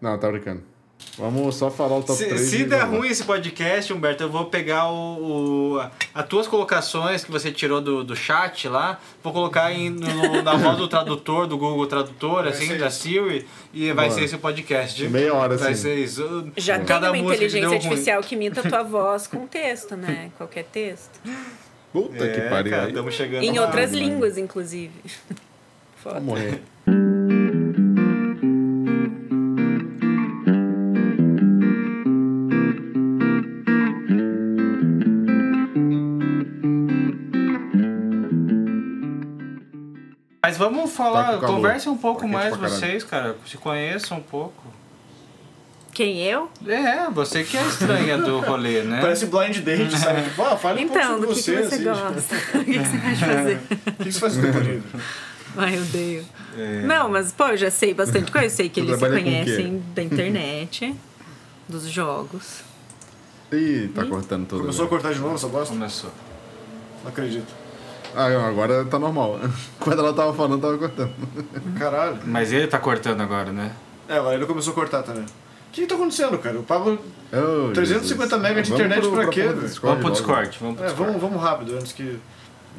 Não, 0.00 0.18
tá 0.18 0.30
brincando. 0.30 0.62
Vamos 1.16 1.54
só 1.54 1.70
falar 1.70 1.96
o 1.98 2.02
top 2.02 2.18
Se, 2.18 2.26
3. 2.26 2.40
se 2.40 2.64
der 2.64 2.80
vamos 2.80 2.98
ruim 2.98 3.08
esse 3.08 3.22
podcast, 3.22 3.92
Humberto, 3.92 4.22
eu 4.24 4.28
vou 4.28 4.46
pegar 4.46 4.88
o, 4.90 5.76
o- 5.76 5.90
as 6.12 6.26
tuas 6.26 6.48
colocações 6.48 7.24
que 7.24 7.30
você 7.30 7.52
tirou 7.52 7.80
do, 7.80 8.02
do 8.02 8.16
chat 8.16 8.68
lá, 8.68 8.98
vou 9.22 9.32
colocar 9.32 9.72
em, 9.72 9.90
no- 9.90 10.42
na 10.42 10.54
voz 10.56 10.76
do 10.76 10.88
tradutor, 10.88 11.46
do 11.46 11.56
Google 11.56 11.86
Tradutor, 11.86 12.42
Vai 12.42 12.48
assim, 12.52 12.76
da. 12.76 12.90
Siri, 12.90 13.46
e 13.72 13.92
vai 13.92 14.10
ser 14.10 14.24
esse 14.24 14.36
podcast. 14.38 15.08
Meia 15.08 15.32
hora, 15.34 15.56
Vai 15.56 15.72
assim. 15.72 15.82
ser 15.82 15.94
isso. 15.98 16.50
Já 16.56 16.80
Cada 16.80 17.12
tem 17.12 17.20
uma 17.22 17.30
que 17.30 17.36
inteligência 17.36 17.68
ruim. 17.68 17.76
artificial 17.76 18.20
que 18.22 18.34
imita 18.34 18.60
a 18.60 18.68
tua 18.68 18.82
voz 18.82 19.28
com 19.28 19.46
texto, 19.46 19.96
né? 19.96 20.32
Qualquer 20.36 20.64
texto. 20.64 21.20
Puta 21.92 22.28
que 22.28 22.40
É, 22.40 22.48
pariu. 22.50 22.72
cara, 22.72 22.88
estamos 22.88 23.14
chegando 23.14 23.44
Em 23.44 23.56
lá. 23.56 23.66
outras 23.66 23.92
mano. 23.92 24.02
línguas, 24.02 24.36
inclusive. 24.36 24.92
Vou 26.02 26.12
Foda. 26.12 26.20
morrer. 26.20 26.60
Mas 40.58 40.68
vamos 40.68 40.90
Tá 40.90 40.96
falar, 40.96 41.38
calor. 41.40 41.46
conversem 41.56 41.92
um 41.92 41.96
pouco 41.96 42.22
Tá 42.22 42.26
mais 42.26 42.56
vocês, 42.56 43.04
cara. 43.04 43.36
Se 43.46 43.56
conheçam 43.56 44.18
um 44.18 44.22
pouco. 44.22 44.64
Quem 45.92 46.22
eu? 46.22 46.48
É, 46.66 47.08
você 47.10 47.42
que 47.44 47.56
é 47.56 47.62
estranha 47.66 48.18
do 48.18 48.40
rolê, 48.40 48.82
né? 48.82 49.00
Parece 49.02 49.26
blind 49.26 49.58
date, 49.58 49.96
sabe? 49.98 50.22
Tipo, 50.22 50.42
ah, 50.42 50.56
fale 50.56 50.84
um 50.84 50.88
pouco 50.88 51.00
Então, 51.02 51.12
sobre 51.14 51.26
do 51.28 51.34
que, 51.34 51.42
você, 51.42 51.56
que 51.56 51.62
você 51.62 51.74
assim. 51.74 51.84
gosta? 51.84 52.34
o 52.58 52.64
que, 52.64 52.72
que 52.72 52.78
você 52.78 52.96
de 52.98 53.24
fazer? 53.24 53.60
O 53.86 54.04
que 54.04 54.12
você 54.12 54.20
faz 54.20 54.36
no 54.36 54.42
tempo 54.42 54.58
livre? 54.58 55.00
Ai, 55.56 55.76
eu 55.76 55.82
odeio. 55.82 56.26
É. 56.56 56.82
Não, 56.82 57.08
mas, 57.08 57.32
pô, 57.32 57.48
eu 57.48 57.56
já 57.56 57.70
sei 57.70 57.94
bastante 57.94 58.30
coisa. 58.30 58.46
Eu 58.46 58.50
sei 58.50 58.68
que 58.68 58.80
Você 58.80 58.88
eles 58.90 59.00
se 59.00 59.08
conhecem 59.08 59.82
da 59.94 60.02
internet, 60.02 60.94
dos 61.68 61.88
jogos. 61.88 62.60
Ih, 63.52 63.90
tá 63.94 64.04
cortando 64.04 64.46
tudo. 64.46 64.60
Começou 64.60 64.82
a 64.82 64.84
né? 64.84 64.90
cortar 64.90 65.12
de 65.14 65.20
novo 65.20 65.34
essa 65.34 65.48
bosta? 65.48 65.72
Começou. 65.74 66.10
Não 67.02 67.10
acredito. 67.10 67.67
Ah, 68.14 68.26
agora 68.48 68.84
tá 68.84 68.98
normal. 68.98 69.38
Quando 69.78 69.98
ela 70.00 70.12
tava 70.12 70.32
falando, 70.34 70.60
tava 70.60 70.78
cortando. 70.78 71.12
Caralho. 71.78 72.18
Mas 72.24 72.52
ele 72.52 72.66
tá 72.66 72.78
cortando 72.78 73.20
agora, 73.20 73.52
né? 73.52 73.72
É, 74.08 74.16
agora 74.18 74.34
ele 74.34 74.46
começou 74.46 74.72
a 74.72 74.74
cortar 74.74 75.02
também. 75.02 75.22
O 75.24 75.70
que 75.70 75.82
que 75.82 75.86
tá 75.86 75.94
acontecendo, 75.94 76.38
cara? 76.38 76.58
O 76.58 76.62
Pablo... 76.62 76.98
Oh, 77.32 77.72
350 77.72 78.36
Jesus. 78.36 78.42
mega 78.42 78.62
de 78.62 78.70
Vamos 78.70 78.84
internet 78.86 79.00
pro- 79.08 79.12
pra 79.20 79.28
quê, 79.28 79.42
velho? 79.42 79.60
Discord 79.60 80.02
Vamos 80.02 80.20
pro. 80.20 80.26
Discord, 80.26 80.58
vamos 80.60 80.76
pro 80.76 80.84
É, 80.84 80.88
Discord. 80.88 81.12
vamos, 81.12 81.22
vamos 81.30 81.42
rápido, 81.44 81.74
antes 81.76 81.92
que... 81.92 82.18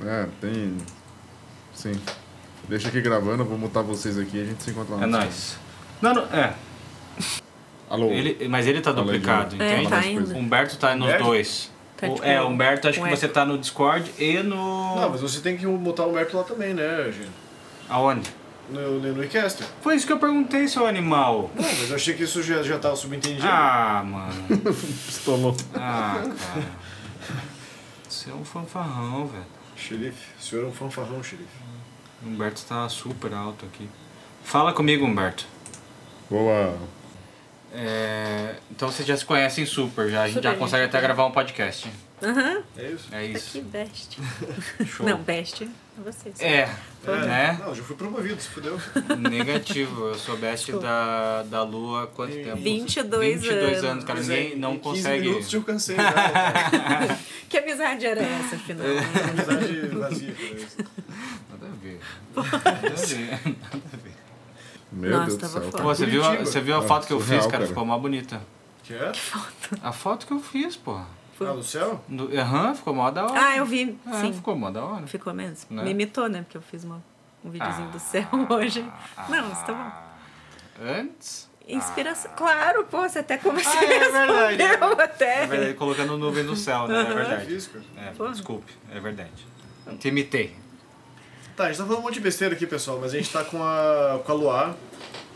É, 0.03 0.25
tem. 0.41 0.77
Sim. 1.73 1.93
Deixa 2.67 2.88
aqui 2.88 2.99
gravando, 3.02 3.43
eu 3.43 3.45
vou 3.47 3.58
mutar 3.58 3.83
vocês 3.83 4.17
aqui 4.17 4.38
e 4.38 4.41
a 4.41 4.45
gente 4.45 4.64
se 4.64 4.71
encontra 4.71 4.95
lá. 4.95 5.03
É 5.03 5.05
nóis. 5.05 5.58
Não, 6.02 6.14
não, 6.14 6.23
é. 6.25 6.53
Alô? 7.89 8.09
Ele, 8.11 8.47
mas 8.47 8.67
ele 8.67 8.81
tá 8.81 8.89
aí, 8.91 8.95
duplicado. 8.95 9.55
É, 9.61 9.81
entende? 9.83 10.33
tá. 10.33 10.38
Humberto 10.38 10.77
tá 10.77 10.95
nos 10.95 11.05
Humberto? 11.08 11.23
dois. 11.25 11.71
Tá 12.00 12.08
O- 12.08 12.14
tipo 12.16 12.25
é, 12.25 12.42
Humberto, 12.42 12.88
acho 12.88 13.02
um 13.02 13.03
que 13.03 13.09
você 13.16 13.25
eco. 13.25 13.33
tá 13.33 13.45
no 13.45 13.58
Discord 13.58 14.11
e 14.17 14.38
no. 14.44 14.95
Não, 14.95 15.09
mas 15.09 15.22
você 15.22 15.39
tem 15.42 15.58
que 15.58 15.66
botar 15.66 16.05
o 16.05 16.11
Merto 16.14 16.38
lá 16.38 16.44
também, 16.44 16.73
né, 16.73 17.05
gente? 17.11 17.30
Aonde? 17.89 18.30
No, 18.69 19.00
no, 19.00 19.14
no 19.16 19.23
iCaster. 19.23 19.66
Foi 19.81 19.95
isso 19.95 20.05
que 20.05 20.14
eu 20.14 20.20
perguntei, 20.20 20.67
seu 20.67 20.86
animal. 20.86 21.50
Não, 21.55 21.64
mas 21.64 21.89
eu 21.89 21.95
achei 21.95 22.14
que 22.14 22.23
isso 22.23 22.42
já, 22.44 22.61
já 22.61 22.77
tava 22.77 22.95
subentendido. 22.95 23.47
Ah, 23.47 24.03
mano. 24.05 24.33
Pistolou. 25.08 25.58
Ah, 25.73 26.22
cara. 26.23 26.66
Você 28.08 28.30
é 28.30 28.33
um 28.33 28.45
fanfarrão, 28.45 29.25
velho. 29.27 29.45
Xerife, 29.75 30.27
o 30.39 30.44
senhor 30.44 30.66
é 30.66 30.67
um 30.67 30.72
fanfarrão, 30.72 31.23
xerife. 31.23 31.47
Humberto 32.25 32.61
tá 32.67 32.88
super 32.89 33.33
alto 33.33 33.66
aqui. 33.66 33.89
Fala 34.44 34.72
comigo, 34.73 35.05
Humberto. 35.05 35.45
Boa. 36.30 36.77
É, 37.73 38.56
Então 38.72 38.92
vocês 38.92 39.08
já 39.08 39.16
se 39.16 39.25
conhecem 39.25 39.66
super, 39.66 40.09
já. 40.09 40.23
A 40.23 40.28
gente 40.28 40.36
Super, 40.38 40.52
já 40.52 40.56
consegue 40.58 40.84
gente. 40.84 40.95
até 40.95 41.02
gravar 41.06 41.25
um 41.25 41.31
podcast. 41.31 41.89
Aham, 42.22 42.61
É 42.77 42.83
isso? 42.92 43.08
É 43.11 43.16
tá 43.17 43.23
isso. 43.23 43.49
aqui, 43.58 43.61
best. 43.61 44.17
Show. 44.86 45.05
Não, 45.05 45.17
best 45.20 45.64
é 45.64 45.67
vocês. 46.02 46.39
É, 46.42 46.70
né? 47.05 47.58
Não, 47.64 47.73
já 47.76 47.82
fui 47.83 47.95
promovido, 47.95 48.42
se 48.42 48.49
fudeu. 48.49 48.77
Negativo. 49.30 50.08
Eu 50.08 50.16
sou 50.16 50.36
best 50.38 50.66
Desculpa. 50.66 50.86
da, 50.88 51.43
da 51.43 51.64
Lua 51.64 52.04
há 52.04 52.08
quanto 52.08 52.33
Tem 52.33 52.43
tempo? 52.43 52.58
22 52.61 53.42
22 53.42 53.64
anos, 53.64 53.83
anos. 53.83 54.04
cara. 54.04 54.17
Pois 54.20 54.30
é, 54.30 54.36
Ninguém 54.43 54.58
não 54.58 54.73
em 54.73 54.80
15 54.80 54.83
consegue. 54.98 55.27
minutos 55.30 55.54
eu 55.54 55.64
cansei 55.64 55.95
já. 55.95 56.11
cara. 56.11 57.20
Que 57.49 57.58
amizade 57.58 58.05
era 58.05 58.22
essa, 58.22 58.55
afinal? 58.58 58.86
Amizade 58.86 59.88
vazia. 59.88 60.36
Nada 61.49 61.66
a 61.66 61.76
ver. 61.82 61.99
Nada 62.36 62.58
a 62.67 63.05
ver. 63.05 63.30
Nada 63.45 63.82
a 63.93 63.98
ver. 63.98 64.08
Meu 64.92 65.11
Nossa, 65.11 65.38
Deus 65.38 65.38
do 65.39 65.48
céu. 65.48 65.72
Pô, 65.72 65.83
você 65.83 66.05
viu, 66.05 66.23
a, 66.23 66.36
você 66.38 66.60
viu 66.61 66.76
a 66.76 66.80
Ah, 66.80 66.82
foto 66.82 67.08
que 67.08 67.14
eu 67.14 67.20
surreal, 67.20 67.42
fiz, 67.42 67.52
cara? 67.52 67.58
cara. 67.64 67.67
Ficou 67.67 67.86
mais 67.86 68.02
bonita. 68.02 68.42
Que 68.83 68.94
é? 68.95 69.11
A 69.83 69.92
foto 69.92 70.26
que 70.26 70.33
eu 70.33 70.39
fiz, 70.39 70.76
porra. 70.76 71.05
Ah, 71.42 71.54
no 71.54 71.64
céu? 71.64 72.04
Aham, 72.38 72.76
ficou 72.76 72.94
mó 72.94 73.10
da 73.11 73.26
hora. 73.26 73.39
Ah, 73.39 73.55
eu 73.55 73.66
vi, 73.66 73.98
É, 74.08 74.14
sim. 74.22 74.33
ficou 74.33 74.55
mó 74.58 74.70
da 74.72 74.83
hora. 74.83 75.08
Ficou 75.08 75.33
mesmo. 75.33 75.67
Né? 75.73 75.83
Me 75.83 75.92
imitou, 75.92 76.28
né? 76.28 76.42
Porque 76.42 76.58
eu 76.58 76.61
fiz 76.61 76.83
uma, 76.83 77.02
um 77.45 77.49
videozinho 77.49 77.88
Ah. 77.88 77.92
do 77.92 77.99
céu 77.99 78.28
hoje. 78.49 78.82
Não, 79.30 79.52
isso 79.52 79.64
tá 79.66 79.73
bom. 79.73 80.83
bom. 80.83 80.92
Antes? 80.92 81.48
Inspiração. 81.67 82.32
Claro, 82.36 82.83
pô, 82.86 83.08
você 83.08 83.20
até 83.20 83.38
começou 83.38 83.72
Ah, 83.72 83.83
é 83.86 83.99
verdade. 84.10 84.58
respondeu 84.64 85.02
até. 85.02 85.44
É 85.44 85.48
verdade, 85.48 85.73
colocando 85.76 86.17
nuvem 86.17 86.44
no 86.44 86.55
céu, 86.55 86.88
né? 86.88 86.98
É 86.98 87.02
É 87.02 87.14
verdade. 87.14 87.54
É, 87.95 88.30
desculpe, 88.32 88.73
é 88.92 88.99
verdade. 88.99 89.45
Te 89.99 90.08
imitei. 90.10 90.55
Tá, 91.59 91.65
a 91.65 91.67
gente 91.67 91.77
tá 91.77 91.83
falando 91.83 91.99
um 91.99 92.03
monte 92.03 92.14
de 92.14 92.20
besteira 92.21 92.53
aqui, 92.55 92.65
pessoal, 92.65 92.97
mas 93.02 93.14
a 93.14 93.17
gente 93.17 93.30
tá 93.30 93.43
com 93.43 93.61
a, 93.61 94.21
com 94.23 94.31
a 94.31 94.36
Luar, 94.36 94.75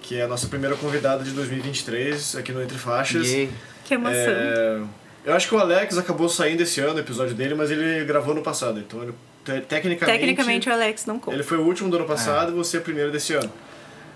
que 0.02 0.16
é 0.18 0.22
a 0.24 0.28
nossa 0.28 0.48
primeira 0.48 0.74
convidada 0.78 1.22
de 1.22 1.32
2023 1.32 2.38
aqui 2.38 2.54
no 2.54 2.64
Entre 2.64 2.78
Faixas. 2.78 3.28
Yay. 3.30 3.50
Que 3.84 3.96
emoção. 3.96 4.14
É, 4.16 4.80
eu 5.26 5.34
acho 5.34 5.50
que 5.50 5.54
o 5.54 5.58
Alex 5.60 5.98
acabou 5.98 6.30
saindo 6.30 6.62
esse 6.62 6.80
ano, 6.80 6.96
o 6.96 7.00
episódio 7.00 7.36
dele, 7.36 7.56
mas 7.56 7.70
ele 7.72 8.06
gravou 8.06 8.34
no 8.34 8.42
passado. 8.42 8.80
Então, 8.80 9.04
ele, 9.04 9.12
te- 9.44 9.66
tecnicamente, 9.68 10.18
Tecnicamente 10.18 10.70
o 10.70 10.72
Alex 10.72 11.06
não 11.06 11.20
conta. 11.20 11.36
ele 11.36 11.44
foi 11.44 11.58
o 11.58 11.62
último 11.66 11.90
do 11.90 11.98
ano 11.98 12.06
passado 12.06 12.54
e 12.54 12.56
você 12.56 12.78
é 12.78 12.80
o 12.80 12.84
primeiro 12.84 13.12
desse 13.12 13.34
ano. 13.34 13.52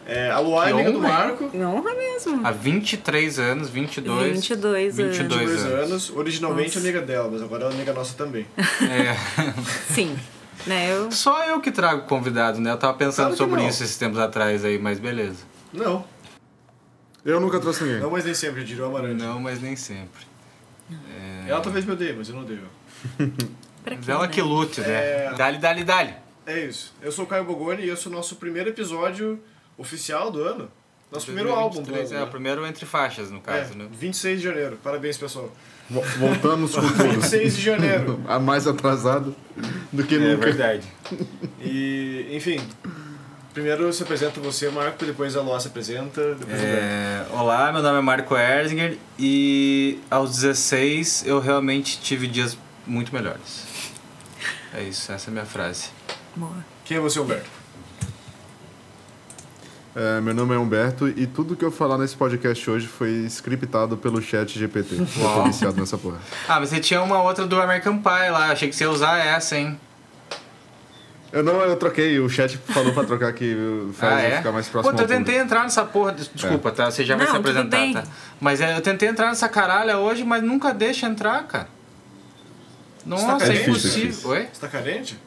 É, 0.06 0.32
a 0.32 0.40
Luar 0.40 0.70
é 0.70 0.72
Que 0.72 0.76
amiga 0.76 0.92
do? 0.94 1.00
Marco, 1.02 1.52
Honra 1.58 1.94
mesmo. 1.94 2.40
Há 2.48 2.52
23 2.52 3.38
anos, 3.38 3.70
22. 3.70 4.32
22 4.32 4.98
anos. 4.98 5.18
22 5.18 5.50
dois 5.50 5.66
anos. 5.66 6.10
originalmente 6.16 6.68
Nossa. 6.70 6.80
amiga 6.80 7.02
dela, 7.02 7.30
mas 7.30 7.42
agora 7.42 7.64
ela 7.66 7.74
é 7.74 7.76
amiga 7.76 7.92
nossa 7.92 8.14
também. 8.16 8.46
É. 8.58 9.14
Sim. 9.94 10.18
Né, 10.68 10.92
eu... 10.92 11.12
Só 11.12 11.44
eu 11.46 11.60
que 11.62 11.72
trago 11.72 12.04
convidado, 12.08 12.60
né? 12.60 12.72
Eu 12.72 12.78
tava 12.78 12.94
pensando 12.98 13.28
Claro 13.28 13.32
que 13.32 13.38
sobre 13.38 13.62
não. 13.62 13.70
isso 13.70 13.84
esses 13.84 13.98
tempos 13.98 14.20
atrás 14.20 14.66
aí, 14.66 14.78
mas 14.78 15.00
beleza. 15.00 15.46
Não, 15.74 16.06
Eu 17.26 17.40
nunca 17.40 17.60
trouxe 17.60 17.84
ninguém. 17.84 18.00
não, 18.02 18.10
mas 18.12 18.26
nem 18.26 18.34
sempre, 18.34 18.64
diria 18.64 18.84
o 18.86 18.88
Amarante. 18.88 19.22
Não, 19.24 19.40
mas 19.40 19.62
nem 19.62 19.76
sempre. 19.76 20.26
É... 20.92 21.50
Ela 21.50 21.62
talvez 21.62 21.86
me 21.86 21.92
odeie, 21.94 22.14
mas 22.14 22.30
eu 22.30 22.36
não 22.36 22.42
odeio. 22.44 22.62
Pra 23.84 23.96
Mas 23.96 24.06
quê, 24.06 24.12
ela 24.12 24.24
né? 24.24 24.28
que 24.28 24.42
lute, 24.42 24.82
né? 24.82 24.90
É. 24.90 25.34
Dali, 25.38 25.58
dali, 25.60 25.84
dali. 25.86 26.14
É 26.46 26.60
isso. 26.66 26.94
Eu 27.02 27.10
sou 27.12 27.24
o 27.24 27.28
Caio 27.28 27.46
Bogoni 27.46 27.84
e 27.84 27.90
esse 27.90 28.06
é 28.08 28.10
o 28.10 28.14
nosso 28.14 28.36
primeiro 28.36 28.70
episódio 28.70 29.40
oficial 29.78 30.30
do 30.30 30.42
ano. 30.44 30.70
Nosso 31.12 31.26
primeiro 31.26 31.52
álbum 31.54 31.82
do 31.82 31.92
2023, 31.92 32.12
ano. 32.12 32.20
É, 32.20 32.24
o 32.24 32.26
né? 32.26 32.32
primeiro 32.32 32.66
entre 32.68 32.86
faixas, 32.86 33.32
no 33.32 33.40
caso, 33.40 33.74
É, 33.74 33.76
né? 33.78 33.88
26 33.92 34.40
de 34.42 34.48
janeiro. 34.48 34.78
Parabéns, 34.84 35.18
pessoal. 35.18 35.50
Vo- 35.90 36.02
Voltamos 36.18 36.76
com 36.76 36.82
tudo. 36.82 36.94
26 37.14 37.56
de 37.56 37.62
janeiro. 37.62 38.20
A 38.28 38.38
mais 38.40 38.68
atrasado 38.68 39.34
do 39.92 40.04
que 40.04 40.16
É 40.16 40.20
nunca. 40.20 40.46
verdade. 40.46 40.84
E, 41.62 42.28
enfim. 42.32 42.60
Primeiro 43.54 43.92
se 43.92 44.04
apresenta 44.04 44.40
você, 44.40 44.70
Marco, 44.70 45.04
depois 45.04 45.36
a 45.36 45.42
Lua 45.42 45.60
se 45.60 45.68
apresenta, 45.68 46.36
depois 46.36 46.62
o. 46.62 46.64
É, 46.66 47.26
olá, 47.32 47.72
meu 47.74 47.82
nome 47.82 47.98
é 47.98 48.02
Marco 48.02 48.38
Erzinger 48.38 48.98
e 49.18 49.98
aos 50.12 50.30
16 50.36 51.24
eu 51.26 51.40
realmente 51.40 52.00
tive 52.00 52.28
dias 52.28 52.56
muito 52.86 53.12
melhores. 53.14 53.66
É 54.76 54.84
isso, 54.84 55.12
essa 55.12 55.30
é 55.30 55.32
a 55.32 55.34
minha 55.34 55.46
frase. 55.46 55.86
Boa. 56.36 56.54
Quem 56.86 56.98
é 56.98 57.00
você, 57.00 57.20
Humberto? 57.20 57.50
É, 60.00 60.22
meu 60.22 60.32
nome 60.32 60.54
é 60.54 60.60
Humberto 60.60 61.08
e 61.08 61.26
tudo 61.26 61.56
que 61.56 61.66
eu 61.66 61.72
falar 61.72 61.98
nesse 61.98 62.16
podcast 62.16 62.70
hoje 62.70 62.86
foi 62.86 63.10
scriptado 63.26 63.98
pelo 63.98 64.22
chat 64.22 64.48
GPT. 64.60 64.94
Eu 64.94 65.08
tô 65.08 65.44
viciado 65.46 65.76
nessa 65.80 65.98
porra. 65.98 66.20
Ah, 66.48 66.60
mas 66.60 66.70
você 66.70 66.80
tinha 66.80 67.02
uma 67.02 67.20
outra 67.24 67.48
do 67.48 67.60
American 67.60 67.98
Pie 67.98 68.30
lá, 68.30 68.52
achei 68.52 68.70
que 68.70 68.76
você 68.76 68.84
ia 68.84 68.92
usar 68.92 69.18
essa, 69.18 69.58
hein? 69.58 69.80
Eu 71.32 71.42
não, 71.42 71.60
eu 71.62 71.76
troquei, 71.78 72.20
o 72.20 72.30
chat 72.30 72.60
falou 72.60 72.94
pra 72.94 73.06
trocar 73.06 73.34
que 73.34 73.58
faz 73.94 74.14
ah, 74.14 74.22
é? 74.22 74.38
ficar 74.38 74.52
mais 74.52 74.68
próximo 74.70 74.94
Pô, 74.96 75.02
eu 75.02 75.08
tentei 75.08 75.18
público. 75.18 75.44
entrar 75.46 75.64
nessa 75.64 75.84
porra. 75.84 76.12
des- 76.12 76.30
Desculpa, 76.32 76.70
tá? 76.72 76.92
Você 76.92 77.04
já 77.04 77.16
vai 77.16 77.26
Não, 77.26 77.34
se 77.34 77.40
apresentar, 77.40 77.94
tá? 77.94 78.04
Mas 78.40 78.62
é, 78.62 78.78
eu 78.78 78.82
tentei 78.82 79.10
entrar 79.10 79.30
nessa 79.30 79.50
caralha 79.50 79.98
hoje, 79.98 80.24
mas 80.24 80.44
nunca 80.44 80.76
deixa 80.76 81.08
entrar, 81.08 81.42
cara. 81.48 81.68
Nossa, 83.04 83.48
tá 83.48 83.52
é 83.52 83.64
impossível. 83.64 84.10
Difícil. 84.12 84.30
Oi? 84.30 84.48
Você 84.54 84.62
tá 84.62 84.68
carente? 84.68 85.18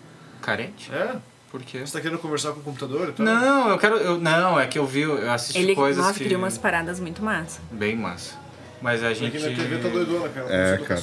Carente? 0.41 0.93
É? 0.95 1.17
Por 1.51 1.63
quê? 1.63 1.81
Você 1.81 1.93
tá 1.95 2.01
querendo 2.01 2.19
conversar 2.21 2.53
com 2.53 2.61
o 2.61 2.63
computador 2.63 3.13
tal? 3.13 3.27
Não, 3.27 3.69
eu 3.71 3.79
quero. 3.79 3.97
Eu, 3.97 4.19
não, 4.19 4.59
é 4.59 4.67
que 4.67 4.79
eu 4.79 4.87
vi, 4.87 5.01
eu 5.03 5.31
assisti 5.31 5.61
Ele, 5.61 5.75
coisas 5.75 6.05
nossa, 6.05 6.17
que. 6.17 6.25
cria 6.25 6.39
umas 6.39 6.57
paradas 6.57 7.01
muito 7.01 7.23
massa. 7.25 7.61
Bem 7.73 7.97
massa. 7.97 8.37
Mas 8.81 9.03
a 9.03 9.13
gente. 9.13 9.37
Aqui 9.37 9.47
minha 9.47 9.57
TV 9.57 9.79
tá 9.79 9.89
doidona, 9.89 10.29
cara. 10.29 10.47
É, 10.49 10.75
Eu 10.75 10.79
tô 10.79 10.85
cara. 10.85 11.01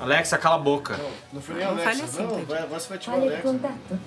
Alexa, 0.00 0.36
cala 0.38 0.56
a 0.56 0.58
boca. 0.58 0.96
Não, 0.96 1.10
não 1.34 1.40
foi 1.40 1.54
nem 1.54 1.64
Não 1.64 1.72
Alexa. 1.72 1.90
fale 1.90 2.02
assim, 2.02 2.22
não, 2.22 2.44
vai, 2.44 2.62
agora 2.62 2.80
você 2.80 2.88
vai 2.88 2.98
ativar 2.98 3.16
a 3.16 3.20
Fale 3.20 3.32
Alexa. 3.32 3.48
contato. 3.48 4.00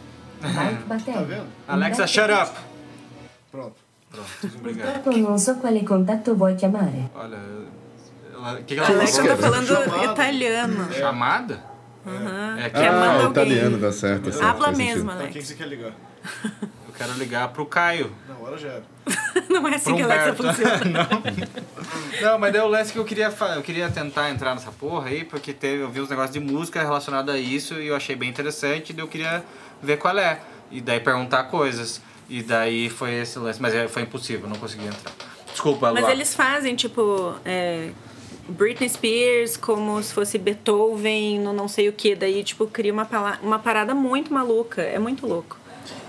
Mike 0.89 1.03
Tá 1.13 1.21
vendo? 1.21 1.45
Alexa, 1.67 2.07
shut 2.07 2.31
up! 2.31 2.51
Pronto. 3.51 3.75
Pronto, 4.11 4.57
obrigado. 4.59 5.01
Purtroppo 5.01 5.17
non 5.17 5.39
so 5.39 5.55
quale 5.55 5.83
contatto 5.83 6.35
vuoi 6.35 6.55
chiamare. 6.55 7.09
Olha, 7.15 7.37
ela, 8.33 8.53
o 8.53 8.63
que, 8.63 8.75
que 8.75 8.79
ela 8.79 8.89
Alexa 8.89 9.23
tá 9.25 9.37
falando 9.37 10.03
italiano. 10.11 10.93
Chamada? 10.93 11.63
Aham. 12.07 12.59
É 12.59 12.69
que 12.69 12.77
mandar 12.79 12.91
Ah, 12.93 13.13
alguém. 13.15 13.29
italiano, 13.31 13.77
dá 13.77 13.91
certo. 13.91 14.31
Certo 14.31 14.45
Habla 14.45 14.67
sentido. 14.73 14.85
mesmo, 14.85 15.05
Pra 15.05 15.15
quem 15.15 15.21
Alex. 15.25 15.35
que 15.37 15.43
você 15.45 15.53
quer 15.55 15.67
ligar? 15.67 15.91
eu 16.87 16.93
quero 16.97 17.13
ligar 17.13 17.47
pro 17.49 17.65
Caio. 17.65 18.11
Na 18.27 18.35
hora 18.37 18.57
já 18.57 18.69
era. 18.69 18.83
Não 19.49 19.67
é 19.67 19.75
assim 19.75 19.85
Pro 19.85 19.95
que 19.97 20.01
a 20.01 20.05
Alexa 20.05 20.33
funciona. 20.35 21.07
Não, 22.21 22.39
mas 22.39 22.51
daí 22.51 22.61
o 22.61 22.67
lance 22.67 22.91
que 22.91 22.99
eu 22.99 23.05
queria 23.05 23.31
eu 23.55 23.61
queria 23.61 23.89
tentar 23.89 24.29
entrar 24.29 24.53
nessa 24.55 24.71
porra 24.71 25.09
aí, 25.09 25.23
porque 25.23 25.53
teve, 25.53 25.83
eu 25.83 25.89
vi 25.89 26.01
uns 26.01 26.09
negócios 26.09 26.33
de 26.33 26.39
música 26.39 26.81
relacionado 26.81 27.29
a 27.31 27.37
isso 27.37 27.75
e 27.75 27.87
eu 27.87 27.95
achei 27.95 28.15
bem 28.15 28.29
interessante, 28.29 28.93
e 28.95 28.99
eu 28.99 29.07
queria 29.07 29.43
ver 29.81 29.97
qual 29.97 30.17
é. 30.17 30.39
E 30.71 30.81
daí 30.81 30.99
perguntar 30.99 31.43
coisas. 31.45 32.01
E 32.29 32.41
daí 32.43 32.89
foi 32.89 33.13
esse 33.21 33.39
lance, 33.39 33.61
mas 33.61 33.73
é- 33.73 33.87
foi 33.87 34.01
impossível, 34.01 34.49
não 34.49 34.57
consegui 34.57 34.85
entrar. 34.85 35.13
Desculpa, 35.49 35.93
Mas 35.93 36.01
Luá. 36.03 36.11
eles 36.11 36.35
fazem, 36.35 36.75
tipo, 36.75 37.35
é, 37.45 37.89
Britney 38.49 38.89
Spears 38.89 39.57
como 39.57 40.01
se 40.01 40.13
fosse 40.13 40.37
Beethoven 40.37 41.39
no 41.39 41.53
não 41.53 41.67
sei 41.67 41.89
o 41.89 41.93
que. 41.93 42.15
Daí, 42.15 42.43
tipo, 42.43 42.67
cria 42.67 42.93
uma, 42.93 43.07
uma 43.41 43.59
parada 43.59 43.93
muito 43.93 44.33
maluca. 44.33 44.81
É 44.81 44.97
muito 44.99 45.25
louco. 45.27 45.57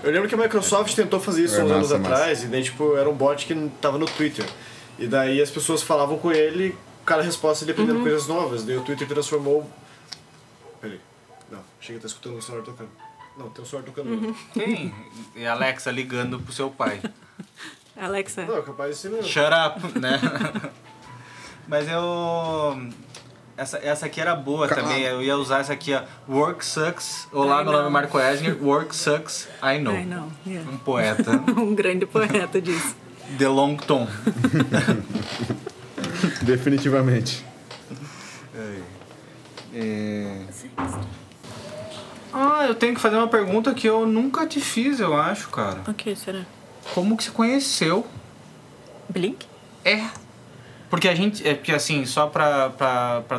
Eu 0.03 0.11
lembro 0.11 0.27
que 0.29 0.35
a 0.35 0.37
Microsoft 0.37 0.93
tentou 0.95 1.19
fazer 1.19 1.43
isso 1.43 1.55
É, 1.59 1.63
uns 1.63 1.71
anos 1.71 1.91
massa, 1.91 1.97
massa. 1.99 2.13
atrás, 2.15 2.43
e 2.43 2.47
daí, 2.47 2.63
tipo, 2.63 2.95
era 2.95 3.09
um 3.09 3.13
bot 3.13 3.45
que 3.45 3.71
tava 3.81 3.97
no 3.97 4.05
Twitter. 4.05 4.45
E 4.97 5.07
daí 5.07 5.41
as 5.41 5.49
pessoas 5.51 5.81
falavam 5.81 6.17
com 6.17 6.31
ele, 6.31 6.75
cada 7.05 7.21
resposta 7.21 7.63
ele 7.63 7.71
aprendendo 7.71 8.01
coisas 8.01 8.27
novas. 8.27 8.63
Daí 8.63 8.77
o 8.77 8.81
Twitter 8.81 9.07
transformou. 9.07 9.69
Peraí. 10.81 10.99
Não, 11.51 11.59
chega, 11.79 11.99
tá 11.99 12.07
escutando 12.07 12.37
o 12.37 12.41
celular 12.41 12.63
tocando. 12.65 12.89
Não, 13.37 13.49
tem 13.49 13.63
o 13.63 13.67
celular 13.67 13.85
tocando. 13.85 14.09
Uhum. 14.09 14.35
Quem? 14.53 14.93
E 15.35 15.45
a 15.45 15.53
Alexa 15.53 15.91
ligando 15.91 16.39
pro 16.39 16.51
seu 16.53 16.69
pai. 16.69 17.01
Alexa. 17.97 18.45
Não, 18.45 18.57
é 18.57 18.61
capaz 18.61 18.95
de 18.95 19.01
ser 19.01 19.09
mesmo. 19.09 19.27
Shut 19.27 19.45
up, 19.47 19.99
né? 19.99 20.19
Mas 21.69 21.87
eu. 21.87 22.89
Essa, 23.55 23.77
essa 23.77 24.05
aqui 24.07 24.19
era 24.19 24.35
boa 24.35 24.67
também. 24.67 25.03
Eu 25.03 25.21
ia 25.21 25.37
usar 25.37 25.59
essa 25.59 25.71
aqui, 25.71 25.93
ó. 25.93 26.01
Work 26.27 26.65
sucks. 26.65 27.27
Olá, 27.31 27.57
Ai, 27.57 27.63
meu 27.63 27.73
nome 27.73 27.85
é. 27.85 27.89
Marco 27.91 28.19
Esner. 28.19 28.57
Work 28.59 28.95
sucks, 28.95 29.47
I 29.61 29.77
know. 29.77 29.93
Ai, 29.93 30.03
não. 30.03 30.31
Yeah. 30.47 30.67
Um 30.71 30.77
poeta. 30.77 31.31
um 31.55 31.75
grande 31.75 32.07
poeta 32.07 32.59
disso. 32.59 32.95
De 33.37 33.45
long 33.45 33.75
tom. 33.75 34.07
Definitivamente. 36.41 37.45
É... 39.71 40.41
Ah, 42.33 42.65
eu 42.67 42.73
tenho 42.73 42.95
que 42.95 42.99
fazer 42.99 43.17
uma 43.17 43.27
pergunta 43.27 43.75
que 43.75 43.87
eu 43.87 44.07
nunca 44.07 44.47
te 44.47 44.59
fiz, 44.59 44.99
eu 44.99 45.15
acho, 45.15 45.49
cara. 45.49 45.81
O 45.87 45.93
que 45.93 46.15
será? 46.15 46.41
Como 46.95 47.15
que 47.15 47.25
se 47.25 47.31
conheceu? 47.31 48.07
Blink? 49.07 49.45
É. 49.85 50.07
Porque 50.89 51.07
a 51.07 51.15
gente. 51.15 51.47
É 51.47 51.53
porque 51.53 51.71
assim, 51.71 52.05
só 52.05 52.27
pra 52.27 52.69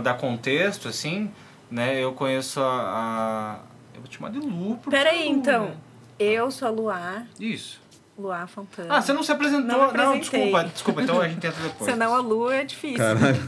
dar 0.02 0.14
contexto, 0.18 0.88
assim, 0.88 1.30
né, 1.70 2.02
eu 2.02 2.12
conheço 2.12 2.60
a. 2.60 2.64
a- 2.64 3.58
eu 3.94 4.00
vou 4.00 4.08
te 4.08 4.16
chamar 4.16 4.30
de 4.30 4.38
Lu. 4.38 4.76
porque 4.82 4.90
Peraí, 4.90 5.28
então. 5.28 5.72
Eu 6.18 6.50
sou 6.50 6.68
a 6.68 6.70
Luar. 6.70 7.26
Isso. 7.38 7.80
Luar 8.18 8.46
Fontana. 8.46 8.94
Ah, 8.96 9.00
você 9.00 9.14
não 9.14 9.22
se 9.22 9.32
apresentou. 9.32 9.64
Não 9.66 9.92
Não, 9.92 10.18
desculpa, 10.18 10.64
desculpa, 10.64 11.02
então 11.02 11.20
a 11.22 11.26
gente 11.28 11.40
tenta 11.40 11.56
depois. 11.62 11.88
Senão 11.90 12.14
a 12.14 12.20
Lu 12.20 12.50
é 12.50 12.62
difícil. 12.64 12.98
Caralho. 12.98 13.40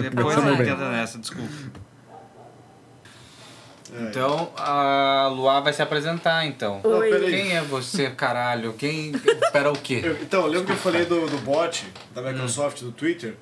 Depois 0.00 0.38
a 0.38 0.40
gente 0.50 0.64
tenta 0.64 0.90
nessa, 0.90 1.18
desculpa. 1.18 1.52
É. 3.98 4.02
Então 4.08 4.52
a 4.56 5.28
Luá 5.32 5.60
vai 5.60 5.72
se 5.72 5.82
apresentar 5.82 6.44
então. 6.46 6.80
Oi. 6.84 7.30
Quem 7.30 7.56
é 7.56 7.60
você, 7.62 8.10
caralho? 8.10 8.72
Quem. 8.74 9.12
Espera 9.42 9.70
o 9.70 9.78
quê? 9.78 10.00
Eu- 10.04 10.18
então, 10.22 10.42
eu 10.42 10.46
lembro 10.48 10.66
que 10.66 10.72
eu 10.72 10.76
falei 10.76 11.04
do, 11.04 11.26
do 11.26 11.38
bot 11.38 11.84
da 12.14 12.22
Microsoft, 12.22 12.80
do 12.82 12.92
Twitter. 12.92 13.34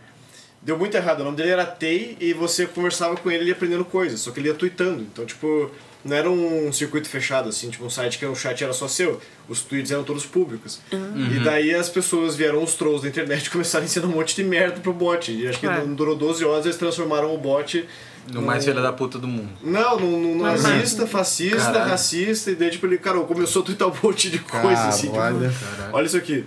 Deu 0.62 0.76
muito 0.78 0.96
errado. 0.96 1.20
O 1.20 1.24
nome 1.24 1.36
dele 1.36 1.50
era 1.50 1.64
Tei 1.66 2.16
e 2.20 2.32
você 2.32 2.66
conversava 2.66 3.16
com 3.16 3.30
ele 3.30 3.50
e 3.50 3.52
aprendendo 3.52 3.84
coisas. 3.84 4.20
Só 4.20 4.30
que 4.32 4.40
ele 4.40 4.48
ia 4.48 4.54
tweetando. 4.54 5.02
Então, 5.02 5.24
tipo, 5.24 5.70
não 6.06 6.16
era 6.16 6.30
um 6.30 6.72
circuito 6.72 7.08
fechado, 7.08 7.48
assim, 7.48 7.68
tipo 7.70 7.84
um 7.84 7.90
site 7.90 8.18
que 8.18 8.26
o 8.26 8.34
chat 8.34 8.62
era 8.62 8.72
só 8.72 8.86
seu. 8.88 9.20
Os 9.48 9.62
tweets 9.62 9.90
eram 9.90 10.04
todos 10.04 10.24
públicos. 10.26 10.80
E 10.92 11.40
daí 11.40 11.74
as 11.74 11.88
pessoas 11.88 12.36
vieram, 12.36 12.62
os 12.62 12.74
trolls 12.74 13.02
da 13.02 13.08
internet, 13.08 13.46
e 13.46 13.50
começaram 13.50 13.82
a 13.84 13.86
ensinar 13.86 14.06
um 14.06 14.10
monte 14.12 14.34
de 14.36 14.44
merda 14.44 14.80
pro 14.80 14.92
bot. 14.92 15.30
E 15.32 15.46
acho 15.46 15.58
que 15.60 15.66
não 15.66 15.94
durou 15.94 16.16
12 16.16 16.44
horas, 16.44 16.64
eles 16.64 16.76
transformaram 16.76 17.34
o 17.34 17.38
bot. 17.38 17.86
No 18.32 18.42
mais 18.42 18.64
filha 18.64 18.80
da 18.80 18.92
puta 18.92 19.18
do 19.20 19.28
mundo. 19.28 19.50
Não, 19.62 20.00
num 20.00 20.42
nazista, 20.42 21.06
fascista, 21.06 21.58
Caralho. 21.58 21.90
racista, 21.90 22.50
e 22.50 22.56
daí, 22.56 22.70
tipo, 22.70 22.84
ele, 22.86 22.98
cara, 22.98 23.20
começou 23.20 23.62
a 23.62 23.64
twittar 23.64 23.86
um 23.88 23.94
monte 24.02 24.28
de 24.30 24.40
coisa, 24.40 24.88
assim. 24.88 25.02
tipo, 25.06 25.14
Caralho. 25.16 25.50
olha 25.92 26.06
isso 26.06 26.16
aqui. 26.16 26.44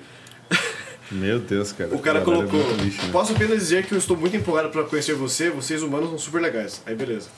Meu 1.12 1.40
Deus, 1.40 1.72
cara. 1.72 1.90
O 1.96 2.00
cara 2.00 2.20
Caralho, 2.22 2.44
é 2.44 2.48
colocou. 2.48 2.64
muito 2.70 2.84
lixo, 2.84 3.02
né? 3.04 3.10
Posso 3.12 3.32
apenas 3.32 3.58
dizer 3.58 3.86
que 3.86 3.94
eu 3.94 3.98
estou 3.98 4.16
muito 4.16 4.36
empolgado 4.36 4.70
pra 4.70 4.84
conhecer 4.84 5.16
você, 5.16 5.50
vocês 5.50 5.82
humanos 5.82 6.10
são 6.10 6.20
super 6.20 6.42
legais. 6.42 6.84
Aí 6.86 6.94
beleza. 6.94 7.30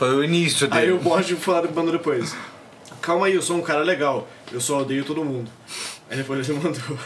Foi 0.00 0.14
o 0.14 0.24
início 0.24 0.66
Aí 0.70 0.86
dele. 0.86 0.92
o 0.92 0.98
bot 0.98 1.34
falou 1.36 1.70
mandou 1.74 1.92
depois. 1.92 2.34
Calma 3.02 3.26
aí, 3.26 3.34
eu 3.34 3.42
sou 3.42 3.58
um 3.58 3.60
cara 3.60 3.82
legal. 3.82 4.26
Eu 4.50 4.58
só 4.58 4.80
odeio 4.80 5.04
todo 5.04 5.22
mundo. 5.22 5.50
Aí 6.08 6.16
depois 6.16 6.48
ele 6.48 6.56
mandou. 6.58 6.98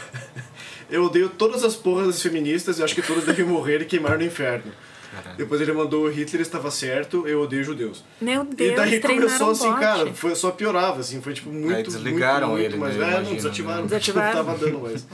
Eu 0.89 1.03
odeio 1.03 1.27
todas 1.27 1.65
as 1.65 1.75
porras 1.75 2.07
das 2.07 2.21
feministas 2.21 2.79
e 2.79 2.83
acho 2.83 2.95
que 2.95 3.01
todas 3.01 3.25
devem 3.25 3.43
morrer 3.43 3.81
e 3.81 3.85
queimar 3.85 4.17
no 4.17 4.23
inferno. 4.23 4.71
Caralho. 5.11 5.35
Depois 5.35 5.59
ele 5.59 5.73
mandou 5.73 6.09
Hitler 6.09 6.41
estava 6.41 6.71
certo, 6.71 7.27
eu 7.27 7.41
odeio 7.41 7.65
judeus. 7.65 8.01
Meu 8.21 8.45
Deus, 8.45 8.71
e 8.71 8.75
daí 8.77 9.01
começou 9.01 9.51
assim, 9.51 9.69
bot. 9.69 9.79
cara, 9.81 10.13
foi, 10.13 10.33
só 10.33 10.51
piorava, 10.51 11.01
assim, 11.01 11.21
foi 11.21 11.33
tipo 11.33 11.49
muito, 11.49 11.75
Aí 11.75 11.83
desligaram 11.83 12.51
muito, 12.51 12.63
ele, 12.63 12.77
muito, 12.77 12.79
mas 12.79 12.95
né, 12.95 13.07
é, 13.07 13.11
não, 13.11 13.17
imagino, 13.17 13.35
desativaram, 13.35 13.81
né? 13.81 13.87
Desativaram? 13.89 14.37
não 14.39 14.45
tava 14.45 14.57
dando 14.57 14.79
mais. 14.79 15.05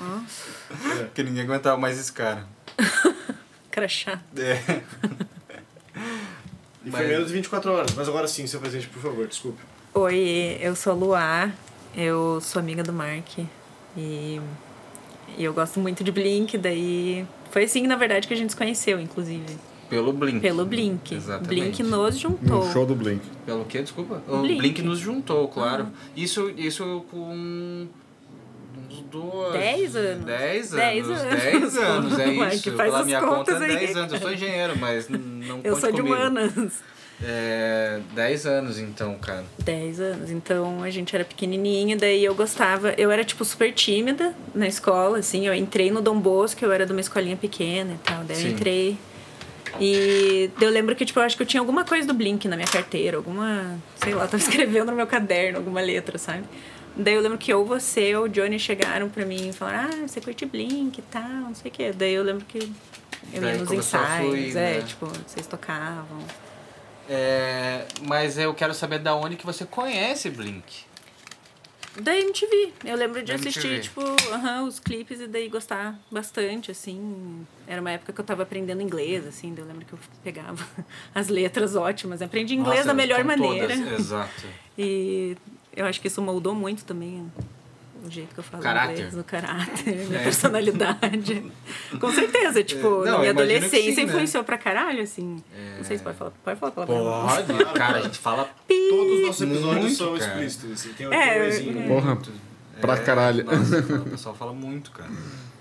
Porque 1.06 1.24
ninguém 1.24 1.46
aguentava 1.46 1.78
mais 1.78 2.00
esse 2.00 2.14
cara. 2.14 2.46
Crachá. 3.72 4.22
É. 4.38 4.82
E 6.84 6.90
Mas- 6.90 7.02
foi 7.02 7.08
menos 7.10 7.28
de 7.28 7.34
24 7.34 7.72
horas, 7.72 7.94
mas 7.96 8.08
agora 8.10 8.28
sim, 8.28 8.48
seu 8.48 8.60
presente, 8.60 8.88
por 8.88 9.02
favor, 9.02 9.28
desculpe. 9.28 9.60
Oi, 9.94 10.58
eu 10.62 10.76
sou 10.76 10.94
a 10.94 10.96
Luar. 10.96 11.56
Eu 11.96 12.40
sou 12.42 12.60
amiga 12.60 12.82
do 12.84 12.94
Mark. 12.94 13.40
E, 13.98 14.40
e 15.38 15.44
eu 15.44 15.54
gosto 15.54 15.80
muito 15.80 16.04
de 16.04 16.12
Blink, 16.12 16.58
daí. 16.58 17.26
Foi 17.52 17.66
assim, 17.66 17.86
na 17.86 17.98
verdade, 17.98 18.28
que 18.28 18.34
a 18.34 18.38
gente 18.38 18.52
se 18.52 18.56
conheceu, 18.56 19.00
inclusive. 19.00 19.58
Pelo 19.90 20.14
Blink. 20.14 20.40
Pelo 20.40 20.66
Blink. 20.66 21.14
Exatamente. 21.14 21.48
Blink 21.50 21.84
nos 21.84 22.18
juntou. 22.18 22.66
No 22.66 22.72
show 22.72 22.86
do 22.86 22.96
Blink. 22.96 23.22
Pelo 23.46 23.66
quê? 23.66 23.82
Desculpa. 23.82 24.24
O 24.26 24.38
Blink. 24.38 24.60
Blink, 24.60 24.82
nos 24.82 25.00
juntou, 25.00 25.50
claro. 25.50 25.88
Isso, 26.16 26.50
isso 26.56 27.04
com 27.12 27.88
dois... 29.12 29.54
Dez 29.54 29.96
anos. 29.96 30.26
Dez 30.26 30.72
Dez 30.72 31.06
anos. 31.06 31.22
anos. 31.22 31.42
Dez 31.42 31.78
anos, 31.78 32.20
é 32.20 32.34
Vai, 32.34 32.56
isso. 32.56 32.72
faz 32.76 32.92
Pela 32.92 33.04
minha 33.04 33.22
conta, 33.22 33.58
aí. 33.58 33.76
10 33.78 33.98
anos. 33.98 34.14
Eu 34.14 34.20
sou 34.20 34.34
engenheiro, 34.34 34.78
mas 34.78 35.10
não 35.10 35.60
Eu 35.64 35.76
sou 35.76 35.92
de 35.92 35.98
comigo. 36.02 36.16
humanas. 36.16 36.74
É, 37.24 38.00
10 38.16 38.46
anos 38.48 38.80
então, 38.80 39.14
cara. 39.20 39.44
10 39.64 40.00
anos. 40.00 40.32
Então 40.32 40.82
a 40.82 40.90
gente 40.90 41.16
era 41.16 41.24
pequenininha, 41.24 41.96
daí 41.96 42.26
eu 42.26 42.34
gostava. 42.34 42.94
Eu 42.98 43.12
era, 43.12 43.24
tipo, 43.24 43.46
super 43.46 43.72
tímida 43.72 44.34
na 44.56 44.68
escola, 44.68 45.20
assim. 45.20 45.46
Eu 45.46 45.54
entrei 45.54 45.92
no 45.92 46.02
Dom 46.02 46.20
Bosco, 46.20 46.66
eu 46.66 46.72
era 46.72 46.86
de 46.86 46.92
uma 46.92 47.02
escolinha 47.02 47.38
pequena 47.38 47.94
e 47.94 47.98
tal. 48.04 48.24
Daí 48.24 48.38
Sim. 48.38 48.48
eu 48.48 48.52
entrei. 48.54 48.98
E 49.80 50.50
eu 50.60 50.70
lembro 50.70 50.96
que, 50.96 51.06
tipo, 51.06 51.20
eu 51.20 51.24
acho 51.24 51.38
que 51.38 51.44
eu 51.44 51.48
tinha 51.48 51.62
alguma 51.62 51.86
coisa 51.86 52.08
do 52.08 52.14
Blink 52.14 52.48
na 52.48 52.56
minha 52.56 52.68
carteira, 52.68 53.18
alguma. 53.18 53.78
Sei 53.96 54.14
lá, 54.14 54.26
tava 54.26 54.38
escrevendo 54.42 54.88
no 54.90 54.98
meu 54.98 55.08
caderno 55.08 55.60
alguma 55.60 55.80
letra, 55.80 56.18
sabe? 56.18 56.44
Daí 56.96 57.14
eu 57.14 57.22
lembro 57.22 57.38
que 57.38 57.54
ou 57.54 57.66
você 57.66 58.16
ou 58.16 58.26
o 58.26 58.30
Johnny 58.30 58.60
chegaram 58.60 59.10
pra 59.10 59.26
mim 59.26 59.50
e 59.50 59.54
falaram: 59.54 59.90
Ah, 60.04 60.08
você 60.08 60.20
curte 60.20 60.46
Blink 60.46 61.00
e 61.00 61.02
tal, 61.04 61.24
não 61.24 61.56
sei 61.56 61.72
o 61.72 61.74
quê. 61.74 61.92
Daí 61.94 62.14
eu 62.14 62.24
lembro 62.24 62.46
que 62.46 62.58
eu 63.34 63.42
Daí 63.42 63.54
ia 63.54 63.58
nos 63.60 63.72
ensaios, 63.72 64.28
fluir, 64.28 64.58
é, 64.58 64.78
né? 64.80 64.82
tipo, 64.82 65.06
vocês 65.06 65.48
tocavam. 65.48 66.20
É, 67.10 67.86
mas 68.08 68.38
eu 68.38 68.54
quero 68.54 68.74
saber 68.74 69.00
da 69.00 69.16
onde 69.16 69.36
que 69.36 69.46
você 69.46 69.66
conhece 69.66 70.30
Blink. 70.30 70.84
Da 72.00 72.16
MTV. 72.16 72.72
Eu 72.86 72.96
lembro 72.96 73.22
de 73.22 73.34
Da 73.34 73.36
assistir, 73.36 73.68
MTV. 73.68 73.82
tipo, 73.82 74.02
aham, 74.34 74.64
os 74.64 74.80
clipes 74.80 75.20
e 75.20 75.28
daí 75.28 75.50
gostar 75.50 76.00
bastante, 76.10 76.72
assim. 76.72 77.46
Era 77.68 77.82
uma 77.82 77.92
época 77.92 78.14
que 78.14 78.22
eu 78.22 78.24
tava 78.24 78.44
aprendendo 78.44 78.82
inglês, 78.82 79.28
assim, 79.28 79.54
daí 79.54 79.64
eu 79.64 79.68
lembro 79.68 79.86
que 79.86 79.92
eu 79.94 80.00
pegava 80.24 80.66
as 81.14 81.28
letras 81.28 81.76
ótimas. 81.76 82.22
Aprendi 82.22 82.54
inglês 82.56 82.78
Nossa, 82.80 82.88
da 82.90 82.94
melhor 82.94 83.24
maneira. 83.26 83.76
todas, 83.76 84.00
Exato. 84.00 84.46
E 84.78 85.36
eu 85.76 85.86
acho 85.86 86.00
que 86.02 86.08
isso 86.08 86.22
moldou 86.22 86.54
muito 86.56 86.84
também 86.86 87.32
o 88.04 88.10
jeito 88.10 88.34
que 88.34 88.40
eu 88.40 88.44
falo 88.44 88.64
Caráter. 88.64 88.94
inglês, 88.96 89.16
o 89.18 89.24
caráter, 89.24 89.96
minha 90.10 90.20
É. 90.20 90.24
personalidade. 90.24 91.52
Com 92.00 92.12
certeza, 92.12 92.64
tipo, 92.64 92.88
Não, 93.06 93.12
na 93.14 93.18
minha 93.20 93.30
adolescência 93.32 93.80
sim, 93.94 93.96
né? 93.96 94.02
influenciou 94.04 94.44
pra 94.44 94.58
caralho, 94.58 95.04
assim. 95.04 95.42
Não 95.78 95.84
sei 95.84 95.98
se 95.98 96.04
pode 96.04 96.18
falar, 96.18 96.32
pode 96.44 96.60
falar 96.60 96.72
palavrão. 96.72 97.28
Pode, 97.28 97.74
cara, 97.74 98.00
a 98.00 98.02
gente 98.02 98.18
fala 98.18 98.50
Todos 98.68 99.14
os 99.20 99.26
nossos 99.28 99.42
episódios 99.44 99.84
Muito, 99.84 99.96
são 99.98 100.18
cara. 100.18 100.26
explícitos, 100.44 100.72
assim, 100.72 100.94
tem, 100.94 101.06
É, 101.06 101.10
um 101.10 101.14
é. 101.84 101.88
Porra, 101.88 102.18
pra 102.80 102.98
caralho. 102.98 103.44
Nossa, 103.46 103.80
o 103.80 104.10
pessoal 104.10 104.34
fala 104.36 104.54
muito, 104.54 104.90
cara. 104.92 105.10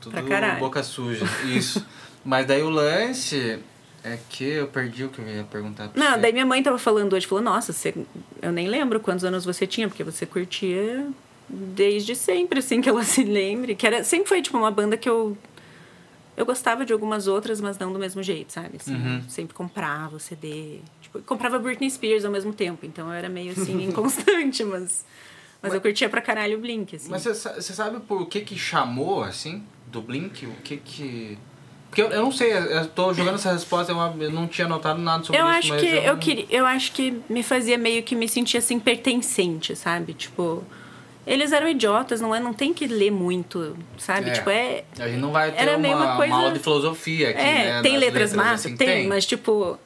Tudo 0.01 0.13
Pra 0.13 0.23
caralho. 0.23 0.61
boca 0.61 0.83
suja. 0.83 1.27
Isso. 1.45 1.87
Mas 2.25 2.47
daí 2.47 2.63
o 2.63 2.71
lance 2.71 3.59
é 4.03 4.19
que 4.29 4.45
eu 4.45 4.67
perdi 4.69 5.05
o 5.05 5.09
que 5.09 5.19
eu 5.21 5.29
ia 5.29 5.45
perguntar 5.45 5.89
pra 5.89 6.03
Não, 6.03 6.13
você. 6.13 6.21
daí 6.21 6.33
minha 6.33 6.47
mãe 6.47 6.63
tava 6.63 6.79
falando 6.79 7.13
hoje, 7.13 7.27
falou, 7.27 7.45
nossa, 7.45 7.73
você... 7.73 7.95
eu 8.41 8.51
nem 8.53 8.67
lembro 8.69 8.99
quantos 9.01 9.25
anos 9.25 9.45
você 9.45 9.67
tinha, 9.67 9.89
porque 9.89 10.03
você 10.05 10.25
curtia 10.27 11.07
desde 11.49 12.15
sempre, 12.15 12.61
assim, 12.61 12.81
que 12.81 12.89
ela 12.89 13.03
se 13.05 13.25
lembre. 13.25 13.75
Que 13.75 13.87
era, 13.87 14.05
sempre 14.05 14.29
foi, 14.29 14.41
tipo, 14.43 14.57
uma 14.57 14.71
banda 14.71 14.97
que 14.97 15.09
eu... 15.09 15.37
Eu 16.37 16.47
gostava 16.47 16.87
de 16.87 16.93
algumas 16.93 17.27
outras, 17.27 17.61
mas 17.61 17.77
não 17.79 17.93
do 17.93 17.99
mesmo 17.99 18.23
jeito, 18.23 18.53
sabe? 18.53 18.77
Assim, 18.81 18.95
Uhum. 18.95 19.23
Sempre 19.29 19.53
comprava 19.53 20.17
o 20.17 20.21
CD. 20.21 20.79
Tipo, 21.03 21.21
comprava 21.23 21.59
Britney 21.59 21.91
Spears 21.91 22.25
ao 22.25 22.31
mesmo 22.31 22.53
tempo. 22.55 22.87
Então 22.87 23.09
eu 23.09 23.13
era 23.13 23.29
meio, 23.29 23.53
assim, 23.53 23.85
inconstante, 23.85 24.65
mas... 24.65 25.05
Mas 25.61 25.75
eu 25.75 25.81
curtia 25.83 26.09
pra 26.09 26.23
caralho 26.23 26.57
o 26.57 26.61
Blink, 26.61 26.97
assim. 26.97 27.11
Mas 27.11 27.25
você 27.25 27.61
sabe 27.75 28.01
por 28.01 28.27
que 28.27 28.41
que 28.41 28.57
chamou, 28.57 29.23
assim, 29.23 29.63
do 29.89 30.01
Blink? 30.01 30.47
O 30.47 30.53
que 30.65 30.79
que... 30.79 31.37
Porque 31.91 32.03
eu, 32.03 32.09
eu 32.11 32.23
não 32.23 32.31
sei, 32.31 32.53
eu 32.53 32.87
tô 32.87 33.13
jogando 33.13 33.35
essa 33.35 33.53
resposta, 33.53 33.91
eu 33.93 33.99
eu 34.23 34.31
não 34.31 34.47
tinha 34.47 34.69
notado 34.69 35.01
nada 35.03 35.25
sobre 35.25 35.43
Eu 35.43 35.49
isso, 35.51 35.59
acho 35.75 35.77
que 35.85 35.87
eu, 35.87 36.03
eu 36.03 36.17
queria, 36.19 36.47
eu 36.49 36.65
acho 36.65 36.93
que 36.93 37.21
me 37.29 37.43
fazia 37.43 37.77
meio 37.77 38.03
que 38.05 38.15
me 38.15 38.29
sentir 38.29 38.59
assim 38.59 38.79
pertencente, 38.79 39.75
sabe? 39.75 40.15
Tipo, 40.15 40.63
eles 41.27 41.51
eram 41.53 41.69
idiotas, 41.69 42.21
não 42.21 42.33
é, 42.33 42.39
não 42.39 42.55
tem 42.55 42.73
que 42.73 42.87
ler 42.87 43.11
muito, 43.11 43.77
sabe? 43.99 44.31
É. 44.31 44.33
Tipo, 44.35 44.51
é 44.51 44.85
A 45.01 45.09
gente 45.09 45.19
não 45.19 45.33
vai 45.33 45.51
ter 45.51 45.63
Era 45.63 45.77
meio 45.77 45.97
uma, 45.97 46.07
uma 46.07 46.17
coisa- 46.17 46.33
uma 46.33 46.43
aula 46.43 46.53
de 46.53 46.61
filosofia 46.61 47.31
aqui, 47.31 47.41
é, 47.41 47.65
né? 47.65 47.83
tem 47.83 47.97
letras, 47.99 48.33
massas, 48.33 48.67
assim, 48.67 48.77
tem, 48.77 49.09
mas 49.09 49.27
tipo 49.27 49.77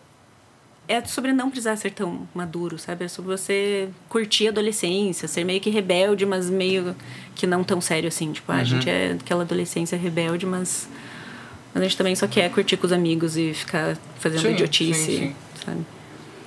é 0.86 1.02
sobre 1.06 1.32
não 1.32 1.48
precisar 1.48 1.76
ser 1.76 1.92
tão 1.92 2.28
maduro, 2.34 2.78
sabe? 2.78 3.06
É 3.06 3.08
sobre 3.08 3.34
você 3.34 3.88
curtir 4.10 4.48
a 4.48 4.50
adolescência, 4.50 5.26
ser 5.26 5.42
meio 5.42 5.58
que 5.58 5.70
rebelde, 5.70 6.26
mas 6.26 6.50
meio 6.50 6.94
que 7.34 7.46
não 7.46 7.64
tão 7.64 7.80
sério 7.80 8.08
assim. 8.08 8.32
Tipo, 8.32 8.52
ah, 8.52 8.56
a 8.56 8.58
Uhum. 8.58 8.64
gente 8.66 8.90
é 8.90 9.16
aquela 9.18 9.44
adolescência 9.44 9.96
rebelde, 9.96 10.44
mas, 10.44 10.86
mas 11.74 11.82
a 11.82 11.86
gente 11.86 11.96
também 11.98 12.14
só 12.14 12.26
quer 12.28 12.48
curtir 12.50 12.76
com 12.76 12.86
os 12.86 12.92
amigos 12.92 13.36
e 13.36 13.52
ficar 13.52 13.98
fazendo 14.20 14.42
Sim, 14.42 14.52
idiotice, 14.52 14.94
sim, 15.04 15.16
sim. 15.18 15.34
sabe? 15.66 15.84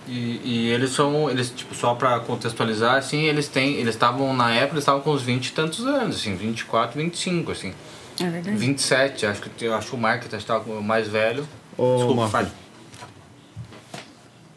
E, 0.08 0.40
e 0.46 0.70
eles 0.70 0.92
são, 0.92 1.30
eles, 1.30 1.50
tipo, 1.52 1.76
só 1.76 1.94
pra 1.94 2.18
contextualizar, 2.22 2.96
assim, 2.96 3.24
eles 3.24 3.50
têm, 3.50 3.74
eles 3.76 3.94
estavam, 3.94 4.34
na 4.34 4.52
época, 4.54 4.76
eles 4.76 4.84
estavam 4.84 5.02
com 5.02 5.12
uns 5.12 5.22
20 5.22 5.48
e 5.48 5.52
tantos 5.52 5.86
anos, 5.86 6.16
assim, 6.16 6.34
24, 6.36 6.98
25, 6.98 7.52
assim. 7.52 7.74
É 8.20 8.24
verdade. 8.30 8.56
27, 8.58 9.26
acho 9.26 9.42
que, 9.42 9.66
eu 9.66 9.76
acho 9.76 9.90
que 9.90 9.96
o 9.96 10.00
Mark 10.00 10.24
estava 10.32 10.72
o 10.72 10.82
mais 10.82 11.08
velho. 11.10 11.46
Ô, 11.78 11.96
Desculpa, 11.98 12.16
Marco. 12.22 12.32
fale. 12.32 12.48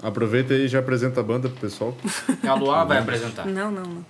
Aproveita 0.03 0.55
aí 0.55 0.65
e 0.65 0.69
já 0.69 0.79
apresenta 0.79 1.21
a 1.21 1.23
banda 1.23 1.49
pro 1.49 1.59
pessoal. 1.61 1.95
A 2.49 2.55
Luá 2.55 2.85
vai 2.85 2.99
apresentar. 2.99 3.45
Não, 3.45 3.71
não, 3.71 3.83
não. 3.83 4.05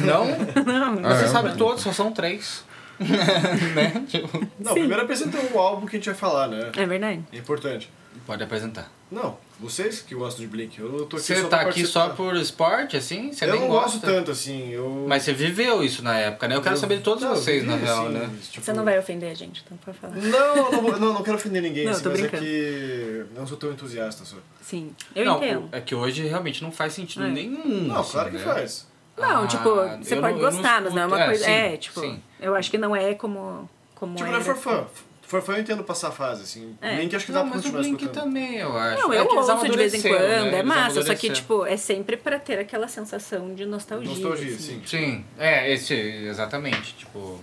Não? 0.00 0.24
Não, 0.64 1.00
Ah, 1.04 1.14
Você 1.14 1.24
é? 1.24 1.28
sabe 1.28 1.56
todos, 1.58 1.82
só 1.82 1.92
são 1.92 2.10
três. 2.10 2.64
né? 3.74 4.04
Tipo, 4.08 4.46
Não, 4.58 4.72
primeiro 4.72 5.02
apresenta 5.02 5.38
o 5.52 5.58
álbum 5.58 5.86
que 5.86 5.96
a 5.96 5.98
gente 5.98 6.06
vai 6.06 6.14
falar, 6.14 6.48
né? 6.48 6.70
É 6.76 6.86
verdade. 6.86 7.22
É 7.32 7.36
importante. 7.36 7.90
pode 8.26 8.42
apresentar. 8.42 8.90
Não, 9.08 9.38
vocês 9.60 10.00
que 10.00 10.16
gostam 10.16 10.40
de 10.44 10.48
Blink. 10.50 10.80
Eu 10.80 11.06
tô 11.06 11.16
aqui 11.16 11.24
Você 11.26 11.40
só 11.42 11.48
tá 11.48 11.60
aqui 11.60 11.86
só 11.86 12.08
por 12.08 12.34
esporte, 12.34 12.96
assim? 12.96 13.30
Você 13.32 13.44
Eu 13.44 13.52
nem 13.52 13.60
não 13.60 13.68
gosta? 13.68 13.98
gosto 13.98 14.00
tanto, 14.04 14.30
assim. 14.32 14.70
Eu... 14.72 15.04
Mas 15.08 15.22
você 15.22 15.32
viveu 15.32 15.84
isso 15.84 16.02
na 16.02 16.18
época, 16.18 16.48
né? 16.48 16.56
Eu 16.56 16.60
quero 16.60 16.74
eu- 16.74 16.80
saber 16.80 16.96
de 16.96 17.02
todos 17.04 17.22
Não, 17.22 17.30
vocês, 17.36 17.64
na 17.64 17.76
real, 17.76 18.06
assim, 18.06 18.14
né? 18.14 18.30
tipo- 18.50 18.64
Você 18.64 18.72
não 18.72 18.84
vai 18.84 18.98
ofender 18.98 19.30
a 19.30 19.34
gente, 19.34 19.62
então 19.64 19.78
pode 19.78 19.96
falar. 19.98 20.16
Não, 20.16 20.72
não, 20.72 20.82
vou- 20.82 20.98
não, 20.98 21.12
não 21.14 21.22
quero 21.22 21.36
ofender 21.36 21.62
ninguém, 21.62 21.84
Não, 21.84 21.92
assim, 21.92 22.02
tô 22.02 22.08
mas 22.10 22.20
brincando. 22.20 22.42
é 22.44 22.48
que 22.48 23.26
eu 23.32 23.38
não 23.38 23.46
sou 23.46 23.56
tão 23.56 23.70
entusiasta 23.70 24.24
só. 24.24 24.36
Sim, 24.60 24.90
eu 25.14 25.24
não, 25.24 25.36
entendo. 25.36 25.68
é 25.70 25.80
que 25.80 25.94
hoje 25.94 26.26
realmente 26.26 26.60
não 26.64 26.72
faz 26.72 26.92
sentido 26.92 27.26
É. 27.26 27.28
nenhum. 27.30 27.84
Não, 27.84 28.00
assim, 28.00 28.10
claro 28.12 28.30
que 28.32 28.38
né? 28.38 28.42
faz. 28.44 28.88
Não, 29.16 29.44
Ah, 29.44 29.46
tipo, 29.46 29.70
você 30.02 30.16
pode 30.16 30.20
não- 30.20 30.28
eu 30.28 30.50
não 30.50 30.50
gostar, 30.50 30.80
mas 30.82 30.94
não 30.94 31.02
é 31.02 31.06
uma 31.06 31.20
é, 31.22 31.26
coisa. 31.26 31.44
sim, 31.44 31.50
É, 31.50 31.76
tipo, 31.76 32.00
sim. 32.00 32.22
eu 32.40 32.54
acho 32.54 32.70
que 32.70 32.76
não 32.78 32.94
é 32.94 33.14
como. 33.14 33.68
como 33.94 34.14
Tipo, 34.14 34.28
era. 34.28 34.32
não 34.36 34.40
é 34.40 34.44
forfã. 34.44 34.84
Forfã 35.22 35.54
eu 35.54 35.60
entendo 35.60 35.82
passar 35.82 36.08
a 36.08 36.12
fase, 36.12 36.42
assim. 36.42 36.76
É. 36.80 36.94
Blink 36.96 37.16
acho 37.16 37.26
que 37.26 37.32
dá 37.32 37.40
Não, 37.40 37.46
pra 37.48 37.56
mas 37.56 37.64
o 37.64 37.68
continuar 37.72 37.82
Blink 37.82 38.02
escutando. 38.04 38.24
também, 38.24 38.56
eu 38.58 38.76
acho. 38.78 39.02
Não, 39.02 39.12
É 39.12 39.18
eu 39.18 39.26
ouço 39.26 39.68
de 39.70 39.76
vez 39.76 39.94
em 39.94 40.02
quando, 40.02 40.12
né? 40.20 40.58
é 40.58 40.62
massa, 40.62 41.02
só 41.02 41.14
que, 41.16 41.30
tipo, 41.30 41.66
é 41.66 41.76
sempre 41.76 42.16
pra 42.16 42.38
ter 42.38 42.58
aquela 42.60 42.86
sensação 42.86 43.52
de 43.52 43.66
nostalgia. 43.66 44.08
Nostalgia, 44.08 44.54
assim. 44.54 44.80
sim. 44.80 44.82
Sim, 44.86 45.24
é, 45.36 45.72
esse, 45.72 45.94
exatamente, 45.94 46.94
tipo... 46.94 47.40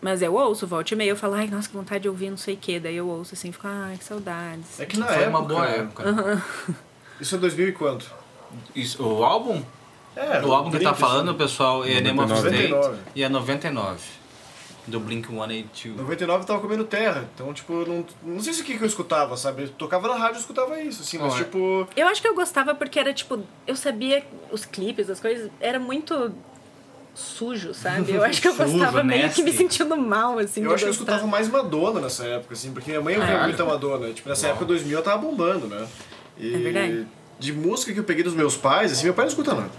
Mas 0.00 0.20
eu 0.22 0.34
ouço, 0.34 0.66
volte 0.68 0.92
e 0.92 0.96
meia, 0.96 1.10
eu 1.10 1.16
falo, 1.16 1.34
ai, 1.34 1.48
nossa, 1.48 1.66
que 1.68 1.74
vontade 1.74 2.02
de 2.02 2.08
ouvir 2.10 2.28
não 2.30 2.36
sei 2.36 2.54
o 2.54 2.58
quê. 2.58 2.78
Daí 2.78 2.94
eu 2.94 3.08
ouço 3.08 3.34
assim, 3.34 3.50
fico, 3.50 3.66
ai, 3.66 3.96
que 3.96 4.04
saudades. 4.04 4.78
É 4.78 4.84
que 4.86 4.98
na 4.98 5.06
foi 5.06 5.16
época... 5.22 5.30
uma 5.30 5.42
boa 5.42 5.66
época. 5.66 6.12
né? 6.12 6.42
Isso 7.18 7.34
é 7.34 7.38
2000 7.38 7.68
e 7.68 7.72
quanto? 7.72 8.12
Isso, 8.76 9.02
o 9.02 9.24
álbum? 9.24 9.62
É, 10.16 10.44
o 10.44 10.52
álbum 10.52 10.70
que 10.70 10.78
tá 10.80 10.94
falando, 10.94 11.30
assim. 11.30 11.38
pessoal, 11.38 11.84
é 11.84 12.00
Name 12.00 12.20
of 12.20 12.28
99. 12.28 12.48
State 12.56 12.72
99. 12.72 13.02
e 13.14 13.22
é 13.22 13.28
99. 13.28 14.00
Do 14.86 15.00
Blink 15.00 15.26
182. 15.28 15.96
99 15.96 16.42
eu 16.42 16.46
tava 16.46 16.60
comendo 16.60 16.84
terra, 16.84 17.26
então, 17.34 17.54
tipo, 17.54 17.72
eu 17.72 17.86
não, 17.86 18.06
não 18.22 18.40
sei 18.42 18.52
se 18.52 18.60
o 18.60 18.64
que, 18.64 18.76
que 18.76 18.82
eu 18.84 18.86
escutava, 18.86 19.34
sabe? 19.36 19.62
Eu 19.62 19.68
tocava 19.70 20.08
na 20.08 20.14
rádio 20.16 20.36
e 20.36 20.40
escutava 20.40 20.78
isso, 20.80 21.00
assim, 21.02 21.16
mas, 21.16 21.34
é. 21.34 21.38
tipo... 21.38 21.88
Eu 21.96 22.06
acho 22.06 22.20
que 22.20 22.28
eu 22.28 22.34
gostava 22.34 22.74
porque 22.74 22.98
era, 23.00 23.12
tipo, 23.14 23.42
eu 23.66 23.74
sabia 23.76 24.22
os 24.52 24.66
clipes, 24.66 25.08
as 25.08 25.18
coisas, 25.18 25.50
era 25.58 25.78
muito 25.78 26.34
sujo, 27.14 27.72
sabe? 27.72 28.12
Eu 28.12 28.22
acho 28.24 28.42
que 28.42 28.48
eu 28.48 28.52
Sujo, 28.54 28.72
gostava 28.72 29.02
meio 29.02 29.30
que 29.30 29.42
me 29.42 29.52
sentindo 29.52 29.96
mal, 29.96 30.38
assim, 30.38 30.62
Eu 30.62 30.74
acho 30.74 30.84
que 30.84 30.90
eu 30.90 30.94
gostar. 30.94 31.12
escutava 31.12 31.26
mais 31.26 31.48
Madonna 31.48 32.00
nessa 32.00 32.26
época, 32.26 32.52
assim, 32.52 32.72
porque 32.72 32.90
minha 32.90 33.00
mãe 33.00 33.14
ouvia 33.14 33.26
Caralho. 33.26 33.48
muita 33.48 33.64
Madonna. 33.64 34.12
Tipo, 34.12 34.28
nessa 34.28 34.46
Uau. 34.46 34.50
época 34.56 34.66
2000 34.66 34.98
eu 34.98 35.02
tava 35.02 35.18
bombando, 35.18 35.66
né? 35.66 35.86
E 36.36 36.54
É 36.54 36.58
verdade. 36.58 37.06
De 37.38 37.52
música 37.52 37.92
que 37.92 37.98
eu 37.98 38.04
peguei 38.04 38.22
dos 38.22 38.34
meus 38.34 38.56
pais, 38.56 38.92
assim, 38.92 39.04
meu 39.04 39.14
pai 39.14 39.24
não 39.24 39.30
escuta 39.30 39.54
nada. 39.54 39.70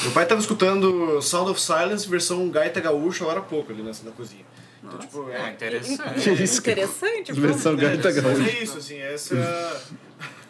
Meu 0.00 0.10
pai 0.12 0.26
tava 0.26 0.40
escutando 0.40 1.20
Sound 1.20 1.50
of 1.50 1.60
Silence 1.60 2.08
versão 2.08 2.48
gaita 2.48 2.80
gaúcha 2.80 3.24
hora 3.26 3.40
há 3.40 3.42
pouco 3.42 3.72
ali 3.72 3.82
nessa, 3.82 4.04
na 4.04 4.10
cozinha. 4.12 4.44
Então, 4.82 4.98
tipo, 4.98 5.26
Ah, 5.30 5.48
é, 5.48 5.50
interessante. 5.52 6.42
isso, 6.42 6.62
cara? 6.62 6.80
Interessante. 6.80 7.32
Versão 7.32 7.76
gaita 7.76 8.10
gaúcha. 8.10 8.50
é 8.50 8.62
isso, 8.62 8.78
assim, 8.78 8.98
essa 8.98 9.36
é 9.36 9.80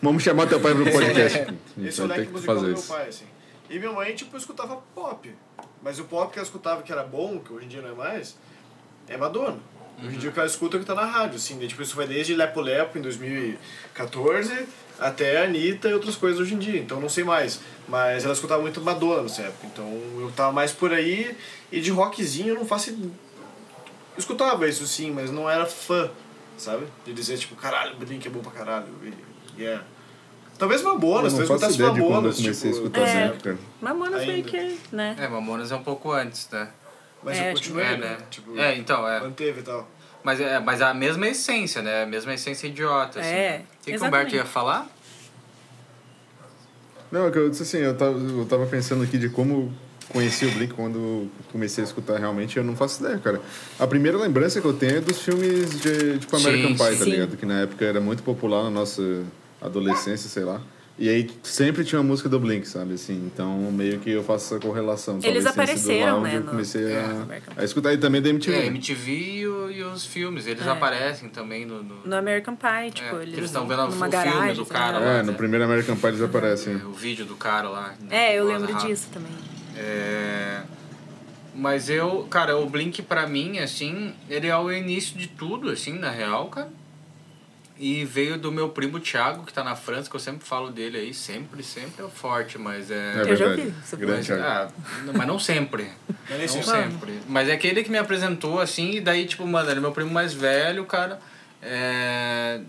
Vamos 0.00 0.22
chamar 0.22 0.46
teu 0.48 0.58
pai 0.60 0.74
pro 0.74 0.90
podcast. 0.90 1.38
A 1.38 1.86
esse 1.86 2.00
é 2.00 2.04
o 2.04 2.06
leque 2.06 2.30
musical 2.32 2.56
do 2.56 2.62
meu 2.62 2.82
pai, 2.82 3.08
assim. 3.08 3.24
E 3.68 3.78
minha 3.78 3.92
mãe, 3.92 4.14
tipo, 4.14 4.36
escutava 4.36 4.76
pop. 4.94 5.32
Mas 5.82 5.98
o 5.98 6.04
pop 6.04 6.32
que 6.32 6.38
ela 6.38 6.46
escutava 6.46 6.82
que 6.82 6.92
era 6.92 7.02
bom, 7.02 7.38
que 7.40 7.52
hoje 7.52 7.66
em 7.66 7.68
dia 7.68 7.82
não 7.82 7.90
é 7.90 7.94
mais, 7.94 8.36
é 9.08 9.16
Madonna. 9.16 9.58
Hoje 10.02 10.16
em 10.16 10.18
dia 10.18 10.30
o 10.30 10.32
que 10.32 10.38
ela 10.38 10.48
escuta 10.48 10.76
é 10.76 10.78
o 10.78 10.80
que 10.80 10.86
tá 10.86 10.94
na 10.94 11.04
rádio, 11.04 11.36
assim. 11.36 11.54
né? 11.54 11.66
Tipo, 11.66 11.82
isso 11.82 11.94
vai 11.94 12.06
desde 12.06 12.34
Lepo 12.34 12.60
Lepo 12.60 12.98
em 12.98 13.02
2014 13.02 14.66
até 15.02 15.38
a 15.40 15.44
Anitta 15.44 15.88
e 15.88 15.94
outras 15.94 16.16
coisas 16.16 16.40
hoje 16.40 16.54
em 16.54 16.58
dia. 16.58 16.80
Então 16.80 17.00
não 17.00 17.08
sei 17.08 17.24
mais. 17.24 17.60
Mas 17.88 18.24
ela 18.24 18.32
escutava 18.32 18.62
muito 18.62 18.80
Madonna 18.80 19.22
nessa 19.22 19.42
época. 19.42 19.66
Então 19.66 19.84
eu 20.20 20.32
tava 20.34 20.52
mais 20.52 20.72
por 20.72 20.92
aí. 20.92 21.36
E 21.70 21.80
de 21.80 21.90
rockzinho 21.90 22.48
eu 22.48 22.54
não 22.56 22.64
faço. 22.66 22.90
Eu 22.90 23.10
escutava 24.18 24.68
isso 24.68 24.86
sim, 24.86 25.10
mas 25.10 25.30
não 25.30 25.48
era 25.48 25.64
fã, 25.66 26.10
sabe? 26.58 26.86
De 27.04 27.12
dizer, 27.14 27.38
tipo, 27.38 27.56
caralho, 27.56 27.96
Blink 27.96 28.26
é 28.26 28.30
bom 28.30 28.40
pra 28.40 28.52
caralho. 28.52 28.86
E, 29.56 29.60
yeah. 29.62 29.82
Talvez 30.58 30.82
Mamonas, 30.82 31.32
não 31.32 31.40
talvez 31.46 31.50
escutasse 31.50 31.74
ideia 31.74 31.90
de 31.92 31.98
quando 32.00 32.04
eu 32.04 32.10
Mamonas, 32.14 32.36
comecei 32.36 32.70
a 32.70 32.74
tipo, 32.74 32.86
escutar 32.86 33.08
É. 33.08 33.24
época. 33.24 33.58
Mamonas 33.80 34.20
meio 34.26 34.32
Ainda. 34.36 34.48
que, 34.50 34.78
né? 34.92 35.16
É, 35.18 35.26
Mamonas 35.28 35.72
é 35.72 35.76
um 35.76 35.82
pouco 35.82 36.12
antes, 36.12 36.48
né? 36.50 36.68
Mas 37.22 37.38
É, 37.38 37.50
eu 37.50 37.54
continuei, 37.54 37.84
é, 37.86 37.96
né? 37.96 38.08
né? 38.10 38.18
Tipo, 38.30 38.58
É, 38.58 38.76
então, 38.76 39.08
é. 39.08 39.20
manteve 39.20 39.60
e 39.60 39.62
tal. 39.62 39.88
Mas 40.22 40.40
é, 40.40 40.60
mas 40.60 40.80
é 40.80 40.84
a 40.84 40.94
mesma 40.94 41.26
essência, 41.26 41.82
né? 41.82 42.02
A 42.04 42.06
mesma 42.06 42.34
essência 42.34 42.66
idiota, 42.68 43.18
assim. 43.18 43.28
É, 43.28 43.62
O 43.80 43.84
que, 43.84 43.92
que 43.92 43.98
o. 43.98 44.04
Humberto 44.06 44.34
ia 44.36 44.44
falar? 44.44 44.88
Não, 47.12 47.26
é 47.26 47.30
que 47.30 47.38
eu 47.38 47.50
disse 47.50 47.62
assim, 47.62 47.76
eu 47.76 47.94
tava, 47.94 48.18
eu 48.18 48.46
tava 48.46 48.66
pensando 48.66 49.04
aqui 49.04 49.18
de 49.18 49.28
como 49.28 49.70
conheci 50.08 50.46
o 50.46 50.50
Blink 50.50 50.72
quando 50.74 51.28
comecei 51.52 51.84
a 51.84 51.86
escutar 51.86 52.18
realmente, 52.18 52.56
eu 52.56 52.64
não 52.64 52.74
faço 52.74 53.04
ideia, 53.04 53.18
cara. 53.18 53.40
A 53.78 53.86
primeira 53.86 54.16
lembrança 54.18 54.60
que 54.60 54.66
eu 54.66 54.72
tenho 54.72 54.96
é 54.96 55.00
dos 55.00 55.20
filmes 55.20 55.70
de, 55.80 56.18
tipo, 56.18 56.34
American 56.36 56.74
Pie, 56.74 56.98
tá 56.98 57.04
ligado? 57.04 57.36
Que 57.36 57.46
na 57.46 57.60
época 57.60 57.84
era 57.84 58.00
muito 58.00 58.22
popular 58.22 58.64
na 58.64 58.70
nossa 58.70 59.22
adolescência, 59.60 60.28
sei 60.28 60.44
lá. 60.44 60.60
E 60.98 61.08
aí 61.08 61.30
sempre 61.42 61.84
tinha 61.84 61.98
uma 62.00 62.06
música 62.06 62.28
do 62.28 62.38
Blink, 62.38 62.68
sabe? 62.68 62.94
Assim, 62.94 63.14
então 63.32 63.56
meio 63.72 63.98
que 63.98 64.10
eu 64.10 64.22
faço 64.22 64.54
essa 64.54 64.64
correlação. 64.64 65.18
Eles 65.22 65.46
apareceram, 65.46 66.20
onde 66.20 66.30
né, 66.32 66.36
Eu 66.36 66.42
comecei 66.44 66.84
É, 66.92 67.00
a, 67.56 67.62
a 67.62 67.64
escutar. 67.64 67.92
E 67.94 67.98
também 67.98 68.20
da 68.20 68.28
MTV. 68.28 68.54
É, 68.56 68.60
né? 68.60 68.66
MTV 68.66 69.10
e, 69.12 69.46
o- 69.48 69.70
e 69.70 69.82
os 69.82 70.04
filmes, 70.04 70.46
eles 70.46 70.66
É. 70.66 70.70
aparecem 70.70 71.30
também 71.30 71.64
no... 71.64 71.82
no- 71.82 72.02
No 72.04 72.14
American 72.16 72.54
Pie, 72.54 72.90
tipo, 72.92 73.16
É, 73.16 73.22
eles, 73.22 73.44
estão 73.46 73.66
vendo 73.66 73.78
numa 73.78 73.88
o 73.88 73.92
filme 73.92 74.08
garagem, 74.10 74.54
do 74.54 74.64
sei 74.66 74.76
cara 74.76 74.98
lá. 74.98 75.04
lá. 75.04 75.12
É, 75.18 75.22
no 75.22 75.32
primeiro 75.34 75.64
American 75.64 75.96
Pie 75.96 76.06
eles 76.08 76.22
aparecem. 76.22 76.76
o 76.76 76.92
vídeo 76.92 77.24
do 77.24 77.36
cara 77.36 77.68
lá. 77.70 77.94
É, 78.10 78.38
eu 78.38 78.44
lembro 78.46 78.70
Rato. 78.72 78.86
disso 78.86 79.08
também. 79.12 79.32
É... 79.76 80.60
Mas 81.54 81.90
eu, 81.90 82.26
cara, 82.30 82.56
o 82.56 82.66
Blink 82.68 83.02
pra 83.02 83.26
mim, 83.26 83.58
assim, 83.58 84.14
ele 84.28 84.46
é 84.46 84.56
o 84.56 84.70
início 84.72 85.18
de 85.18 85.26
tudo, 85.26 85.68
assim, 85.70 85.98
na 85.98 86.10
real, 86.10 86.48
cara. 86.48 86.70
E 87.84 88.04
veio 88.04 88.38
do 88.38 88.52
meu 88.52 88.68
primo 88.68 89.00
Thiago, 89.00 89.44
que 89.44 89.52
tá 89.52 89.64
na 89.64 89.74
França, 89.74 90.08
que 90.08 90.14
eu 90.14 90.20
sempre 90.20 90.46
falo 90.46 90.70
dele 90.70 90.98
aí, 90.98 91.12
sempre, 91.12 91.64
sempre 91.64 92.04
é 92.04 92.08
forte, 92.08 92.56
mas 92.56 92.92
é... 92.92 93.24
É 93.26 93.32
Eu 93.32 93.34
já 93.34 93.56
você 93.56 93.96
Grande 93.96 94.30
Mas, 94.30 94.40
ah, 94.40 94.70
não- 95.04 95.12
mas 95.14 95.26
não 95.26 95.36
sempre. 95.36 95.90
Não 96.30 96.48
sempre. 96.48 96.62
sempre. 96.62 97.20
Mas 97.26 97.48
é 97.48 97.54
aquele 97.54 97.82
que 97.82 97.90
me 97.90 97.98
apresentou, 97.98 98.60
assim, 98.60 98.92
e 98.92 99.00
daí, 99.00 99.26
tipo, 99.26 99.44
mano, 99.44 99.68
ele 99.68 99.78
é 99.78 99.80
meu 99.82 99.90
primo 99.90 100.12
mais 100.12 100.32
velho, 100.32 100.84
cara. 100.86 101.18
É... 101.60 102.60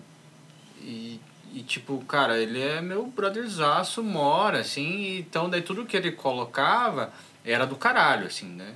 E, 0.81 1.21
e, 1.53 1.61
tipo, 1.61 2.03
cara, 2.05 2.39
ele 2.39 2.59
é 2.59 2.81
meu 2.81 3.05
brotherzaço, 3.05 4.01
mora, 4.01 4.61
assim, 4.61 5.19
então 5.19 5.47
daí 5.47 5.61
tudo 5.61 5.85
que 5.85 5.95
ele 5.95 6.11
colocava 6.11 7.13
era 7.45 7.67
do 7.67 7.75
caralho, 7.75 8.25
assim, 8.25 8.47
né? 8.47 8.73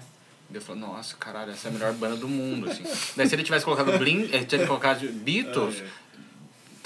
Daí 0.49 0.61
eu 0.61 0.61
falei, 0.61 0.81
nossa, 0.81 1.15
caralho, 1.17 1.51
essa 1.51 1.67
é 1.67 1.71
a 1.71 1.73
melhor 1.73 1.93
banda 1.93 2.15
do 2.15 2.27
mundo, 2.27 2.69
assim. 2.69 2.83
daí 3.17 3.27
se 3.27 3.33
ele 3.35 3.43
tivesse 3.43 3.65
colocado 3.65 3.97
Blink, 3.97 4.33
eh, 4.33 4.45
se 4.47 4.55
ele 4.55 4.67
colocado 4.67 5.05
Beatles, 5.11 5.83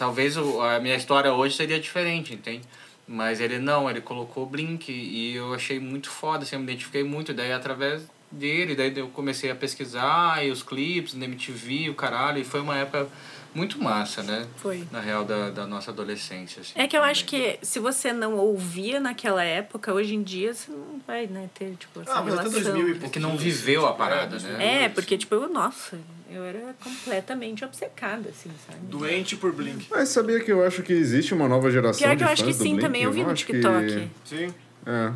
talvez 0.01 0.35
o- 0.35 0.59
a 0.63 0.79
minha 0.79 0.95
história 0.95 1.31
hoje 1.31 1.55
seria 1.55 1.79
diferente, 1.79 2.33
entende? 2.33 2.63
Mas 3.07 3.39
ele 3.39 3.59
não, 3.59 3.87
ele 3.87 4.01
colocou 4.01 4.47
Blink 4.47 4.91
e 4.91 5.35
eu 5.35 5.53
achei 5.53 5.79
muito 5.79 6.09
foda, 6.09 6.41
assim, 6.43 6.55
eu 6.55 6.59
me 6.59 6.65
identifiquei 6.65 7.03
muito. 7.03 7.31
Daí 7.35 7.51
através 7.51 8.01
dele, 8.31 8.73
daí 8.75 8.91
eu 8.97 9.09
comecei 9.09 9.51
a 9.51 9.55
pesquisar, 9.55 10.43
e 10.43 10.49
os 10.49 10.63
clipes 10.63 11.13
na 11.13 11.25
MTV, 11.25 11.89
o 11.91 11.93
caralho, 11.93 12.39
e 12.39 12.43
foi 12.43 12.61
uma 12.61 12.75
época 12.77 13.07
muito 13.53 13.79
massa, 13.83 14.23
né? 14.23 14.47
Foi. 14.57 14.83
Na 14.91 14.99
real, 15.01 15.23
da, 15.23 15.49
da 15.51 15.67
nossa 15.67 15.91
adolescência. 15.91 16.61
Assim, 16.61 16.71
É 16.73 16.87
que 16.87 16.95
eu 16.97 17.01
também. 17.01 17.11
acho 17.11 17.25
que 17.25 17.59
se 17.61 17.77
você 17.79 18.11
não 18.11 18.37
ouvia 18.37 18.99
naquela 18.99 19.43
época, 19.43 19.93
hoje 19.93 20.15
em 20.15 20.23
dia 20.23 20.51
você 20.55 20.71
não 20.71 20.99
vai, 21.05 21.27
né, 21.27 21.47
ter, 21.53 21.75
tipo, 21.77 22.01
essa 22.01 22.11
Ah, 22.13 22.23
mas 22.23 22.33
até 22.39 22.49
relação. 22.49 22.73
2000 22.73 22.95
e 22.95 23.05
É 23.05 23.09
que 23.09 23.19
não 23.19 23.37
viveu 23.37 23.85
a 23.85 23.93
parada, 23.93 24.39
né? 24.39 24.85
É, 24.85 24.89
porque, 24.89 25.15
tipo, 25.17 25.35
eu, 25.35 25.47
nossa, 25.49 25.99
eu 26.33 26.43
era 26.43 26.75
completamente 26.83 27.63
obcecada, 27.65 28.29
assim, 28.29 28.49
sabe? 28.65 28.79
Doente 28.89 29.35
por 29.35 29.51
Blink. 29.53 29.87
Mas 29.89 30.09
sabia 30.09 30.39
que 30.39 30.51
eu 30.51 30.63
acho 30.65 30.81
que 30.83 30.93
existe 30.93 31.33
uma 31.33 31.47
nova 31.47 31.69
geração 31.71 31.99
Pior 31.99 32.11
de 32.15 32.17
que 32.17 32.23
eu 32.23 32.27
acho 32.31 32.43
que 32.43 32.49
fãs 32.51 32.57
do 32.57 32.63
sim, 32.63 32.69
Blink? 32.71 32.81
também 32.85 33.03
eu 33.03 33.11
vi 33.11 33.23
no 33.23 33.29
acho 33.31 33.45
que- 33.45 33.53
TikTok. 33.53 34.09
Sim. 34.25 34.53
É. 34.85 35.11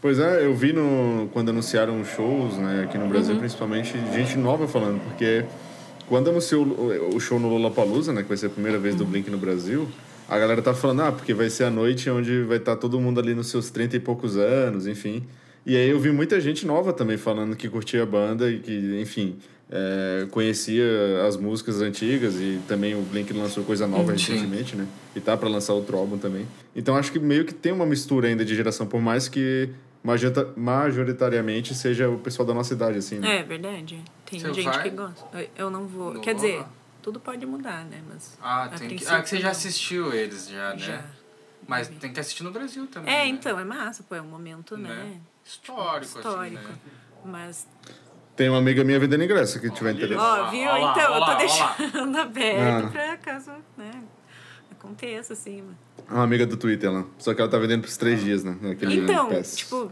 Pois 0.00 0.18
é, 0.18 0.44
eu 0.44 0.54
vi 0.54 0.72
no, 0.72 1.28
quando 1.32 1.48
anunciaram 1.48 2.00
os 2.00 2.08
shows, 2.08 2.56
né, 2.58 2.84
aqui 2.84 2.98
no 2.98 3.08
Brasil, 3.08 3.34
Uhum. 3.34 3.40
principalmente, 3.40 3.92
gente 4.14 4.36
nova 4.36 4.68
falando, 4.68 5.00
porque 5.02 5.44
quando 6.08 6.30
anunciou 6.30 6.64
o, 7.14 7.18
show 7.18 7.40
no 7.40 7.48
Lollapalooza, 7.48 8.12
né, 8.12 8.22
que 8.22 8.28
vai 8.28 8.36
ser 8.36 8.46
a 8.46 8.50
primeira 8.50 8.78
vez 8.78 8.94
do 8.94 9.04
Uhum. 9.04 9.10
Blink 9.10 9.30
no 9.30 9.38
Brasil, 9.38 9.88
a 10.28 10.38
galera 10.38 10.60
tá 10.60 10.74
falando, 10.74 11.02
ah, 11.02 11.12
porque 11.12 11.32
vai 11.32 11.48
ser 11.50 11.64
a 11.64 11.70
noite 11.70 12.08
onde 12.10 12.42
vai 12.42 12.58
estar 12.58 12.76
todo 12.76 13.00
mundo 13.00 13.18
ali 13.18 13.34
nos 13.34 13.48
seus 13.48 13.70
30 13.70 13.96
e 13.96 14.00
poucos 14.00 14.36
anos, 14.36 14.86
enfim. 14.86 15.24
E 15.64 15.76
aí 15.76 15.88
eu 15.88 15.98
vi 15.98 16.12
muita 16.12 16.40
gente 16.40 16.64
nova 16.66 16.92
também 16.92 17.16
falando 17.16 17.56
que 17.56 17.68
curtia 17.68 18.02
a 18.02 18.06
banda 18.06 18.48
e 18.50 18.60
que, 18.60 19.00
enfim, 19.00 19.36
é, 19.70 20.26
conhecia 20.30 20.84
as 21.26 21.36
músicas 21.36 21.80
antigas 21.80 22.36
e 22.36 22.60
também 22.68 22.94
o 22.94 23.02
Blink 23.02 23.32
lançou 23.32 23.64
coisa 23.64 23.86
nova 23.86 24.16
Sim. 24.16 24.32
recentemente, 24.32 24.76
né? 24.76 24.86
E 25.14 25.20
tá 25.20 25.36
pra 25.36 25.48
lançar 25.48 25.72
outro 25.72 25.96
álbum 25.96 26.16
também. 26.18 26.46
Então 26.74 26.96
acho 26.96 27.10
que 27.10 27.18
meio 27.18 27.44
que 27.44 27.52
tem 27.54 27.72
uma 27.72 27.86
mistura 27.86 28.28
ainda 28.28 28.44
de 28.44 28.54
geração, 28.54 28.86
por 28.86 29.00
mais 29.00 29.28
que 29.28 29.70
majorita- 30.04 30.52
majoritariamente 30.56 31.74
seja 31.74 32.08
o 32.08 32.18
pessoal 32.18 32.46
da 32.46 32.54
nossa 32.54 32.72
idade, 32.74 32.98
assim, 32.98 33.18
né? 33.18 33.38
É, 33.38 33.42
verdade. 33.42 34.02
Tem 34.24 34.38
Você 34.40 34.52
gente 34.54 34.64
vai? 34.64 34.82
que 34.84 34.90
gosta. 34.90 35.48
Eu- 35.56 35.70
não 35.70 35.86
vou. 35.86 36.14
Não 36.14 36.20
Quer 36.20 36.34
vou 36.34 36.42
dizer, 36.44 36.64
tudo 37.02 37.18
pode 37.18 37.44
mudar, 37.46 37.84
né? 37.84 38.00
Mas. 38.08 38.38
Ah, 38.40 38.68
tem 38.78 38.96
que... 38.96 39.06
ah, 39.06 39.20
que 39.22 39.28
você 39.28 39.38
já 39.40 39.50
assistiu 39.50 40.12
eles 40.12 40.48
já, 40.48 40.70
né? 40.74 40.78
Já. 40.78 41.04
Mas 41.66 41.88
tem 41.88 42.12
que 42.12 42.20
assistir 42.20 42.44
no 42.44 42.52
Brasil 42.52 42.86
também. 42.86 43.12
É, 43.12 43.18
né? 43.24 43.26
então, 43.28 43.58
é 43.58 43.64
massa, 43.64 44.04
pô, 44.08 44.14
é 44.14 44.22
um 44.22 44.26
momento, 44.28 44.76
né? 44.76 44.88
Né? 44.88 45.16
Histórico, 45.44 46.18
Histórico. 46.18 46.58
assim, 46.58 46.68
né? 46.68 46.74
Mas. 47.24 47.66
Tem 48.36 48.48
uma 48.50 48.58
amiga 48.58 48.84
minha 48.84 48.98
vendendo 49.00 49.24
ingresso, 49.24 49.58
que 49.60 49.70
tiver 49.70 49.92
interesse. 49.94 50.20
Ó, 50.20 50.50
viu? 50.50 50.68
ó 50.68 50.76
lá, 50.76 50.90
então, 50.92 51.12
ó 51.12 51.18
eu 51.18 51.24
tô 51.24 51.30
ó 51.30 51.34
deixando 51.34 52.16
aberto 52.20 52.86
Ah. 52.86 52.90
pra 52.90 53.16
caso, 53.16 53.50
né? 53.78 53.90
Aconteça, 54.72 55.32
assim. 55.32 55.62
mas- 55.66 56.06
Uma 56.10 56.22
amiga 56.22 56.46
do 56.46 56.56
Twitter 56.56 56.92
lá. 56.92 57.04
Só 57.18 57.32
que 57.34 57.40
ela 57.40 57.50
tá 57.50 57.58
vendendo 57.58 57.80
pros 57.82 57.96
três 57.96 58.20
dias, 58.22 58.44
né? 58.44 58.56
Aquele 58.70 58.98
Então, 59.00 59.28
pass. 59.30 59.56
tipo. 59.56 59.90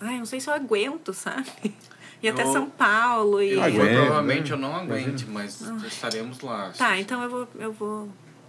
Ai, 0.00 0.14
eu 0.14 0.18
não 0.20 0.26
sei 0.26 0.40
se 0.40 0.48
eu 0.48 0.54
aguento, 0.54 1.12
sabe? 1.12 1.46
E 2.20 2.28
até 2.28 2.42
Eu- 2.42 2.52
São 2.52 2.68
Paulo 2.68 3.40
e. 3.40 3.52
Eu, 3.52 3.62
Aguenta, 3.62 3.94
provavelmente 4.02 4.50
né? 4.50 4.56
eu 4.56 4.60
não 4.60 4.74
aguente, 4.74 5.24
mas 5.28 5.60
estaremos 5.86 6.40
lá. 6.40 6.72
Tá, 6.76 6.98
então 6.98 7.22
eu 7.22 7.30
vou. 7.30 7.48
Eu 7.56 7.72
vou 7.72 8.08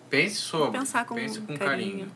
Pense 0.10 0.38
sobre. 0.38 0.80
pensar 0.80 1.06
com 1.06 1.14
pense 1.14 1.40
com 1.40 1.56
carinho. 1.56 1.60
carinho. 1.70 2.12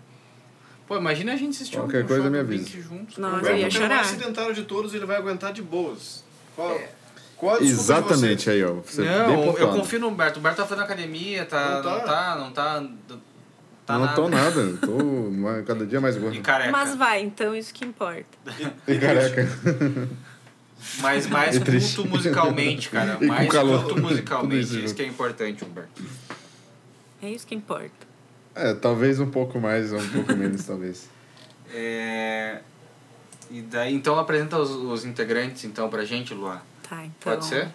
Pô, 0.87 0.97
imagina 0.97 1.31
a 1.33 1.35
gente 1.35 1.51
assistir 1.51 1.77
Qualquer 1.77 2.05
um 2.05 2.07
coisa 2.07 2.27
me 2.27 2.39
avisa. 2.39 2.67
Juntos. 2.81 3.19
Nossa, 3.19 3.51
eu 3.51 3.57
ia 3.57 3.65
É 3.65 3.67
o 3.67 3.71
chorar. 3.71 3.95
mais 3.97 4.07
sedentário 4.07 4.51
de 4.55 4.63
todos, 4.63 4.95
ele 4.95 5.05
vai 5.05 5.15
aguentar 5.15 5.53
de 5.53 5.61
boas. 5.61 6.22
Qual, 6.55 7.59
de 7.59 7.65
Exatamente 7.65 8.49
aí, 8.49 8.63
ó. 8.63 8.73
Você 8.75 9.01
é 9.05 9.25
bem 9.25 9.35
Não, 9.35 9.57
eu 9.57 9.69
confio 9.71 9.99
no 9.99 10.07
Humberto. 10.07 10.37
O 10.37 10.39
Humberto 10.39 10.57
tá 10.61 10.65
fazendo 10.67 10.83
academia, 10.83 11.45
tá, 11.45 11.81
Não 11.83 11.91
não 11.91 11.99
tá. 11.99 12.05
tá, 12.05 12.35
não 12.37 12.51
tá, 12.51 12.83
tá, 13.85 13.93
não 13.93 13.99
nada. 14.01 14.15
tô 14.15 14.29
nada, 14.29 14.77
tô 14.79 15.03
mais- 15.31 15.65
cada 15.65 15.85
dia 15.85 15.99
mais 15.99 16.15
gordo. 16.17 16.37
E 16.37 16.41
careca. 16.41 16.71
Mas 16.71 16.95
vai, 16.95 17.21
então 17.21 17.53
isso 17.55 17.73
que 17.73 17.83
importa. 17.83 18.25
E 18.87 18.97
careca. 18.97 19.47
Mas 20.99 21.27
mais 21.27 21.55
E 21.55 21.59
culto 21.59 22.09
musicalmente, 22.09 22.89
cara. 22.89 23.17
E 23.21 23.25
mais 23.25 23.49
calor. 23.49 23.83
culto 23.83 24.01
musicalmente. 24.01 24.61
isso 24.63 24.79
Isso, 24.79 24.95
que 24.95 25.01
é 25.01 25.07
importante, 25.07 25.63
Humberto. 25.65 26.01
É 27.21 27.29
isso 27.29 27.47
que 27.47 27.55
importa. 27.55 27.91
É, 28.55 28.73
talvez 28.73 29.19
um 29.19 29.29
pouco 29.29 29.59
mais 29.59 29.91
ou 29.91 29.99
um 29.99 30.09
pouco 30.09 30.33
menos, 30.35 30.63
talvez. 30.65 31.09
É... 31.73 32.59
E 33.51 33.61
daí, 33.61 33.93
então 33.93 34.17
apresenta 34.19 34.57
os, 34.57 34.69
os 34.71 35.05
integrantes 35.05 35.63
então 35.65 35.89
pra 35.89 36.03
gente, 36.05 36.33
Luan. 36.33 36.61
Tá, 36.87 37.03
então. 37.05 37.33
Pode 37.33 37.45
ser? 37.45 37.69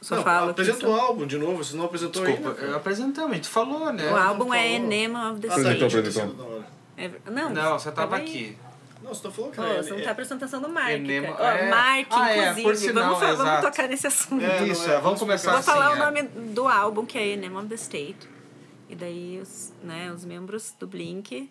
Só 0.00 0.16
Não, 0.16 0.22
falo. 0.22 0.50
apresenta 0.50 0.88
o 0.88 0.94
álbum 0.94 1.26
de 1.26 1.36
novo, 1.38 1.64
você 1.64 1.76
não 1.76 1.84
apresentou 1.86 2.24
Desculpa, 2.24 2.50
ainda. 2.50 2.62
eu 2.62 2.76
apresentamos, 2.76 3.32
a 3.32 3.34
gente 3.34 3.48
falou, 3.48 3.92
né? 3.92 4.10
O 4.12 4.16
álbum 4.16 4.54
é. 4.54 4.74
Enema 4.74 5.32
of 5.32 5.40
the 5.40 5.48
Apresentou, 5.48 5.88
apresentou. 5.88 6.64
É- 6.96 7.10
Não, 7.30 7.50
Não, 7.50 7.78
você 7.78 7.90
tava 7.90 8.16
aí. 8.16 8.22
aqui. 8.22 8.56
Não, 9.02 9.12
você 9.14 9.22
tá 9.22 9.30
falando 9.30 9.52
que 9.52 9.60
era 9.60 9.82
você 9.82 9.90
não 9.90 9.98
é- 9.98 10.02
tá 10.02 10.14
prestando 10.14 10.44
atenção 10.44 10.60
no 10.60 10.68
Mark. 10.68 10.90
Enema- 10.90 11.34
cara. 11.36 11.54
Ó, 11.54 11.58
é. 11.58 11.70
Mark, 11.70 12.06
Ah, 12.10 12.30
é, 12.30 12.36
inclusive. 12.50 12.62
por 12.62 12.76
sinal, 12.76 13.04
vamos, 13.16 13.18
falar- 13.38 13.50
vamos 13.60 13.70
tocar 13.70 13.88
nesse 13.88 14.06
assunto. 14.06 14.44
É, 14.44 14.66
Isso, 14.66 14.82
é, 14.82 14.84
é, 14.84 14.88
vamos 14.90 15.02
vamos 15.04 15.20
começar 15.20 15.50
Vou 15.50 15.58
assim. 15.60 15.70
falar 15.70 15.90
o 15.92 15.96
é. 15.96 15.98
nome 15.98 16.22
do 16.52 16.68
álbum, 16.68 17.04
que 17.06 17.18
é 17.18 17.28
Enema 17.28 17.60
of 17.60 17.68
the 17.68 17.74
State. 17.76 18.28
E 18.88 18.94
daí 18.94 19.40
os, 19.42 19.72
né, 19.82 20.12
os 20.12 20.24
membros 20.24 20.74
do 20.78 20.86
Blink, 20.86 21.50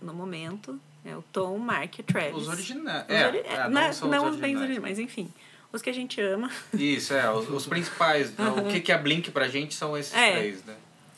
no 0.00 0.12
momento, 0.14 0.80
é 1.04 1.14
o 1.16 1.22
Tom, 1.32 1.54
o 1.56 1.60
Mark 1.60 1.98
e 1.98 2.00
o 2.00 2.04
Travis. 2.04 2.34
Os 2.42 2.48
originais. 2.48 3.04
Os 3.04 3.10
É, 3.14 3.26
ori- 3.26 3.38
é, 3.44 3.58
não, 3.68 3.70
não 3.82 3.92
são 3.92 4.08
não 4.08 4.24
os 4.26 4.34
os 4.34 4.40
bem 4.40 4.56
originais. 4.56 4.82
mas 4.82 4.98
enfim. 4.98 5.28
Os 5.72 5.82
que 5.82 5.90
a 5.90 5.92
gente 5.94 6.20
ama. 6.20 6.50
Isso, 6.72 7.12
é, 7.14 7.28
os, 7.30 7.48
os 7.50 7.66
principais. 7.66 8.30
né? 8.36 8.48
O 8.48 8.64
que, 8.68 8.80
que 8.80 8.92
é 8.92 8.98
Blink 8.98 9.30
pra 9.32 9.48
gente 9.48 9.74
são 9.74 9.96
esses 9.96 10.14
É. 10.14 10.32
três, 10.32 10.64
né? 10.64 10.74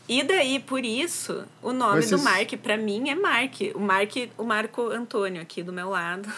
E 0.09 0.23
daí, 0.23 0.61
por 0.61 0.85
isso, 0.85 1.45
o 1.61 1.73
nome 1.73 1.97
Mas 1.97 2.11
do 2.11 2.19
Mark, 2.21 2.53
pra 2.63 2.77
mim, 2.77 3.11
é 3.11 3.15
Mark. 3.17 3.55
O 3.75 3.81
Mark, 3.81 4.13
o 4.39 4.45
Marco 4.45 4.89
Antônio 4.91 5.43
aqui 5.43 5.63
do 5.65 5.73
meu 5.73 5.91
lado. 5.91 6.29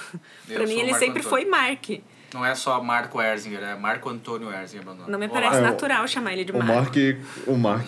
Eu 0.48 0.54
pra 0.56 0.66
mim, 0.66 0.74
o 0.74 0.78
ele 0.78 0.90
Marco 0.90 0.98
sempre 1.04 1.20
Antônio. 1.20 1.28
foi 1.28 1.44
Mark. 1.44 1.90
Não 2.34 2.44
é 2.44 2.54
só 2.54 2.82
Marco 2.82 3.20
Erzinger, 3.22 3.62
é 3.62 3.74
Marco 3.74 4.08
Antônio 4.08 4.50
Erzinger. 4.52 4.84
Não 5.06 5.18
me 5.18 5.26
Olá. 5.26 5.28
parece 5.34 5.56
É, 5.56 5.60
o- 5.60 5.62
natural 5.62 6.08
chamar 6.08 6.32
ele 6.32 6.44
de 6.44 6.52
O 6.52 6.58
Mark. 6.58 6.68
Mark. 6.74 6.96
O 7.46 7.56
Mark. 7.56 7.86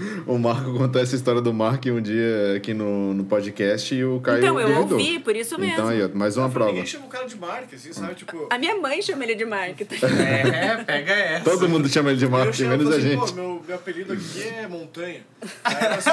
É, 0.00 0.30
o 0.30 0.38
Marco 0.38 0.72
contou 0.76 1.00
essa 1.00 1.14
história 1.14 1.40
do 1.40 1.52
Mark 1.52 1.84
um 1.86 2.00
dia 2.00 2.54
aqui 2.56 2.72
no, 2.74 3.14
no 3.14 3.24
podcast 3.24 3.94
e 3.94 4.04
o 4.04 4.20
Caio. 4.20 4.38
Então, 4.38 4.60
eu 4.60 4.68
duvidou. 4.68 4.98
ouvi, 4.98 5.18
por 5.18 5.36
isso 5.36 5.58
mesmo. 5.58 5.74
Então 5.74 5.88
aí, 5.88 6.02
ó, 6.02 6.08
mais 6.12 6.36
uma 6.36 6.48
prova. 6.48 6.70
Ninguém 6.70 6.86
chama 6.86 7.06
o 7.06 7.08
cara 7.08 7.26
de 7.26 7.36
Mark, 7.36 7.72
assim, 7.74 7.92
sabe? 7.92 8.14
Tipo. 8.14 8.46
A 8.50 8.58
minha 8.58 8.76
mãe 8.76 9.02
chama 9.02 9.24
ele 9.24 9.34
de 9.34 9.44
Mark. 9.44 9.80
É, 10.20 10.84
pega 10.84 11.12
essa. 11.12 11.44
Todo 11.44 11.68
mundo 11.68 11.88
chama 11.88 12.10
ele 12.10 12.18
de 12.18 12.28
Mark, 12.28 12.52
chamo 12.52 12.70
menos 12.70 12.86
a 12.92 12.96
assim, 12.96 13.00
gente. 13.02 13.18
pô, 13.18 13.32
meu, 13.32 13.62
meu 13.66 13.76
apelido 13.76 14.12
aqui 14.12 14.42
é 14.42 14.66
Montanha. 14.66 15.20
Aí 15.64 15.86
assim, 15.86 16.10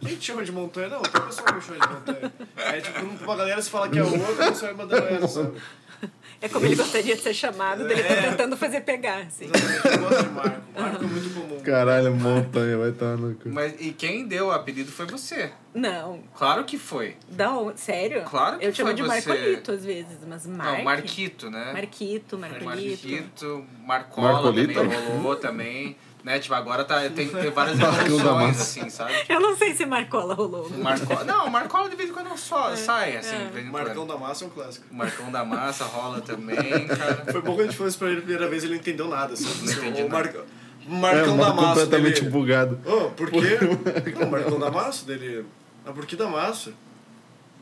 quem, 0.00 0.08
quem 0.08 0.18
te 0.18 0.26
chama 0.26 0.44
de 0.44 0.52
Montanha? 0.52 0.88
Não, 0.88 1.02
tem 1.02 1.22
pessoa 1.22 1.46
que 1.46 1.54
me 1.54 1.60
chama 1.60 1.78
de 1.78 1.92
Montanha. 1.92 2.32
Aí, 2.56 2.80
tipo, 2.80 3.24
uma 3.24 3.36
galera 3.36 3.60
se 3.60 3.70
fala 3.70 3.88
que 3.88 3.98
é 3.98 4.02
outra, 4.02 4.46
a 4.46 4.50
pessoa 4.50 4.72
vai 4.72 4.86
mandando 4.86 5.06
essa, 5.06 5.28
sabe? 5.28 5.52
É 6.42 6.48
como 6.48 6.64
ele 6.64 6.74
gostaria 6.74 7.14
de 7.14 7.22
ser 7.22 7.34
chamado, 7.34 7.86
dele 7.86 8.02
tá 8.02 8.14
tentando 8.30 8.56
fazer 8.56 8.80
pegar, 8.80 9.18
assim. 9.18 9.44
Exatamente, 9.44 9.86
eu 9.86 10.08
gosto 10.08 10.24
de 10.24 10.30
Marco. 10.30 10.60
Marco 10.80 11.04
é 11.04 11.06
muito 11.06 11.34
comum. 11.34 11.60
Caralho, 11.60 12.14
montanha, 12.16 12.78
vai 12.78 12.88
estar 12.90 13.16
no 13.16 13.34
cu. 13.34 13.50
Mas 13.50 13.74
e 13.78 13.92
quem 13.92 14.26
deu 14.26 14.46
o 14.46 14.50
apelido 14.50 14.90
foi 14.90 15.04
você. 15.06 15.52
Não, 15.74 16.20
Claro 16.34 16.64
que 16.64 16.78
foi. 16.78 17.16
onde? 17.38 17.78
Sério? 17.78 18.22
Claro 18.24 18.58
que 18.58 18.66
Eu 18.66 18.74
chamo 18.74 18.88
foi 18.88 18.96
de 18.96 19.02
você. 19.02 19.28
Marcolito 19.28 19.72
às 19.72 19.84
vezes, 19.84 20.18
mas 20.26 20.46
Mark... 20.46 20.78
Não, 20.78 20.84
Marquito, 20.84 21.50
né? 21.50 21.72
Marquito, 21.74 22.38
Marcolito. 22.38 23.08
Marquito, 23.08 23.64
Marcola 23.84 24.32
Marcolito? 24.32 24.74
também 24.74 24.98
rolou 25.08 25.36
também. 25.36 25.96
Né? 26.22 26.38
Tipo, 26.38 26.54
agora 26.54 26.84
tá, 26.84 27.00
tem, 27.08 27.28
tem 27.28 27.50
várias 27.50 27.78
da 27.80 27.88
evoluções, 27.88 28.60
assim, 28.60 28.90
sabe? 28.90 29.12
Eu 29.28 29.40
não 29.40 29.56
sei 29.56 29.74
se 29.74 29.86
Marcola 29.86 30.34
rolou. 30.34 30.68
Marcola, 30.70 31.24
não, 31.24 31.48
Marcola 31.48 31.88
de 31.88 31.96
vez 31.96 32.10
em 32.10 32.12
quando 32.12 32.36
só, 32.36 32.76
sai, 32.76 33.16
assim, 33.16 33.36
é. 33.36 33.50
vez 33.52 33.66
em 33.66 33.70
Marcão 33.70 34.06
da 34.06 34.16
Massa 34.18 34.44
é 34.44 34.46
um 34.46 34.50
clássico. 34.50 34.86
O 34.90 34.94
Marcão 34.94 35.32
da 35.32 35.44
Massa 35.44 35.84
rola 35.84 36.20
também, 36.22 36.86
cara. 36.86 37.24
Foi 37.32 37.40
bom 37.40 37.54
quando 37.54 37.60
a 37.60 37.64
gente 37.64 37.76
falou 37.76 37.88
isso 37.88 37.98
pra 37.98 38.08
ele 38.08 38.18
a 38.18 38.22
primeira 38.22 38.48
vez, 38.48 38.62
ele 38.64 38.74
não 38.74 38.80
entendeu 38.80 39.08
nada. 39.08 39.32
Assim. 39.32 39.44
Não 39.64 39.72
entendi 39.72 40.02
o 40.02 40.08
nada. 40.08 40.22
Marcão, 40.24 40.42
É, 40.42 40.90
Marcão 40.90 41.34
o 41.34 41.38
da 41.38 41.52
Massa 41.54 41.68
completamente 41.68 42.20
dele... 42.20 42.30
bugado. 42.30 42.80
Oh, 42.84 43.10
por 43.10 43.30
quê? 43.30 43.58
Não, 44.20 44.30
Marcão 44.30 44.58
da 44.58 44.70
Massa 44.70 45.06
dele... 45.06 45.46
Ah, 45.86 45.92
por 45.92 46.04
que 46.04 46.16
da 46.16 46.26
Massa? 46.28 46.72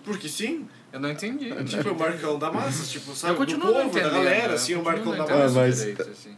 Porque 0.05 0.29
sim. 0.29 0.67
Eu 0.93 1.01
não 1.01 1.11
entendi. 1.11 1.53
Tipo, 1.65 1.91
o 1.91 1.99
Marcão 1.99 2.39
da 2.39 2.51
Massa, 2.51 2.85
tipo, 2.87 3.15
sabe? 3.15 3.35
Eu 3.35 3.37
continuo 3.37 3.67
do 3.67 3.75
não 3.75 3.89
povo, 3.91 4.01
da 4.01 4.09
galera, 4.09 4.49
né? 4.49 4.55
assim, 4.55 4.73
Eu 4.73 4.81
o 4.81 4.85
Marcão 4.85 5.13
da 5.13 5.19
Massa. 5.19 5.35
Ah, 5.35 5.51
mas- 5.51 5.79
direito, 5.79 6.03
assim. 6.03 6.35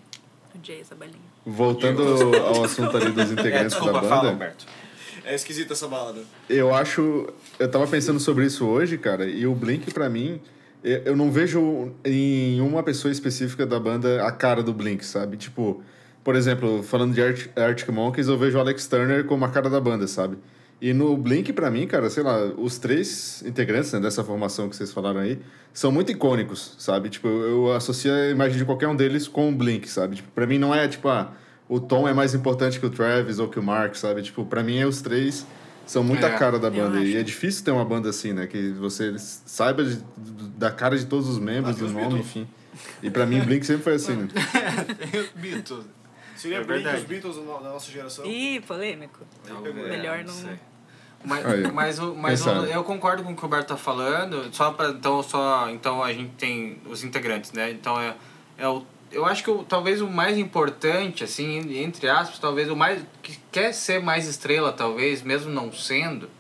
Jay, 0.63 0.81
essa 0.81 0.95
balinha. 0.95 1.19
Voltando 1.47 2.03
ao 2.39 2.65
assunto 2.65 2.97
ali 2.97 3.11
dos 3.13 3.29
É, 3.31 3.33
integrantes 3.33 3.73
desculpa, 3.73 4.01
da 4.01 4.03
fala, 4.09 4.23
banda. 4.23 4.35
Humberto. 4.35 4.67
É 5.25 5.35
esquisita 5.35 5.73
essa 5.75 5.87
balada. 5.87 6.21
Eu 6.49 6.75
acho. 6.75 7.29
Eu 7.59 7.71
tava 7.71 7.87
pensando 7.87 8.19
sobre 8.19 8.47
isso 8.47 8.67
hoje, 8.67 8.97
cara, 8.99 9.27
e 9.27 9.47
o 9.47 9.55
Blink, 9.55 9.93
pra 9.93 10.09
mim, 10.09 10.41
eu 10.83 11.15
não 11.17 11.31
vejo 11.31 11.93
em 12.05 12.61
uma 12.61 12.83
pessoa 12.83 13.13
específica 13.13 13.67
da 13.67 13.79
banda 13.79 14.27
a 14.27 14.33
cara 14.33 14.63
do 14.63 14.73
Blink, 14.73 15.05
sabe? 15.05 15.37
Tipo, 15.37 15.83
por 16.25 16.35
exemplo, 16.35 16.83
falando 16.83 17.15
de 17.15 17.23
Art- 17.23 17.49
Arctic 17.57 17.89
Monkeys, 17.91 18.29
eu 18.29 18.39
vejo 18.39 18.57
o 18.57 18.61
Alex 18.61 18.87
Turner 18.87 19.25
como 19.25 19.45
a 19.45 19.49
cara 19.51 19.69
da 19.69 19.81
banda, 19.81 20.07
sabe? 20.07 20.39
E 20.81 20.95
no 20.95 21.15
Blink, 21.17 21.53
pra 21.53 21.71
mim, 21.71 21.87
cara, 21.87 22.09
sei 22.09 22.23
lá, 22.23 22.43
os 22.57 22.79
três 22.79 23.43
integrantes 23.45 23.93
né, 23.93 24.01
dessa 24.01 24.25
formação 24.25 24.69
que 24.69 24.75
vocês 24.77 24.91
falaram 24.93 25.21
aí 25.21 25.39
são 25.75 25.93
muito 25.93 26.11
icônicos, 26.11 26.75
sabe? 26.79 27.11
Tipo, 27.11 27.29
eu 27.29 27.67
eu 27.67 27.73
associo 27.73 28.11
a 28.13 28.31
imagem 28.31 28.57
de 28.57 28.65
qualquer 28.65 28.89
um 28.89 28.97
deles 28.97 29.29
com 29.29 29.49
o 29.51 29.53
Blink, 29.53 29.89
sabe? 29.91 30.17
Tipo, 30.17 30.31
pra 30.33 30.47
mim 30.47 30.59
não 30.59 30.75
é 30.75 30.89
tipo, 30.89 31.07
ah, 31.09 31.33
o 31.69 31.79
Tom 31.79 32.09
é 32.09 32.15
mais 32.15 32.35
importante 32.35 32.81
que 32.81 32.87
o 32.87 32.91
Travis 32.91 33.39
ou 33.39 33.49
que 33.49 33.59
o 33.59 33.63
Mark, 33.63 33.95
sabe? 33.95 34.23
Tipo, 34.23 34.45
pra 34.47 34.63
mim 34.63 34.79
é 34.79 34.87
os 34.87 35.03
três 35.03 35.47
são 35.87 36.03
muito 36.03 36.25
a 36.25 36.29
É, 36.31 36.39
cara 36.39 36.59
da 36.59 36.71
banda. 36.71 36.99
E 37.01 37.15
é 37.17 37.23
difícil 37.23 37.63
ter 37.65 37.73
uma 37.73 37.85
banda 37.85 38.09
assim, 38.09 38.33
né? 38.33 38.47
Que 38.47 38.71
você 38.73 39.15
saiba 39.19 39.85
de- 39.85 40.03
da 40.57 40.71
cara 40.71 40.97
de 40.97 41.05
todos 41.05 41.29
os 41.29 41.39
membros, 41.39 41.77
Até 41.77 41.85
do 41.85 41.93
nome, 41.93 42.07
Beatles. 42.07 42.27
enfim. 42.27 42.49
E 43.03 43.11
pra 43.11 43.27
mim, 43.27 43.41
Blink 43.41 43.67
sempre 43.67 43.83
foi 43.83 43.95
assim, 43.97 44.15
né? 44.17 44.29
Beatles. 45.37 45.85
Seria 46.37 46.59
É 46.59 46.65
Blink 46.65 46.89
os 46.89 47.03
Beatles 47.05 47.37
da 47.37 47.43
no- 47.43 47.63
da 47.63 47.69
nossa 47.71 47.91
geração? 47.91 48.25
Ih, 48.25 48.61
polêmico. 48.67 49.21
Talvez, 49.47 49.75
Melhor 49.75 50.25
não- 50.25 50.33
sei. 50.33 50.59
Mas, 51.23 51.45
Aí, 51.45 51.71
mas, 51.73 51.99
o- 51.99 52.15
mas 52.15 52.47
o- 52.47 52.51
eu 52.67 52.83
concordo 52.83 53.23
com 53.23 53.33
o 53.33 53.35
que 53.35 53.41
o 53.41 53.43
Roberto 53.43 53.69
tá 53.69 53.77
falando. 53.77 54.49
Só 54.55 54.71
pra, 54.73 54.89
então, 54.89 55.23
só, 55.23 55.69
então 55.71 56.03
a 56.03 56.13
gente 56.13 56.31
tem 56.39 56.79
os 56.89 57.05
integrantes, 57.05 57.53
né? 57.53 57.71
Então 57.71 58.01
é, 58.01 58.15
é 58.57 58.67
o, 58.67 58.83
eu 59.13 59.27
acho 59.27 59.45
que 59.45 59.51
o, 59.51 59.63
talvez 59.63 60.01
o 60.01 60.09
mais 60.09 60.39
importante, 60.39 61.23
assim, 61.23 61.59
entre 61.83 62.09
aspas, 62.09 62.39
talvez 62.39 62.71
o 62.71 62.77
mais. 62.77 63.03
que 63.23 63.39
quer 63.53 63.73
ser 63.73 64.01
mais 64.03 64.27
estrela, 64.27 64.73
talvez, 64.73 65.21
mesmo 65.23 65.51
não 65.53 65.71
sendo, 65.73 66.31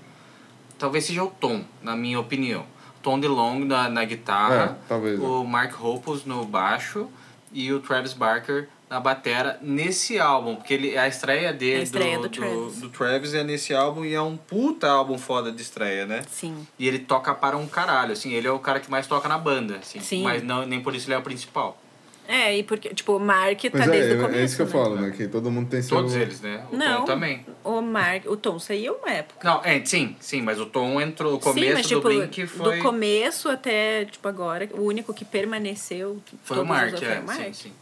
talvez 0.79 1.05
seja 1.05 1.23
o 1.25 1.29
Tom, 1.31 1.63
na 1.83 1.95
minha 1.95 2.19
opinião. 2.19 2.65
Tom 3.03 3.19
DeLonge 3.21 3.65
na, 3.65 3.89
na 3.89 4.05
guitarra, 4.05 4.79
É, 5.17 5.21
o 5.21 5.45
Mark 5.45 5.75
Hoppus 5.83 6.25
no 6.25 6.45
baixo 6.45 7.09
e 7.53 7.73
o 7.73 7.81
Travis 7.81 8.13
Barker 8.13 8.69
na 8.91 8.99
batera 8.99 9.57
nesse 9.63 10.19
álbum, 10.19 10.57
porque 10.57 10.75
ele, 10.75 10.99
a 10.99 11.07
estreia 11.07 11.53
dele 11.53 11.79
A 11.81 11.83
estreia 11.85 12.17
do, 12.19 12.23
do 12.25 12.29
Travis. 12.29 12.81
do 12.81 12.89
Travis 12.89 13.35
é 13.35 13.45
nesse 13.45 13.73
álbum 13.73 14.05
e 14.05 14.13
é 14.13 14.21
um 14.21 14.37
puta 14.37 14.91
álbum 14.91 15.17
foda 15.17 15.53
de 15.53 15.63
estreia, 15.63 16.05
né? 16.05 16.23
Sim. 16.29 16.67
E 16.77 16.89
ele 16.89 16.99
toca 16.99 17.33
para 17.33 17.57
um 17.57 17.69
caralho, 17.69 18.13
assim, 18.13 18.33
ele 18.33 18.49
é 18.49 18.51
o 18.51 18.59
cara 18.59 18.81
que 18.81 18.91
mais 18.91 19.07
toca 19.07 19.29
na 19.29 19.39
banda, 19.39 19.77
assim. 19.77 20.01
Sim. 20.01 20.25
Mas 20.25 20.43
não, 20.43 20.67
nem 20.67 20.83
por 20.83 20.93
isso 20.93 21.07
ele 21.07 21.15
é 21.15 21.19
o 21.19 21.23
principal. 21.23 21.81
É, 22.27 22.57
e 22.57 22.63
porque, 22.63 22.91
tipo, 22.95 23.17
o 23.17 23.19
Mark 23.19 23.61
tá 23.61 23.71
Mas 23.79 23.91
desde 23.91 24.13
é, 24.13 24.15
o 24.15 24.21
começo. 24.21 24.39
é 24.39 24.45
isso 24.45 24.57
que 24.57 24.63
eu 24.63 24.67
né? 24.67 24.73
falo, 24.73 24.97
né? 24.97 25.11
Que 25.17 25.27
todo 25.27 25.51
mundo 25.51 25.69
tem 25.69 25.83
seu... 25.83 25.97
Todos 25.97 26.15
eles, 26.15 26.41
né? 26.41 26.65
O 26.71 26.77
Não. 26.77 27.01
Tom 27.01 27.05
também. 27.05 27.45
O 27.65 27.81
Mark, 27.81 28.25
o 28.27 28.37
Tom 28.37 28.57
saiu 28.59 28.95
uma 28.95 29.11
época. 29.11 29.49
Não, 29.49 29.61
é, 29.65 29.85
sim, 29.85 30.17
sim, 30.21 30.41
mas 30.41 30.61
o 30.61 30.67
Tom 30.67 31.01
entrou, 31.01 31.33
o 31.33 31.37
Sim, 31.37 31.43
começo 31.43 31.75
mas, 31.75 31.83
do 31.83 31.89
tipo, 31.89 32.03
Blink 32.03 32.47
foi... 32.47 32.77
do 32.77 32.83
começo 32.83 33.49
até, 33.49 34.05
tipo, 34.05 34.29
agora, 34.29 34.69
o 34.75 34.83
único 34.83 35.13
que 35.13 35.25
permaneceu. 35.25 36.21
Foi 36.45 36.59
o 36.59 36.65
Mark, 36.65 36.95
é, 36.95 36.99
foi 36.99 37.19
o 37.19 37.27
Mark. 37.27 37.41
sim, 37.47 37.53
sim. 37.53 37.73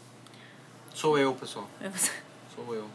Sou 0.99 1.17
eu, 1.17 1.33
pessoal, 1.33 1.65
É 1.79 1.87
você. 1.87 2.11
sou 2.53 2.75
eu. 2.75 2.85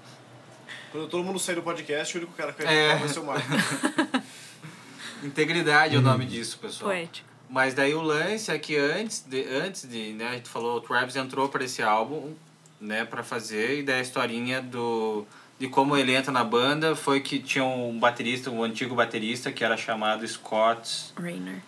Quando 0.93 1.09
todo 1.09 1.25
mundo 1.25 1.39
sair 1.39 1.55
do 1.55 1.63
podcast, 1.63 2.15
o 2.15 2.21
único 2.21 2.35
cara 2.37 2.53
que 2.53 2.63
vai 2.63 2.77
É. 2.77 2.97
vai 2.97 3.09
ser 3.09 3.21
o 3.21 3.25
Marco. 3.25 3.49
Integridade 5.25 5.97
é 5.97 5.99
o 5.99 6.03
nome 6.03 6.27
disso, 6.27 6.59
pessoal. 6.59 6.91
Poético. 6.91 7.27
Mas 7.49 7.73
daí 7.73 7.95
o 7.95 8.03
lance 8.03 8.51
é 8.51 8.59
que 8.59 8.77
antes 8.77 9.21
de, 9.27 9.45
antes 9.49 9.89
de 9.89 10.13
né, 10.13 10.29
a 10.29 10.33
gente 10.35 10.51
falou, 10.51 10.77
o 10.77 10.81
Travis 10.83 11.17
entrou 11.17 11.49
para 11.49 11.65
esse 11.65 11.83
álbum, 11.83 12.35
né, 12.79 13.07
para 13.07 13.23
fazer, 13.23 13.79
e 13.79 13.83
daí 13.83 14.01
a 14.01 14.03
historinha 14.03 14.61
do 14.61 15.27
de 15.59 15.67
como 15.69 15.97
ele 15.97 16.15
entra 16.15 16.31
na 16.31 16.45
banda 16.45 16.95
foi 16.95 17.21
que 17.21 17.39
tinha 17.39 17.65
um 17.65 17.99
baterista, 17.99 18.51
um 18.51 18.63
antigo 18.63 18.95
baterista 18.95 19.51
que 19.51 19.65
era 19.65 19.79
chamado 19.79 20.29
Scott, 20.29 21.15
Rainer. 21.17 21.63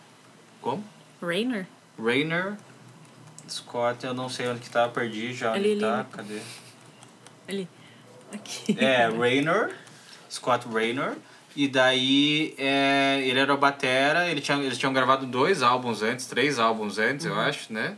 como? 0.61 0.85
Rainer? 1.23 1.67
Rainer. 1.99 2.59
Scott, 3.49 4.05
eu 4.05 4.15
não 4.15 4.29
sei 4.29 4.49
onde 4.49 4.61
que 4.61 4.71
tá, 4.71 4.89
perdi 4.89 5.33
já 5.33 5.51
onde 5.51 5.59
Ali, 5.61 5.75
que 5.75 5.81
tá, 5.81 5.95
ali. 6.01 6.07
cadê? 6.13 6.41
Ali. 7.49 7.69
Aqui. 8.33 8.77
É, 8.79 9.07
Raynor, 9.17 9.71
Scott 10.31 10.67
Raynor. 10.69 11.15
E 11.55 11.67
daí 11.69 12.55
é, 12.59 13.21
ele 13.25 13.39
era 13.39 13.55
o 13.55 13.57
batera, 13.57 14.29
ele 14.29 14.41
tinha, 14.43 14.59
eles 14.59 14.77
tinham 14.77 14.93
gravado 14.93 15.25
dois 15.25 15.63
álbuns 15.63 16.03
antes, 16.03 16.27
três 16.27 16.59
álbuns 16.59 16.99
antes, 16.99 17.25
Uhum. 17.25 17.33
eu 17.33 17.41
acho, 17.41 17.73
né? 17.73 17.97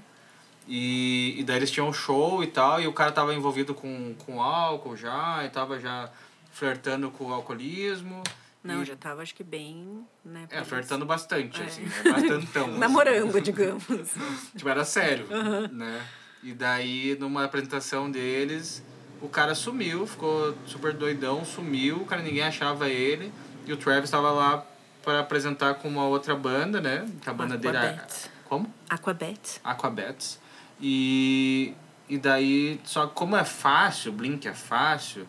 E, 0.69 1.35
e 1.39 1.43
daí 1.45 1.57
eles 1.57 1.71
tinham 1.71 1.89
um 1.89 1.93
show 1.93 2.45
e 2.45 2.47
tal, 2.47 2.81
e 2.81 2.87
o 2.87 2.93
cara 2.93 3.11
tava 3.11 3.35
envolvido 3.35 3.75
com, 3.75 4.15
com 4.25 4.41
álcool 4.43 4.97
já, 4.97 5.43
e 5.45 5.49
tava 5.49 5.81
já 5.81 6.09
flertando 6.53 7.11
com 7.11 7.25
o 7.25 7.33
alcoolismo. 7.33 8.23
Não, 8.63 8.83
e, 8.83 8.85
já 8.85 8.97
tava, 8.97 9.23
acho 9.23 9.35
que 9.35 9.45
bem, 9.45 10.05
né? 10.25 10.47
É, 10.51 10.65
flertando 10.65 11.07
bastante, 11.07 11.61
É. 11.63 11.65
assim, 11.65 11.83
né? 11.83 12.03
Bastantão. 12.05 12.67
assim. 12.71 12.79
Namorando, 12.79 13.41
digamos. 13.41 13.85
Tipo, 14.55 14.69
era 14.69 14.85
sério, 14.85 15.27
né? 15.73 16.05
E 16.43 16.53
daí, 16.53 17.17
numa 17.19 17.45
apresentação 17.45 18.11
deles, 18.11 18.83
o 19.21 19.29
cara 19.29 19.55
sumiu, 19.55 20.07
ficou 20.07 20.57
super 20.67 20.93
doidão, 20.93 21.45
sumiu, 21.45 21.99
o 21.99 22.05
cara 22.05 22.23
ninguém 22.23 22.43
achava 22.43 22.89
ele. 22.89 23.33
E 23.67 23.73
o 23.73 23.77
Travis 23.77 24.05
estava 24.05 24.31
lá 24.31 24.65
para 25.03 25.21
apresentar 25.21 25.75
com 25.75 25.89
uma 25.89 26.05
outra 26.07 26.35
banda, 26.35 26.81
né? 26.81 27.07
A 27.27 27.33
banda 27.33 27.57
dele 27.57 27.77
era... 27.77 27.91
Aquabats. 27.91 28.31
Como? 28.45 28.75
Aquabet. 28.89 29.61
Aquabats. 29.63 30.41
E, 30.81 31.75
e 32.09 32.17
daí, 32.19 32.81
só 32.85 33.07
como 33.07 33.37
é 33.37 33.45
fácil, 33.45 34.13
Blink 34.13 34.47
é 34.49 34.55
fácil, 34.55 35.27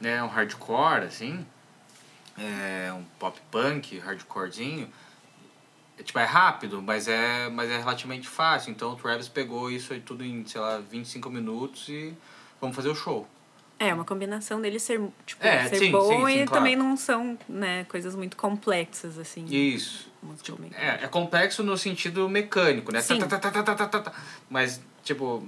né? 0.00 0.16
É 0.16 0.22
um 0.22 0.28
hardcore, 0.28 1.04
assim, 1.04 1.44
é 2.42 2.92
um 2.92 3.04
pop 3.18 3.38
punk, 3.50 3.98
hardcorezinho. 3.98 4.88
É, 5.98 6.02
tipo, 6.02 6.18
é 6.18 6.24
rápido, 6.24 6.80
mas 6.82 7.06
é, 7.08 7.48
mas 7.48 7.70
é 7.70 7.78
relativamente 7.78 8.28
fácil. 8.28 8.70
Então 8.70 8.92
o 8.92 8.96
Travis 8.96 9.28
pegou 9.28 9.70
isso 9.70 9.92
aí 9.92 10.00
tudo 10.00 10.24
em, 10.24 10.44
sei 10.46 10.60
lá, 10.60 10.78
25 10.78 11.30
minutos 11.30 11.88
e 11.88 12.14
vamos 12.60 12.74
fazer 12.74 12.88
o 12.88 12.94
show. 12.94 13.26
É, 13.78 13.92
uma 13.92 14.04
combinação 14.04 14.60
deles 14.60 14.82
ser, 14.82 15.00
tipo, 15.26 15.44
É, 15.44 15.68
ser 15.68 15.76
sim, 15.76 15.90
bom 15.90 16.02
sim, 16.02 16.14
sim, 16.26 16.42
e 16.42 16.46
claro. 16.46 16.50
também 16.50 16.76
não 16.76 16.96
são, 16.96 17.36
né, 17.48 17.82
coisas 17.84 18.14
muito 18.14 18.36
complexas, 18.36 19.18
assim. 19.18 19.44
Isso. 19.46 20.08
musicalmente. 20.22 20.76
É, 20.76 21.00
é 21.02 21.08
complexo 21.08 21.64
no 21.64 21.76
sentido 21.76 22.28
mecânico, 22.28 22.92
né? 22.92 23.00
Sim. 23.00 23.18
Tá, 23.18 23.26
tá, 23.26 23.38
tá, 23.38 23.50
tá, 23.50 23.62
tá, 23.64 23.74
tá, 23.74 23.86
tá, 23.88 24.00
tá. 24.00 24.12
Mas, 24.48 24.80
tipo, 25.02 25.44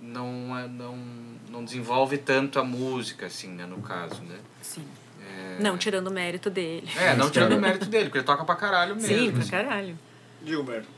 não, 0.00 0.58
é- 0.58 0.66
não, 0.66 0.96
não 1.50 1.62
desenvolve 1.62 2.16
tanto 2.16 2.58
a 2.58 2.64
música, 2.64 3.26
assim, 3.26 3.48
né? 3.48 3.66
No 3.66 3.82
caso, 3.82 4.22
né? 4.22 4.38
Sim. 4.62 4.86
Não 5.60 5.76
tirando 5.78 6.08
o 6.08 6.10
mérito 6.10 6.50
dele. 6.50 6.86
É, 6.98 7.14
não 7.16 7.30
tirando 7.30 7.52
o 7.54 7.60
mérito 7.60 7.86
dele, 7.86 8.04
porque 8.04 8.18
ele 8.18 8.24
toca 8.26 8.44
pra 8.44 8.54
caralho 8.56 8.94
mesmo. 8.96 9.08
Sim, 9.08 9.30
pra 9.30 9.40
assim. 9.40 9.50
caralho. 9.50 9.98
Diga, 10.42 10.60
Humberto. 10.60 10.88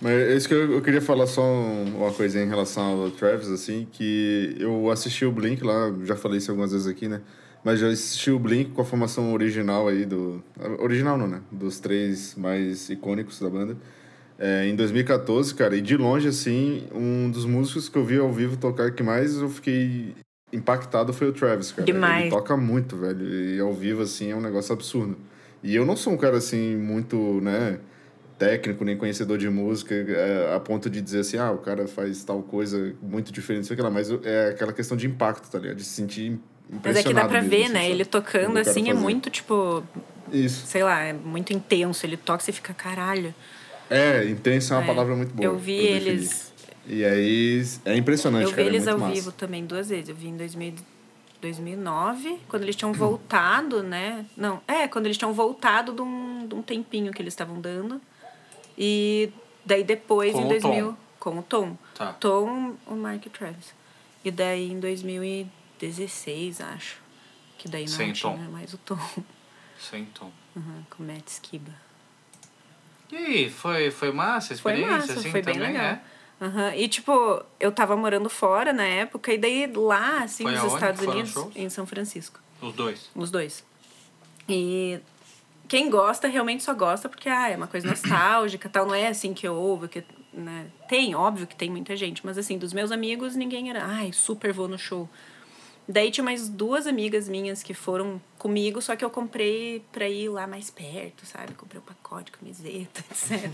Mas 0.00 0.12
é 0.12 0.36
isso 0.36 0.46
que 0.46 0.54
eu, 0.54 0.72
eu 0.74 0.80
queria 0.82 1.00
falar 1.00 1.26
só 1.26 1.42
um- 1.42 1.96
uma 1.96 2.12
coisa 2.12 2.40
em 2.40 2.46
relação 2.48 3.02
ao 3.02 3.10
Travis, 3.10 3.48
assim, 3.48 3.86
que 3.90 4.54
eu 4.58 4.90
assisti 4.90 5.24
o 5.24 5.32
Blink 5.32 5.62
lá, 5.64 5.92
já 6.04 6.14
falei 6.14 6.38
isso 6.38 6.50
algumas 6.50 6.70
vezes 6.70 6.86
aqui, 6.86 7.08
né? 7.08 7.20
Mas 7.64 7.80
já 7.80 7.88
assisti 7.88 8.30
o 8.30 8.38
Blink 8.38 8.70
com 8.70 8.80
a 8.80 8.84
formação 8.84 9.32
original 9.32 9.88
aí 9.88 10.04
do... 10.06 10.40
Original 10.78 11.18
não, 11.18 11.26
né? 11.26 11.40
Dos 11.50 11.80
três 11.80 12.36
mais 12.36 12.88
icônicos 12.88 13.40
da 13.40 13.50
banda. 13.50 13.76
É, 14.38 14.66
em 14.68 14.76
2014, 14.76 15.52
cara, 15.52 15.74
e 15.74 15.80
de 15.80 15.96
longe, 15.96 16.28
assim, 16.28 16.86
um 16.94 17.28
dos 17.28 17.44
músicos 17.44 17.88
que 17.88 17.98
eu 17.98 18.04
vi 18.04 18.18
ao 18.18 18.30
vivo 18.32 18.56
tocar 18.56 18.92
que 18.92 19.02
mais 19.02 19.36
eu 19.38 19.48
fiquei 19.50 20.14
impactado 20.52 21.12
foi 21.12 21.28
o 21.28 21.32
Travis, 21.32 21.72
cara. 21.72 21.84
Demais. 21.84 22.22
Ele 22.22 22.30
toca 22.30 22.56
muito, 22.56 22.96
velho, 22.96 23.28
e 23.28 23.60
ao 23.60 23.72
vivo, 23.72 24.02
assim, 24.02 24.30
é 24.30 24.36
um 24.36 24.40
negócio 24.40 24.72
absurdo. 24.72 25.16
E 25.62 25.74
eu 25.74 25.84
não 25.84 25.96
sou 25.96 26.12
um 26.12 26.16
cara, 26.16 26.36
assim, 26.38 26.76
muito, 26.76 27.40
né 27.40 27.78
técnico 28.38 28.84
nem 28.84 28.96
conhecedor 28.96 29.36
de 29.36 29.50
música 29.50 29.92
é, 29.92 30.54
a 30.54 30.60
ponto 30.60 30.88
de 30.88 31.00
dizer 31.02 31.18
assim, 31.22 31.36
ah, 31.38 31.50
o 31.50 31.58
cara 31.58 31.88
faz 31.88 32.22
tal 32.22 32.40
coisa 32.40 32.94
muito 33.02 33.32
diferente, 33.32 33.66
sei 33.66 33.76
lá, 33.76 33.90
mas 33.90 34.08
é 34.22 34.50
aquela 34.50 34.72
questão 34.72 34.96
de 34.96 35.08
impacto, 35.08 35.50
tá 35.50 35.58
ligado? 35.58 35.76
De 35.76 35.82
se 35.82 35.90
sentir 35.90 36.38
impressionado 36.70 36.84
Mas 36.84 36.96
é 36.98 37.02
que 37.02 37.12
dá 37.12 37.24
pra 37.26 37.42
mesmo, 37.42 37.50
ver, 37.50 37.64
assim, 37.64 37.72
né? 37.72 37.80
sabe? 37.80 37.90
Ele 37.92 38.04
Do 38.04 38.08
tocando 38.10 38.58
assim 38.58 38.82
é 38.82 38.92
fazer. 38.92 38.94
muito, 38.94 39.28
tipo, 39.28 39.82
Isso. 40.32 40.66
sei 40.68 40.84
lá, 40.84 41.00
é 41.00 41.12
muito 41.12 41.52
intenso. 41.52 42.06
Ele 42.06 42.16
toca 42.16 42.40
e 42.40 42.46
você 42.46 42.52
fica, 42.52 42.72
caralho. 42.72 43.34
É, 43.90 44.24
intenso 44.26 44.72
é 44.72 44.76
uma 44.76 44.84
É. 44.84 44.86
palavra 44.86 45.16
muito 45.16 45.34
boa. 45.34 45.44
Eu 45.44 45.58
vi 45.58 45.72
eles. 45.74 46.47
E 46.88 47.04
aí, 47.04 47.62
é 47.84 47.96
impressionante, 47.96 48.44
Eu 48.44 48.48
vi 48.50 48.56
cara, 48.56 48.66
é 48.66 48.70
eles 48.70 48.84
muito 48.84 48.94
ao 48.94 48.98
massa. 49.00 49.14
vivo 49.14 49.32
também 49.32 49.64
duas 49.66 49.88
vezes. 49.90 50.08
Eu 50.08 50.14
vi 50.14 50.28
em 50.28 50.36
2000, 50.36 50.74
2009, 51.40 52.38
quando 52.48 52.62
eles 52.62 52.74
tinham 52.76 52.92
voltado, 52.92 53.82
né? 53.82 54.24
Não, 54.36 54.60
é, 54.66 54.88
quando 54.88 55.04
eles 55.06 55.16
tinham 55.18 55.32
voltado 55.32 55.92
de 55.92 56.00
um, 56.02 56.46
de 56.46 56.54
um 56.54 56.62
tempinho 56.62 57.12
que 57.12 57.20
eles 57.22 57.32
estavam 57.34 57.60
dando. 57.60 58.00
E 58.76 59.30
daí 59.64 59.84
depois, 59.84 60.32
Com 60.32 60.40
em 60.42 60.44
o 60.46 60.48
2000, 60.48 60.86
Tom. 60.88 60.96
com 61.20 61.38
o 61.38 61.42
Tom. 61.42 61.76
Tá. 61.94 62.12
Tom, 62.14 62.74
o 62.86 62.94
Mark 62.94 63.24
e 63.26 63.30
Travis. 63.30 63.74
E 64.24 64.30
daí 64.30 64.70
em 64.72 64.80
2016, 64.80 66.60
acho. 66.60 66.96
Que 67.58 67.68
daí 67.68 67.82
não 67.82 67.88
Sem 67.92 68.12
tinha 68.12 68.32
Tom. 68.32 68.38
mais 68.50 68.72
o 68.72 68.78
Tom. 68.78 68.98
Sem 69.78 70.04
tom. 70.06 70.30
Uhum, 70.56 70.82
com 70.90 71.02
o 71.02 71.06
Matt 71.06 71.26
Skiba. 71.28 71.70
E 73.12 73.16
aí, 73.16 73.50
foi, 73.50 73.90
foi 73.90 74.10
massa 74.12 74.54
a 74.54 74.56
Foi 74.56 74.72
experiência, 74.72 74.98
massa, 74.98 75.12
assim, 75.20 75.30
foi 75.30 75.42
bem 75.42 75.54
também, 75.54 75.72
legal. 75.72 75.84
é? 75.86 76.00
Aham, 76.40 76.74
E, 76.74 76.88
tipo, 76.88 77.42
eu 77.58 77.72
tava 77.72 77.96
morando 77.96 78.28
fora 78.30 78.72
na 78.72 78.84
época, 78.84 79.32
e 79.32 79.38
daí 79.38 79.66
lá, 79.66 80.22
assim, 80.22 80.44
Foi 80.44 80.52
nos 80.52 80.72
Estados 80.72 81.02
Unidos, 81.02 81.36
em 81.56 81.68
São 81.68 81.84
Francisco. 81.84 82.40
Os 82.62 82.72
dois. 82.74 83.10
Os 83.14 83.30
dois. 83.30 83.64
E 84.48 85.00
quem 85.66 85.90
gosta, 85.90 86.28
realmente 86.28 86.62
só 86.62 86.72
gosta 86.72 87.08
porque, 87.08 87.28
ah, 87.28 87.50
é 87.50 87.56
uma 87.56 87.66
coisa 87.66 87.88
nostálgica, 87.88 88.68
tal. 88.68 88.86
Não 88.86 88.94
é 88.94 89.08
assim 89.08 89.34
que 89.34 89.46
eu 89.46 89.54
ouvo, 89.54 89.88
que, 89.88 90.02
né? 90.32 90.66
Tem, 90.88 91.14
óbvio 91.14 91.46
que 91.46 91.56
tem 91.56 91.70
muita 91.70 91.96
gente, 91.96 92.24
mas 92.24 92.38
assim, 92.38 92.56
dos 92.56 92.72
meus 92.72 92.90
amigos, 92.90 93.36
ninguém 93.36 93.68
era, 93.68 93.84
ai, 93.84 94.12
super 94.12 94.52
vou 94.52 94.68
no 94.68 94.78
show. 94.78 95.08
Daí 95.90 96.10
tinha 96.10 96.22
mais 96.22 96.50
duas 96.50 96.86
amigas 96.86 97.28
minhas 97.30 97.62
que 97.62 97.72
foram 97.72 98.20
comigo, 98.36 98.82
só 98.82 98.94
que 98.94 99.02
eu 99.02 99.08
comprei 99.08 99.82
pra 99.90 100.06
ir 100.06 100.28
lá 100.28 100.46
mais 100.46 100.68
perto, 100.70 101.24
sabe? 101.24 101.54
Comprei 101.54 101.80
um 101.80 101.84
pacote, 101.84 102.30
camiseta, 102.30 103.02
etc. 103.10 103.50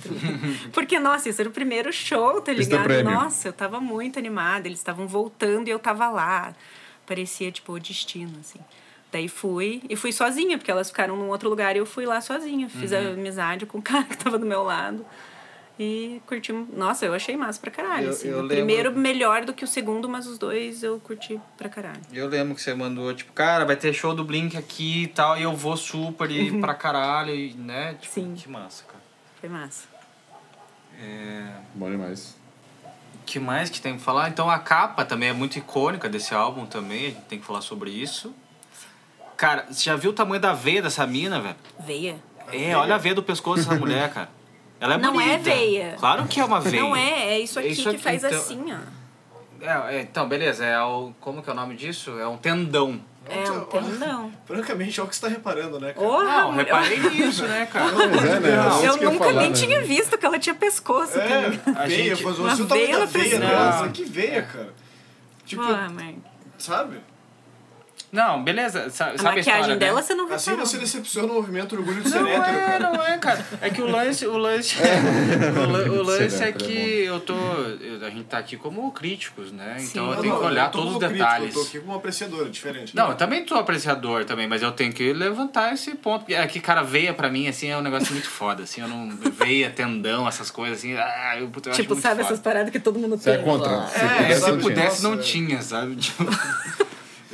Porque, 0.72 0.98
nossa, 0.98 1.28
isso 1.28 1.40
era 1.40 1.48
o 1.48 1.52
primeiro 1.52 1.92
show, 1.92 2.40
tá 2.40 2.50
ligado? 2.64 2.82
Nossa, 3.14 3.48
eu 3.48 3.52
tava 3.52 3.78
muito 3.80 4.18
animada. 4.18 4.66
Eles 4.66 4.80
estavam 4.80 5.06
voltando 5.06 5.68
e 5.68 5.70
eu 5.70 5.78
tava 5.78 6.08
lá. 6.10 6.54
Parecia, 7.06 7.52
tipo, 7.52 7.72
o 7.74 7.78
destino, 7.78 8.32
assim. 8.40 8.58
Daí 9.12 9.28
fui, 9.28 9.80
e 9.88 9.94
fui 9.94 10.10
sozinha, 10.10 10.58
porque 10.58 10.72
elas 10.72 10.88
ficaram 10.90 11.16
num 11.16 11.28
outro 11.28 11.48
lugar 11.48 11.76
e 11.76 11.78
eu 11.78 11.86
fui 11.86 12.04
lá 12.04 12.20
sozinha. 12.20 12.68
Fiz 12.68 12.90
Uhum. 12.90 13.12
amizade 13.12 13.64
com 13.64 13.78
o 13.78 13.82
cara 13.82 14.02
que 14.02 14.16
tava 14.16 14.38
do 14.40 14.46
meu 14.46 14.64
lado. 14.64 15.06
E 15.78 16.22
curti. 16.26 16.52
Nossa, 16.52 17.04
eu 17.04 17.12
achei 17.14 17.36
massa 17.36 17.58
pra 17.60 17.70
caralho. 17.70 18.06
Eu- 18.06 18.10
assim. 18.10 18.28
eu 18.28 18.34
o 18.38 18.40
lembro- 18.42 18.56
primeiro 18.56 18.92
melhor 18.96 19.44
do 19.44 19.52
que 19.52 19.64
o 19.64 19.66
segundo, 19.66 20.08
mas 20.08 20.26
os 20.26 20.38
dois 20.38 20.82
eu 20.84 21.00
curti 21.00 21.40
pra 21.58 21.68
caralho. 21.68 22.00
Eu 22.12 22.28
lembro 22.28 22.54
que 22.54 22.62
você 22.62 22.72
mandou, 22.74 23.12
tipo, 23.12 23.32
cara, 23.32 23.64
vai 23.64 23.74
ter 23.74 23.92
show 23.92 24.14
do 24.14 24.22
Blink 24.24 24.56
aqui 24.56 25.02
e 25.02 25.06
tal, 25.08 25.36
e 25.36 25.42
eu 25.42 25.52
vou 25.54 25.76
super 25.76 26.30
e 26.30 26.60
pra 26.60 26.74
caralho, 26.74 27.34
e, 27.34 27.54
né? 27.54 27.96
Tipo, 28.00 28.14
Sim. 28.14 28.34
Que 28.36 28.48
massa, 28.48 28.84
cara. 28.84 29.02
Foi 29.40 29.48
massa. 29.48 29.88
É... 31.00 31.46
Bom 31.74 31.90
demais. 31.90 32.36
que 33.26 33.40
mais 33.40 33.68
que 33.70 33.80
tem 33.80 33.96
que 33.96 34.02
falar? 34.02 34.28
Então 34.28 34.48
a 34.48 34.58
capa 34.60 35.04
também 35.04 35.30
é 35.30 35.32
muito 35.32 35.58
icônica 35.58 36.08
desse 36.08 36.34
álbum 36.34 36.66
também, 36.66 37.06
a 37.06 37.08
gente 37.08 37.22
tem 37.22 37.38
que 37.40 37.44
falar 37.44 37.62
sobre 37.62 37.90
isso. 37.90 38.32
Cara, 39.36 39.66
você 39.68 39.82
já 39.84 39.96
viu 39.96 40.10
o 40.10 40.14
tamanho 40.14 40.40
da 40.40 40.52
veia 40.52 40.80
dessa 40.80 41.04
mina, 41.06 41.40
velho? 41.40 41.56
Veia. 41.80 42.16
É, 42.52 42.76
olha 42.76 42.94
a 42.94 42.98
veia 42.98 43.14
do 43.14 43.22
pescoço 43.24 43.64
dessa 43.64 43.74
mulher, 43.80 44.12
cara. 44.12 44.28
Ela 44.80 44.94
é 44.94 44.98
Não 44.98 45.20
é 45.20 45.24
bonita. 45.38 45.42
veia. 45.44 45.96
Claro 45.98 46.26
que 46.26 46.40
é 46.40 46.44
uma 46.44 46.60
veia. 46.60 46.82
Não 46.82 46.94
é, 46.96 47.34
é 47.34 47.40
isso 47.40 47.58
aqui 47.58 47.68
Isso 47.68 47.82
que 47.82 47.88
aqui, 47.90 47.98
faz 47.98 48.22
então- 48.24 48.38
assim, 48.38 48.64
ó. 48.72 49.04
É, 49.60 49.96
é, 49.96 50.00
então, 50.02 50.28
beleza, 50.28 50.64
é 50.64 50.78
o. 50.82 51.12
Como 51.20 51.42
que 51.42 51.48
é 51.48 51.52
o 51.52 51.56
nome 51.56 51.74
disso? 51.74 52.18
É 52.18 52.26
um 52.28 52.36
tendão. 52.36 53.00
É 53.26 53.50
um 53.50 53.60
tendão. 53.64 54.30
Francamente, 54.44 55.00
é 55.00 55.02
o 55.02 55.06
que 55.06 55.16
você 55.16 55.22
tá 55.22 55.28
reparando, 55.28 55.80
né, 55.80 55.94
cara? 55.94 56.06
Porra, 56.06 56.24
Não, 56.24 56.52
mulher. 56.52 56.66
reparei 56.66 56.98
nisso, 57.08 57.46
né, 57.46 57.64
cara? 57.72 57.90
Mas 57.92 58.24
é, 58.24 58.40
né? 58.40 58.50
É 58.50 58.86
Eu 58.88 58.96
ia 58.98 59.10
nunca 59.10 59.24
falar, 59.24 59.40
nem 59.40 59.48
né? 59.50 59.56
tinha 59.56 59.80
visto 59.80 60.18
que 60.18 60.26
ela 60.26 60.38
tinha 60.38 60.54
pescoço. 60.54 61.18
É? 61.18 61.46
A 61.74 61.86
veia, 61.86 62.14
gente- 62.14 62.24
mas 62.24 62.38
Uma 62.38 62.54
você 62.54 62.62
veia 62.64 63.06
veia, 63.06 63.06
pescoça. 63.06 63.38
né? 63.38 63.54
Nossa, 63.56 63.88
que 63.88 64.04
veia, 64.04 64.42
cara. 64.42 64.74
Tipo, 65.46 65.62
Porra, 65.64 65.88
mãe. 65.88 66.22
sabe? 66.58 66.98
Não, 68.14 68.42
beleza. 68.44 68.88
Sa- 68.90 69.06
A 69.06 69.18
Sabe 69.18 69.20
a 69.20 69.22
maquiagem 69.24 69.60
história, 69.60 69.76
dela 69.76 69.96
né? 69.96 70.02
você 70.02 70.14
não 70.14 70.32
Assim 70.32 70.50
reparou. 70.50 70.66
você 70.70 70.78
decepciona 70.78 71.32
o 71.32 71.34
movimento 71.34 71.74
orgulho 71.76 72.00
de 72.02 72.08
ser 72.08 72.20
Não 72.20 72.28
hétero, 72.28 72.56
é, 72.56 72.60
cara. 72.64 72.78
não 72.92 73.02
é, 73.04 73.18
cara. 73.18 73.46
É 73.60 73.70
que 73.70 73.82
o 73.82 73.86
lance, 73.90 74.26
o 74.26 74.38
lance, 74.38 74.76
o, 74.80 75.70
lan- 75.72 75.90
o 75.90 76.02
lance 76.02 76.42
é 76.42 76.48
é 76.48 76.52
que 76.52 77.04
eu 77.04 77.18
tô, 77.20 77.34
eu- 77.34 78.06
a 78.06 78.10
gente 78.10 78.24
tá 78.24 78.38
aqui 78.38 78.56
como 78.56 78.90
críticos, 78.92 79.50
né? 79.50 79.76
Sim. 79.78 79.86
Então 79.86 80.04
eu 80.10 80.14
Não, 80.14 80.22
tenho 80.22 80.34
que 80.36 80.40
não, 80.40 80.46
olhar 80.48 80.66
eu 80.66 80.70
tô 80.70 80.78
todos 80.78 80.92
os 80.94 80.98
como 80.98 81.08
crítico, 81.10 81.28
detalhes. 81.30 81.54
Eu 81.56 81.60
tô 81.62 81.66
aqui 81.68 81.78
como 81.80 81.90
uma 81.92 81.98
apreciadora, 81.98 82.48
diferente. 82.50 82.94
Não, 82.96 83.08
eu 83.10 83.16
também 83.16 83.46
sou 83.48 83.58
apreciador 83.58 84.24
também, 84.24 84.46
mas 84.46 84.62
eu 84.62 84.70
tenho 84.72 84.92
que 84.92 85.12
levantar 85.12 85.72
esse 85.74 85.94
ponto. 85.96 86.24
É 86.32 86.46
que, 86.46 86.60
cara, 86.60 86.82
veia 86.82 87.12
pra 87.12 87.28
mim, 87.28 87.48
assim, 87.48 87.68
é 87.68 87.76
um 87.76 87.82
negócio 87.82 88.12
muito 88.12 88.28
foda, 88.30 88.62
assim, 88.62 88.80
eu 88.80 88.88
não... 88.88 89.08
Veia, 89.32 89.70
tendão, 89.70 90.28
essas 90.28 90.50
coisas, 90.50 90.78
assim, 90.78 90.94
ah, 90.96 91.34
eu, 91.38 91.50
eu 91.66 91.72
Tipo, 91.72 91.94
sabe 91.96 92.16
foda. 92.16 92.22
essas 92.22 92.38
paradas 92.40 92.70
que 92.70 92.78
todo 92.78 92.98
mundo 92.98 93.16
Você 93.16 93.30
é 93.30 93.36
tem? 93.36 93.44
contra? 93.44 93.86
Se 93.88 93.98
É, 93.98 94.08
pudesse, 94.08 94.40
se 94.40 94.46
não 94.50 94.58
tinha. 94.58 94.62
pudesse 94.62 95.02
não 95.02 95.14
é. 95.14 95.16
tinha, 95.16 95.62
sabe? 95.62 95.96
Tipo, 95.96 96.24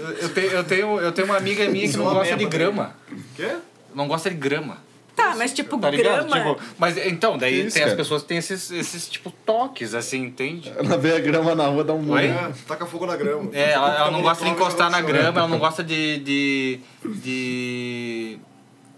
eu, 0.01 0.11
eu 0.13 0.29
tenho, 0.31 0.51
eu, 0.51 0.65
tenho, 0.65 1.01
eu 1.01 1.13
tenho 1.13 1.27
uma 1.29 1.37
amiga 1.37 1.69
minha 1.69 1.89
que 1.89 1.97
não 1.97 2.05
gosta 2.05 2.25
de 2.25 2.45
mesma 2.45 2.51
grama. 2.51 2.97
Quê? 3.37 3.57
Não 3.95 4.09
gosta 4.09 4.31
de 4.31 4.37
grama. 4.37 4.79
Tá, 5.17 5.35
mas 5.37 5.53
tipo, 5.53 5.77
Tá 5.79 5.91
ligado? 5.91 6.29
grama. 6.29 6.55
Tipo, 6.55 6.61
mas 6.79 6.97
então, 6.97 7.37
daí 7.37 7.67
isso, 7.67 7.75
tem 7.75 7.83
as 7.83 7.91
cara? 7.91 7.97
pessoas 7.97 8.23
que 8.23 8.29
têm 8.29 8.39
esses, 8.39 8.71
esses 8.71 9.09
tipo 9.09 9.31
toques, 9.45 9.93
assim, 9.95 10.23
entende? 10.23 10.73
Ela 10.77 10.97
vê 10.97 11.15
a 11.15 11.19
grama 11.19 11.55
na 11.55 11.67
rua, 11.67 11.85
dá 11.85 11.93
um 11.93 11.99
murro. 11.99 12.15
Oi? 12.19 12.27
É, 12.29 12.51
taca 12.67 12.87
fogo 12.87 13.05
na 13.07 13.17
grama. 13.17 13.51
É, 13.53 13.73
ela, 13.73 13.95
ela 13.97 14.11
não 14.11 14.23
gosta 14.23 14.45
de 14.45 14.51
encostar 14.51 14.91
na 14.91 15.01
grama, 15.03 15.41
ela 15.41 15.49
não 15.49 15.59
gosta 15.59 15.83
de. 15.85 16.19
de. 16.21 16.81
de. 17.05 18.39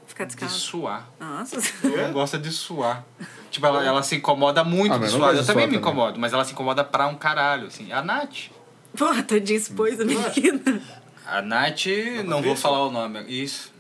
Ficar 0.06 0.24
de 0.24 0.28
descalço. 0.34 0.58
suar. 0.60 1.08
Nossa. 1.18 1.56
Ela 1.84 2.06
não 2.08 2.12
gosta 2.12 2.38
de 2.38 2.50
suar. 2.50 3.04
Tipo, 3.50 3.66
ela, 3.66 3.84
ela 3.84 4.02
se 4.02 4.14
incomoda 4.16 4.62
muito 4.62 4.92
Ah, 4.92 4.96
de 4.96 5.00
mas 5.04 5.12
não 5.12 5.18
suar. 5.20 5.34
Eu 5.34 5.40
de 5.40 5.46
também 5.46 5.66
me 5.66 5.72
também. 5.78 5.80
incomodo, 5.90 6.20
mas 6.20 6.32
ela 6.32 6.44
se 6.44 6.52
incomoda 6.52 6.84
pra 6.84 7.06
um 7.06 7.14
caralho, 7.14 7.66
assim. 7.66 7.90
A 7.92 8.02
Nath. 8.02 8.50
Pô, 8.96 9.06
tadinha, 9.26 9.58
expôs 9.58 9.98
a 10.00 10.04
menina. 10.04 10.82
A 11.26 11.40
Nath, 11.40 11.86
não 12.26 12.42
vou 12.42 12.54
falar 12.56 12.86
o 12.86 12.90
nome. 12.90 13.22
Isso. 13.28 13.72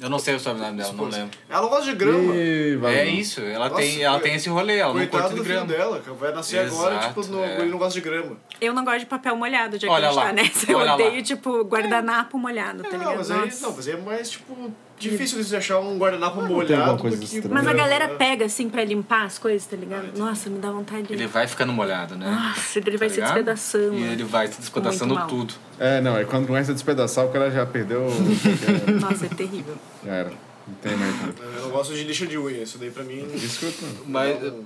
Eu 0.00 0.08
não 0.08 0.20
sei 0.20 0.36
o 0.36 0.38
sobrenome 0.40 0.76
dela, 0.76 0.92
não 0.92 1.06
lembro. 1.06 1.36
Ela 1.48 1.62
não 1.62 1.68
gosta 1.68 1.84
de 1.86 1.94
grama. 1.96 2.32
Vai 2.80 3.00
É 3.00 3.04
não. 3.06 3.12
isso, 3.14 3.40
ela, 3.40 3.68
Nossa, 3.68 3.80
tem, 3.82 4.00
ela 4.02 4.20
tem 4.20 4.34
esse 4.36 4.48
rolê, 4.48 4.76
ela 4.78 4.94
não 4.94 5.04
curte 5.08 5.30
do 5.30 5.42
de 5.42 5.48
grama. 5.48 5.66
dela, 5.66 5.98
cara. 6.00 6.16
Vai 6.16 6.32
nascer 6.32 6.58
agora, 6.60 6.94
Exato, 6.94 7.20
tipo, 7.22 7.32
no, 7.32 7.42
é. 7.44 7.60
ele 7.62 7.70
não 7.70 7.78
gosta 7.78 7.94
de 7.94 8.00
grama. 8.00 8.36
Eu 8.60 8.72
não 8.72 8.84
gosto 8.84 9.00
de 9.00 9.06
papel 9.06 9.34
molhado, 9.34 9.76
de 9.76 9.88
Olha 9.88 10.10
lá, 10.12 10.28
acreditar 10.28 10.44
nessa. 10.54 10.70
Eu 10.70 10.78
olha 10.78 10.86
lá. 10.86 10.94
odeio, 10.94 11.20
tipo, 11.24 11.64
guardanapo 11.64 12.38
molhado, 12.38 12.84
tá 12.84 12.90
não, 12.90 12.98
ligado? 12.98 13.16
mas 13.16 13.30
aí, 13.32 13.60
não, 13.60 13.72
mas 13.74 13.88
aí 13.88 13.94
é 13.94 13.96
mais, 13.96 14.30
tipo, 14.30 14.72
difícil 14.98 15.38
de 15.38 15.44
você 15.44 15.56
achar 15.56 15.78
um 15.78 15.96
guardanapo 15.98 16.40
alguma 16.40 16.62
molhado 16.62 16.98
coisa 16.98 17.16
do 17.16 17.20
que... 17.20 17.36
estranha. 17.36 17.54
Mas 17.54 17.66
a 17.66 17.72
galera 17.72 18.08
né? 18.08 18.14
pega 18.14 18.44
assim 18.46 18.68
pra 18.68 18.84
limpar 18.84 19.24
as 19.26 19.38
coisas, 19.38 19.66
tá 19.66 19.76
ligado? 19.76 20.16
Nossa, 20.16 20.50
me 20.50 20.58
dá 20.58 20.70
vontade 20.70 21.04
de. 21.08 21.12
Ele 21.14 21.26
vai 21.26 21.46
ficando 21.46 21.72
molhado, 21.72 22.16
né? 22.16 22.30
Nossa, 22.30 22.78
ele 22.78 22.96
vai 22.96 23.08
Tá 23.08 23.14
se 23.14 23.20
ligado? 23.20 23.34
despedaçando. 23.34 23.94
E 23.94 24.02
ele 24.04 24.24
vai 24.24 24.46
se 24.48 24.60
despedaçando 24.60 25.14
Muito 25.14 25.20
mal. 25.20 25.28
tudo. 25.28 25.54
É, 25.78 26.00
não, 26.00 26.16
é 26.16 26.24
quando 26.24 26.46
começa 26.46 26.70
a 26.72 26.74
despedaçar, 26.74 27.24
o 27.24 27.30
cara 27.30 27.50
já 27.50 27.64
perdeu. 27.64 28.06
Nossa, 29.00 29.26
é 29.26 29.28
terrível. 29.28 29.76
já 30.04 30.12
era. 30.12 30.30
Não 30.66 30.74
tem 30.82 30.96
mais. 30.96 31.14
Não. 31.16 31.52
Eu 31.56 31.62
não 31.62 31.70
gosto 31.70 31.94
de 31.94 32.04
lixa 32.04 32.26
de 32.26 32.36
unha, 32.36 32.62
isso 32.62 32.76
daí 32.76 32.90
pra 32.90 33.02
mim... 33.02 33.26
Escuta. 33.34 33.86
Mas, 34.06 34.42
não- 34.42 34.64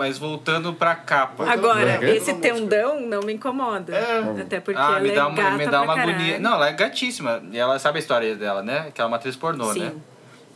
mas 0.00 0.16
voltando 0.16 0.72
pra 0.72 0.94
capa. 0.94 1.44
Agora, 1.46 2.02
É. 2.02 2.16
esse 2.16 2.32
tendão 2.32 2.98
não 3.06 3.20
me 3.20 3.34
incomoda. 3.34 3.94
É. 3.94 4.40
Até 4.40 4.58
porque 4.58 4.80
ah, 4.80 4.92
ela 4.92 5.00
me 5.00 5.10
dá 5.10 5.20
é 5.20 5.24
uma, 5.26 5.34
gata 5.36 5.56
me 5.58 5.64
dá 5.66 5.70
pra 5.70 5.82
uma 5.82 5.94
caralho. 5.94 6.14
agonia. 6.14 6.38
Não, 6.38 6.54
ela 6.54 6.68
é 6.70 6.72
gatíssima. 6.72 7.42
E 7.52 7.58
ela 7.58 7.78
sabe 7.78 7.98
a 7.98 8.00
história 8.00 8.34
dela, 8.34 8.62
né? 8.62 8.90
Que 8.94 9.00
ela 9.02 9.08
é 9.08 9.10
uma 9.10 9.18
atriz 9.18 9.36
pornô, 9.36 9.74
Sim. 9.74 9.80
né? 9.80 9.92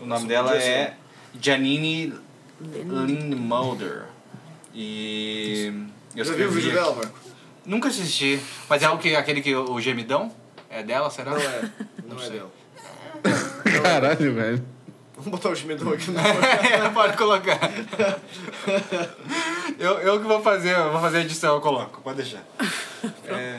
O 0.00 0.07
nome 0.07 0.26
dela 0.26 0.57
é 0.57 0.94
Janine 1.38 2.14
Lynn 2.59 3.37
Mulder. 3.37 4.04
E. 4.74 5.70
Eu 6.16 6.24
Já 6.24 6.33
viu 6.33 6.48
o 6.48 6.50
vídeo 6.50 6.72
dela, 6.72 6.94
Marco? 6.94 7.18
Nunca 7.66 7.88
assisti. 7.88 8.40
Mas 8.66 8.83
é 8.83 8.88
o 8.88 8.96
que, 8.96 9.14
aquele 9.14 9.42
que 9.42 9.54
o 9.54 9.78
gemidão? 9.78 10.33
É 10.70 10.83
dela, 10.83 11.11
será? 11.11 11.33
Não 11.33 11.38
é. 11.38 11.70
Não, 12.09 12.16
é 12.16 12.20
sei. 12.20 12.30
dela. 12.30 12.50
Caralho, 13.83 14.35
velho. 14.35 14.64
Vamos 15.24 15.40
botar 15.40 15.48
o 15.50 15.54
gemidão 15.54 15.90
aqui 15.92 16.10
no... 16.10 16.20
Pode 16.92 17.16
colocar. 17.16 17.58
eu, 19.78 19.92
eu 20.00 20.20
que 20.20 20.26
vou 20.26 20.42
fazer, 20.42 20.76
eu 20.76 20.92
vou 20.92 21.00
fazer 21.00 21.18
a 21.18 21.20
edição, 21.22 21.54
eu 21.54 21.60
coloco, 21.60 22.00
pode 22.02 22.16
deixar. 22.18 22.42
É, 23.26 23.58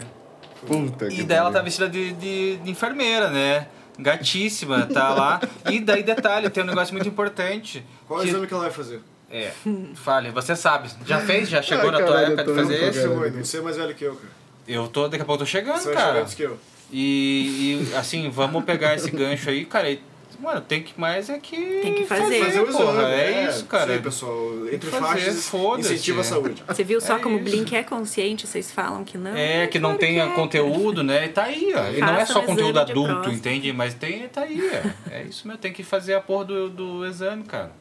Puta 0.66 1.08
que 1.08 1.22
e 1.22 1.24
daí 1.24 1.38
ela 1.38 1.52
tá 1.52 1.62
vestida 1.62 1.88
de, 1.90 2.14
de, 2.14 2.58
de 2.58 2.72
enfermeira, 2.72 3.30
né? 3.30 3.68
Gatíssima, 3.98 4.86
tá 4.86 5.10
lá. 5.14 5.42
E 5.70 5.80
daí, 5.80 6.04
detalhe, 6.04 6.50
tem 6.50 6.64
um 6.64 6.68
negócio 6.68 6.94
muito 6.94 7.08
importante. 7.08 7.84
Qual 8.08 8.20
é 8.20 8.22
o 8.22 8.26
que- 8.26 8.30
exame 8.32 8.48
que 8.48 8.54
ela 8.54 8.64
vai 8.64 8.72
fazer? 8.72 9.02
É, 9.32 9.52
fale, 9.96 10.30
você 10.32 10.56
sabe. 10.56 10.90
Já 11.06 11.20
fez? 11.20 11.50
Já 11.50 11.62
chegou 11.62 11.86
Ai, 11.86 11.92
na 11.92 11.98
tua 11.98 12.08
caralho, 12.08 12.26
época 12.34 12.42
eu 12.42 12.46
tô 12.46 12.54
de 12.54 12.62
fazer 12.62 12.84
esse? 12.90 13.08
cara. 13.08 13.32
Você 13.44 13.58
é 13.58 13.62
mais 13.62 13.76
velho 13.78 13.96
que 13.96 14.04
eu, 14.04 14.16
cara. 14.16 14.30
Eu 14.68 14.88
tô, 14.88 15.08
daqui 15.08 15.24
a 15.24 15.26
pouco 15.26 15.42
eu 15.42 15.46
tô 15.46 15.52
chegando, 15.52 15.78
Você 15.78 15.86
vai 15.86 15.94
chegar 15.96 16.08
cara. 16.08 16.22
antes 16.22 16.34
que 16.34 16.44
eu. 16.44 16.58
E, 16.92 17.88
e, 17.92 17.96
assim, 17.96 18.30
vamos 18.30 18.64
pegar 18.64 18.94
esse 18.96 19.10
gancho 19.12 19.50
aí, 19.50 19.66
cara. 19.66 19.90
E, 19.90 20.02
mano, 20.40 20.62
tem 20.62 20.84
que 20.84 21.00
mais 21.00 21.30
é 21.30 21.40
que. 21.40 21.56
Tem 21.56 21.96
que 21.96 22.06
fazer. 22.06 22.44
Fazer 22.44 22.60
o 22.62 22.66
porra. 22.68 22.92
exame. 22.92 23.14
É 23.14 23.50
isso, 23.50 23.66
cara. 23.66 23.84
Isso 23.86 23.92
aí, 23.94 24.02
pessoal. 24.02 24.52
Entre 24.72 24.90
que 24.92 24.98
faixas, 24.98 25.48
foda-se. 25.48 25.94
incentiva 25.94 26.22
a 26.22 26.24
saúde. 26.24 26.64
Você 26.68 26.84
viu 26.84 27.02
só 27.02 27.18
É 27.18 27.20
como 27.20 27.38
o. 27.38 27.40
Blink 27.40 27.76
é 27.76 27.84
consciente? 27.84 28.48
Vocês 28.48 28.72
falam 28.72 29.04
que 29.04 29.18
não. 29.18 29.36
É, 29.36 29.68
que 29.68 29.80
não 29.80 29.90
Claro 29.92 30.00
tenha 30.00 30.24
é. 30.24 30.30
conteúdo, 30.30 31.04
né? 31.04 31.26
E 31.26 31.30
tá 31.30 31.44
aí, 31.44 31.74
ó. 31.76 31.92
E 31.92 32.00
não 32.00 32.16
é 32.16 32.20
Faça 32.20 32.34
só 32.34 32.40
um 32.40 32.46
conteúdo 32.46 32.80
adulto, 32.80 33.14
próstata. 33.14 33.36
entende? 33.36 33.72
Mas 33.74 33.94
tem, 33.94 34.28
tá 34.28 34.42
aí, 34.42 34.62
ó. 34.62 35.12
É 35.12 35.24
isso 35.24 35.48
mesmo, 35.48 35.60
tem 35.62 35.72
que 35.74 35.84
fazer 35.84 36.14
a 36.14 36.22
porra 36.22 36.46
do, 36.46 36.70
do 36.70 37.06
exame, 37.06 37.44
cara. 37.44 37.72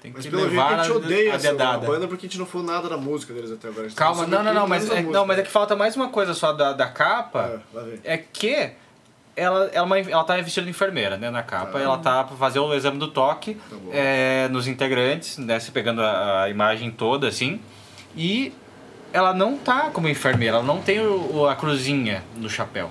Tem 0.00 0.12
Mas 0.14 0.24
que 0.24 0.30
pelo 0.30 0.42
jeito 0.42 0.54
levar 0.54 0.78
a 0.80 0.82
gente 0.84 0.96
odeia 0.96 1.32
a 1.32 1.36
essa 1.36 1.50
dedada. 1.50 1.86
banda 1.86 2.06
porque 2.06 2.26
a 2.26 2.28
gente 2.28 2.38
não 2.38 2.46
falou 2.46 2.66
nada 2.66 2.88
da 2.88 2.96
música 2.96 3.32
deles 3.32 3.50
até 3.50 3.68
agora. 3.68 3.88
Gente 3.88 3.96
Calma, 3.96 4.26
não, 4.26 4.42
não, 4.44 4.52
não, 4.54 4.68
mas 4.68 4.88
é, 4.90 5.02
não, 5.02 5.26
mas 5.26 5.38
é 5.38 5.42
que 5.42 5.50
falta 5.50 5.74
mais 5.74 5.96
uma 5.96 6.08
coisa 6.10 6.34
só 6.34 6.52
da, 6.52 6.72
da 6.72 6.86
capa. 6.86 7.62
É. 8.04 8.14
É 8.14 8.16
que 8.18 8.70
ela, 9.36 9.66
ela, 9.66 9.70
é 9.72 9.82
uma- 9.82 9.98
ela 9.98 10.24
tá 10.24 10.36
vestida 10.36 10.64
de 10.64 10.70
enfermeira, 10.70 11.16
né, 11.16 11.30
na 11.30 11.42
capa. 11.42 11.78
Ela 11.78 11.98
tá 11.98 12.24
pra 12.24 12.36
fazer 12.36 12.58
o 12.58 12.72
exame 12.74 12.98
do 12.98 13.08
toque 13.08 13.54
Tá 13.54 13.76
é, 13.92 14.48
nos 14.48 14.66
integrantes, 14.66 15.36
né, 15.38 15.60
se 15.60 15.70
pegando 15.70 16.00
a, 16.02 16.44
a 16.44 16.48
imagem 16.50 16.90
toda, 16.90 17.28
assim. 17.28 17.60
E 18.16 18.52
ela 19.12 19.32
não 19.34 19.56
tá 19.58 19.90
como 19.92 20.08
enfermeira, 20.08 20.56
ela 20.56 20.64
não 20.64 20.80
tem 20.80 21.00
o, 21.00 21.36
o- 21.36 21.48
a 21.48 21.54
cruzinha 21.54 22.24
no 22.36 22.48
chapéu. 22.48 22.90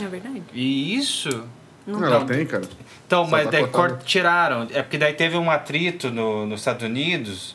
É 0.00 0.04
verdade. 0.06 0.42
E 0.52 0.94
isso... 0.96 1.44
Não, 1.86 2.04
ela 2.04 2.24
tem, 2.24 2.44
cara. 2.44 2.64
Então, 3.06 3.24
Só 3.24 3.30
mas 3.30 3.44
tá 3.44 3.50
daí 3.52 3.60
cortado. 3.68 3.94
cort- 3.94 4.04
tiraram. 4.04 4.66
É 4.72 4.82
porque 4.82 4.98
daí 4.98 5.12
teve 5.12 5.36
um 5.36 5.48
atrito 5.48 6.10
no, 6.10 6.44
nos 6.44 6.60
Estados 6.60 6.82
Unidos 6.82 7.54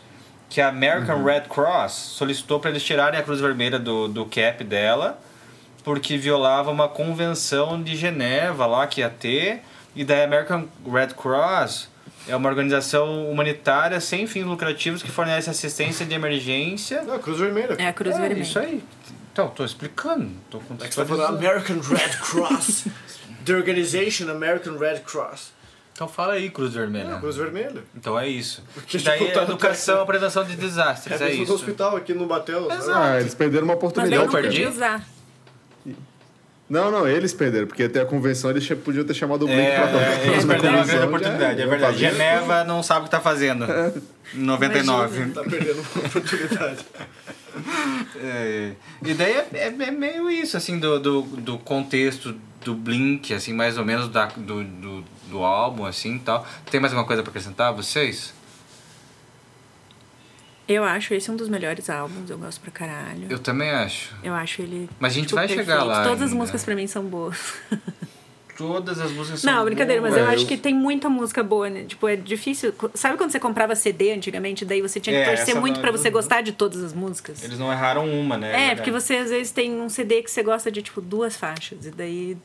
que 0.50 0.62
a 0.62 0.70
American 0.70 1.18
Uhum. 1.18 1.26
Red 1.26 1.42
Cross 1.50 1.92
solicitou 1.92 2.58
para 2.60 2.70
eles 2.70 2.82
tirarem 2.84 3.20
a 3.20 3.24
cruz 3.24 3.42
vermelha 3.42 3.78
do, 3.78 4.08
do 4.08 4.26
cap 4.26 4.64
dela 4.64 5.20
porque 5.84 6.18
violava 6.18 6.70
uma 6.72 6.88
convenção 6.88 7.82
de 7.82 7.96
Geneva 7.96 8.66
lá 8.66 8.88
que 8.88 9.02
ia 9.02 9.10
ter. 9.10 9.62
E 9.96 10.04
daí 10.04 10.22
a 10.22 10.26
American 10.26 10.68
Red 10.86 11.08
Cross 11.16 11.90
é 12.28 12.36
uma 12.36 12.48
organização 12.48 13.30
humanitária 13.30 14.00
sem 14.00 14.26
fins 14.28 14.46
lucrativos 14.46 15.02
que 15.04 15.12
fornece 15.12 15.50
assistência 15.50 16.06
de 16.06 16.14
emergência. 16.14 17.02
Não, 17.04 17.20
Cruz 17.20 17.40
Vermelha. 17.40 17.76
É 17.78 17.88
a 17.88 17.94
Cruz 17.94 18.16
É, 18.16 18.20
Vermelha. 18.20 18.42
isso 18.42 18.60
aí. 18.60 18.84
Então, 19.34 19.48
tô 19.50 19.64
explicando. 19.66 20.30
Tô 20.50 20.58
É 20.58 20.62
que 20.62 20.68
tá 20.68 20.74
contextualizando. 20.76 21.38
American 21.38 21.80
Red 21.80 22.18
Cross. 22.20 22.86
The 23.46 23.54
organization 23.56 24.30
American 24.30 24.78
Red 24.78 25.00
Cross. 25.00 25.52
Então 25.94 26.08
fala 26.08 26.34
aí, 26.34 26.50
Cruz 26.50 26.74
Vermelha. 26.74 27.10
Não, 27.10 27.20
Cruz 27.20 27.36
Vermelha. 27.36 27.84
Então 27.96 28.18
é 28.20 28.28
isso. 28.28 28.64
Porque, 28.74 28.98
Daí 29.00 29.20
tipo, 29.20 29.32
é 29.32 29.34
tá- 29.34 29.44
educação, 29.44 30.06
prevenção 30.06 30.44
de 30.44 30.54
É, 30.54 30.56
desastres, 30.56 31.20
é, 31.22 31.26
no 31.26 31.44
isso. 31.44 31.54
hospital 31.54 31.96
aqui 31.96 32.14
no 32.14 32.26
Batel. 32.28 32.68
sabe? 32.70 32.82
Exato. 32.82 32.98
Ah, 33.00 33.20
eles 33.20 33.34
perderam 33.36 33.66
uma 33.66 33.74
Mas 33.74 33.78
oportunidade. 33.84 34.16
não 34.18 34.26
Eu 34.26 34.32
perdi? 34.32 34.48
podia 34.50 34.70
usar. 34.70 35.04
Não, 36.72 36.90
não, 36.90 37.06
eles 37.08 37.34
perderam, 37.34 37.68
porque 37.68 37.84
até 37.84 38.00
a 38.02 38.06
convenção 38.06 38.50
eles 38.50 38.66
podiam 38.84 39.04
ter 39.04 39.14
chamado 39.14 39.44
o 39.44 39.46
Blink 39.48 39.62
É, 39.62 39.76
pra 39.76 39.88
tocar. 39.88 40.00
é, 40.04 40.28
eles 40.28 40.46
perderam 40.46 40.76
uma 40.78 40.86
grande 40.86 41.06
oportunidade, 41.06 41.58
já- 41.58 41.64
é 41.64 41.66
já 41.66 41.70
verdade. 41.70 41.98
Geneva 41.98 42.64
não 42.64 42.82
sabe 42.82 43.02
o 43.02 43.04
que 43.04 43.12
tá 43.12 43.20
fazendo. 43.20 43.66
99. 44.34 45.32
Tá 45.32 45.44
perdendo 45.44 45.82
uma 45.82 46.06
oportunidade. 46.08 46.86
É, 48.24 48.72
e 49.06 49.14
daí 49.14 49.34
é, 49.34 49.48
é- 49.54 49.66
é 49.88 49.92
meio 49.92 50.30
isso, 50.30 50.56
assim, 50.56 50.80
do, 50.80 50.98
do, 51.00 51.22
do 51.24 51.58
contexto 51.58 52.34
do 52.64 52.74
Blink, 52.74 53.34
assim, 53.34 53.52
mais 53.54 53.78
ou 53.78 53.84
menos 53.84 54.08
da, 54.08 54.28
do, 54.28 54.64
do, 54.64 55.04
do 55.30 55.40
álbum, 55.44 55.86
assim, 55.86 56.16
e 56.16 56.20
tal. 56.20 56.48
Tem 56.70 56.80
mais 56.80 56.94
alguma 56.94 57.06
coisa 57.06 57.22
pra 57.22 57.30
acrescentar, 57.30 57.74
vocês? 57.74 58.34
Eu 60.68 60.84
acho 60.84 61.14
esse 61.14 61.30
um 61.30 61.36
dos 61.36 61.50
melhores 61.50 61.90
álbuns, 61.90 62.30
eu 62.30 62.38
gosto 62.38 62.62
pra 62.62 62.72
caralho. 62.72 63.28
Eu 63.30 63.40
também 63.40 63.70
acho. 63.72 64.16
Eu 64.24 64.34
acho 64.34 64.62
ele. 64.62 64.90
Mas 65.00 65.12
a 65.12 65.16
gente 65.16 65.26
tipo, 65.26 65.36
vai 65.36 65.48
chegar 65.48 65.66
perfeito. 65.66 65.86
lá 65.88 66.04
Todas 66.04 66.22
as 66.22 66.28
ainda. 66.30 66.36
músicas 66.36 66.64
pra 66.64 66.76
mim 66.76 66.88
são 66.88 67.04
boas. 67.04 67.54
Todas 68.58 69.00
as 69.00 69.12
músicas 69.12 69.40
são 69.42 69.52
Não, 69.54 69.66
brincadeira, 69.66 70.02
mas 70.02 70.12
boas. 70.14 70.22
eu 70.24 70.30
É, 70.30 70.34
acho 70.36 70.44
eu- 70.44 70.48
que 70.48 70.56
tem 70.58 70.74
muita 70.74 71.10
música 71.10 71.42
boa, 71.42 71.68
né? 71.70 71.84
Tipo, 71.86 72.08
é 72.08 72.16
difícil. 72.16 72.74
Sabe 72.94 73.18
quando 73.18 73.32
você 73.32 73.40
comprava 73.40 73.76
CD 73.76 74.12
antigamente? 74.14 74.64
Daí 74.66 74.82
você 74.82 75.00
tinha 75.00 75.16
que 75.24 75.30
É, 75.32 75.36
torcer 75.36 75.56
muito 75.56 75.76
não- 75.76 75.82
pra 75.82 75.92
você 75.92 76.10
gostar 76.12 76.42
de 76.42 76.52
todas 76.52 76.84
as 76.84 76.94
músicas? 76.94 77.44
Eles 77.44 77.58
não 77.58 77.72
erraram 77.72 78.08
uma, 78.08 78.38
né? 78.38 78.50
É, 78.50 78.52
verdade. 78.58 78.76
porque 78.82 78.92
você 78.92 79.16
às 79.16 79.30
vezes 79.32 79.52
tem 79.52 79.72
um 79.82 79.90
CD 79.90 80.22
que 80.22 80.30
você 80.30 80.44
gosta 80.44 80.72
de, 80.72 80.82
tipo, 80.84 81.02
duas 81.02 81.36
faixas. 81.36 81.86
E 81.88 81.92
daí. 81.92 82.38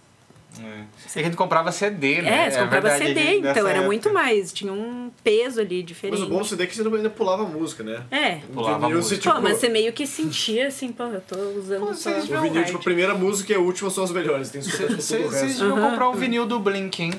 É. 0.62 0.84
E 1.16 1.20
a 1.20 1.22
gente 1.24 1.36
comprava 1.36 1.70
CD, 1.72 2.22
né? 2.22 2.46
É, 2.46 2.50
você 2.50 2.58
comprava 2.60 2.88
verdade, 2.88 3.06
CD, 3.06 3.20
gente- 3.20 3.38
então 3.48 3.66
era 3.66 3.70
época. 3.70 3.86
muito 3.86 4.12
mais. 4.12 4.52
Tinha 4.52 4.72
um 4.72 5.10
peso 5.22 5.60
ali 5.60 5.82
diferente. 5.82 6.18
Mas 6.20 6.26
o 6.28 6.30
bom 6.30 6.38
do 6.40 6.44
CD 6.46 6.64
é 6.64 6.66
que 6.66 6.74
você 6.76 6.82
ainda 6.82 7.10
pulava 7.10 7.42
a 7.44 7.46
música, 7.46 7.82
né? 7.82 8.02
É. 8.10 8.36
Pulava 8.52 8.76
O 8.78 8.80
vinil, 8.88 9.02
você, 9.02 9.14
música. 9.16 9.34
Pô, 9.34 9.40
mas 9.40 9.58
você 9.58 9.68
meio 9.68 9.92
que 9.92 10.06
sentia 10.06 10.68
assim, 10.68 10.92
pô, 10.92 11.04
eu 11.04 11.20
tô 11.20 11.36
usando 11.58 11.86
Pô, 11.86 11.94
só 11.94 12.10
O 12.10 12.22
vinil, 12.42 12.64
tipo, 12.64 12.78
a 12.78 12.82
primeira 12.82 13.14
música 13.14 13.52
e 13.52 13.56
a 13.56 13.58
última 13.60 13.90
são 13.90 14.04
as 14.04 14.10
melhores. 14.10 14.50
Tem 14.50 14.60
que 14.60 14.68
escutar 14.68 14.88
tipo, 14.88 14.98
o 14.98 15.30
Vocês 15.30 15.58
deviam 15.58 15.78
comprar 15.90 16.08
um 16.10 16.14
vinil 16.14 16.46
do 16.46 16.58
Blink, 16.58 17.02
hein? 17.02 17.12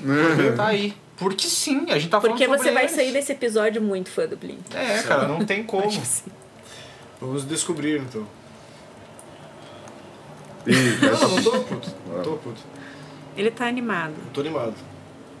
Tá 0.56 0.66
aí. 0.68 0.94
Porque 1.16 1.48
sim, 1.48 1.86
a 1.90 1.98
gente 1.98 2.10
tá 2.10 2.20
falando 2.20 2.36
Porque 2.36 2.44
sobre 2.46 2.58
você 2.62 2.70
vai 2.72 2.84
eles. 2.84 2.94
sair 2.94 3.12
desse 3.12 3.32
episódio 3.32 3.82
muito 3.82 4.08
fã 4.08 4.26
do 4.26 4.36
Blink. 4.36 4.60
É, 4.74 5.02
cara, 5.02 5.26
não 5.26 5.44
tem 5.44 5.64
como. 5.64 5.90
Vamos 7.20 7.44
descobrir, 7.44 8.00
então. 8.00 8.24
Ih, 10.66 10.72
Não, 11.02 11.28
não 11.28 11.42
tô 11.42 11.50
puto. 11.60 11.88
Não 12.08 12.22
tô 12.22 12.32
puto. 12.36 12.60
Ele 13.38 13.50
tá 13.50 13.66
animado. 13.66 14.14
Não 14.24 14.32
tô 14.32 14.40
animado. 14.40 14.74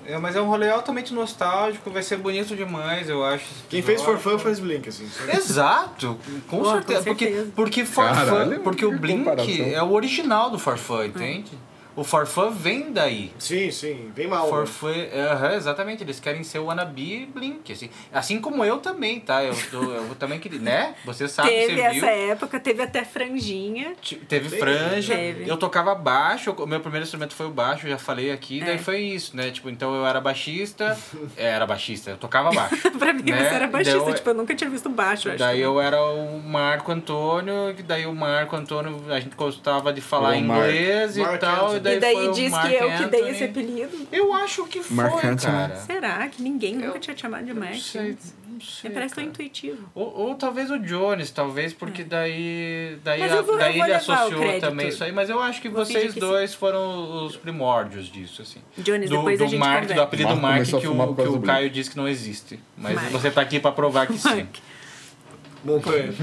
É, 0.06 0.16
mas 0.16 0.34
é 0.34 0.40
um 0.40 0.46
rolê 0.46 0.70
altamente 0.70 1.12
nostálgico, 1.12 1.90
vai 1.90 2.02
ser 2.02 2.16
bonito 2.16 2.56
demais, 2.56 3.10
eu 3.10 3.22
acho. 3.22 3.44
Quem 3.68 3.82
fez 3.82 4.00
For 4.00 4.16
Fun 4.16 4.38
faz 4.38 4.58
Blink, 4.58 4.88
assim. 4.88 5.06
Exato, 5.30 6.18
com 6.48 6.60
Pô, 6.60 6.64
com 6.64 6.70
certeza. 6.72 7.02
Porque, 7.04 7.26
certeza. 7.26 7.52
porque 7.54 7.84
For 7.84 8.14
Fun, 8.14 8.62
porque 8.64 8.86
o 8.86 8.98
Blink 8.98 9.28
é 9.74 9.82
o 9.82 9.92
original 9.92 10.48
do 10.48 10.58
For 10.58 10.78
Fun, 10.78 11.04
entende? 11.04 11.52
O 11.96 12.04
For 12.04 12.26
Fun 12.26 12.50
vem 12.50 12.92
daí. 12.92 13.32
Sim, 13.40 13.70
sim. 13.72 14.12
Bem 14.14 14.28
mal. 14.28 14.48
For 14.48 14.60
né? 14.60 14.66
Fun, 14.66 14.94
aham, 15.32 15.54
exatamente, 15.54 16.04
eles 16.04 16.20
querem 16.20 16.44
ser 16.44 16.60
o 16.60 16.66
wannabe 16.66 17.26
Blink, 17.34 17.72
assim. 17.72 17.90
Assim 18.12 18.40
como 18.40 18.64
eu 18.64 18.78
também, 18.78 19.18
tá? 19.18 19.42
Eu, 19.42 19.52
tô, 19.68 19.82
eu 19.82 20.14
também 20.14 20.38
queria, 20.38 20.60
né? 20.60 20.94
Você 21.04 21.26
sabe, 21.26 21.48
teve 21.50 21.74
você 21.74 21.80
essa 21.80 21.92
viu. 21.92 22.30
época, 22.30 22.60
teve 22.60 22.82
até 22.82 23.04
franjinha. 23.04 23.94
Teve 24.28 24.48
Teve. 24.48 24.58
franja, 24.58 25.14
Teve. 25.16 25.48
eu 25.48 25.56
tocava 25.56 25.92
baixo, 25.94 26.52
o 26.52 26.66
meu 26.66 26.78
primeiro 26.80 27.02
instrumento 27.04 27.34
foi 27.34 27.46
o 27.46 27.50
baixo, 27.50 27.86
eu 27.86 27.90
já 27.90 27.98
falei 27.98 28.30
aqui, 28.30 28.60
daí 28.60 28.76
É. 28.76 28.78
foi 28.78 29.00
isso, 29.00 29.36
né? 29.36 29.50
Tipo, 29.50 29.68
então 29.68 29.92
eu 29.96 30.06
era 30.06 30.20
baixista, 30.20 30.96
é, 31.36 31.46
era 31.50 31.66
baixista, 31.66 32.12
eu 32.12 32.16
tocava 32.16 32.50
baixo. 32.52 32.76
pra 32.96 33.12
mim, 33.12 33.22
né? 33.24 33.38
você 33.48 33.54
era 33.56 33.66
baixista. 33.66 33.98
Daí 33.98 34.08
eu- 34.08 34.14
tipo, 34.14 34.30
eu 34.30 34.34
nunca 34.34 34.54
tinha 34.54 34.70
visto 34.70 34.88
baixo, 34.88 35.28
eu 35.28 35.32
acho. 35.32 35.38
Daí 35.40 35.60
eu 35.60 35.80
era 35.80 36.00
o 36.00 36.40
Marco 36.40 36.92
Antônio, 36.92 37.74
que 37.74 37.82
daí 37.82 38.06
o 38.06 38.14
Marco 38.14 38.54
Antônio, 38.54 39.02
a 39.12 39.18
gente 39.18 39.34
gostava 39.34 39.92
de 39.92 40.00
falar 40.00 40.36
O 40.36 40.40
Mark- 40.42 40.62
inglês 40.70 41.16
e 41.16 41.20
Mark 41.22 41.40
tal, 41.40 41.66
Anthony. 41.66 41.87
E 41.96 42.00
daí, 42.00 42.12
E 42.12 42.14
daí 42.14 42.14
foi 42.14 42.28
o 42.28 42.32
diz 42.32 42.50
Mark 42.52 42.68
que 42.68 42.74
eu 42.74 42.78
que 42.90 43.04
dei 43.06 43.20
Anthony. 43.20 43.30
esse 43.30 43.44
apelido. 43.44 44.08
Eu 44.12 44.32
acho 44.32 44.66
que 44.66 44.82
foi, 44.82 44.96
Mark 44.96 45.24
Anthony. 45.24 45.36
cara. 45.52 45.76
Será 45.76 46.28
que 46.28 46.42
ninguém 46.42 46.74
Eu- 46.74 46.86
nunca 46.88 46.98
tinha 47.00 47.14
te 47.14 47.22
chamado 47.22 47.44
de 47.44 47.54
Mark? 47.54 47.72
Não 47.74 47.80
sei, 47.80 48.16
não 48.50 48.60
sei, 48.60 48.90
Parece 48.90 49.14
tão 49.14 49.22
cara. 49.24 49.32
intuitivo. 49.34 49.88
Ou, 49.94 50.16
ou 50.18 50.34
talvez 50.34 50.70
o 50.70 50.78
Jones, 50.78 51.30
talvez, 51.30 51.72
porque 51.72 52.02
daí, 52.04 52.98
daí, 53.04 53.22
a- 53.22 53.26
eu 53.28 53.44
vou- 53.44 53.54
eu 53.54 53.58
daí 53.60 53.76
vou 53.78 53.84
ele 53.86 53.92
o 53.94 53.96
associou 53.96 54.60
também 54.60 54.88
isso 54.88 55.04
aí, 55.04 55.12
mas 55.12 55.30
eu 55.30 55.40
acho 55.40 55.60
que 55.62 55.68
Vou 55.68 55.84
vocês 55.84 56.14
dois 56.14 56.54
foram 56.54 57.24
os 57.26 57.36
primórdios 57.36 58.06
disso, 58.10 58.42
assim. 58.42 58.60
Jones, 58.78 59.08
Do, 59.10 59.16
depois 59.18 59.38
do 59.38 59.44
a 59.44 59.46
gente 59.48 59.58
Mark, 59.60 59.86
do 59.92 60.00
apelido 60.02 60.36
Mark, 60.36 60.62
a 60.62 60.64
que 60.64 60.86
o, 60.86 61.14
que 61.14 61.22
o 61.28 61.40
Caio 61.42 61.70
disse 61.70 61.90
que 61.90 61.96
não 61.96 62.08
existe. 62.08 62.58
Mas 62.76 62.94
Mark. 62.94 63.10
você 63.10 63.30
tá 63.30 63.40
aqui 63.40 63.60
pra 63.60 63.72
provar 63.72 64.06
que 64.06 64.18
sim. 64.18 64.28
Mark. 64.28 64.56
Montanha. 65.64 66.14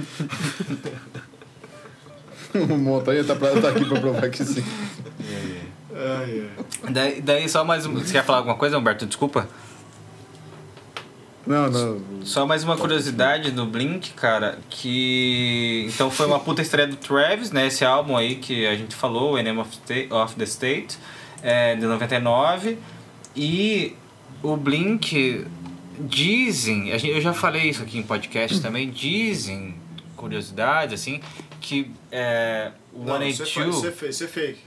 O 2.57 2.67
Montanha 2.77 3.23
tá, 3.23 3.35
pra, 3.35 3.49
tá 3.59 3.69
aqui 3.69 3.85
pra 3.85 3.99
provar 3.99 4.29
que 4.29 4.43
sim. 4.43 4.63
Ai, 5.93 6.47
ai. 6.83 6.91
Daí, 6.91 7.21
daí 7.21 7.49
só 7.49 7.63
mais 7.63 7.85
uma. 7.85 7.99
Você 7.99 8.13
quer 8.13 8.23
falar 8.23 8.39
alguma 8.39 8.55
coisa, 8.55 8.77
Humberto? 8.77 9.05
Desculpa. 9.05 9.47
Não, 11.45 11.69
não. 11.69 12.01
Só 12.23 12.45
mais 12.45 12.63
uma 12.63 12.75
curiosidade 12.75 13.51
do 13.51 13.65
Blink, 13.65 14.13
cara, 14.13 14.57
que. 14.69 15.87
Então 15.93 16.09
foi 16.09 16.25
uma 16.25 16.39
puta 16.39 16.61
estreia 16.61 16.87
do 16.87 16.95
Travis, 16.95 17.51
né? 17.51 17.67
Esse 17.67 17.85
álbum 17.85 18.17
aí 18.17 18.35
que 18.35 18.65
a 18.65 18.75
gente 18.75 18.95
falou, 18.95 19.37
Enema 19.37 19.61
of, 19.61 19.77
of 20.09 20.35
the 20.35 20.43
State, 20.43 20.97
é, 21.43 21.75
de 21.75 21.85
99. 21.85 22.79
E 23.35 23.95
o 24.41 24.57
Blink 24.57 25.45
dizem, 25.99 26.89
eu 26.89 27.21
já 27.21 27.33
falei 27.33 27.69
isso 27.69 27.83
aqui 27.83 27.97
em 27.97 28.03
podcast 28.03 28.59
também, 28.59 28.89
dizem, 28.89 29.75
curiosidade, 30.15 30.93
assim, 30.95 31.19
que 31.61 31.91
é, 32.11 32.71
o 32.93 33.03
Não, 33.03 33.15
One 33.15 33.29
isso 33.29 33.43
é, 33.43 33.45
Eight 33.45 33.53
Two 33.59 33.69
isso 33.69 33.85
é 34.23 34.25
é 34.25 34.27
fake. 34.27 34.59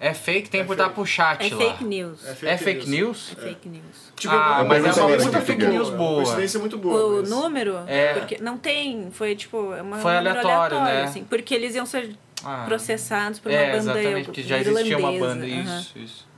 é 0.00 0.14
fake, 0.14 0.50
tem 0.50 0.60
é 0.60 0.64
por 0.64 0.72
estar 0.72 0.84
fake. 0.84 0.94
pro 0.94 1.06
chat 1.06 1.44
É 1.46 1.54
lá. 1.54 1.60
fake 1.60 1.84
news. 1.84 2.24
É 2.26 2.30
É 2.54 2.56
fake 2.58 2.88
news? 2.88 3.32
É 3.36 3.40
fake 3.40 3.68
news. 3.68 4.12
Tipo, 4.16 4.34
Ah, 4.34 4.62
uma 4.62 4.64
mas 4.64 4.96
é 4.96 5.00
uma 5.00 5.08
muito 5.08 5.24
puta 5.24 5.40
fake 5.40 5.60
boa, 5.60 5.72
news 5.72 5.88
uma 5.88 5.96
boa. 5.96 6.14
coincidência 6.22 6.60
muito 6.60 6.78
boa. 6.78 7.04
O 7.06 7.20
mas- 7.20 7.30
número? 7.30 7.76
É. 7.86 8.14
Porque 8.14 8.38
não 8.38 8.58
tem, 8.58 9.10
foi 9.12 9.34
tipo, 9.36 9.72
é 9.72 9.82
uma 9.82 9.98
Foi 9.98 10.12
um 10.12 10.16
número 10.18 10.38
aleatório, 10.40 10.80
né? 10.82 11.02
assim, 11.04 11.24
porque 11.24 11.54
eles 11.54 11.74
iam 11.74 11.86
ser 11.86 12.14
Ah. 12.44 12.64
processados 12.66 13.38
por 13.40 13.50
uma 13.50 13.58
É, 13.58 13.66
banda 13.76 13.78
exatamente, 14.00 14.24
porque 14.26 14.42
já 14.42 14.58
existia 14.58 14.98
uma 14.98 15.12
irlandesa, 15.12 15.26
banda, 15.34 15.46
isso, 15.46 15.98
isso. 15.98 16.28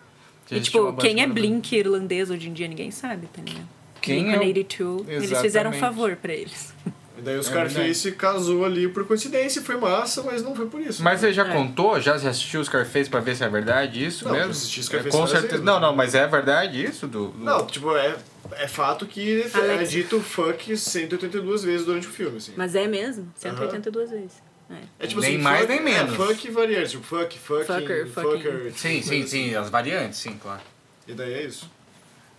Já 0.49 0.57
E 0.57 0.59
uma 0.59 0.65
tipo, 0.65 0.93
quem 0.95 1.23
é 1.23 1.27
Blink 1.27 1.77
irlandês 1.77 2.31
hoje 2.31 2.49
em 2.49 2.53
dia 2.53 2.67
ninguém 2.67 2.91
sabe, 2.91 3.27
tá 3.29 3.41
ligado? 3.43 3.69
Quem 4.01 4.25
Blink 4.25 4.35
é 4.35 4.39
o- 4.39 4.43
182, 4.43 5.23
eles 5.25 5.41
fizeram 5.43 5.71
um 5.71 5.75
favor 5.75 6.17
pra 6.17 6.33
eles. 6.33 6.75
E 7.21 7.23
daí 7.23 7.37
o 7.37 7.41
É 7.41 7.43
Scarface 7.43 8.13
casou 8.13 8.65
ali 8.65 8.89
por 8.89 9.07
coincidência, 9.07 9.61
foi 9.61 9.77
massa, 9.77 10.23
mas 10.23 10.43
não 10.43 10.55
foi 10.57 10.67
por 10.67 10.81
isso. 10.81 11.03
Mas 11.03 11.21
você 11.21 11.35
já 11.35 11.47
É. 11.47 11.53
contou? 11.53 12.01
Já 12.01 12.15
assistiu 12.15 12.63
o 12.63 12.65
Scarface 12.65 13.11
pra 13.11 13.21
ver 13.21 13.37
se 13.37 13.45
é 13.45 13.49
verdade 13.49 14.03
isso 14.03 14.25
Não, 14.25 14.33
mesmo? 14.33 14.47
já 14.47 14.51
assisti 14.53 14.83
Scarface 14.83 15.15
É, 15.15 15.21
Com 15.21 15.27
certeza. 15.27 15.49
vezes. 15.49 15.65
Não, 15.65 15.79
não, 15.79 15.95
mas 15.95 16.15
é 16.15 16.27
verdade 16.27 16.83
isso? 16.83 17.07
Do, 17.07 17.29
do- 17.29 17.45
Não, 17.45 17.67
tipo, 17.67 17.95
é, 17.95 18.17
é 18.53 18.67
fato 18.67 19.05
que 19.05 19.43
é 19.43 19.59
Alex. 19.59 19.91
dito 19.91 20.19
fuck 20.23 20.75
182 20.75 21.63
vezes 21.63 21.85
durante 21.85 22.07
o 22.07 22.11
filme, 22.11 22.39
assim. 22.39 22.55
Mas 22.57 22.75
é 22.75 22.87
mesmo, 22.89 23.31
182 23.37 24.11
vezes. 24.11 24.43
É. 24.71 25.05
É 25.05 25.07
tipo 25.07 25.21
Nem 25.21 25.35
assim, 25.35 25.43
mais, 25.43 25.61
fuck, 25.61 25.73
nem 25.75 25.83
menos. 25.83 26.15
É, 26.15 26.17
fuck 26.17 26.51
variantes, 26.53 26.93
tipo, 26.93 27.05
fuck, 27.05 27.39
fucking, 27.39 27.65
Fucker, 27.67 28.07
fucker. 28.09 28.53
fucking. 28.55 28.71
Sim, 28.79 29.03
sim, 29.03 29.27
sim, 29.27 29.55
as 29.55 29.69
variantes, 29.69 30.19
sim, 30.19 30.39
claro. 30.43 30.63
E 31.07 31.13
daí 31.13 31.35
é 31.35 31.43
isso. 31.45 31.69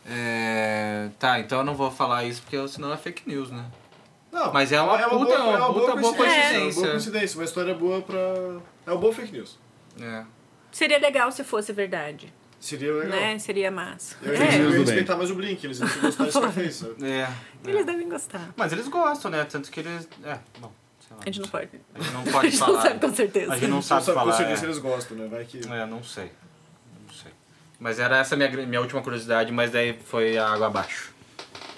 É... 0.10 1.10
Tá, 1.20 1.40
então 1.40 1.60
eu 1.60 1.66
não 1.66 1.76
vou 1.76 1.92
falar 1.92 2.24
isso 2.24 2.42
porque 2.42 2.68
senão 2.68 2.92
é 2.92 2.98
fake 2.98 3.24
news, 3.28 3.52
né? 3.52 3.64
Não, 4.32 4.52
Mas 4.54 4.72
é 4.72 4.82
uma 4.82 4.98
puta- 4.98 5.38
boa, 5.38 5.58
uma 5.58 5.74
puta 5.74 5.96
boa 5.96 6.14
É 6.14 6.18
coincidência. 6.18 6.62
uma 6.62 6.74
boa 6.74 6.88
coincidência, 6.92 7.38
uma 7.40 7.44
história 7.46 7.74
boa 7.76 8.02
pra... 8.02 8.18
É 8.88 8.92
uma 8.92 8.98
boa 8.98 9.14
fake 9.14 9.32
news. 9.34 9.60
É. 10.00 10.24
Seria 10.72 10.98
legal 11.00 11.32
se 11.32 11.44
fosse 11.44 11.74
verdade, 11.74 12.32
Seria 12.60 12.94
legal. 12.94 13.10
né? 13.10 13.38
Seria 13.40 13.70
massa. 13.70 14.16
Eu 14.22 14.34
É, 14.34 14.58
ia 14.58 14.70
respeitar 14.70 15.18
mais 15.18 15.30
o 15.32 15.36
Blink, 15.36 15.66
eles 15.66 15.80
iam 15.80 15.90
gostar 16.02 16.24
de 16.26 16.32
Scarface, 16.32 16.74
sabe? 16.74 17.06
É. 17.06 17.28
eles 17.68 17.86
devem 17.86 18.08
gostar. 18.08 18.50
Mas 18.56 18.72
eles 18.72 18.88
gostam, 18.88 19.30
né? 19.32 19.44
Tanto 19.44 19.70
que 19.70 19.80
eles. 19.82 20.08
É, 20.24 20.38
bom, 20.60 20.72
sei 21.06 21.16
lá. 21.18 21.24
A 21.24 21.26
gente 21.26 21.40
não 21.42 21.48
pode. 21.50 21.70
A 21.94 22.00
gente 22.02 22.14
não 22.14 22.22
A 22.24 22.32
pode 22.32 22.50
gente 22.52 22.60
falar. 22.60 22.74
não 22.74 22.82
sabe 22.82 23.00
com 23.00 23.14
certeza. 23.14 23.52
A 23.52 23.56
gente 23.56 23.68
não 23.68 23.76
Não 23.78 23.82
sabe 23.82 24.06
sabe 24.06 24.18
com 24.18 24.24
falar. 24.26 24.38
certeza 24.38 24.62
é. 24.62 24.66
eles 24.68 24.78
gostam, 24.78 25.18
né? 25.18 25.28
Vai 25.30 25.44
que... 25.44 25.58
É, 25.60 25.86
não 25.86 26.04
sei. 26.04 26.32
Não 27.06 27.14
sei. 27.14 27.32
Mas 27.80 28.00
era 28.00 28.18
essa 28.20 28.36
minha, 28.38 28.50
minha 28.50 28.80
última 28.80 29.02
curiosidade, 29.02 29.52
mas 29.52 29.72
daí 29.72 29.98
foi 30.06 30.38
a 30.38 30.48
água 30.48 30.68
abaixo. 30.68 31.11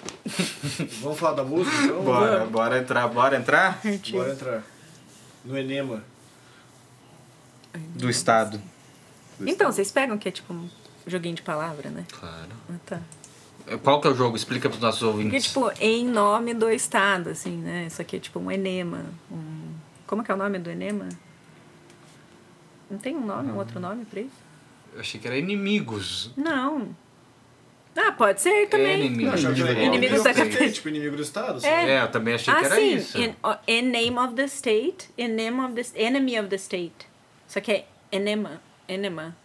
Vamos 1.02 1.18
falar 1.18 1.34
da 1.34 1.44
música, 1.44 1.76
então? 1.84 2.02
Bora, 2.02 2.44
bora 2.46 2.78
entrar, 2.78 3.08
bora 3.08 3.36
entrar? 3.36 3.80
Bora 4.10 4.32
entrar. 4.32 4.62
No 5.44 5.58
Enema. 5.58 6.02
Do 7.94 8.08
estado. 8.08 8.60
Então, 9.40 9.70
vocês 9.70 9.90
pegam 9.90 10.16
que 10.16 10.28
é 10.28 10.32
tipo 10.32 10.52
um 10.52 10.68
joguinho 11.06 11.34
de 11.34 11.42
palavra, 11.42 11.90
né? 11.90 12.06
Claro. 12.10 12.50
Ah, 12.70 12.76
tá. 12.86 13.00
Qual 13.82 14.00
que 14.00 14.06
é 14.06 14.10
o 14.10 14.14
jogo? 14.14 14.36
Explica 14.36 14.68
pros 14.68 14.80
nossos 14.80 15.00
Porque, 15.00 15.16
ouvintes. 15.16 15.44
tipo, 15.44 15.70
em 15.80 16.06
nome 16.06 16.54
do 16.54 16.70
Estado, 16.70 17.30
assim, 17.30 17.56
né? 17.56 17.86
Isso 17.86 18.00
aqui 18.00 18.16
é 18.16 18.20
tipo 18.20 18.38
um 18.38 18.50
enema. 18.50 19.04
Um... 19.30 19.72
Como 20.06 20.22
que 20.22 20.30
é 20.30 20.34
o 20.34 20.36
nome 20.36 20.58
do 20.58 20.70
enema? 20.70 21.08
Não 22.90 22.98
tem 22.98 23.16
um 23.16 23.24
nome, 23.24 23.50
um 23.50 23.56
outro 23.56 23.80
nome 23.80 24.04
pra 24.04 24.20
isso? 24.20 24.44
Eu 24.92 25.00
achei 25.00 25.18
que 25.18 25.26
era 25.26 25.36
inimigos. 25.36 26.30
Não. 26.36 26.94
Ah, 27.96 28.12
pode 28.12 28.40
ser 28.40 28.66
também. 28.68 28.86
Era 28.86 29.04
Inimigos 29.04 29.42
inimigo 29.42 30.22
da. 30.24 30.30
State, 30.32 30.72
tipo 30.72 30.88
inimigo 30.88 31.16
do 31.16 31.22
Estado. 31.22 31.58
assim. 31.58 31.66
É. 31.68 31.90
É, 31.90 32.02
eu 32.02 32.10
também 32.10 32.34
achei 32.34 32.52
ah, 32.52 32.56
que 32.58 32.64
era 32.66 32.74
sim. 32.76 32.94
isso. 32.96 33.18
In, 33.20 33.34
ó, 33.42 33.56
in 33.68 33.82
name 33.82 34.18
of 34.18 34.34
the 34.34 34.44
state, 34.46 35.08
in 35.16 35.28
name 35.28 35.60
of 35.60 35.74
the 35.74 35.84
enemy 36.02 36.38
of 36.38 36.48
the 36.48 36.56
state. 36.56 37.06
Só 37.46 37.60
que 37.60 37.70
é 37.72 37.86
enema, 38.10 38.60
enema. 38.88 39.36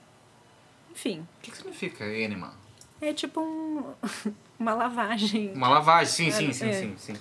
Enfim, 0.91 1.19
O 1.19 1.41
que, 1.41 1.51
que 1.51 1.57
significa 1.57 2.03
enema? 2.05 2.53
é 3.01 3.13
tipo 3.13 3.39
um, 3.39 3.83
uma 4.59 4.73
lavagem. 4.73 5.51
Uma 5.53 5.69
lavagem, 5.69 6.11
sim, 6.11 6.31
sim, 6.31 6.51
sim, 6.51 6.69
É. 6.69 6.73
sim, 6.73 6.93
sim. 6.97 7.13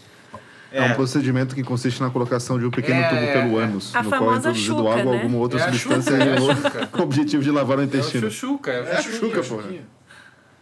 É. 0.70 0.82
um 0.82 0.94
procedimento 0.94 1.54
que 1.54 1.62
consiste 1.62 2.00
na 2.02 2.10
colocação 2.10 2.58
de 2.58 2.66
um 2.66 2.70
pequeno 2.70 3.00
É, 3.00 3.08
tubo 3.08 3.20
é, 3.22 3.32
pelo 3.32 3.60
é. 3.60 3.64
ânus, 3.64 3.94
A 3.96 4.02
no 4.02 4.10
qual 4.10 4.20
é 4.20 4.24
famosa 4.24 4.38
introduzido 4.50 4.76
chuca, 4.76 4.90
água 4.90 5.04
ou 5.04 5.12
né? 5.12 5.22
alguma 5.22 5.38
outra 5.38 5.60
É 5.60 5.62
a 5.62 5.66
substância 5.72 6.12
chuca, 6.38 6.78
é 6.78 6.82
a 6.82 6.86
com 6.88 6.98
o 7.00 7.02
objetivo 7.04 7.42
de 7.42 7.50
lavar 7.50 7.78
o 7.78 7.80
É 7.80 7.84
o 7.84 7.86
intestino. 7.86 8.30
chuchuca. 8.30 8.70
É 8.70 8.76
É, 8.80 8.96
a 8.96 9.02
chuca, 9.02 9.42
chuquinha, 9.42 9.42
porra. 9.62 9.74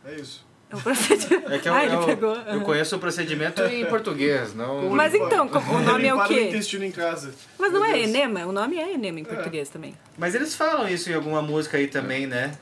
É 0.04 0.14
isso. 0.20 0.45
É 0.68 0.76
um 0.76 0.80
procedimento. 0.80 1.52
é 1.52 1.58
que 1.58 1.68
eu, 1.68 1.74
ah, 1.74 1.84
eu, 1.84 2.04
pegou. 2.04 2.34
eu 2.34 2.60
conheço 2.62 2.96
o 2.96 2.98
procedimento 2.98 3.62
em 3.62 3.86
português, 3.86 4.52
não... 4.52 4.90
Mas 4.90 5.14
então, 5.14 5.46
o 5.46 5.78
nome 5.80 6.06
é 6.06 6.14
o 6.14 6.24
quê? 6.24 6.48
intestino 6.48 6.84
em 6.84 6.90
casa. 6.90 7.32
Mas 7.56 7.72
não 7.72 7.80
Meu 7.80 7.90
é 7.90 7.94
Deus. 7.94 8.08
enema? 8.08 8.46
O 8.46 8.52
nome 8.52 8.76
é 8.78 8.92
enema 8.92 9.20
em 9.20 9.24
português 9.24 9.68
também. 9.68 9.94
Mas 10.18 10.34
eles 10.34 10.56
falam 10.56 10.88
isso 10.88 11.08
em 11.08 11.14
alguma 11.14 11.40
música 11.40 11.76
aí 11.76 11.86
também, 11.86 12.26
né? 12.26 12.52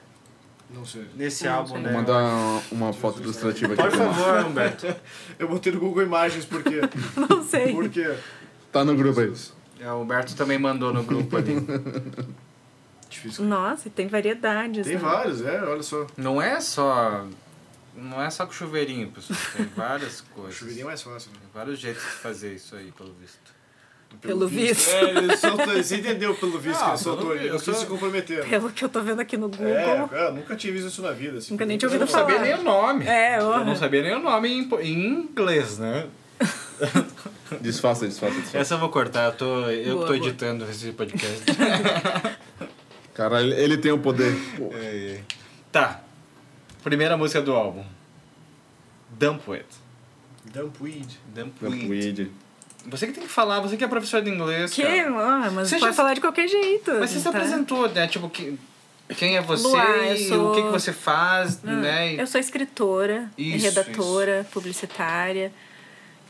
Não 0.74 0.84
sei. 0.84 1.06
Nesse 1.14 1.44
Não 1.44 1.54
álbum, 1.54 1.74
sei. 1.74 1.80
né? 1.80 1.92
Vou 1.92 2.00
mandar 2.00 2.62
uma 2.72 2.92
foto 2.92 3.22
ilustrativa 3.22 3.74
aqui. 3.74 3.82
Por 3.82 3.92
favor, 3.92 4.46
Humberto. 4.46 4.94
Eu 5.38 5.48
botei 5.48 5.72
no 5.72 5.78
Google 5.78 6.02
Imagens 6.02 6.44
porque. 6.44 6.80
Não 7.16 7.44
sei. 7.44 7.72
Por 7.72 7.88
quê? 7.88 8.14
Tá 8.72 8.84
no 8.84 8.96
grupo 8.96 9.20
aí. 9.20 9.32
É, 9.80 9.90
o 9.92 10.00
Humberto 10.00 10.34
também 10.34 10.58
mandou 10.58 10.92
no 10.92 11.04
grupo 11.04 11.36
ali. 11.36 11.54
Difícil. 13.08 13.44
Nossa, 13.44 13.86
e 13.86 13.90
tem 13.90 14.08
variedades. 14.08 14.84
Tem 14.84 14.96
né? 14.96 15.00
vários, 15.00 15.42
é, 15.42 15.62
olha 15.62 15.82
só. 15.82 16.06
Não 16.16 16.42
é 16.42 16.60
só... 16.60 17.24
Não 17.96 18.20
é 18.22 18.28
só 18.30 18.44
com 18.46 18.52
chuveirinho, 18.52 19.08
pessoal. 19.10 19.38
Tem 19.56 19.66
várias 19.76 20.20
coisas. 20.34 20.54
Chuveirinho 20.54 20.84
é 20.84 20.88
mais 20.88 21.02
fácil, 21.02 21.30
né? 21.32 21.38
Tem 21.40 21.50
vários 21.54 21.78
jeitos 21.78 22.02
de 22.02 22.08
fazer 22.10 22.54
isso 22.54 22.74
aí, 22.76 22.90
pelo 22.92 23.12
visto. 23.14 23.54
Pelo 24.20 24.46
visto. 24.46 24.90
É, 24.90 25.10
ele 25.18 25.36
soltou, 25.36 25.66
você 25.74 25.96
entendeu 25.96 26.34
pelo 26.36 26.56
visto 26.60 26.80
Ah, 26.80 26.84
que 26.84 26.90
ele 26.90 26.98
soltou, 26.98 27.26
pelo 27.26 27.36
ele 27.38 27.48
não 27.50 27.56
visto. 27.58 27.70
quis 27.72 27.80
se 27.80 27.86
comprometer. 27.86 28.48
Pelo 28.48 28.70
que 28.70 28.84
eu 28.84 28.88
tô 28.88 29.00
vendo 29.02 29.20
aqui 29.20 29.36
no 29.36 29.48
Google. 29.48 29.66
É, 29.68 30.28
eu 30.28 30.32
nunca 30.34 30.54
tinha 30.54 30.72
visto 30.72 30.86
isso 30.86 31.02
na 31.02 31.10
vida. 31.10 31.38
Assim. 31.38 31.52
Nunca 31.54 31.66
nem 31.66 31.76
tinha 31.76 31.88
Eu 31.88 31.92
ouvido 31.94 32.06
não 32.06 32.12
sabia 32.12 32.36
falar. 32.36 32.46
nem 32.46 32.54
o 32.54 32.62
nome. 32.62 33.06
É, 33.08 33.38
Eu 33.38 33.64
não 33.64 33.72
ó. 33.72 33.74
sabia 33.74 34.02
nem 34.02 34.14
o 34.14 34.20
nome 34.20 34.48
em, 34.48 34.68
em 34.82 35.04
inglês, 35.20 35.78
né? 35.78 36.06
Disfarça, 37.60 38.06
disfarça, 38.06 38.34
disfarça. 38.36 38.58
Essa 38.58 38.74
eu 38.74 38.78
vou 38.78 38.88
cortar, 38.88 39.26
eu 39.26 39.32
tô, 39.32 39.68
eu 39.70 39.96
Boa, 39.96 40.06
tô 40.06 40.12
boa. 40.14 40.16
editando 40.16 40.64
esse 40.70 40.92
podcast. 40.92 41.42
Cara, 43.14 43.40
ele, 43.42 43.54
ele 43.54 43.78
tem 43.78 43.90
o 43.92 43.98
poder. 43.98 44.34
tá. 45.72 46.03
Primeira 46.84 47.16
música 47.16 47.40
do 47.40 47.52
álbum. 47.54 47.82
Dumpweed. 49.10 49.64
Dumpweed. 50.44 51.18
Dumpweed. 51.34 51.88
Weed. 51.88 52.30
Você 52.86 53.06
que 53.06 53.12
tem 53.14 53.22
que 53.24 53.28
falar, 53.30 53.60
você 53.60 53.76
que 53.76 53.84
é 53.84 53.88
professor 53.88 54.20
de 54.20 54.28
inglês, 54.30 54.72
Que? 54.72 54.82
cara. 54.82 55.08
Ah, 55.08 55.50
mas 55.50 55.68
Você 55.70 55.76
pode 55.78 55.92
já- 55.92 55.96
falar 55.96 56.14
de 56.14 56.20
qualquer 56.20 56.46
jeito. 56.46 56.92
Mas 57.00 57.10
você 57.10 57.18
se 57.18 57.24
tá? 57.24 57.30
apresentou, 57.30 57.88
né? 57.88 58.06
Tipo, 58.06 58.28
que, 58.28 58.58
quem 59.16 59.36
é 59.36 59.40
você, 59.40 59.66
e 60.18 60.28
sou- 60.28 60.52
o 60.52 60.54
que, 60.54 60.62
que 60.62 60.68
você 60.68 60.92
faz, 60.92 61.60
Ah, 61.64 61.72
né? 61.72 62.14
Eu 62.20 62.26
sou 62.26 62.38
escritora, 62.38 63.30
Isso, 63.38 63.64
redatora, 63.64 64.46
publicitária. 64.52 65.50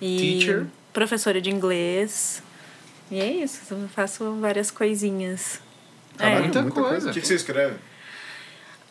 E 0.00 0.38
Teacher. 0.38 0.66
professora 0.92 1.40
de 1.40 1.50
inglês. 1.50 2.40
E 3.10 3.18
é 3.20 3.30
isso, 3.32 3.60
eu 3.72 3.88
faço 3.88 4.36
várias 4.40 4.70
coisinhas. 4.70 5.60
Caralho, 6.16 6.36
É, 6.38 6.40
muita, 6.42 6.62
muita 6.62 6.74
coisa. 6.74 6.90
coisa. 6.90 7.10
O 7.10 7.12
que, 7.12 7.20
que 7.20 7.26
você 7.26 7.34
escreve? 7.34 7.74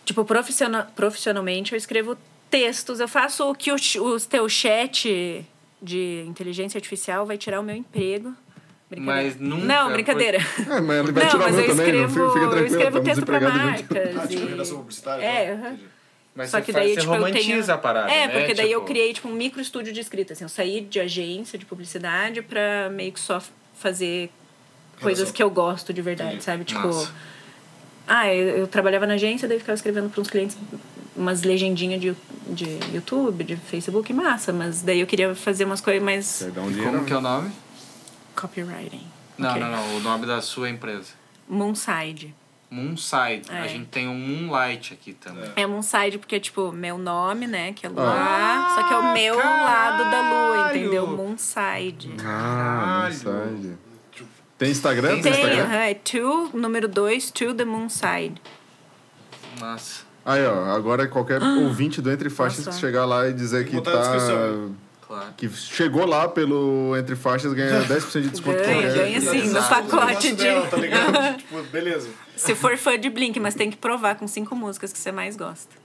Tipo, 0.05 0.23
profissional, 0.25 0.85
profissionalmente 0.95 1.73
eu 1.73 1.77
escrevo 1.77 2.17
textos. 2.49 2.99
Eu 2.99 3.07
faço 3.07 3.49
o 3.49 3.55
que 3.55 3.71
o, 3.71 3.75
o 3.75 4.19
teu 4.19 4.47
chat 4.49 5.45
de 5.81 6.23
inteligência 6.27 6.77
artificial 6.77 7.25
vai 7.25 7.37
tirar 7.37 7.59
o 7.59 7.63
meu 7.63 7.75
emprego. 7.75 8.33
Brincadeira. 8.89 9.23
Mas 9.23 9.39
nunca 9.39 9.65
Não, 9.65 9.83
foi- 9.85 9.93
brincadeira. 9.93 10.37
É, 10.37 10.81
mas 10.81 10.99
ele 10.99 11.11
vai 11.11 11.23
Não, 11.23 11.31
tirar 11.31 11.35
o 11.35 11.39
mas 11.45 11.55
meu 11.55 11.63
eu 11.65 11.69
também, 11.75 11.93
não 11.93 12.05
escrevo, 12.05 12.13
fica, 12.13 12.27
fica 12.29 12.39
eu 12.45 12.49
tranquilo, 12.49 12.65
escrevo 12.67 12.97
estamos 12.99 13.05
texto 13.05 13.25
pra 13.25 13.39
marcas. 13.39 14.17
Ah, 14.23 14.27
tipo, 14.27 14.45
redação 14.45 14.77
publicitária? 14.77 15.23
É, 15.25 15.45
tá? 15.45 15.51
aham. 15.53 15.67
Entendi. 15.73 15.83
Mas 16.35 16.49
Só 16.49 16.57
você, 16.57 16.63
que 16.65 16.71
faz, 16.73 16.85
daí, 16.85 16.93
você 16.95 16.99
tipo, 17.01 17.13
eu 17.13 17.19
romantiza 17.19 17.43
tenho... 17.65 17.73
a 17.73 17.77
parada, 17.77 18.11
É, 18.11 18.27
né? 18.27 18.39
porque 18.39 18.53
daí 18.55 18.71
eu 18.71 18.79
Tipo, 18.79 18.87
criei, 18.91 19.13
tipo, 19.13 19.27
um 19.27 19.33
micro 19.33 19.61
estúdio 19.61 19.93
de 19.93 19.99
escrita, 19.99 20.33
assim. 20.33 20.43
Eu 20.43 20.49
saí 20.49 20.81
de 20.81 20.99
agência 20.99 21.59
de 21.59 21.65
publicidade 21.65 22.41
pra 22.41 22.89
meio 22.91 23.11
que 23.11 23.19
só 23.19 23.39
fazer 23.75 24.31
coisas 24.99 25.19
Redação. 25.19 25.33
que 25.35 25.43
eu 25.43 25.49
gosto 25.51 25.93
de 25.93 26.01
verdade, 26.01 26.29
Entendi. 26.29 26.43
sabe? 26.43 26.63
Tipo... 26.63 26.87
Massa. 26.87 27.13
Ah, 28.07 28.27
eu, 28.33 28.57
eu 28.57 28.67
trabalhava 28.67 29.07
na 29.07 29.13
agência, 29.13 29.47
daí 29.47 29.59
ficava 29.59 29.75
escrevendo 29.75 30.09
para 30.09 30.21
uns 30.21 30.29
clientes 30.29 30.57
umas 31.15 31.43
legendinhas 31.43 32.01
de, 32.01 32.15
de 32.49 32.79
YouTube, 32.93 33.43
de 33.43 33.55
Facebook, 33.55 34.11
massa. 34.13 34.51
Mas 34.51 34.81
daí 34.81 34.99
eu 34.99 35.07
queria 35.07 35.33
fazer 35.35 35.63
umas 35.65 35.79
coisas 35.81 36.03
mais 36.03 36.41
um 36.57 36.69
dinheiro? 36.69 36.91
Como 36.91 37.05
que 37.05 37.13
é 37.13 37.17
o 37.17 37.21
nome? 37.21 37.51
copywriting. 38.35 39.05
Não, 39.37 39.49
Ok. 39.51 39.61
não, 39.61 39.71
não. 39.71 39.97
O 39.97 39.99
nome 40.01 40.25
da 40.25 40.41
sua 40.41 40.69
empresa. 40.69 41.11
Moonside. 41.47 42.33
Moonside. 42.69 43.43
A 43.49 43.65
É. 43.65 43.69
gente 43.69 43.85
tem 43.87 44.07
um 44.07 44.17
Moonlight 44.17 44.93
aqui 44.93 45.13
também. 45.13 45.49
É 45.55 45.65
Moonside 45.67 46.17
porque 46.17 46.35
é, 46.35 46.39
tipo, 46.39 46.71
meu 46.71 46.97
nome, 46.97 47.45
né? 47.45 47.71
Que 47.73 47.85
é 47.85 47.89
Lua. 47.89 48.03
Ah, 48.05 48.73
só 48.75 48.87
que 48.87 48.93
é 48.93 48.97
o 48.97 49.13
meu 49.13 49.35
lado 49.37 50.09
da 50.09 50.21
lua, 50.29 50.57
caralho! 50.63 50.79
entendeu? 50.79 51.07
Moonside. 51.07 52.11
Ah, 52.19 53.09
Caralho. 53.23 53.77
Tem 54.57 54.71
Instagram? 54.71 55.13
Tem 55.15 55.21
Tem 55.23 55.31
Instagram? 55.33 55.63
aham, 55.63 55.75
é 55.83 55.93
to, 55.93 56.49
número 56.53 56.87
2, 56.87 57.31
to 57.31 57.53
the 57.53 57.65
Moonside. 57.65 58.35
Nossa. 59.59 60.03
Aí, 60.25 60.45
ó, 60.45 60.65
agora 60.73 61.05
qualquer 61.07 61.41
ouvinte 61.41 62.01
do 62.01 62.09
Entre 62.11 62.29
Faixas 62.29 62.61
Ah! 62.61 62.65
Nossa. 62.67 62.79
que 62.79 62.85
chegar 62.85 63.05
lá 63.05 63.27
e 63.27 63.33
dizer 63.33 63.65
que 63.65 63.79
tá. 63.81 63.91
Claro. 65.05 65.33
Que 65.35 65.49
chegou 65.49 66.05
lá 66.07 66.27
pelo 66.29 66.95
Entre 66.97 67.15
Faixas 67.15 67.53
ganha 67.53 67.81
10% 67.85 68.21
de 68.21 68.29
desconto. 68.29 68.57
Ganha, 68.57 68.93
ganha 68.93 69.21
sim, 69.21 69.49
no 69.49 69.57
Exato. 69.57 69.69
pacote 69.89 70.29
de... 70.29 70.35
dela, 70.43 70.65
tá 70.67 70.77
ligado? 70.77 71.37
tipo, 71.37 71.61
beleza. 71.63 72.09
Se 72.35 72.55
for 72.55 72.77
fã 72.77 72.97
de 72.97 73.09
Blink, 73.09 73.37
mas 73.39 73.53
tem 73.53 73.69
que 73.69 73.77
provar 73.77 74.15
com 74.15 74.27
cinco 74.27 74.55
músicas 74.55 74.93
que 74.93 74.97
você 74.97 75.11
mais 75.11 75.35
gosta. 75.35 75.75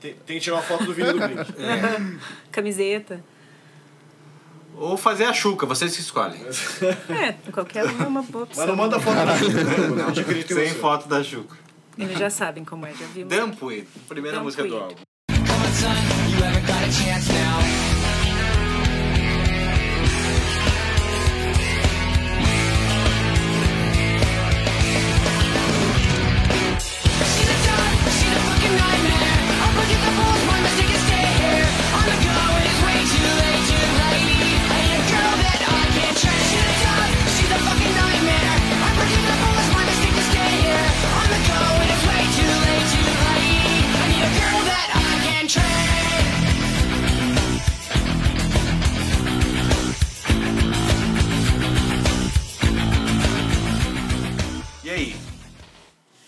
Tem, 0.00 0.14
tem 0.26 0.38
que 0.38 0.42
tirar 0.44 0.56
uma 0.56 0.62
foto 0.62 0.84
do 0.84 0.92
vídeo 0.94 1.12
do 1.12 1.18
Blink. 1.20 1.52
Camiseta. 2.50 3.22
Ou 4.76 4.96
fazer 4.96 5.24
a 5.24 5.32
chuca, 5.32 5.66
vocês 5.66 5.94
que 5.94 6.00
escolhem. 6.00 6.40
É, 7.10 7.32
qualquer 7.50 7.84
uma 7.84 8.04
é 8.04 8.08
uma 8.08 8.22
boa 8.22 8.44
opção. 8.44 8.66
Mas 8.66 8.68
não 8.68 8.76
manda 8.76 8.98
foto 8.98 9.16
acredito 10.20 10.52
em 10.52 10.54
Sem 10.54 10.74
foto 10.74 11.08
da 11.08 11.22
chuca. 11.22 11.56
Eles 11.96 12.18
já 12.18 12.30
sabem 12.30 12.64
como 12.64 12.86
é, 12.86 12.92
já 12.92 13.06
vimos. 13.06 13.34
Dumpweed. 13.34 13.86
Primeira 14.08 14.40
música 14.42 14.64
do 14.64 14.76
álbum. 14.76 14.96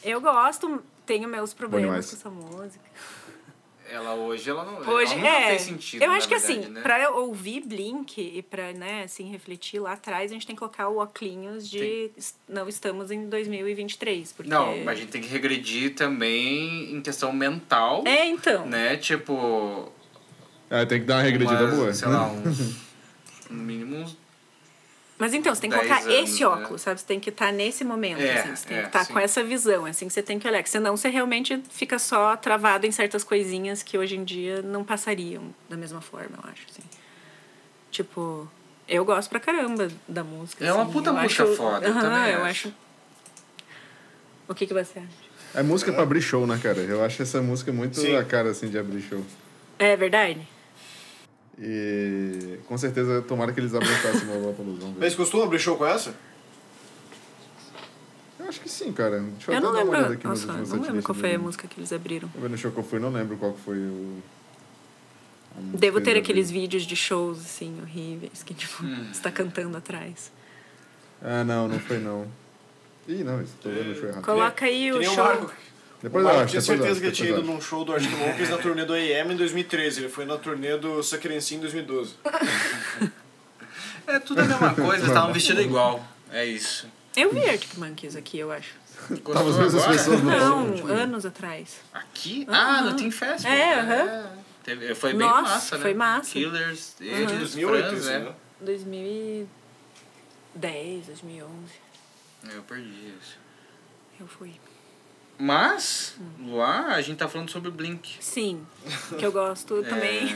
Eu 0.04 0.20
gosto, 0.20 0.82
tenho 1.06 1.28
meus 1.28 1.54
problemas 1.54 2.10
com 2.10 2.16
essa 2.16 2.30
música. 2.30 2.84
Ela 3.90 4.14
hoje, 4.14 4.48
ela 4.48 4.64
não, 4.64 4.78
Hoje, 4.94 5.12
ela 5.14 5.28
é. 5.28 5.48
fez 5.50 5.62
sentido, 5.62 6.02
eu 6.02 6.10
acho 6.10 6.26
que 6.26 6.34
verdade, 6.36 6.58
assim, 6.60 6.70
né? 6.72 6.80
pra 6.80 7.00
eu 7.02 7.16
ouvir 7.16 7.60
Blink 7.60 8.18
e 8.18 8.42
pra, 8.42 8.72
né, 8.72 9.02
assim, 9.04 9.30
refletir 9.30 9.78
lá 9.78 9.92
atrás, 9.92 10.30
a 10.30 10.34
gente 10.34 10.46
tem 10.46 10.56
que 10.56 10.58
colocar 10.58 10.88
o 10.88 10.96
óculos 10.98 11.68
de 11.68 12.10
est- 12.16 12.34
não 12.48 12.66
estamos 12.66 13.10
em 13.10 13.28
2023, 13.28 14.32
porque... 14.32 14.50
Não, 14.50 14.78
mas 14.78 14.88
a 14.88 15.00
gente 15.00 15.10
tem 15.10 15.20
que 15.20 15.28
regredir 15.28 15.94
também 15.94 16.94
em 16.94 17.00
questão 17.02 17.30
mental, 17.32 18.02
É, 18.06 18.26
então. 18.26 18.66
né? 18.66 18.96
Tipo... 18.96 19.92
É, 20.70 20.84
tem 20.86 21.00
que 21.00 21.06
dar 21.06 21.16
uma 21.16 21.22
regredida 21.22 21.64
umas, 21.64 21.76
boa. 21.76 21.92
Sei 21.94 22.08
lá, 22.08 22.26
uns... 22.26 22.76
no 23.50 23.62
mínimo 23.62 23.96
uns... 23.96 24.16
Mas 25.16 25.32
então, 25.32 25.54
você 25.54 25.60
tem 25.60 25.70
que 25.70 25.76
10 25.76 25.86
colocar 25.88 26.02
anos, 26.10 26.30
esse 26.30 26.40
né? 26.40 26.46
óculos, 26.48 26.82
sabe? 26.82 27.00
Você 27.00 27.06
tem 27.06 27.20
que 27.20 27.30
estar 27.30 27.52
nesse 27.52 27.84
momento, 27.84 28.20
É, 28.20 28.40
assim. 28.40 28.56
Você 28.56 28.66
tem 28.66 28.78
é, 28.78 28.80
que 28.80 28.86
estar 28.88 29.04
sim. 29.04 29.12
com 29.12 29.18
essa 29.20 29.44
visão, 29.44 29.84
assim, 29.86 30.08
que 30.08 30.12
você 30.12 30.22
tem 30.22 30.38
que 30.40 30.48
olhar. 30.48 30.66
Senão 30.66 30.96
você 30.96 31.08
realmente 31.08 31.62
fica 31.70 31.98
só 32.00 32.36
travado 32.36 32.84
em 32.86 32.90
certas 32.90 33.22
coisinhas 33.22 33.82
que 33.82 33.96
hoje 33.96 34.16
em 34.16 34.24
dia 34.24 34.60
não 34.62 34.82
passariam 34.82 35.54
da 35.68 35.76
mesma 35.76 36.00
forma, 36.00 36.36
eu 36.42 36.50
acho, 36.50 36.62
assim. 36.68 36.82
Tipo, 37.92 38.50
eu 38.88 39.04
gosto 39.04 39.30
pra 39.30 39.38
caramba 39.38 39.88
da 40.08 40.24
música. 40.24 40.64
É 40.64 40.72
uma 40.72 40.82
assim, 40.82 40.92
puta 40.92 41.10
eu 41.10 41.14
música 41.14 41.44
acho- 41.44 41.56
foda, 41.56 41.86
eu 41.86 41.92
Aham, 41.92 42.00
também 42.00 42.32
eu 42.32 42.44
acho. 42.44 42.68
acho. 42.68 42.74
O 44.48 44.54
que, 44.54 44.66
que 44.66 44.74
você 44.74 44.98
acha? 44.98 45.08
É 45.54 45.62
música 45.62 45.92
pra 45.92 46.02
abrir 46.02 46.20
show, 46.20 46.44
né, 46.46 46.58
cara? 46.60 46.80
Eu 46.80 47.04
acho 47.04 47.22
essa 47.22 47.40
música 47.40 47.72
muito 47.72 48.00
Sim. 48.00 48.16
a 48.16 48.24
cara, 48.24 48.50
assim, 48.50 48.68
de 48.68 48.76
abrir 48.76 49.00
show. 49.00 49.24
É 49.78 49.96
verdade? 49.96 50.40
E 51.58 52.58
com 52.66 52.76
certeza, 52.76 53.22
tomara 53.22 53.52
que 53.52 53.60
eles 53.60 53.72
fácil 53.96 54.24
uma 54.24 54.34
Lollapalooza. 54.34 54.80
Vamos 54.80 54.94
ver. 54.94 55.00
Mas 55.00 55.14
costuma 55.14 55.44
abrir 55.44 55.58
show 55.58 55.76
com 55.76 55.86
essa? 55.86 56.14
Eu 58.38 58.48
acho 58.48 58.60
que 58.60 58.68
sim, 58.68 58.92
cara. 58.92 59.20
Deixa 59.20 59.50
eu, 59.50 59.54
Eu 59.54 59.58
até 59.58 59.66
não 59.66 59.72
dar 59.72 59.82
uma 59.84 59.90
olhada 59.90 60.08
lembro. 60.08 60.18
aqui 60.18 60.26
nos- 60.26 60.44
Nossa, 60.44 60.58
nos 60.60 60.70
não 60.72 60.82
lembro 60.82 61.02
qual 61.02 61.14
foi 61.14 61.34
a 61.34 61.38
música 61.38 61.68
que 61.68 61.78
eles 61.78 61.92
abriram. 61.92 62.28
Eu 62.34 62.48
no 62.48 62.58
show 62.58 62.70
que 62.72 62.78
eu 62.78 62.82
fui, 62.84 62.98
não 62.98 63.10
lembro 63.10 63.36
qual 63.36 63.52
que 63.52 63.60
foi 63.60 63.78
o. 63.78 64.18
Devo 65.78 66.00
ter 66.00 66.10
eles 66.10 66.22
aqueles 66.24 66.46
abriram. 66.48 66.62
vídeos 66.62 66.82
de 66.82 66.96
shows, 66.96 67.38
assim, 67.38 67.78
horríveis, 67.80 68.42
que, 68.42 68.52
tipo, 68.52 68.84
Hum. 68.84 69.06
você 69.12 69.22
tá 69.22 69.30
cantando 69.30 69.76
atrás. 69.76 70.32
Ah, 71.22 71.44
não, 71.44 71.68
não 71.68 71.78
foi 71.78 71.98
não. 72.00 72.26
Ih, 73.06 73.22
não, 73.22 73.40
isso, 73.40 73.52
tô 73.62 73.68
vendo 73.70 73.92
o 73.92 73.94
show 73.94 74.08
errado. 74.08 74.24
Coloca 74.24 74.64
aí 74.66 74.92
o 74.92 74.98
o 74.98 75.04
show. 75.04 75.50
Depois 76.04 76.24
eu 76.24 76.30
acho, 76.30 76.46
tinha 76.48 76.60
certeza 76.60 76.90
acho, 76.90 77.00
que 77.00 77.06
ele 77.06 77.14
tinha 77.16 77.30
ido 77.30 77.42
num 77.42 77.58
show 77.60 77.82
do 77.84 77.92
Arctic 77.94 78.10
Monkeys 78.18 78.50
na 78.50 78.58
turnê 78.58 78.84
do 78.84 78.92
AM 78.92 79.32
em 79.32 79.36
2013. 79.36 80.00
Ele 80.00 80.08
foi 80.10 80.24
na 80.26 80.36
turnê 80.36 80.76
do 80.76 81.02
Sacrency 81.02 81.54
em 81.54 81.60
2012. 81.60 82.14
É 84.06 84.18
tudo 84.18 84.42
a 84.42 84.44
mesma 84.44 84.74
coisa, 84.74 84.96
eles 84.96 85.06
estavam 85.08 85.32
vestidos 85.32 85.64
igual. 85.64 86.06
É 86.30 86.44
isso. 86.44 86.86
Eu 87.16 87.32
vi 87.32 87.48
Arctic 87.48 87.78
Monkeys 87.78 88.16
aqui, 88.16 88.38
eu 88.38 88.52
acho. 88.52 88.74
Tava 89.32 89.48
as 89.50 89.56
mesmas 89.56 89.86
pessoas 89.86 90.20
no 90.22 90.30
Não, 90.30 90.86
anos 90.88 91.24
atrás. 91.24 91.76
Aqui? 91.92 92.44
Ah, 92.50 92.82
no 92.82 92.94
Team 92.96 93.10
Festival. 93.10 93.52
É, 93.56 93.80
aham. 93.80 94.26
Teve- 94.62 94.94
Foi 94.94 95.12
bem 95.14 95.26
Nossa, 95.26 95.42
massa, 95.42 95.76
né? 95.76 95.82
foi 95.82 95.94
massa. 95.94 96.32
Killers, 96.32 96.94
Foi 96.98 97.06
eles, 97.06 97.28
de 97.28 97.34
os 97.34 97.38
2008 97.54 97.86
Franz, 97.86 97.98
isso, 98.00 98.10
né? 98.10 98.18
né? 98.18 98.32
2010, 98.60 101.06
2011. 101.06 101.52
Eu 102.52 102.62
perdi 102.62 102.90
isso. 103.20 103.38
Eu 104.20 104.26
fui. 104.26 104.52
Mas, 105.38 106.14
lá 106.46 106.94
a 106.94 107.00
gente 107.02 107.18
tá 107.18 107.28
falando 107.28 107.50
sobre 107.50 107.70
Blink. 107.70 108.16
Sim, 108.20 108.64
que 109.18 109.24
eu 109.26 109.32
gosto 109.32 109.82
também. 109.82 110.34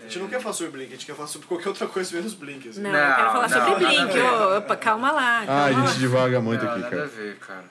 A 0.00 0.02
gente 0.04 0.18
não 0.18 0.28
quer 0.28 0.40
falar 0.40 0.54
sobre 0.54 0.72
Blink, 0.72 0.88
a 0.88 0.96
gente 0.96 1.06
quer 1.06 1.14
falar 1.14 1.28
sobre 1.28 1.46
qualquer 1.46 1.68
outra 1.68 1.86
coisa 1.86 2.14
menos 2.16 2.34
Blink. 2.34 2.68
Assim. 2.68 2.80
Não, 2.80 2.90
Não, 2.92 2.98
eu 2.98 3.16
quero 3.16 3.30
falar 3.32 3.48
não, 3.48 3.58
sobre 3.58 3.72
a 3.72 3.88
Blink. 3.88 4.18
Ô, 4.18 4.56
opa, 4.58 4.76
calma 4.76 5.10
lá. 5.12 5.40
Ah, 5.42 5.46
Calma 5.46 5.62
a 5.64 5.70
lá. 5.70 5.86
gente 5.86 5.98
divaga 5.98 6.40
muito 6.40 6.64
não, 6.64 6.70
aqui, 6.72 6.80
nada 6.80 6.94
a 6.94 6.98
cara. 6.98 7.06
ver, 7.08 7.36
cara. 7.38 7.64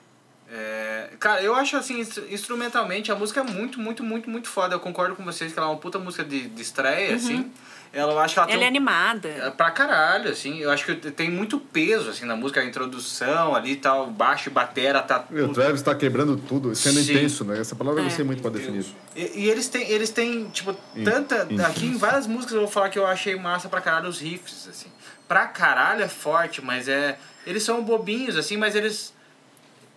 É, 0.52 1.10
cara, 1.20 1.42
eu 1.42 1.54
acho 1.54 1.76
assim, 1.76 2.00
instru- 2.00 2.26
instrumentalmente, 2.28 3.12
a 3.12 3.14
música 3.14 3.38
é 3.40 3.44
muito, 3.44 3.78
muito, 3.78 4.02
muito, 4.02 4.28
muito 4.28 4.48
foda. 4.48 4.74
Eu 4.74 4.80
concordo 4.80 5.14
com 5.14 5.24
vocês 5.24 5.52
que 5.52 5.58
ela 5.58 5.68
é 5.68 5.70
uma 5.70 5.78
puta 5.78 5.98
música 5.98 6.24
de, 6.24 6.48
de 6.48 6.62
estreia, 6.62 7.14
assim. 7.14 7.50
Ela, 7.92 8.12
eu 8.12 8.18
acho 8.20 8.34
que 8.34 8.40
ela, 8.40 8.48
Ela 8.48 8.54
é 8.54 8.58
tem 8.58 8.64
um- 8.66 8.68
animada. 8.68 9.28
É 9.28 9.50
Pra 9.50 9.70
caralho, 9.72 10.30
assim. 10.30 10.58
Eu 10.60 10.70
acho 10.70 10.84
que 10.86 10.94
tem 11.10 11.28
muito 11.28 11.58
peso, 11.58 12.10
assim, 12.10 12.24
na 12.24 12.36
música, 12.36 12.60
a 12.60 12.64
introdução 12.64 13.54
ali 13.54 13.72
e 13.72 13.76
tal, 13.76 14.06
baixo 14.08 14.48
e 14.48 14.52
batera, 14.52 15.02
tá 15.02 15.24
Meu, 15.28 15.46
o 15.46 15.48
tudo. 15.48 15.60
Travis 15.60 15.82
tá 15.82 15.94
quebrando 15.94 16.36
tudo, 16.36 16.72
sendo 16.76 17.00
Sim. 17.00 17.12
intenso, 17.12 17.44
né? 17.44 17.58
Essa 17.58 17.74
palavra 17.74 18.00
eu 18.00 18.04
não 18.04 18.10
É. 18.12 18.14
sei 18.14 18.24
muito 18.24 18.40
pra 18.42 18.50
definir. 18.52 18.84
E, 19.16 19.40
e 19.44 19.50
eles 19.50 19.68
têm, 19.68 19.90
eles 19.90 20.10
têm, 20.10 20.48
tipo, 20.50 20.76
In- 20.94 21.02
tanta. 21.04 21.44
intenso. 21.50 21.66
Aqui 21.68 21.86
em 21.86 21.96
várias 21.96 22.26
músicas 22.28 22.54
eu 22.54 22.60
vou 22.60 22.68
falar 22.70 22.90
que 22.90 22.98
eu 22.98 23.06
achei 23.06 23.34
massa 23.34 23.68
pra 23.68 23.80
caralho 23.80 24.08
os 24.08 24.20
riffs, 24.20 24.68
assim. 24.68 24.88
Pra 25.26 25.46
caralho 25.46 26.02
é 26.04 26.08
forte, 26.08 26.62
mas 26.64 26.86
é. 26.86 27.18
Eles 27.46 27.62
são 27.64 27.82
bobinhos, 27.82 28.36
assim, 28.36 28.56
mas 28.56 28.76
eles. 28.76 29.12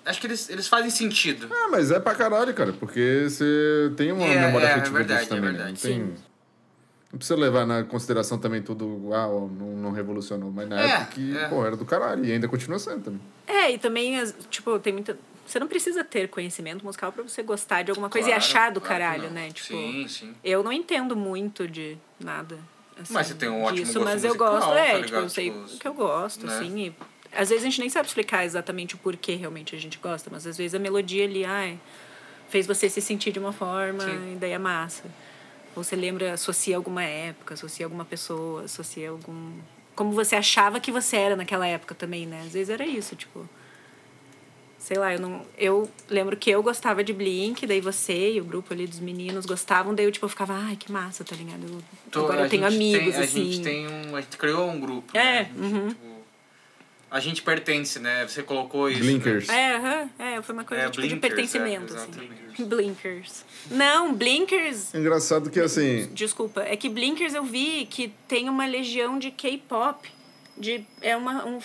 Acho 0.06 0.20
que 0.20 0.28
eles, 0.28 0.50
eles 0.50 0.68
fazem 0.68 0.90
sentido. 0.90 1.48
Ah, 1.52 1.68
mas 1.72 1.92
é 1.92 2.00
pra 2.00 2.14
caralho, 2.16 2.54
cara, 2.54 2.74
porque 2.74 3.28
você 3.30 3.92
tem 3.96 4.12
uma 4.12 4.26
É, 4.26 4.48
memória 4.48 4.66
é, 4.66 4.70
é 4.70 4.74
afetiva 4.74 4.98
verdade, 4.98 5.20
disso 5.22 5.30
também. 5.36 5.50
é 5.50 5.52
né? 5.54 5.58
verdade. 5.60 5.88
Não, 6.00 6.06
tem... 6.08 6.16
não 7.14 7.18
precisa 7.20 7.40
levar 7.40 7.66
na 7.66 7.84
consideração 7.84 8.38
também 8.40 8.62
tudo, 8.62 9.08
uau, 9.10 9.48
não, 9.58 9.68
não 9.78 9.92
revolucionou. 9.92 10.52
Mas 10.52 10.68
na 10.68 10.82
É, 10.82 10.86
época 10.96 11.12
que, 11.12 11.38
é. 11.38 11.48
pô, 11.48 11.64
era 11.66 11.78
do 11.78 11.86
caralho. 11.86 12.26
E 12.26 12.32
ainda 12.32 12.48
continua 12.48 12.80
sendo 12.80 13.04
também. 13.04 13.22
É, 13.48 13.72
e 13.72 13.78
também, 13.78 14.16
tipo, 14.50 14.78
tem 14.80 14.92
muita. 14.92 15.16
Você 15.46 15.60
não 15.60 15.68
precisa 15.68 16.04
ter 16.04 16.28
conhecimento 16.30 16.84
musical 16.84 17.12
pra 17.12 17.22
você 17.22 17.44
gostar 17.44 17.84
de 17.84 17.92
alguma 17.92 18.10
coisa 18.10 18.28
e 18.28 18.32
Claro, 18.32 18.44
achar 18.44 18.72
do 18.72 18.82
claro 18.82 18.96
caralho, 19.04 19.30
né? 19.30 19.50
Tipo, 19.52 19.68
Sim, 19.68 20.08
sim. 20.08 20.34
eu 20.44 20.64
não 20.64 20.72
entendo 20.74 21.16
muito 21.16 21.68
de 21.68 21.98
nada. 22.20 22.58
assim, 23.00 23.14
Mas 23.14 23.28
você 23.28 23.36
tem 23.36 23.50
um 23.50 23.62
ótimo 23.62 23.86
disso, 23.86 24.00
gosto 24.00 24.06
mas 24.12 24.24
eu 24.24 24.30
musical, 24.30 24.54
gosto, 24.56 24.70
tá 24.70 24.80
é, 24.80 25.02
tipo, 25.04 25.16
eu 25.18 25.30
sei 25.30 25.52
Tipo, 25.52 25.60
o 25.76 25.78
que 25.80 25.88
eu 25.88 25.94
gosto, 25.94 26.48
né? 26.48 26.56
assim. 26.58 26.80
E, 26.88 26.96
às 27.36 27.50
vezes 27.50 27.64
a 27.64 27.70
gente 27.70 27.80
nem 27.80 27.90
sabe 27.90 28.08
explicar 28.08 28.44
exatamente 28.46 28.96
o 28.96 28.98
porquê 28.98 29.36
realmente 29.36 29.76
a 29.76 29.80
gente 29.80 30.00
gosta, 30.00 30.30
mas 30.32 30.48
às 30.48 30.58
vezes 30.58 30.74
a 30.74 30.80
melodia 30.80 31.26
ali, 31.26 31.44
ai, 31.46 31.78
fez 32.50 32.66
você 32.66 32.90
se 32.90 33.02
sentir 33.02 33.32
de 33.32 33.40
uma 33.40 33.52
forma 33.52 34.04
Sim. 34.04 34.34
e 34.34 34.36
daí 34.38 34.52
é 34.52 34.58
massa. 34.58 35.04
Ou 35.76 35.84
você 35.84 35.96
lembra, 35.96 36.34
associa 36.34 36.76
alguma 36.76 37.04
época, 37.04 37.54
associa 37.56 37.86
alguma 37.86 38.06
pessoa, 38.06 38.64
associa 38.64 39.10
algum. 39.10 39.52
Como 39.96 40.12
você 40.12 40.36
achava 40.36 40.80
que 40.80 40.92
você 40.92 41.18
era 41.18 41.36
naquela 41.36 41.68
época 41.68 41.96
também, 41.96 42.26
né? 42.26 42.42
Às 42.46 42.54
vezes 42.54 42.70
era 42.70 42.86
isso, 42.86 43.16
tipo. 43.16 43.48
Sei 44.78 44.98
lá, 44.98 45.14
eu 45.14 45.20
não. 45.20 45.46
Eu 45.58 45.90
lembro 46.10 46.36
que 46.36 46.50
eu 46.50 46.62
gostava 46.62 47.04
de 47.04 47.14
Blink, 47.14 47.66
daí 47.66 47.80
você 47.80 48.34
e 48.34 48.42
o 48.42 48.44
grupo 48.44 48.74
ali 48.74 48.86
dos 48.86 49.00
meninos 49.00 49.46
gostavam, 49.46 49.96
daí 49.96 50.06
eu, 50.06 50.12
tipo, 50.12 50.26
eu 50.26 50.30
ficava, 50.30 50.54
ai, 50.54 50.76
que 50.76 50.92
massa, 50.92 51.24
tá 51.24 51.36
ligado? 51.36 51.62
Eu- 51.64 51.82
Tô- 52.12 52.26
agora 52.26 52.42
eu 52.42 52.50
tenho 52.50 52.66
amigos, 52.68 53.16
tem, 53.16 53.24
assim. 53.24 53.42
A 53.42 53.46
gente 53.54 53.64
tem 53.64 53.88
um. 53.88 54.16
A 54.16 54.22
gente 54.22 54.38
criou 54.38 54.70
um 54.70 54.80
grupo. 54.80 55.18
É, 55.18 55.44
né? 55.44 55.52
Gente, 55.56 55.74
uhum. 55.74 55.88
tipo, 55.90 56.13
a 57.14 57.20
gente 57.20 57.44
pertence, 57.44 58.00
né? 58.00 58.28
Você 58.28 58.42
colocou 58.42 58.90
isso. 58.90 59.00
Blinkers. 59.00 59.48
Né? 59.48 59.56
É, 59.56 59.76
aham, 59.76 60.10
é, 60.18 60.42
foi 60.42 60.54
uma 60.56 60.64
coisa 60.64 60.84
É, 60.84 60.90
tipo, 60.90 61.04
de 61.04 61.10
blinkers, 61.10 61.22
pertencimento, 61.36 61.94
é, 61.94 61.98
assim. 61.98 62.66
Blinkers. 62.66 63.46
Não, 63.70 64.16
Blinkers. 64.16 64.96
É 64.96 64.98
engraçado 64.98 65.52
que, 65.52 65.60
assim, 65.60 66.10
Desculpa, 66.12 66.64
é 66.64 66.76
que 66.76 66.90
Blinkers 66.90 67.36
eu 67.36 67.44
vi 67.44 67.86
que 67.86 68.12
tem 68.28 68.50
uma 68.50 68.66
legião 68.66 69.20
de 69.20 69.30
K-pop. 69.30 70.10
De, 70.58 70.84
é 71.02 71.16
uma, 71.16 71.46
um 71.46 71.60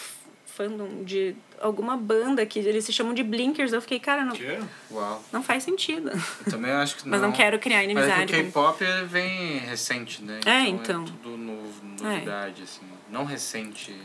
fandom 0.45 1.03
de 1.03 1.35
alguma 1.61 1.97
banda 1.97 2.45
que 2.45 2.59
eles 2.59 2.85
se 2.85 2.93
chamam 2.93 3.15
de 3.15 3.23
Blinkers. 3.23 3.73
Eu 3.73 3.81
fiquei, 3.81 3.99
cara, 3.99 4.27
não, 4.27 4.37
Que 4.37 4.45
é? 4.45 4.61
Uau. 4.91 5.25
não 5.33 5.43
faz 5.43 5.63
sentido. 5.63 6.11
Eu 6.45 6.53
também 6.53 6.73
acho 6.73 6.97
que 6.97 7.05
não. 7.09 7.13
Mas 7.13 7.23
não 7.23 7.33
quero 7.33 7.59
criar 7.59 7.79
Mas 7.79 7.89
é 7.89 7.91
inimizade. 7.91 8.33
que 8.35 8.41
o 8.41 8.45
K-pop 8.45 8.85
ele 8.85 9.07
vem 9.07 9.59
recente, 9.61 10.23
né? 10.23 10.41
É, 10.45 10.69
então. 10.69 11.05
É 11.05 11.07
tudo 11.07 11.39
novo, 11.39 11.87
novidade, 12.03 12.65
assim. 12.65 12.83
Não 13.11 13.25
recente. 13.25 13.97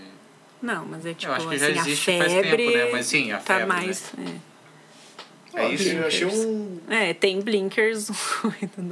Não, 0.64 0.86
mas 0.86 1.05
é 1.05 1.14
tipo 1.14 1.34
acho 1.34 1.49
que 1.49 1.57
já 1.57 1.68
assim, 1.68 1.80
existe 1.80 2.11
a 2.11 2.18
faz 2.20 2.32
febre 2.32 2.66
tempo, 2.66 2.78
né? 2.78 2.89
Mas 2.93 3.05
sim, 3.05 3.32
a 3.34 3.38
tá 3.38 3.43
febre, 3.43 3.68
mais. 3.68 4.14
É 5.53 5.61
Ó, 5.66 5.70
isso. 5.70 5.89
Eu 5.89 6.07
achei 6.07 6.26
um. 6.26 6.80
É. 6.89 7.09
é, 7.09 7.14
tem 7.14 7.41
Blinkers. 7.41 8.09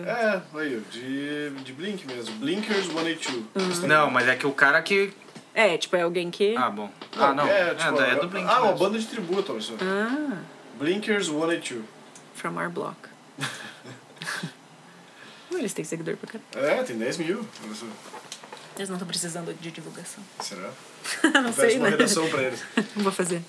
É, 0.05 0.41
aí, 0.53 0.82
de, 0.91 1.49
de 1.63 1.74
Blink 1.74 2.05
mesmo. 2.05 2.36
Blinkers 2.36 2.86
182. 2.88 3.80
Uhum. 3.80 3.88
Não, 3.88 4.11
mas 4.11 4.28
é 4.28 4.36
que 4.36 4.45
o 4.45 4.51
cara 4.51 4.82
que. 4.82 5.13
É, 5.55 5.78
tipo, 5.78 5.95
é 5.95 6.01
alguém 6.01 6.30
que. 6.30 6.55
Ah, 6.57 6.69
bom. 6.69 6.89
Ah, 7.17 7.34
não. 7.34 7.47
É, 7.47 7.69
É, 7.72 7.74
tipo, 7.76 8.01
é 8.01 8.15
do 8.15 8.28
Blink. 8.28 8.45
Ah, 8.49 8.59
uma 8.59 8.72
mesmo. 8.72 8.78
banda 8.78 8.99
de 8.99 9.05
tributo, 9.07 9.53
olha 9.53 9.61
só. 9.61 9.74
Ah, 9.82 10.39
Blinkers 10.78 11.28
182. 11.28 11.84
from 12.36 12.57
our 12.57 12.69
block. 12.69 12.97
Eles 15.51 15.74
têm 15.74 15.86
seguidor 15.86 16.17
pra 16.17 16.39
caralho. 16.53 16.80
É, 16.82 16.84
tem 16.84 16.97
10 16.97 17.17
mil. 17.19 17.45
Olha 17.63 17.76
só. 17.76 17.86
Eles 18.76 18.89
não 18.89 18.95
estão 18.97 19.07
precisando 19.07 19.53
de 19.59 19.72
divulgação. 19.72 20.24
Será? 20.39 20.69
não 21.43 21.53
sei, 21.53 21.77
uma 21.77 21.85
né? 21.85 21.91
redação 21.91 22.27
pra 22.29 22.41
eles. 22.43 22.63
Não 22.95 23.03
vou 23.03 23.11
fazer. 23.11 23.41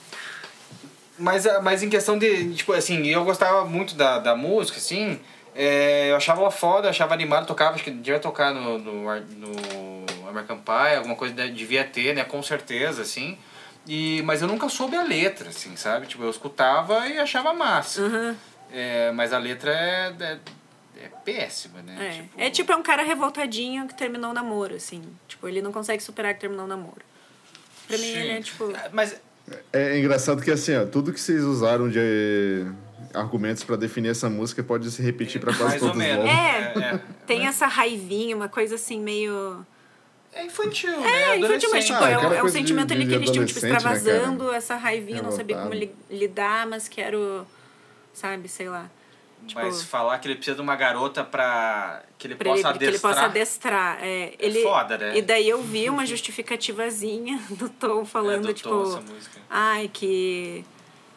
Mas, 1.18 1.46
ah, 1.46 1.61
mas 1.61 1.82
em 1.82 1.90
questão 1.90 2.18
de, 2.18 2.53
tipo 2.55 2.72
assim, 2.72 3.07
eu 3.07 3.24
gostava 3.24 3.64
muito 3.64 3.94
da, 3.94 4.18
da 4.18 4.34
música, 4.34 4.78
assim, 4.78 5.20
é, 5.55 6.11
eu 6.11 6.16
achava 6.16 6.40
ela 6.40 6.50
foda, 6.50 6.86
eu 6.86 6.90
achava 6.90 7.12
animado, 7.14 7.46
tocava, 7.46 7.74
acho 7.74 7.84
que 7.84 7.90
devia 7.90 8.18
tocar 8.18 8.53
no, 8.53 8.78
no, 8.78 9.03
no 9.20 10.28
American 10.28 10.59
Pie, 10.59 10.96
alguma 10.96 11.14
coisa 11.14 11.34
de- 11.34 11.50
devia 11.53 11.84
ter, 11.84 12.14
né, 12.14 12.24
com 12.24 12.42
certeza, 12.42 13.03
assim, 13.03 13.38
e, 13.86 14.22
mas 14.24 14.40
eu 14.42 14.48
nunca 14.48 14.68
soube 14.68 14.96
a 14.96 15.03
letra, 15.03 15.50
assim, 15.50 15.76
sabe, 15.76 16.07
tipo, 16.07 16.22
eu 16.24 16.30
escutava 16.30 17.07
e 17.07 17.18
achava 17.18 17.53
massa, 17.53 18.00
Uhum. 18.03 18.34
é, 18.72 19.12
mas 19.12 19.32
a 19.32 19.38
letra 19.38 19.70
é, 19.70 20.14
é, 20.18 20.38
é 21.05 21.09
péssima, 21.24 21.82
né, 21.82 22.26
É. 22.38 22.46
é 22.46 22.50
tipo, 22.50 22.72
é 22.72 22.76
um 22.76 22.82
cara 22.82 23.03
revoltadinho 23.05 23.86
que 23.86 23.94
terminou 23.94 24.30
o 24.30 24.34
namoro, 24.34 24.74
assim. 24.74 25.03
Tipo, 25.28 25.46
ele 25.46 25.61
não 25.62 25.70
consegue 25.72 26.03
superar 26.03 26.32
que 26.34 26.40
terminou 26.40 26.64
o 26.64 26.68
namoro. 26.68 27.03
Pra 27.89 27.97
mim, 27.99 28.05
Sim. 28.05 28.18
ele 28.18 28.30
é 28.30 28.41
tipo. 28.43 28.72
Mas, 28.93 29.16
é 29.72 29.99
engraçado 29.99 30.43
que, 30.43 30.51
assim, 30.51 30.76
ó, 30.76 30.85
tudo 30.87 31.12
que 31.12 31.20
vocês 31.20 31.43
usaram 31.43 31.89
de 31.89 32.64
argumentos 33.14 33.62
pra 33.64 33.76
definir 33.76 34.09
essa 34.09 34.30
música 34.30 34.62
pode 34.62 34.91
se 34.91 35.03
repetir 35.03 35.41
pra 35.41 35.53
quase 35.53 35.62
mais 35.78 35.83
ou 35.83 35.89
todos 35.91 36.03
os 36.03 36.09
menos, 36.09 36.24
álbuns. 36.30 36.83
É. 36.83 36.95
é, 36.95 37.01
Tem 37.26 37.47
essa 37.47 37.66
raivinha, 37.66 38.35
uma 38.35 38.49
coisa 38.49 38.76
assim 38.76 39.01
meio. 39.01 39.66
é 40.33 40.47
infantil, 40.47 40.99
né, 40.99 41.12
É, 41.33 41.39
infantil, 41.39 41.68
mas 41.70 41.85
tipo, 41.85 41.99
Ah, 42.03 42.09
é, 42.11 42.18
um- 42.18 42.33
é 42.33 42.43
um 42.43 42.47
de- 42.47 42.53
sentimento 42.53 42.93
ali 42.93 43.03
de 43.05 43.11
que 43.11 43.14
eles 43.16 43.30
tinham, 43.30 43.45
tipo, 43.45 43.61
né, 43.61 43.68
extravasando 43.72 44.51
essa 44.53 44.76
raivinha, 44.76 45.20
não 45.20 45.30
sabia 45.30 45.57
como 45.59 45.70
Revoltado. 45.70 45.95
li- 46.11 46.18
lidar, 46.18 46.66
mas 46.66 46.89
quero. 46.89 47.47
Sabe, 48.14 48.49
sei 48.49 48.68
lá. 48.68 48.91
Tipo, 49.47 49.61
Mas 49.61 49.82
falar 49.82 50.18
que 50.18 50.28
ele 50.28 50.36
precisa 50.36 50.55
de 50.55 50.62
uma 50.62 50.76
garota 50.76 51.24
pra 51.24 52.03
que 52.16 52.26
ele 52.28 52.36
pra 52.36 52.51
ele, 52.51 52.62
possa 52.62 52.72
que 52.72 52.78
ele 52.84 52.88
adestrar. 52.90 53.14
possa 53.14 53.26
adestrar. 53.26 53.99
É, 54.01 54.34
ele, 54.38 54.62
foda, 54.62 54.97
né? 54.97 55.18
E 55.18 55.22
daí 55.22 55.49
eu 55.49 55.61
vi 55.62 55.90
uma 55.90 56.07
justificativazinha 56.07 57.40
do 57.51 57.68
Tom 57.68 58.05
falando, 58.05 58.45
É, 58.45 58.47
do 58.49 58.55
tipo. 58.55 58.68
Tom. 58.70 59.03
Ai, 59.51 59.90
que. 59.93 60.64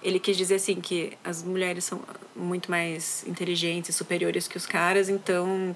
Ele 0.02 0.20
quis 0.20 0.38
dizer 0.38 0.56
assim 0.56 0.80
que 0.82 1.18
as 1.24 1.42
mulheres 1.44 1.84
são 1.84 2.02
muito 2.36 2.70
mais 2.70 3.24
inteligentes 3.28 3.90
e 3.90 3.94
superiores 3.94 4.48
que 4.48 4.56
os 4.56 4.66
caras, 4.66 5.10
então 5.10 5.76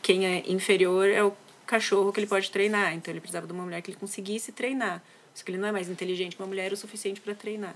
quem 0.00 0.26
é 0.26 0.44
inferior 0.46 1.08
é 1.08 1.24
o 1.24 1.32
cachorro 1.66 2.12
que 2.12 2.20
ele 2.20 2.26
pode 2.28 2.50
treinar. 2.50 2.94
Então 2.94 3.12
ele 3.12 3.20
precisava 3.20 3.46
de 3.46 3.52
uma 3.52 3.64
mulher 3.64 3.82
que 3.82 3.90
ele 3.90 3.98
conseguisse 3.98 4.52
treinar. 4.52 5.02
Só 5.34 5.44
que 5.44 5.50
ele 5.50 5.58
não 5.58 5.68
é 5.68 5.72
mais 5.72 5.88
inteligente 5.88 6.36
que 6.36 6.42
uma 6.42 6.48
mulher 6.48 6.72
o 6.72 6.76
suficiente 6.76 7.20
para 7.20 7.34
treinar. 7.34 7.74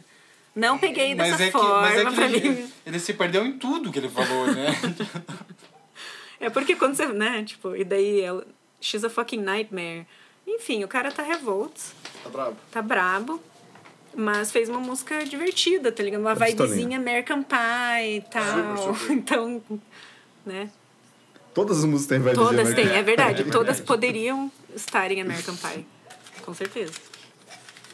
Não 0.55 0.79
peguei 0.79 1.15
dessa 1.15 1.31
mas 1.31 1.41
é 1.41 1.47
que, 1.47 1.53
forma 1.53 1.81
mas 1.81 1.99
é 1.99 2.05
que 2.05 2.15
pra 2.15 2.25
ele, 2.27 2.49
mim. 2.51 2.73
ele 2.87 2.99
se 3.01 3.15
perdeu 3.15 3.47
em 3.47 3.59
tudo 3.59 3.91
que 3.91 3.99
ele 3.99 4.09
falou, 4.09 4.47
né? 4.53 4.67
É 6.41 6.51
porque 6.51 6.75
quando 6.77 6.95
você, 6.95 7.07
né, 7.07 7.43
tipo, 7.45 7.75
e 7.77 7.85
daí 7.85 8.21
ela, 8.21 8.45
she's 8.81 9.05
a 9.05 9.11
fucking 9.11 9.41
nightmare. 9.41 10.07
Enfim, 10.47 10.83
o 10.85 10.89
cara 10.89 11.11
tá 11.13 11.23
revolto, 11.23 11.81
Tá 12.23 12.29
brabo. 12.29 12.57
tá 12.71 12.83
brabo. 12.83 13.41
Mas 14.15 14.53
fez 14.53 14.69
uma 14.69 14.81
música 14.81 15.25
divertida, 15.25 15.91
tá 15.91 16.03
ligado? 16.03 16.21
Uma 16.21 16.33
É 16.33 16.35
vibezinha 16.35 16.99
American 16.99 17.43
Pie 17.43 18.17
e 18.17 18.21
tal. 18.31 18.77
Super, 18.77 18.99
super. 18.99 19.13
Então, 19.17 19.63
né? 20.45 20.69
Todas 21.55 21.79
as 21.79 21.85
músicas 21.87 22.09
têm 22.09 22.19
vai 22.21 22.35
Todas 22.35 22.69
né? 22.71 22.75
têm, 22.75 22.89
é 22.89 23.03
verdade. 23.03 23.45
Todas 23.51 23.81
poderiam 23.81 24.51
estar 24.75 25.11
em 25.11 25.21
American 25.23 25.55
Pie. 25.57 25.87
Com 26.45 26.53
certeza. 26.53 26.93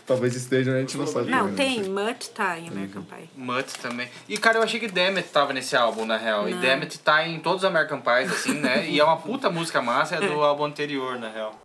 Talvez 0.09 0.35
esteja, 0.35 0.75
a 0.75 0.81
gente 0.81 0.97
não 0.97 1.07
sabe. 1.07 1.31
Não, 1.31 1.49
né? 1.49 1.53
tem. 1.55 1.85
Mutt 1.85 2.31
tá 2.31 2.59
em 2.59 2.69
American 2.69 3.03
Pie. 3.03 3.29
Mutt 3.37 3.75
também. 3.75 4.09
E, 4.27 4.39
cara, 4.39 4.57
eu 4.57 4.63
achei 4.63 4.81
que 4.81 4.89
Dammit 4.89 5.29
tava 5.29 5.53
nesse 5.53 5.77
álbum, 5.77 6.07
na 6.07 6.17
real. 6.17 6.49
E 6.49 6.55
Não. 6.55 6.61
Dammit 6.63 6.99
tá 7.01 7.29
em 7.29 7.39
todos 7.39 7.63
os 7.63 7.69
American 7.69 8.01
Pies, 8.01 8.33
assim, 8.33 8.55
né? 8.55 8.89
E 8.89 8.99
é 8.99 9.05
uma 9.05 9.19
puta 9.19 9.51
música 9.51 9.83
massa, 9.83 10.15
é 10.17 10.21
do 10.21 10.43
álbum 10.43 10.65
anterior, 10.65 11.19
na 11.19 11.29
real. 11.29 11.61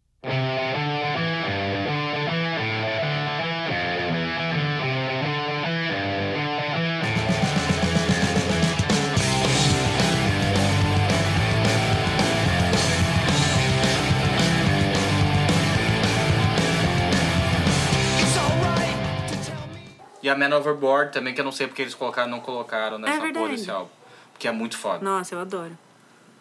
E 20.23 20.29
a 20.29 20.35
Man 20.35 20.55
Overboard 20.55 21.11
também, 21.11 21.33
que 21.33 21.41
eu 21.41 21.45
não 21.45 21.51
sei 21.51 21.67
porque 21.67 21.81
eles 21.81 21.93
colocaram, 21.93 22.31
não 22.31 22.39
colocaram 22.39 22.97
nessa 22.97 23.17
porra 23.17 23.31
verdade. 23.33 23.51
desse 23.57 23.69
álbum. 23.69 23.91
Porque 24.31 24.47
é 24.47 24.51
muito 24.51 24.77
foda. 24.77 25.03
Nossa, 25.03 25.35
eu 25.35 25.39
adoro. 25.41 25.77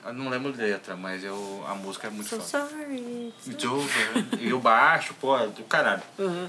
Eu 0.06 0.12
não 0.12 0.28
lembro 0.28 0.54
letra, 0.56 0.96
mas 0.96 1.22
eu, 1.24 1.64
a 1.68 1.74
música 1.74 2.06
é 2.06 2.10
muito 2.10 2.28
So 2.28 2.40
foda. 2.40 2.66
sorry. 2.68 3.34
It's 3.46 3.64
over. 3.64 4.24
E 4.40 4.52
o 4.52 4.58
baixo, 4.60 5.14
pô, 5.20 5.36
é 5.36 5.46
do 5.48 5.64
caralho. 5.64 6.02
Uhum. 6.18 6.48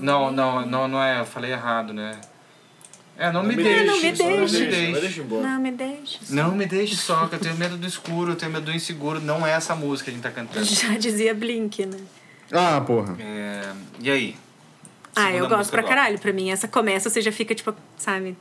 Não, 0.00 0.30
não, 0.30 0.66
não, 0.66 0.88
não 0.88 1.02
é. 1.02 1.20
Eu 1.20 1.26
falei 1.26 1.52
errado, 1.52 1.92
né? 1.92 2.20
É, 3.18 3.32
não, 3.32 3.42
me, 3.42 3.56
me 3.56 3.62
deixe. 3.62 3.84
não 3.84 3.96
me 3.96 4.02
não 4.02 4.46
deixe. 4.46 4.66
deixe. 5.00 5.22
Não, 5.22 5.60
me 5.60 5.72
deixa. 5.72 6.18
Não 6.28 6.54
me 6.54 6.66
deixe 6.66 6.96
só, 6.96 7.26
que 7.26 7.34
eu 7.34 7.38
tenho 7.38 7.56
medo 7.56 7.76
do 7.76 7.86
escuro, 7.86 8.32
eu 8.32 8.36
tenho 8.36 8.52
medo 8.52 8.66
do 8.66 8.72
inseguro. 8.72 9.20
Não 9.20 9.46
é 9.46 9.52
essa 9.52 9.74
música 9.74 10.04
que 10.04 10.10
a 10.10 10.14
gente 10.14 10.22
tá 10.22 10.30
cantando. 10.30 10.64
Já 10.66 10.96
dizia 10.98 11.34
Blink, 11.34 11.86
né? 11.86 11.98
Ah, 12.52 12.80
porra. 12.80 13.16
É... 13.18 13.72
E 14.00 14.10
aí? 14.10 14.36
Ah, 15.14 15.30
eu 15.30 15.32
Segunda 15.32 15.48
gosto 15.48 15.58
música 15.58 15.76
pra 15.78 15.82
do 15.82 15.88
caralho. 15.88 16.18
Pra 16.18 16.32
mim, 16.32 16.50
essa 16.50 16.68
começa, 16.68 17.08
você 17.08 17.22
já 17.22 17.32
fica 17.32 17.54
tipo, 17.54 17.74
sabe? 17.96 18.36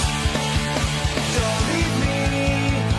Don't 1.36 1.62
leave 1.72 1.94
me 2.04 2.18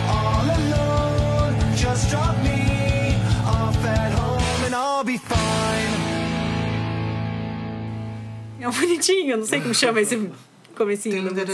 all 0.08 0.44
alone. 0.58 1.54
Just 1.76 2.10
drop 2.10 2.36
me 2.42 2.60
off 3.46 3.84
at 3.84 4.12
home 4.12 4.64
and 4.66 4.74
I'll 4.74 5.04
be 5.04 5.18
fine. 5.18 5.38
É 8.60 8.68
um 8.68 8.72
bonitinho, 8.72 9.32
eu 9.32 9.38
não 9.38 9.46
sei 9.46 9.60
como 9.60 9.74
chama 9.74 10.00
esse 10.00 10.16
comecinho. 10.76 11.22
música. 11.22 11.52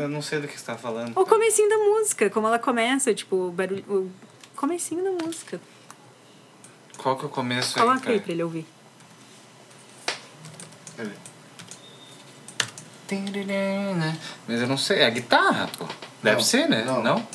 Eu 0.00 0.08
não 0.08 0.22
sei 0.22 0.40
do 0.40 0.48
que 0.48 0.58
você 0.58 0.66
tá 0.66 0.76
falando. 0.76 1.16
O 1.16 1.24
comecinho 1.24 1.68
da 1.68 1.78
música, 1.78 2.28
como 2.30 2.46
ela 2.48 2.58
começa, 2.58 3.14
tipo, 3.14 3.36
o 3.48 3.52
barulho. 3.52 3.84
O 3.88 4.10
comecinho 4.56 5.02
da 5.04 5.24
música. 5.24 5.60
Qual 6.98 7.16
que 7.16 7.24
é 7.24 7.26
o 7.26 7.30
começo 7.30 7.78
aí, 7.78 7.84
Coloca 7.84 8.00
cara? 8.00 8.12
aí 8.14 8.20
pra 8.20 8.32
ele 8.32 8.42
ouvir. 8.42 8.66
Cadê? 11.00 11.14
Mas 14.46 14.60
eu 14.60 14.66
não 14.68 14.76
sei, 14.76 14.98
é 14.98 15.06
a 15.06 15.10
guitarra, 15.10 15.66
pô. 15.78 15.86
Deve 16.22 16.36
Não, 16.36 16.42
ser, 16.42 16.68
né? 16.68 16.84
não. 16.84 17.02
não? 17.02 17.26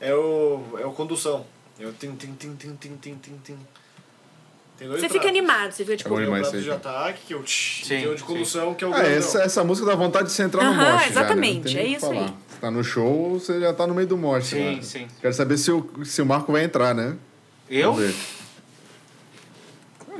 É 0.00 0.12
o, 0.12 0.78
é 0.80 0.84
o 0.84 0.92
condução. 0.92 1.46
É 1.78 1.86
o 1.86 1.92
tim, 1.92 2.16
tim, 2.16 2.34
tim, 2.34 2.56
tim, 2.56 2.74
tim, 2.74 2.96
tim, 2.96 3.16
tim, 3.18 3.40
tim. 3.44 3.58
Você 4.88 5.08
fica 5.08 5.28
animado, 5.28 5.72
você 5.72 5.84
fica 5.84 5.96
tipo. 5.96 6.08
bom 6.10 6.16
Tem 6.16 6.24
o 6.24 6.26
demais 6.26 6.42
prato 6.48 6.56
isso 6.56 6.64
de 6.64 6.70
aí, 6.70 6.76
ataque, 6.76 7.20
que 7.26 7.34
é 7.34 7.36
o 7.36 7.42
tch, 7.42 7.82
Sim, 7.84 7.88
tem 7.88 8.06
o 8.08 8.14
de 8.14 8.20
sim. 8.20 8.26
condução, 8.26 8.74
que 8.74 8.84
é 8.84 8.88
o 8.88 8.94
Ah, 8.94 9.02
essa, 9.06 9.42
essa 9.42 9.62
música 9.64 9.86
dá 9.86 9.94
vontade 9.94 10.26
de 10.28 10.32
você 10.32 10.42
entrar 10.42 10.64
no 10.64 10.74
mosh. 10.74 11.06
exatamente, 11.08 11.68
já, 11.68 11.78
né? 11.80 11.84
É 11.84 11.88
isso 11.88 12.06
aí. 12.06 12.14
falar. 12.14 12.26
Você 12.48 12.60
tá 12.60 12.70
no 12.70 12.84
show, 12.84 13.38
você 13.38 13.60
já 13.60 13.72
tá 13.72 13.86
no 13.86 13.94
meio 13.94 14.06
do 14.08 14.16
mosh. 14.16 14.46
Sim, 14.46 14.76
né? 14.76 14.82
sim. 14.82 15.08
Quero 15.20 15.34
saber 15.34 15.58
se 15.58 15.70
o, 15.70 15.88
se 16.04 16.22
o 16.22 16.26
Marco 16.26 16.50
vai 16.52 16.64
entrar, 16.64 16.94
né? 16.94 17.16
Eu? 17.68 17.92
Vamos 17.92 18.08
ver. 18.08 18.14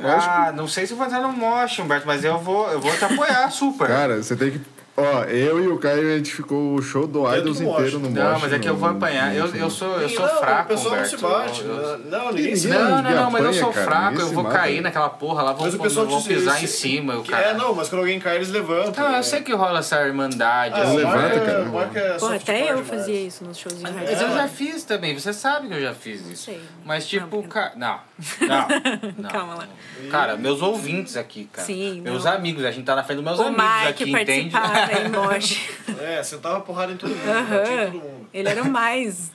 Ah, 0.03 0.53
não 0.57 0.67
sei 0.67 0.87
se 0.87 0.93
eu 0.93 0.97
vou 0.97 1.07
entrar 1.07 1.21
no 1.21 1.33
mosh, 1.33 1.79
Humberto, 1.79 2.07
mas 2.07 2.25
eu 2.25 2.39
vou, 2.39 2.71
eu 2.71 2.81
vou 2.81 2.91
te 2.97 3.05
apoiar 3.05 3.49
super. 3.53 3.87
Cara, 3.87 4.23
você 4.23 4.35
tem 4.35 4.53
que. 4.53 4.61
Ó, 5.01 5.25
eu 5.25 5.63
e 5.65 5.69
o 5.69 5.79
Caio, 5.79 6.15
a 6.15 6.17
gente 6.19 6.33
ficou 6.33 6.75
o 6.75 6.83
show 6.83 7.07
do 7.07 7.21
Idols 7.35 7.61
inteiro 7.61 7.99
no 7.99 8.11
Não, 8.11 8.39
mas 8.39 8.53
é 8.53 8.59
que 8.59 8.69
eu 8.69 8.77
vou 8.77 8.89
apanhar. 8.89 9.35
Eu, 9.35 9.47
eu 9.55 9.71
sou, 9.71 10.01
eu 10.01 10.09
sou 10.09 10.27
não, 10.27 10.39
fraco, 10.39 10.73
o 10.73 10.77
pessoal 10.77 10.97
não 10.97 11.05
se 11.05 11.17
bate. 11.17 11.61
Eu- 11.63 11.71
eu- 11.75 11.99
Não, 12.11 12.33
ninguém 12.33 12.57
se 12.57 12.69
bate. 12.69 12.81
Não, 12.83 13.03
não, 13.03 13.11
não, 13.11 13.31
mas 13.31 13.45
eu 13.45 13.53
sou 13.55 13.73
cara, 13.73 13.85
fraco, 13.87 14.21
eu 14.21 14.29
vou 14.29 14.43
mata. 14.45 14.57
cair 14.59 14.81
naquela 14.81 15.09
porra 15.11 15.43
lá, 15.43 15.53
vou, 15.53 15.65
Mas 15.67 15.75
o 15.75 15.79
pessoal 15.79 16.07
vão 16.07 16.21
te- 16.23 16.29
pisar 16.29 16.57
se- 16.59 16.65
em 16.65 16.69
cima. 16.69 17.15
Eu, 17.15 17.25
cara. 17.25 17.47
É, 17.49 17.55
não, 17.55 17.75
mas 17.75 17.89
quando 17.89 18.01
alguém 18.01 18.19
cai, 18.21 18.37
eles 18.37 18.51
levantam. 18.51 19.05
Não, 19.05 19.13
né? 19.13 19.19
eu 19.19 19.23
sei 19.23 19.41
que 19.43 19.53
rola 19.53 19.79
essa 19.81 20.01
irmandade. 20.07 20.75
Ah, 20.79 20.83
assim, 20.83 20.97
Levanta, 20.97 21.17
marca- 21.19 21.41
cara. 21.41 21.65
marca 21.65 22.17
Pô, 22.21 22.27
até 22.27 22.63
eu 22.63 22.67
demais. 22.83 22.89
fazia 22.89 23.21
isso 23.21 23.45
nos 23.45 23.59
showzinhos 23.59 23.91
hard. 23.95 24.09
Mas 24.09 24.21
eu 24.21 24.29
já 24.33 24.49
fiz 24.49 24.85
também, 24.85 25.19
você 25.19 25.33
sabe 25.33 25.69
que 25.69 25.75
eu 25.75 25.81
já 25.81 25.95
fiz 25.95 26.21
isso. 26.29 26.45
Sei. 26.45 26.61
Mas 26.85 27.07
tipo, 27.07 27.23
Não, 27.23 27.31
porque- 27.31 27.49
ca... 27.49 27.73
não, 27.77 27.99
não, 28.41 28.69
não. 29.23 29.31
Calma 29.31 29.55
lá. 29.55 29.69
Cara, 30.11 30.37
meus 30.37 30.61
ouvintes 30.63 31.17
aqui, 31.17 31.49
cara. 31.53 31.67
Sim, 31.67 32.01
Meus 32.01 32.25
não. 32.25 32.33
amigos, 32.33 32.65
a 32.65 32.71
gente 32.71 32.85
tá 32.85 32.95
na 32.97 33.03
frente 33.05 33.17
dos 33.19 33.25
meus 33.25 33.39
O 33.39 33.43
amigos 33.43 33.65
Mike 33.65 33.89
aqui, 33.89 34.11
entende? 34.11 34.57
em 34.57 35.09
Mosh. 35.11 35.61
É, 36.01 36.23
sentava 36.23 36.61
porrada 36.61 36.93
em 36.93 36.97
todo 36.97 37.11
mundo, 37.11 37.27
em 37.27 37.31
Aham. 37.31 37.65
todo 37.91 37.93
mundo. 38.03 38.29
Ele 38.33 38.49
era 38.49 38.63
o 38.63 38.71
mais, 38.71 39.31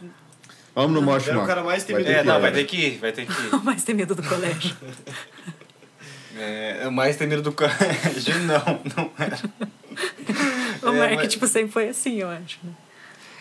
Vamos 0.73 0.91
no 0.91 1.01
mosh, 1.01 1.23
Era 1.27 1.31
o 1.33 1.36
Marco. 1.38 1.47
cara 1.47 1.63
mais 1.63 1.83
Vai 1.83 1.88
ter 1.88 2.03
temido. 2.03 2.11
É, 2.11 2.21
que 2.21 2.27
não, 2.27 2.41
vai 2.41 2.51
né? 2.51 2.57
ter 2.57 2.63
que 2.65 2.75
ir, 2.77 2.97
vai 2.97 3.11
ter 3.13 3.25
que 3.25 3.31
ir. 3.31 3.55
o 3.55 3.59
mais 3.63 3.83
temido 3.83 4.13
do 4.15 4.21
colégio. 4.23 4.75
É, 6.38 6.83
o 6.88 6.91
mais 6.91 7.15
temido 7.15 7.41
do 7.41 7.51
colégio, 7.53 8.39
não, 8.43 8.81
não 8.95 9.11
era. 9.17 9.39
O 10.81 10.89
É, 10.89 10.99
Mark, 10.99 11.13
mas- 11.15 11.31
tipo, 11.31 11.47
sempre 11.47 11.71
foi 11.71 11.88
assim, 11.89 12.19
eu 12.19 12.29
acho. 12.29 12.59
né? 12.63 12.71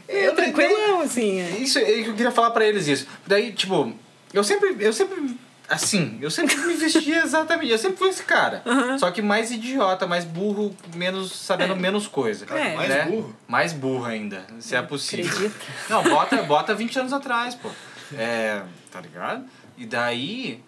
É, 0.07 0.30
Tranquilão, 0.30 1.01
assim. 1.01 1.40
é. 1.40 1.57
Isso, 1.59 1.78
eu 1.78 2.14
queria 2.14 2.30
falar 2.30 2.51
pra 2.51 2.64
eles 2.64 2.86
isso. 2.86 3.07
Daí, 3.26 3.53
tipo, 3.53 3.92
eu 4.35 4.43
sempre, 4.43 4.76
eu 4.80 4.93
sempre, 4.93 5.37
assim, 5.68 6.18
eu 6.20 6.30
sempre 6.30 6.57
me 6.66 6.74
vestia 6.74 7.22
exatamente, 7.22 7.70
eu 7.70 7.78
sempre 7.78 7.97
fui 7.97 8.09
esse 8.09 8.24
cara. 8.24 8.62
Só 8.99 9.11
que 9.11 9.22
mais 9.22 9.51
idiota, 9.51 10.07
mais 10.07 10.24
burro, 10.24 10.76
menos, 10.95 11.32
sabendo 11.32 11.76
menos 11.76 12.09
coisa. 12.09 12.45
É. 12.51 12.74
Mais 12.74 12.89
né? 12.89 13.05
burro? 13.05 13.37
Mais 13.47 13.72
burro 13.72 14.05
ainda, 14.05 14.45
se 14.59 14.74
é 14.74 14.82
possível. 14.82 15.26
Acredita? 15.26 15.55
Não, 15.89 16.03
bota, 16.03 16.43
bota 16.43 16.74
20 16.74 16.99
anos 16.99 17.12
atrás, 17.12 17.55
pô. 17.55 17.70
É, 18.12 18.62
tá 18.91 19.01
ligado? 19.01 19.45
E 19.78 19.87
daí, 19.87 20.62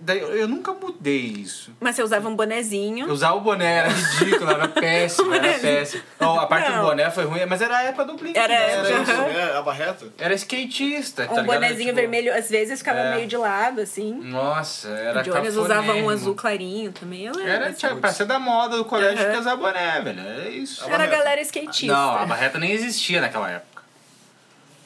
daí 0.00 0.18
eu 0.20 0.36
eu 0.36 0.48
nunca 0.48 0.72
mudei 0.72 1.18
isso. 1.20 1.70
Mas 1.80 1.96
você 1.96 2.02
usava 2.02 2.28
um 2.28 2.34
bonezinho. 2.36 3.10
Usar 3.10 3.32
o 3.32 3.40
boné 3.40 3.78
era 3.78 3.88
ridículo, 3.88 4.50
era 4.50 4.68
péssimo, 4.68 5.32
era 5.34 5.58
péssimo. 5.58 6.02
Não, 6.20 6.38
a 6.40 6.46
parte 6.46 6.70
Não. 6.70 6.78
do 6.82 6.86
boné 6.88 7.10
foi 7.10 7.24
ruim, 7.24 7.44
mas 7.46 7.60
era 7.60 7.76
a 7.78 7.82
época 7.84 8.04
do 8.04 8.14
Blink. 8.14 8.38
Era 8.38 8.48
né? 8.48 8.56
a 8.56 8.68
era, 8.70 8.98
aham. 9.00 9.22
É, 9.28 9.56
a 9.58 9.62
barreta? 9.62 10.06
era 10.18 10.34
skatista, 10.34 11.26
tá 11.26 11.32
Um 11.32 11.40
ligado? 11.42 11.46
bonezinho 11.46 11.88
Tipo, 11.88 11.94
vermelho, 11.96 12.34
às 12.34 12.48
vezes 12.48 12.78
ficava 12.78 12.98
É. 13.00 13.14
meio 13.16 13.26
de 13.26 13.36
lado, 13.36 13.80
assim. 13.80 14.12
Nossa, 14.14 14.88
era 14.88 15.20
o 15.20 15.22
Jones 15.22 15.56
usava 15.56 15.92
um 15.94 16.08
azul 16.10 16.34
clarinho 16.34 16.92
também. 16.92 17.24
Eu 17.26 17.34
lembro. 17.34 17.50
Era 17.52 17.68
assim. 17.68 17.96
pra 18.00 18.12
ser 18.12 18.24
da 18.26 18.38
moda 18.38 18.76
do 18.76 18.84
colégio 18.84 19.22
Aham. 19.24 19.32
que 19.32 19.38
usar 19.38 19.56
boné, 19.56 20.00
velho. 20.00 20.20
Era 20.20 20.48
isso. 20.48 20.84
Era 20.88 21.04
a 21.04 21.06
galera 21.06 21.40
skatista. 21.42 21.92
Não, 21.92 22.16
a 22.16 22.26
barreta 22.26 22.58
nem 22.58 22.72
existia 22.72 23.20
naquela 23.20 23.50
época. 23.50 23.82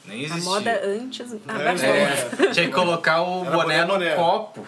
Nem 0.05 0.19
A 0.19 0.23
existia. 0.23 0.49
moda 0.51 0.81
antes. 0.85 1.33
Ah, 1.47 1.53
É. 2.41 2.45
É, 2.45 2.51
tinha 2.51 2.65
que 2.67 2.73
colocar 2.73 3.21
o 3.21 3.45
boné, 3.45 3.83
boné, 3.83 3.85
boné. 3.85 4.09
no 4.11 4.15
copo. 4.17 4.67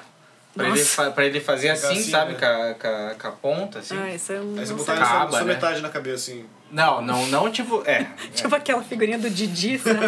Pra 0.55 0.69
ele, 0.69 0.85
pra 1.13 1.25
ele 1.25 1.39
fazer 1.41 1.69
assim, 1.69 1.87
assim, 1.99 2.09
sabe? 2.11 2.31
né? 2.33 2.39
Com, 2.39 2.45
a, 2.45 2.73
com, 2.75 2.87
a, 2.87 3.15
com 3.15 3.27
a 3.27 3.31
ponta, 3.31 3.79
assim. 3.79 3.97
Ah, 3.97 4.13
isso 4.13 4.31
eu 4.31 4.43
não 4.43 4.59
Aí 4.59 4.65
você 4.65 4.91
Acaba, 4.91 5.31
só, 5.31 5.39
só 5.39 5.43
né? 5.45 5.53
metade 5.53 5.81
na 5.81 5.89
cabeça, 5.89 6.31
assim. 6.31 6.45
Não, 6.71 7.01
não, 7.01 7.27
não 7.27 7.51
tipo. 7.51 7.83
É. 7.85 8.07
Tipo 8.33 8.55
aquela 8.55 8.81
figurinha 8.81 9.17
do 9.19 9.29
Didi, 9.29 9.77
sabe? 9.77 9.99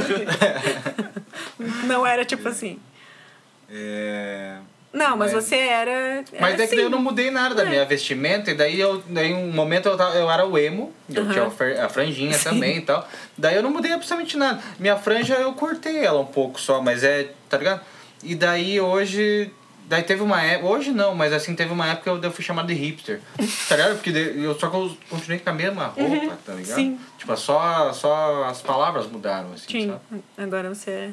não 1.86 2.06
era 2.06 2.24
tipo 2.26 2.48
assim. 2.48 2.80
é... 3.70 4.56
Não, 4.93 5.16
mas 5.18 5.34
Mas- 5.34 5.43
você 5.45 5.56
era. 5.58 5.91
era 5.91 6.24
Mas 6.39 6.58
daí 6.58 6.68
que 6.68 6.76
daí 6.76 6.84
eu 6.84 6.88
assim. 6.88 6.95
não 6.95 7.02
mudei 7.02 7.30
nada 7.30 7.54
da 7.54 7.64
É. 7.64 7.66
minha 7.70 7.86
vestimenta, 7.86 8.50
e 8.50 8.56
daí 8.56 8.80
eu, 8.80 9.04
daí 9.08 9.34
um 9.34 9.52
momento 9.52 9.88
eu, 9.89 9.98
tava, 9.98 10.16
eu 10.16 10.32
era 10.32 10.45
o 10.45 10.58
emo, 10.58 10.91
eu 11.14 11.24
Aham. 11.24 11.32
tinha 11.34 11.45
a 11.45 11.52
fr- 11.52 11.80
a 11.80 11.89
franjinha 11.89 12.38
também 12.39 12.78
e 12.78 12.82
tal. 12.82 13.08
Daí 13.38 13.56
eu 13.56 13.62
não 13.62 13.70
mudei 13.70 13.91
absolutamente 13.91 14.38
nada. 14.38 14.60
Minha 14.80 14.95
franja 14.95 15.36
eu 15.36 15.54
cortei 15.54 16.04
ela 16.04 16.20
um 16.20 16.26
pouco 16.26 16.60
só, 16.60 16.82
mas 16.82 17.04
é, 17.04 17.30
tá 17.50 17.58
ligado? 17.58 17.82
E 18.24 18.34
daí 18.34 18.80
hoje. 18.80 19.52
Daí 19.88 20.04
teve 20.04 20.22
uma 20.22 20.42
época. 20.42 20.68
Hoje 20.70 20.92
não, 20.92 21.16
mas 21.16 21.32
assim, 21.32 21.56
teve 21.56 21.72
uma 21.72 21.88
época 21.88 22.20
que 22.20 22.26
eu, 22.26 22.32
fui 22.32 22.44
chamado 22.44 22.68
de 22.68 22.74
hipster. 22.74 23.22
Tá 23.70 23.76
ligado? 23.78 23.94
Porque 23.96 24.10
eu, 24.10 24.58
só 24.60 24.70
que 24.70 24.76
eu 24.76 24.98
continuei 25.10 25.40
com 25.40 25.50
a 25.50 25.54
mesma 25.54 25.86
roupa, 25.88 26.38
tá 26.46 26.54
ligado? 26.54 26.78
Uhum. 26.78 26.84
sim. 26.98 27.00
Tipo, 27.18 27.38
só, 27.38 27.94
só 27.94 28.44
as 28.44 28.62
palavras 28.62 29.08
mudaram, 29.08 29.54
assim, 29.54 29.66
Sim, 29.70 29.88
sabe? 29.88 30.24
agora 30.38 30.70
você 30.74 30.92
é. 30.92 31.10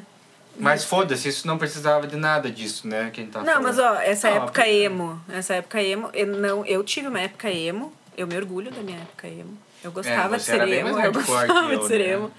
Mas 0.57 0.83
foda-se, 0.85 1.27
isso 1.27 1.47
não 1.47 1.57
precisava 1.57 2.05
de 2.07 2.15
nada 2.15 2.49
disso, 2.49 2.87
né? 2.87 3.09
Quem 3.13 3.27
tá 3.27 3.41
Não, 3.43 3.61
mas 3.61 3.75
falando. 3.77 3.97
ó, 3.97 4.01
essa 4.01 4.29
Não, 4.29 4.37
época 4.37 4.67
emo, 4.67 5.21
essa 5.29 5.53
época 5.55 5.81
emo, 5.81 6.09
eu 6.13 6.27
não, 6.27 6.65
eu 6.65 6.83
tive 6.83 7.07
uma 7.07 7.19
época 7.19 7.49
emo, 7.49 7.93
eu 8.17 8.25
me 8.27 8.35
orgulho 8.37 8.71
da 8.71 8.81
minha 8.81 8.97
época 8.99 9.27
emo. 9.27 9.57
Eu 9.83 9.91
gostava 9.91 10.35
É, 10.35 10.37
de 10.37 10.43
ser 10.43 10.61
emo, 10.67 10.97
eu 10.99 11.11
gostava 11.11 11.77
de 11.77 11.87
ser 11.87 11.99
né? 11.99 12.13
emo. 12.13 12.31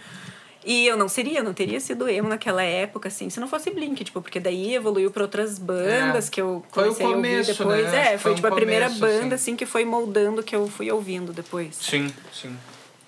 E 0.69 0.85
eu 0.85 0.97
não 0.97 1.09
seria, 1.09 1.45
não 1.45 1.55
teria 1.55 1.79
sido 1.79 2.09
emo 2.09 2.29
naquela 2.29 2.61
época, 2.63 3.07
assim, 3.07 3.31
se 3.31 3.39
não 3.39 3.47
fosse 3.47 3.71
Blink, 3.71 4.03
tipo, 4.03 4.21
porque 4.21 4.41
daí 4.41 4.75
evoluiu 4.75 5.13
pra 5.13 5.23
outras 5.23 5.61
bandas 5.61 6.27
É. 6.27 6.31
que 6.31 6.41
eu 6.41 6.65
Foi 6.73 6.83
o 6.83 6.87
comecei 6.89 7.07
a 7.07 7.09
ouvir 7.11 7.23
começo, 7.31 7.59
depois. 7.59 7.85
né? 7.93 7.99
É, 8.15 8.19
foi, 8.19 8.19
foi 8.19 8.35
tipo 8.35 8.49
um 8.49 8.51
a 8.51 8.55
primeira 8.57 8.87
começo, 8.87 9.01
banda, 9.01 9.17
assim. 9.37 9.53
assim, 9.53 9.57
que 9.57 9.65
foi 9.65 9.85
moldando 9.85 10.43
que 10.43 10.57
eu 10.57 10.67
fui 10.67 10.91
ouvindo 10.91 11.33
depois. 11.33 11.77
Sim, 11.77 12.13
sim. 12.33 12.57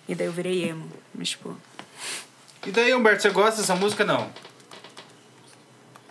E 0.09 0.15
daí 0.15 0.27
eu 0.29 0.33
virei 0.33 0.69
emo. 0.69 0.89
Mas, 1.13 1.31
tipo, 1.31 1.57
E 2.65 2.71
daí, 2.71 2.95
Humberto, 2.95 3.23
você 3.23 3.31
gosta 3.31 3.61
dessa 3.61 3.75
música 3.75 4.05
não? 4.05 4.31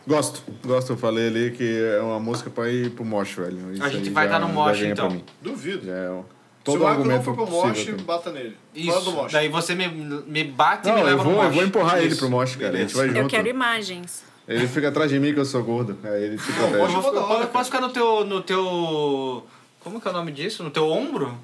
Gosto, 0.06 0.42
gosto. 0.66 0.94
Eu 0.94 0.98
falei 0.98 1.28
ali 1.28 1.52
que 1.52 1.82
é 1.98 2.00
uma 2.02 2.20
música 2.20 2.50
pra 2.50 2.70
ir 2.72 2.92
pro 2.92 3.04
mosh, 3.04 3.34
velho. 3.36 3.74
Isso 3.74 3.84
A 3.84 3.90
gente 3.90 4.10
vai 4.10 4.26
já- 4.28 4.34
tá 4.34 4.40
no 4.40 4.50
mosh, 4.50 4.82
então. 4.82 5.22
Duvido. 5.42 5.86
Já 5.86 5.94
é 5.96 6.10
um- 6.10 6.24
Se 6.72 6.78
todo 6.78 6.82
o 6.82 6.84
Marco 6.84 7.04
não 7.06 7.16
argumento 7.16 7.24
for 7.24 7.36
pro 7.36 7.48
mosh, 7.48 7.86
bata 8.06 8.32
nele. 8.32 8.56
Fora 8.74 9.00
do 9.00 9.00
Isso. 9.02 9.12
mosh. 9.12 9.32
Daí 9.32 9.50
você 9.50 9.74
me, 9.76 9.88
me 9.88 10.44
bate 10.44 10.88
e 10.88 10.92
Não, 10.92 10.96
me 10.96 11.02
eu 11.02 11.08
leva 11.08 11.24
vou, 11.24 11.34
no 11.34 11.40
eu 11.40 11.44
mosh. 11.46 11.56
vou 11.56 11.64
empurrar 11.64 11.98
ele 12.00 12.08
Isso. 12.08 12.18
pro 12.20 12.30
mosh, 12.30 12.56
cara. 12.56 12.78
A 12.78 12.82
gente 12.82 12.94
vai 12.96 13.08
Beleza. 13.08 13.22
junto. 13.24 13.34
eu 13.34 13.38
quero 13.38 13.48
imagens. 13.50 14.24
Ele 14.48 14.68
fica 14.68 14.88
atrás 14.90 15.10
de 15.10 15.20
mim 15.20 15.34
que 15.34 15.40
eu 15.40 15.46
sou 15.46 15.62
gordo. 15.64 15.98
Aí 16.04 16.24
ele 16.24 16.38
se 16.38 16.50
Eu, 16.50 16.56
protege. 16.56 16.78
vou, 16.78 16.88
Mosh 17.14 17.32
eu, 17.32 17.40
eu 17.42 17.48
posso 17.48 17.66
ficar 17.72 17.82
no 17.82 17.90
teu, 17.90 18.24
no 18.26 18.42
teu... 18.42 19.46
Como 19.84 20.00
que 20.00 20.08
é 20.08 20.12
o 20.12 20.14
nome 20.14 20.32
disso? 20.32 20.64
No 20.64 20.70
teu 20.70 20.88
ombro? 20.90 21.38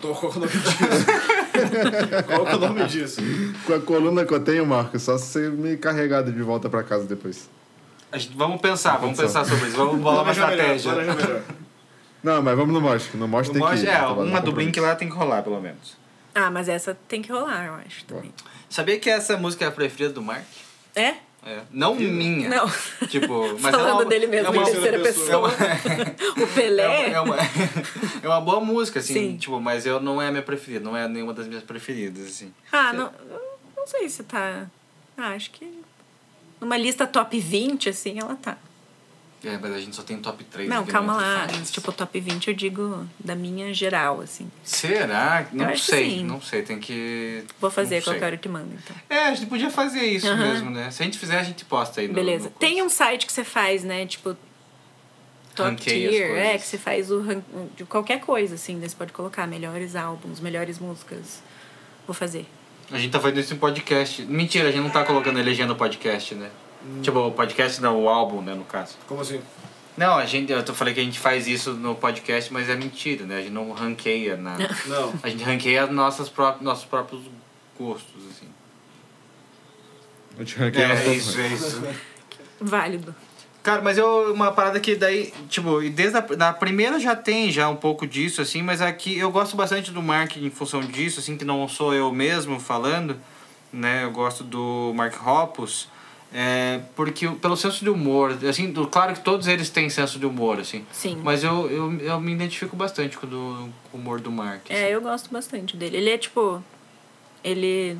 Qual 0.00 0.14
é 0.32 0.36
o 0.36 0.38
nome 0.40 0.52
disso? 0.52 1.06
Qual 2.26 2.46
que 2.46 2.52
é 2.52 2.56
o 2.56 2.58
nome 2.60 2.84
disso? 2.86 3.20
Com 3.66 3.74
a 3.74 3.80
coluna 3.80 4.24
que 4.24 4.32
eu 4.32 4.40
tenho, 4.40 4.64
Marco, 4.66 4.98
só 4.98 5.18
se 5.18 5.26
você 5.32 5.48
me 5.50 5.76
carregar 5.76 6.22
de 6.22 6.42
volta 6.42 6.68
pra 6.70 6.82
casa 6.82 7.04
depois. 7.04 7.48
A 8.10 8.18
gente, 8.18 8.34
vamos 8.36 8.60
pensar, 8.60 8.96
vamos 8.98 9.18
Pensar. 9.18 9.44
sobre 9.44 9.68
isso. 9.68 9.76
Vamos 9.76 10.00
bolar 10.00 10.22
uma 10.22 10.32
estratégia. 10.32 10.92
melhor. 10.94 11.42
Não, 12.24 12.42
mas 12.42 12.56
vamos 12.56 12.72
no 12.74 12.80
mosh. 12.80 13.10
No 13.14 13.28
mosh 13.28 13.50
tem 13.50 13.60
mosh, 13.60 13.80
que 13.80 13.86
ir. 13.86 13.90
é, 13.90 13.98
tá 13.98 14.12
uma 14.12 14.40
do. 14.40 14.50
Blink 14.52 14.80
lá 14.80 14.96
tem 14.96 15.08
que 15.08 15.14
rolar, 15.14 15.42
pelo 15.42 15.60
menos. 15.60 15.96
Ah, 16.34 16.50
mas 16.50 16.68
essa 16.68 16.96
tem 17.06 17.20
que 17.22 17.30
rolar, 17.30 17.66
eu 17.66 17.74
acho 17.74 18.04
também. 18.06 18.32
Sabia 18.68 18.98
que 18.98 19.08
essa 19.08 19.36
música 19.36 19.64
é 19.66 19.68
a 19.68 19.70
preferida 19.70 20.12
do 20.14 20.22
Mark? 20.22 20.42
É? 20.96 21.16
É. 21.46 21.60
Não 21.70 21.94
minha. 21.94 22.48
Não. 22.48 22.66
Tipo, 23.08 23.52
mas 23.60 23.70
Falando 23.70 23.88
é 23.88 23.92
uma, 23.92 24.04
dele 24.06 24.26
mesmo 24.26 24.46
é 24.46 24.50
uma, 24.50 24.62
em 24.62 24.64
terceira 24.64 24.96
é 24.96 25.00
pessoa. 25.00 25.48
uma- 25.48 25.50
o 26.42 26.46
Pelé. 26.54 27.10
É 27.12 27.20
uma, 27.20 27.36
é, 27.36 27.40
uma, 27.40 27.50
é 28.22 28.28
uma 28.28 28.40
boa 28.40 28.60
música, 28.60 28.98
assim, 29.00 29.12
Sim. 29.12 29.36
tipo, 29.36 29.60
mas 29.60 29.84
eu 29.84 30.00
não 30.00 30.20
é 30.22 30.28
a 30.28 30.30
minha 30.30 30.42
preferida, 30.42 30.82
não 30.82 30.96
é 30.96 31.06
nenhuma 31.06 31.34
das 31.34 31.46
minhas 31.46 31.62
preferidas, 31.62 32.26
assim. 32.26 32.52
Ah, 32.72 32.94
não, 32.94 33.12
eu 33.30 33.40
não 33.76 33.86
sei 33.86 34.08
se 34.08 34.22
tá. 34.24 34.66
Ah, 35.18 35.28
acho 35.34 35.50
que. 35.50 35.70
Numa 36.58 36.78
lista 36.78 37.06
top 37.06 37.38
20, 37.38 37.90
assim, 37.90 38.18
ela 38.18 38.34
tá. 38.36 38.56
É, 39.44 39.58
mas 39.60 39.72
a 39.74 39.78
gente 39.78 39.94
só 39.94 40.02
tem 40.02 40.16
top 40.18 40.42
3 40.44 40.68
Não, 40.68 40.84
calma 40.86 41.16
lá. 41.16 41.46
Faixas. 41.48 41.70
tipo, 41.70 41.92
top 41.92 42.18
20 42.20 42.48
eu 42.48 42.54
digo 42.54 43.06
da 43.18 43.34
minha 43.34 43.72
geral, 43.74 44.20
assim. 44.20 44.50
Será? 44.62 45.46
Não 45.52 45.76
sei, 45.76 46.24
não 46.24 46.40
sei, 46.40 46.62
tem 46.62 46.78
que... 46.78 47.44
Vou 47.60 47.70
fazer 47.70 47.96
não 47.96 48.02
qualquer 48.04 48.24
hora 48.24 48.36
que 48.36 48.48
manda, 48.48 48.68
então. 48.74 48.96
É, 49.08 49.26
a 49.26 49.34
gente 49.34 49.46
podia 49.48 49.70
fazer 49.70 50.02
isso 50.04 50.34
mesmo, 50.36 50.70
né? 50.70 50.90
Se 50.90 51.02
a 51.02 51.04
gente 51.04 51.18
fizer, 51.18 51.38
a 51.38 51.42
gente 51.42 51.64
posta 51.64 52.00
aí 52.00 52.08
no 52.08 52.14
Beleza. 52.14 52.44
no 52.44 52.50
Tem 52.52 52.82
um 52.82 52.88
site 52.88 53.26
que 53.26 53.32
você 53.32 53.44
faz, 53.44 53.84
né? 53.84 54.06
Tipo. 54.06 54.36
Top 55.54 55.70
Ranqueia 55.70 56.08
as 56.08 56.14
tier, 56.16 56.36
é, 56.36 56.58
que 56.58 56.66
você 56.66 56.76
faz 56.78 57.10
o 57.12 57.20
ran- 57.20 57.42
de 57.76 57.84
qualquer 57.84 58.18
coisa, 58.20 58.56
assim, 58.56 58.74
né? 58.74 58.88
Você 58.88 58.96
pode 58.96 59.12
colocar 59.12 59.46
melhores 59.46 59.94
álbuns, 59.94 60.40
melhores 60.40 60.80
músicas. 60.80 61.40
Vou 62.06 62.14
fazer. 62.14 62.44
A 62.90 62.98
gente 62.98 63.12
tá 63.12 63.20
fazendo 63.20 63.38
isso 63.40 63.54
em 63.54 63.56
podcast. 63.56 64.22
Mentira, 64.22 64.68
a 64.68 64.72
gente 64.72 64.82
não 64.82 64.90
tá 64.90 65.04
colocando 65.04 65.38
a 65.38 65.42
legenda 65.42 65.68
no 65.68 65.76
podcast, 65.76 66.34
né? 66.34 66.50
Hum. 66.84 67.00
Tipo, 67.02 67.18
o 67.20 67.32
podcast 67.32 67.80
não, 67.80 68.02
o 68.02 68.08
álbum, 68.08 68.42
né, 68.42 68.54
no 68.54 68.64
caso. 68.64 68.96
Como 69.08 69.20
assim? 69.20 69.40
Não, 69.96 70.16
a 70.16 70.26
gente, 70.26 70.52
eu 70.52 70.64
falei 70.74 70.92
que 70.92 71.00
a 71.00 71.04
gente 71.04 71.18
faz 71.18 71.46
isso 71.46 71.72
no 71.72 71.94
podcast, 71.94 72.52
mas 72.52 72.68
é 72.68 72.74
mentira, 72.74 73.24
né? 73.24 73.38
A 73.38 73.40
gente 73.42 73.52
não 73.52 73.70
ranqueia 73.72 74.36
nada. 74.36 74.68
Não. 74.86 75.14
A 75.22 75.28
gente 75.28 75.44
ranqueia 75.44 75.86
nossas 75.86 76.28
pró 76.28 76.56
nossos 76.60 76.84
próprios 76.84 77.22
gostos, 77.78 78.22
assim. 78.28 78.48
Eu 80.36 80.44
te 80.44 80.56
ranquei 80.56 80.86
nas 80.86 80.98
É, 80.98 81.04
tuas 81.04 81.16
isso, 81.16 81.40
é 81.40 81.46
isso. 81.46 81.82
Válido. 82.60 83.14
Cara, 83.62 83.80
mas 83.82 83.96
eu, 83.96 84.34
uma 84.34 84.52
parada 84.52 84.78
que 84.80 84.96
daí, 84.96 85.32
tipo, 85.48 85.80
e 85.80 85.88
desde 85.88 86.18
a 86.18 86.20
da 86.20 86.52
primeira 86.52 86.98
já 86.98 87.14
tem 87.14 87.50
já 87.50 87.68
um 87.68 87.76
pouco 87.76 88.06
disso, 88.06 88.42
assim, 88.42 88.62
mas 88.62 88.82
aqui 88.82 89.16
eu 89.16 89.30
gosto 89.30 89.56
bastante 89.56 89.90
do 89.90 90.02
Mark 90.02 90.36
em 90.36 90.50
função 90.50 90.80
disso, 90.80 91.20
assim, 91.20 91.36
que 91.36 91.44
não 91.44 91.66
sou 91.68 91.94
eu 91.94 92.12
mesmo 92.12 92.58
falando, 92.58 93.16
né? 93.72 94.04
Eu 94.04 94.10
gosto 94.10 94.42
do 94.42 94.92
Mark 94.94 95.14
Hoppus. 95.24 95.88
É, 96.36 96.80
porque 96.96 97.28
pelo 97.28 97.56
senso 97.56 97.84
de 97.84 97.88
humor, 97.88 98.36
assim, 98.50 98.72
do- 98.72 98.88
claro 98.88 99.14
que 99.14 99.20
todos 99.20 99.46
eles 99.46 99.70
têm 99.70 99.88
senso 99.88 100.18
de 100.18 100.26
humor, 100.26 100.58
assim. 100.58 100.84
Sim. 100.90 101.20
Mas 101.22 101.44
eu, 101.44 101.70
eu, 101.70 101.96
eu 102.00 102.20
me 102.20 102.32
identifico 102.32 102.74
bastante 102.74 103.16
com 103.16 103.24
o, 103.24 103.30
do, 103.30 103.68
com 103.92 103.98
o 103.98 104.00
humor 104.00 104.20
do 104.20 104.32
Mark. 104.32 104.62
assim. 104.64 104.74
É, 104.74 104.90
eu 104.90 105.00
gosto 105.00 105.30
bastante 105.32 105.76
dele. 105.76 105.96
Ele 105.96 106.10
é 106.10 106.18
tipo. 106.18 106.60
Ele 107.44 107.96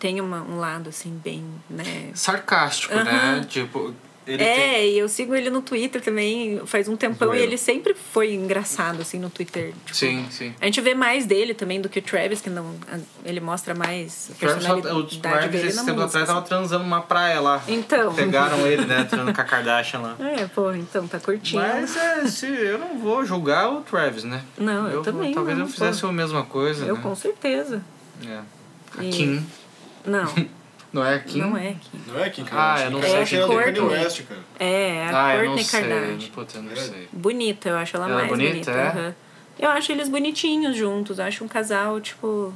tem 0.00 0.20
uma, 0.20 0.42
um 0.42 0.58
lado, 0.58 0.88
assim, 0.88 1.20
bem, 1.22 1.44
né? 1.70 2.10
Sarcástico, 2.14 2.94
né? 2.94 3.46
Tipo, 3.48 3.94
ele 4.26 4.42
é, 4.42 4.54
tem... 4.54 4.92
e 4.92 4.98
eu 4.98 5.08
sigo 5.08 5.34
ele 5.34 5.50
no 5.50 5.62
Twitter 5.62 6.00
também 6.02 6.60
faz 6.66 6.88
um 6.88 6.96
tempão 6.96 7.28
Zoeiro. 7.28 7.44
e 7.44 7.46
ele 7.48 7.56
sempre 7.56 7.94
foi 7.94 8.32
engraçado, 8.34 9.00
assim, 9.00 9.18
no 9.18 9.30
Twitter. 9.30 9.72
Tipo, 9.84 9.94
Sim, 9.94 10.26
sim. 10.30 10.54
A 10.60 10.64
gente 10.64 10.80
vê 10.80 10.94
mais 10.94 11.26
dele 11.26 11.54
também 11.54 11.80
do 11.80 11.88
que 11.88 11.98
o 11.98 12.02
Travis, 12.02 12.40
que 12.40 12.50
não. 12.50 12.74
Ele 13.24 13.40
mostra 13.40 13.74
mais 13.74 14.30
O 14.40 14.44
Mark, 15.28 15.50
dele 15.50 15.68
esse 15.68 15.84
tempo 15.84 16.00
atrás, 16.00 16.26
tava 16.26 16.40
assim. 16.40 16.48
transando 16.48 16.84
numa 16.84 17.00
praia 17.02 17.40
lá. 17.40 17.62
Então. 17.68 18.12
Pegaram 18.14 18.66
ele, 18.66 18.84
né? 18.84 19.04
Transando 19.08 19.32
com 19.34 19.40
a 19.40 19.44
Kardashian 19.44 20.00
lá. 20.00 20.16
É, 20.18 20.46
pô, 20.46 20.72
então 20.72 21.06
tá 21.06 21.18
curtindo. 21.20 21.62
Mas 21.62 21.96
é, 21.96 22.26
se, 22.26 22.46
eu 22.46 22.78
não 22.78 22.98
vou 22.98 23.24
julgar 23.24 23.70
o 23.72 23.80
Travis, 23.82 24.24
né? 24.24 24.42
Não, 24.58 24.88
eu 24.88 25.02
também 25.02 25.32
Talvez 25.32 25.56
não, 25.58 25.66
eu 25.66 25.70
fizesse 25.70 26.00
pô. 26.00 26.08
a 26.08 26.12
mesma 26.12 26.42
coisa, 26.44 26.84
eu 26.84 26.96
né? 26.96 27.00
com 27.02 27.14
certeza. 27.14 27.82
É. 28.26 28.40
A 28.98 29.04
E- 29.04 29.10
Kim. 29.10 29.46
Não, 30.04 30.24
Não 30.96 31.04
é 31.06 31.14
a 31.14 31.18
Kim? 31.20 31.38
não 31.40 31.56
é 31.56 31.72
Kim. 31.74 32.00
Não 32.08 32.18
é 32.24 32.30
Kim 32.30 32.42
Ah, 32.42 32.46
Kardashian. 32.46 32.84
eu 32.86 32.90
não 32.90 33.00
Kim 33.00 33.06
sei. 33.08 33.16
É 33.20 33.24
Kanye 33.26 33.46
Courtney. 33.46 33.80
West, 33.82 34.22
cara. 34.22 34.40
É, 34.58 35.04
a 35.04 35.08
Ah, 35.08 35.44
não 35.44 35.58
sei. 35.58 35.80
Kardashian. 35.80 36.30
Puta, 36.34 36.58
eu 36.58 36.62
não 36.62 36.72
É. 36.72 36.76
sei. 36.76 37.08
Bonita, 37.12 37.68
eu 37.68 37.76
acho 37.76 37.96
ela, 37.96 38.06
Ela 38.06 38.14
é 38.14 38.16
mais 38.18 38.28
bonita, 38.28 38.52
bonita. 38.54 38.70
é? 38.72 38.86
aham. 38.88 39.14
Eu 39.58 39.70
acho 39.70 39.92
eles 39.92 40.08
bonitinhos 40.08 40.76
juntos. 40.76 41.18
Eu 41.18 41.24
acho 41.24 41.44
um 41.44 41.48
casal, 41.48 42.00
tipo. 42.00 42.52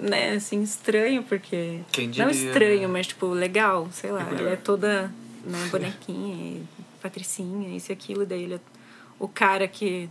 Né, 0.00 0.32
assim, 0.36 0.62
estranho, 0.62 1.22
porque. 1.24 1.80
Quem 1.90 2.06
Não 2.06 2.12
diria, 2.12 2.30
estranho, 2.30 2.80
né? 2.82 2.86
mas, 2.86 3.08
tipo, 3.08 3.26
legal, 3.28 3.88
sei 3.92 4.10
lá. 4.12 4.20
Peculiar. 4.20 4.42
Ela 4.46 4.52
é 4.52 4.56
toda, 4.56 5.02
né, 5.44 5.68
bonequinha 5.72 6.34
e 6.36 6.62
patricinha, 7.02 7.76
isso 7.76 7.90
e 7.90 7.92
aquilo. 7.92 8.24
Daí 8.24 8.44
ele 8.44 8.54
é 8.54 8.60
o 9.18 9.26
cara 9.26 9.66
que. 9.66 10.08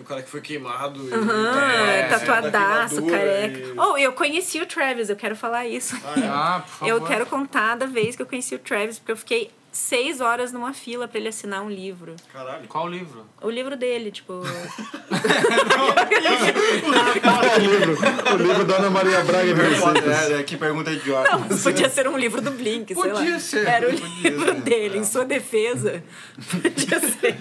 O 0.00 0.04
cara 0.04 0.22
que 0.22 0.30
foi 0.30 0.40
queimado. 0.40 1.08
e- 1.08 1.12
Aham, 1.12 1.60
É, 1.72 2.02
tatuadaço, 2.08 3.04
careca. 3.06 3.58
e- 3.58 3.74
Oh, 3.78 3.96
eu 3.96 4.12
conheci 4.12 4.60
o 4.60 4.66
Travis, 4.66 5.08
eu 5.10 5.16
quero 5.16 5.36
falar 5.36 5.66
isso. 5.66 5.96
Ah, 6.04 6.20
é? 6.20 6.26
Ah, 6.28 6.62
por 6.64 6.70
favor. 6.72 6.90
Eu 6.94 7.00
quero 7.06 7.26
contar 7.26 7.76
da 7.76 7.86
vez 7.86 8.16
que 8.16 8.22
eu 8.22 8.26
conheci 8.26 8.54
o 8.54 8.58
Travis, 8.58 8.98
porque 8.98 9.12
eu 9.12 9.16
fiquei 9.16 9.50
seis 9.72 10.20
horas 10.20 10.52
numa 10.52 10.72
fila 10.72 11.06
pra 11.06 11.18
ele 11.20 11.28
assinar 11.28 11.62
um 11.62 11.70
livro. 11.70 12.16
Caralho. 12.32 12.66
Qual 12.66 12.88
livro? 12.88 13.24
O 13.40 13.48
livro 13.48 13.76
dele, 13.76 14.10
tipo. 14.10 14.32
o 14.32 14.42
livro, 17.60 17.96
o 18.34 18.36
livro 18.36 18.64
da 18.64 18.76
Ana 18.76 18.90
Maria 18.90 19.20
Braga 19.22 19.54
receitas. 19.54 20.30
É, 20.30 20.42
que 20.42 20.56
pergunta 20.56 20.90
idiota. 20.90 21.36
Não, 21.36 21.58
podia 21.58 21.88
ser 21.88 22.08
um 22.08 22.16
livro 22.18 22.40
do 22.40 22.50
Blink, 22.50 22.94
sei 22.94 23.02
Podia 23.10 23.32
lá. 23.34 23.38
ser, 23.40 23.66
Era 23.66 23.88
o 23.88 23.92
podia 23.92 24.30
livro 24.30 24.44
ser. 24.46 24.54
dele, 24.62 24.98
em 24.98 25.04
sua 25.04 25.24
defesa. 25.24 26.02
Podia 26.50 27.00
ser. 27.00 27.36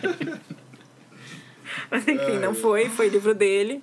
Mas 1.89 2.07
enfim, 2.07 2.37
não 2.39 2.53
foi, 2.55 2.89
foi 2.89 3.09
livro 3.09 3.33
dele. 3.33 3.81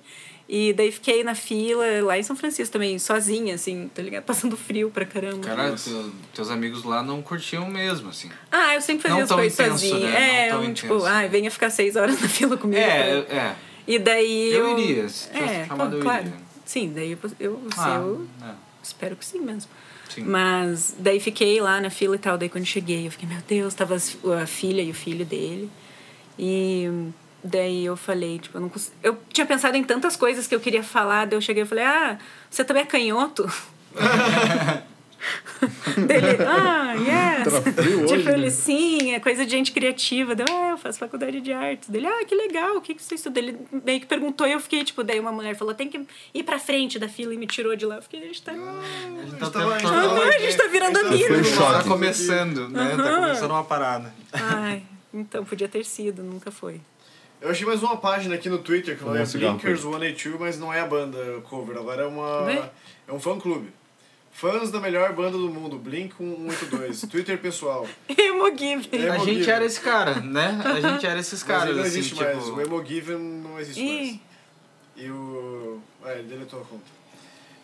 E 0.49 0.71
daí 0.71 0.93
fiquei 0.93 1.25
na 1.25 1.35
fila, 1.35 1.83
lá 2.03 2.17
em 2.17 2.23
São 2.23 2.33
Francisco 2.33 2.71
também, 2.71 2.97
sozinha, 2.97 3.55
assim, 3.55 3.89
tá 3.93 4.01
ligado? 4.01 4.23
Passando 4.23 4.55
frio 4.55 4.89
pra 4.89 5.03
caramba. 5.05 5.39
Cara, 5.45 5.75
teu- 5.75 6.11
teus 6.33 6.49
amigos 6.49 6.83
lá 6.85 7.03
não 7.03 7.21
curtiam 7.21 7.67
mesmo, 7.69 8.09
assim. 8.09 8.29
Ah, 8.49 8.73
eu 8.73 8.79
sempre 8.79 9.03
fazia 9.03 9.15
Não 9.17 9.23
as 9.23 9.27
tão 9.29 9.37
coisas 9.39 9.59
intenso, 9.59 9.79
sozinha. 9.89 10.09
né? 10.09 10.47
É, 10.47 10.51
Não 10.53 10.61
tão 10.61 10.69
um, 10.69 10.73
tipo, 10.73 10.93
intenso. 10.93 11.05
ai, 11.05 11.27
venha 11.27 11.51
ficar 11.51 11.69
seis 11.69 11.97
horas 11.97 12.15
na 12.21 12.29
fila 12.29 12.55
comigo. 12.55 12.79
É, 12.81 13.21
tá? 13.23 13.35
é. 13.35 13.55
E 13.85 13.99
daí 13.99 14.53
Eu 14.53 14.69
eu... 14.69 14.79
iria, 14.79 15.09
se 15.09 15.27
tivesse 15.29 15.53
É, 15.53 15.65
chamado, 15.65 15.89
pô, 15.91 15.95
eu 15.97 16.01
claro. 16.01 16.21
iria. 16.27 16.33
Sim, 16.65 16.91
daí 16.95 17.11
eu, 17.11 17.19
eu, 17.41 17.61
Ah, 17.77 17.95
eu 17.99 18.27
é. 18.41 18.51
espero 18.81 19.15
que 19.17 19.25
sim 19.25 19.39
mesmo. 19.41 19.69
Sim. 20.09 20.21
Mas 20.23 20.95
daí 20.97 21.19
fiquei 21.19 21.59
lá 21.59 21.81
na 21.81 21.89
fila 21.89 22.15
e 22.15 22.19
tal. 22.19 22.37
Daí 22.37 22.47
quando 22.47 22.65
cheguei, 22.65 23.05
eu 23.05 23.11
fiquei, 23.11 23.27
meu 23.27 23.39
Deus, 23.45 23.73
tava 23.73 23.95
a 23.95 24.45
filha 24.47 24.81
e 24.81 24.91
o 24.91 24.93
filho 24.93 25.25
dele. 25.25 25.69
E 26.39 26.89
daí 27.47 27.85
eu 27.85 27.95
falei, 27.97 28.39
tipo, 28.39 28.57
eu 28.57 28.61
não 28.61 28.69
cons... 28.69 28.91
Eu 29.01 29.17
tinha 29.31 29.45
pensado 29.45 29.75
em 29.77 29.83
tantas 29.83 30.15
coisas 30.15 30.47
que 30.47 30.53
eu 30.55 30.59
queria 30.59 30.83
falar. 30.83 31.25
Daí 31.25 31.37
eu 31.37 31.41
cheguei 31.41 31.63
e 31.63 31.65
falei, 31.65 31.83
ah, 31.85 32.17
você 32.49 32.63
também 32.63 32.83
é 32.83 32.85
canhoto? 32.85 33.45
Dele, 35.97 36.37
ah, 36.47 36.93
yes. 36.93 38.07
Tipo, 38.07 38.29
né? 38.29 38.33
ele, 38.33 38.51
sim, 38.51 39.13
é 39.13 39.19
coisa 39.19 39.43
de 39.43 39.49
gente 39.51 39.71
criativa. 39.71 40.35
Deu, 40.35 40.45
ah, 40.49 40.69
eu 40.71 40.77
faço 40.77 40.99
faculdade 40.99 41.41
de 41.41 41.51
artes. 41.51 41.89
Dele, 41.89 42.05
ah, 42.05 42.23
que 42.23 42.35
legal, 42.35 42.77
o 42.77 42.81
que, 42.81 42.93
que 42.93 43.01
você 43.01 43.15
estuda? 43.15 43.39
Ele 43.39 43.57
meio 43.83 43.99
que 43.99 44.05
perguntou 44.05 44.47
e 44.47 44.51
eu 44.51 44.59
fiquei, 44.59 44.83
tipo, 44.83 45.03
daí 45.03 45.19
uma 45.19 45.31
mulher 45.31 45.55
falou, 45.55 45.73
tem 45.73 45.89
que 45.89 46.05
ir 46.33 46.43
pra 46.43 46.59
frente 46.59 46.99
da 46.99 47.09
fila 47.09 47.33
e 47.33 47.37
me 47.37 47.47
tirou 47.47 47.75
de 47.75 47.85
lá. 47.85 47.95
Eu 47.95 48.01
fiquei, 48.03 48.21
a 48.21 48.25
gente 48.27 48.41
tá. 48.43 48.53
Então, 48.53 49.49
tava- 49.51 49.75
tá- 49.77 49.81
tava- 49.81 50.23
Ah, 50.23 50.27
a 50.27 50.39
gente 50.39 50.55
tá 50.55 50.67
virando 50.67 50.97
a 50.99 51.03
gente 51.11 51.25
amigo. 51.25 51.55
Tá 51.57 51.83
começando, 51.83 52.69
né? 52.69 52.95
Tá 52.95 53.03
Aham. 53.03 53.21
começando 53.21 53.51
uma 53.51 53.63
parada. 53.63 54.13
Ai, 54.31 54.83
então 55.13 55.43
podia 55.43 55.67
ter 55.67 55.83
sido, 55.83 56.21
nunca 56.21 56.51
foi. 56.51 56.79
Eu 57.39 57.51
achei 57.51 57.65
mais 57.65 57.83
uma 57.83 57.97
página 57.97 58.35
aqui 58.35 58.49
no 58.49 58.57
Twitter 58.57 58.97
que 58.97 59.03
é 59.03 59.07
um 59.07 59.25
cigarro, 59.25 59.53
Blinkers 59.53 59.81
182, 59.81 60.39
mas 60.39 60.59
não 60.59 60.73
é 60.73 60.79
a 60.81 60.85
banda 60.85 61.39
cover. 61.43 61.77
Agora 61.77 62.03
é 62.03 62.05
uma. 62.05 62.71
É 63.07 63.11
um 63.13 63.19
fã 63.19 63.37
clube. 63.39 63.69
Fãs 64.31 64.69
da 64.69 64.79
melhor 64.79 65.13
banda 65.13 65.37
do 65.37 65.49
mundo, 65.49 65.77
Blink 65.77 66.15
182. 66.17 67.01
Twitter 67.09 67.37
pessoal. 67.39 67.87
Hemogiven. 68.07 69.05
É. 69.05 69.09
A 69.09 69.17
gente 69.19 69.49
era 69.49 69.65
esse 69.65 69.79
cara, 69.79 70.19
né? 70.19 70.59
A 70.63 70.79
gente 70.81 71.05
era 71.05 71.19
esses 71.19 71.43
Mas 71.43 71.43
caras, 71.43 71.69
ele 71.69 71.75
não 71.79 71.83
assim, 71.83 71.99
existe 71.99 72.15
tipo... 72.15 72.23
mais. 72.25 72.47
O 72.49 72.61
Emogiven 72.61 73.17
não 73.17 73.59
existe 73.59 73.83
mais. 73.83 74.07
Ih, 74.09 74.21
E 74.97 75.09
o. 75.11 75.79
É, 76.05 76.19
ele 76.19 76.27
deletou 76.27 76.61
a 76.61 76.65
conta. 76.65 76.97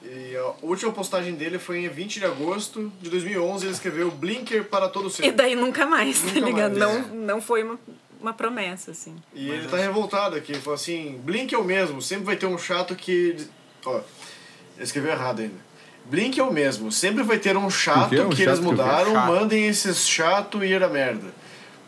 E 0.05 0.35
a 0.35 0.53
última 0.61 0.91
postagem 0.91 1.33
dele 1.35 1.57
foi 1.57 1.85
em 1.85 1.87
20 1.87 2.19
de 2.19 2.25
agosto 2.25 2.91
de 3.01 3.09
2011. 3.09 3.65
Ele 3.65 3.73
escreveu 3.73 4.11
Blinker 4.11 4.65
para 4.65 4.89
todo 4.89 5.07
e 5.07 5.11
sempre. 5.11 5.31
daí 5.31 5.55
nunca 5.55 5.85
mais, 5.85 6.19
tá 6.21 6.27
Nunca 6.33 6.45
ligado? 6.45 6.77
mais, 6.77 7.07
Não, 7.07 7.15
não 7.15 7.41
foi 7.41 7.63
uma, 7.63 7.79
uma 8.23 8.33
promessa, 8.33 8.91
assim. 8.91 9.15
E 9.33 9.49
ele 9.49 9.67
tá 9.67 9.77
revoltado 9.77 10.35
aqui. 10.35 10.53
Ele 10.53 10.61
falou 10.61 10.75
assim: 10.75 11.19
Blink 11.23 11.53
é 11.53 11.57
o 11.57 11.63
mesmo, 11.63 12.01
sempre 12.01 12.25
vai 12.25 12.35
ter 12.35 12.45
um 12.47 12.57
chato 12.57 12.95
que. 12.95 13.35
Ó, 13.85 13.97
ele 14.75 14.83
escreveu 14.83 15.11
errado 15.11 15.41
ainda. 15.41 15.61
Blink 16.05 16.39
é 16.39 16.43
o 16.43 16.51
mesmo, 16.51 16.91
sempre 16.91 17.23
vai 17.23 17.37
ter 17.37 17.55
um 17.55 17.69
chato 17.69 18.07
O 18.07 18.09
quê? 18.09 18.19
Um 18.21 18.29
que 18.29 18.37
chato 18.37 18.47
eles 18.47 18.59
que 18.59 18.65
mudaram, 18.65 19.13
Chato. 19.13 19.27
mandem 19.27 19.67
esses 19.67 20.07
chato 20.07 20.63
e 20.63 20.67
ir 20.71 20.83
a 20.83 20.89
merda. 20.89 21.33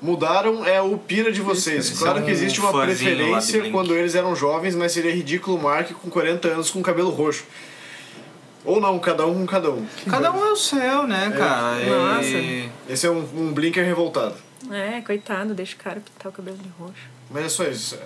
Mudaram 0.02 0.66
é 0.66 0.82
o 0.82 0.98
pira 0.98 1.32
de 1.32 1.42
vocês. 1.42 1.90
Claro 1.98 2.20
é 2.20 2.22
que 2.22 2.28
um 2.28 2.32
existe 2.32 2.60
uma 2.60 2.72
preferência 2.72 3.70
quando 3.72 3.94
eles 3.94 4.14
eram 4.16 4.36
jovens, 4.36 4.76
mas 4.76 4.92
seria 4.92 5.14
ridículo 5.14 5.58
o 5.58 5.62
Mark 5.62 5.92
com 5.92 6.10
40 6.10 6.48
anos 6.48 6.70
com 6.70 6.82
cabelo 6.82 7.10
roxo. 7.10 7.44
Ou 8.64 8.80
não, 8.82 8.98
cada 9.00 9.26
um 9.28 9.34
com 9.42 9.46
cada 9.46 9.70
um. 9.72 9.86
Cada 10.10 10.32
um 10.32 10.46
é 10.46 10.52
o 10.52 10.56
seu, 10.56 11.06
né, 11.08 11.34
cara? 11.38 11.82
E- 11.82 11.90
Nossa. 11.90 12.94
Esse 12.94 13.06
é 13.08 13.10
um, 13.12 13.20
um 13.36 13.54
blinker 13.54 13.86
revoltado. 13.86 14.36
É, 14.72 15.02
coitado, 15.02 15.54
deixa 15.54 15.76
o 15.76 15.80
cara 15.80 16.00
pintar 16.00 16.32
o 16.32 16.36
cabelo 16.36 16.58
de 16.58 16.70
roxo. 16.80 17.02
Mas 17.30 17.46
é 17.46 17.50
só 17.50 17.64
isso. 17.66 18.00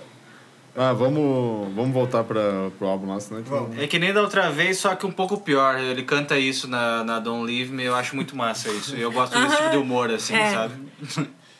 Ah, 0.76 0.92
vamos, 0.92 1.74
vamos 1.74 1.92
voltar 1.92 2.22
pra, 2.22 2.70
pro 2.78 2.86
álbum 2.86 3.12
lá, 3.12 3.18
senão 3.18 3.40
a 3.40 3.42
gente 3.42 3.50
Vamos. 3.50 3.78
É 3.78 3.86
que 3.88 3.98
nem 3.98 4.12
da 4.12 4.22
outra 4.22 4.50
vez, 4.50 4.78
só 4.78 4.94
que 4.94 5.04
um 5.04 5.10
pouco 5.12 5.38
pior. 5.40 5.78
Ele 5.78 6.02
canta 6.04 6.38
isso 6.38 6.68
na, 6.68 7.02
na 7.02 7.18
Don't 7.18 7.44
Leave 7.44 7.72
Me, 7.72 7.82
eu 7.84 7.94
acho 7.94 8.14
muito 8.14 8.36
massa 8.36 8.68
isso. 8.70 8.94
E 8.96 9.00
eu 9.00 9.10
gosto 9.10 9.38
desse 9.38 9.56
tipo 9.56 9.70
de 9.70 9.76
humor, 9.78 10.10
assim, 10.10 10.34
É. 10.34 10.50
sabe? 10.52 10.92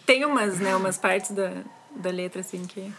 Tem 0.07 0.25
umas, 0.25 0.59
né, 0.61 0.75
umas 0.77 0.97
partes 0.97 1.33
da, 1.33 1.51
da 1.97 2.11
letra, 2.11 2.41
assim, 2.41 2.65
que... 2.67 2.93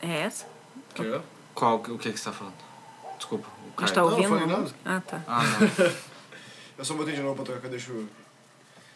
É 0.00 0.20
essa? 0.20 0.46
Que? 0.94 1.20
Qual, 1.54 1.76
o 1.76 1.98
que, 1.98 2.12
que 2.12 2.18
você 2.18 2.24
tá 2.24 2.32
falando? 2.32 2.54
Desculpa, 3.16 3.46
o 3.48 3.82
A 3.82 3.86
gente 3.86 3.92
cara. 3.92 3.92
tá 3.94 4.04
ouvindo? 4.04 4.30
não 4.30 4.46
nada. 4.46 4.70
Ah, 4.84 5.00
tá. 5.00 5.22
Ah, 5.26 5.42
não. 5.42 5.92
Eu 6.76 6.84
só 6.84 6.94
botei 6.94 7.14
de 7.14 7.20
novo 7.22 7.36
pra 7.42 7.54
tocar, 7.54 7.68
deixa 7.68 7.92
eu... 7.92 8.04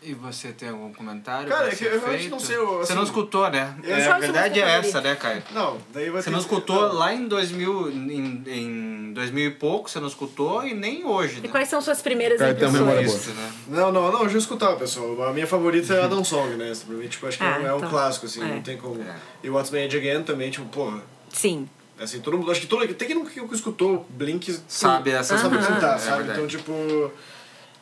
E 0.01 0.15
você 0.15 0.53
tem 0.53 0.69
algum 0.69 0.93
comentário? 0.93 1.49
Cara, 1.49 1.69
é 1.69 1.75
que 1.75 1.85
eu 1.85 1.99
realmente 1.99 2.29
não 2.29 2.39
sei, 2.39 2.57
eu, 2.57 2.67
Você 2.79 2.83
assim, 2.93 2.95
não 2.95 3.03
escutou, 3.03 3.51
né? 3.51 3.75
É, 3.83 4.07
a 4.07 4.19
verdade 4.21 4.61
é 4.61 4.79
essa, 4.79 5.01
né, 5.01 5.17
Caio? 5.17 5.43
Não, 5.53 5.77
daí 5.93 6.09
vai 6.09 6.23
Você 6.23 6.31
não 6.31 6.39
que- 6.39 6.45
escutou 6.45 6.89
não. 6.89 6.95
lá 6.95 7.13
em 7.13 7.27
2000, 7.27 7.91
em, 7.91 8.43
em 8.47 9.13
2000 9.13 9.47
e 9.49 9.51
pouco, 9.51 9.91
você 9.91 9.99
não 9.99 10.07
escutou 10.07 10.65
e 10.65 10.73
nem 10.73 11.05
hoje, 11.05 11.39
E 11.39 11.41
né? 11.41 11.49
quais 11.49 11.69
são 11.69 11.81
suas 11.81 12.01
primeiras 12.01 12.39
tem 12.39 12.47
memória 12.71 13.01
impressões? 13.01 13.07
boa. 13.07 13.19
Isso, 13.19 13.31
né? 13.31 13.53
Não, 13.67 13.91
não, 13.91 14.13
não, 14.13 14.23
eu 14.23 14.29
já 14.29 14.39
escutava, 14.39 14.77
pessoal. 14.77 15.21
A 15.25 15.33
minha 15.33 15.49
favorita 15.49 15.93
é 15.95 16.05
Adam 16.05 16.23
Song, 16.23 16.55
né? 16.55 16.73
Pra 16.87 16.95
mim, 16.97 17.09
tipo, 17.09 17.27
acho 17.27 17.37
que 17.37 17.43
é 17.43 17.47
Ah, 17.49 17.59
um- 17.59 17.67
é 17.67 17.75
um 17.75 17.79
então. 17.79 17.91
clássico, 17.91 18.27
assim, 18.27 18.41
É. 18.41 18.45
não 18.55 18.63
tem 18.63 18.77
como. 18.77 19.03
É. 19.03 19.17
E 19.43 19.51
What's 19.51 19.73
Made 19.73 19.97
Again 19.97 20.23
também, 20.23 20.49
tipo, 20.53 20.67
porra. 20.67 21.03
Sim. 21.33 21.69
Assim, 22.01 22.21
todo 22.21 22.39
mundo, 22.39 22.49
acho 22.53 22.61
que 22.61 22.69
todo, 22.69 22.85
até 22.85 23.05
quem 23.05 23.17
nunca 23.17 23.33
escutou 23.53 24.07
Blink 24.11 24.57
Sabe 24.69 25.11
essa 25.11 25.37
sabe 25.37 25.59
cantar, 25.59 25.97
É 25.97 25.99
sabe? 25.99 26.31
então, 26.31 26.47
tipo. 26.47 27.11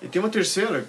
E 0.00 0.08
tem 0.08 0.20
uma 0.20 0.30
terceira. 0.30 0.86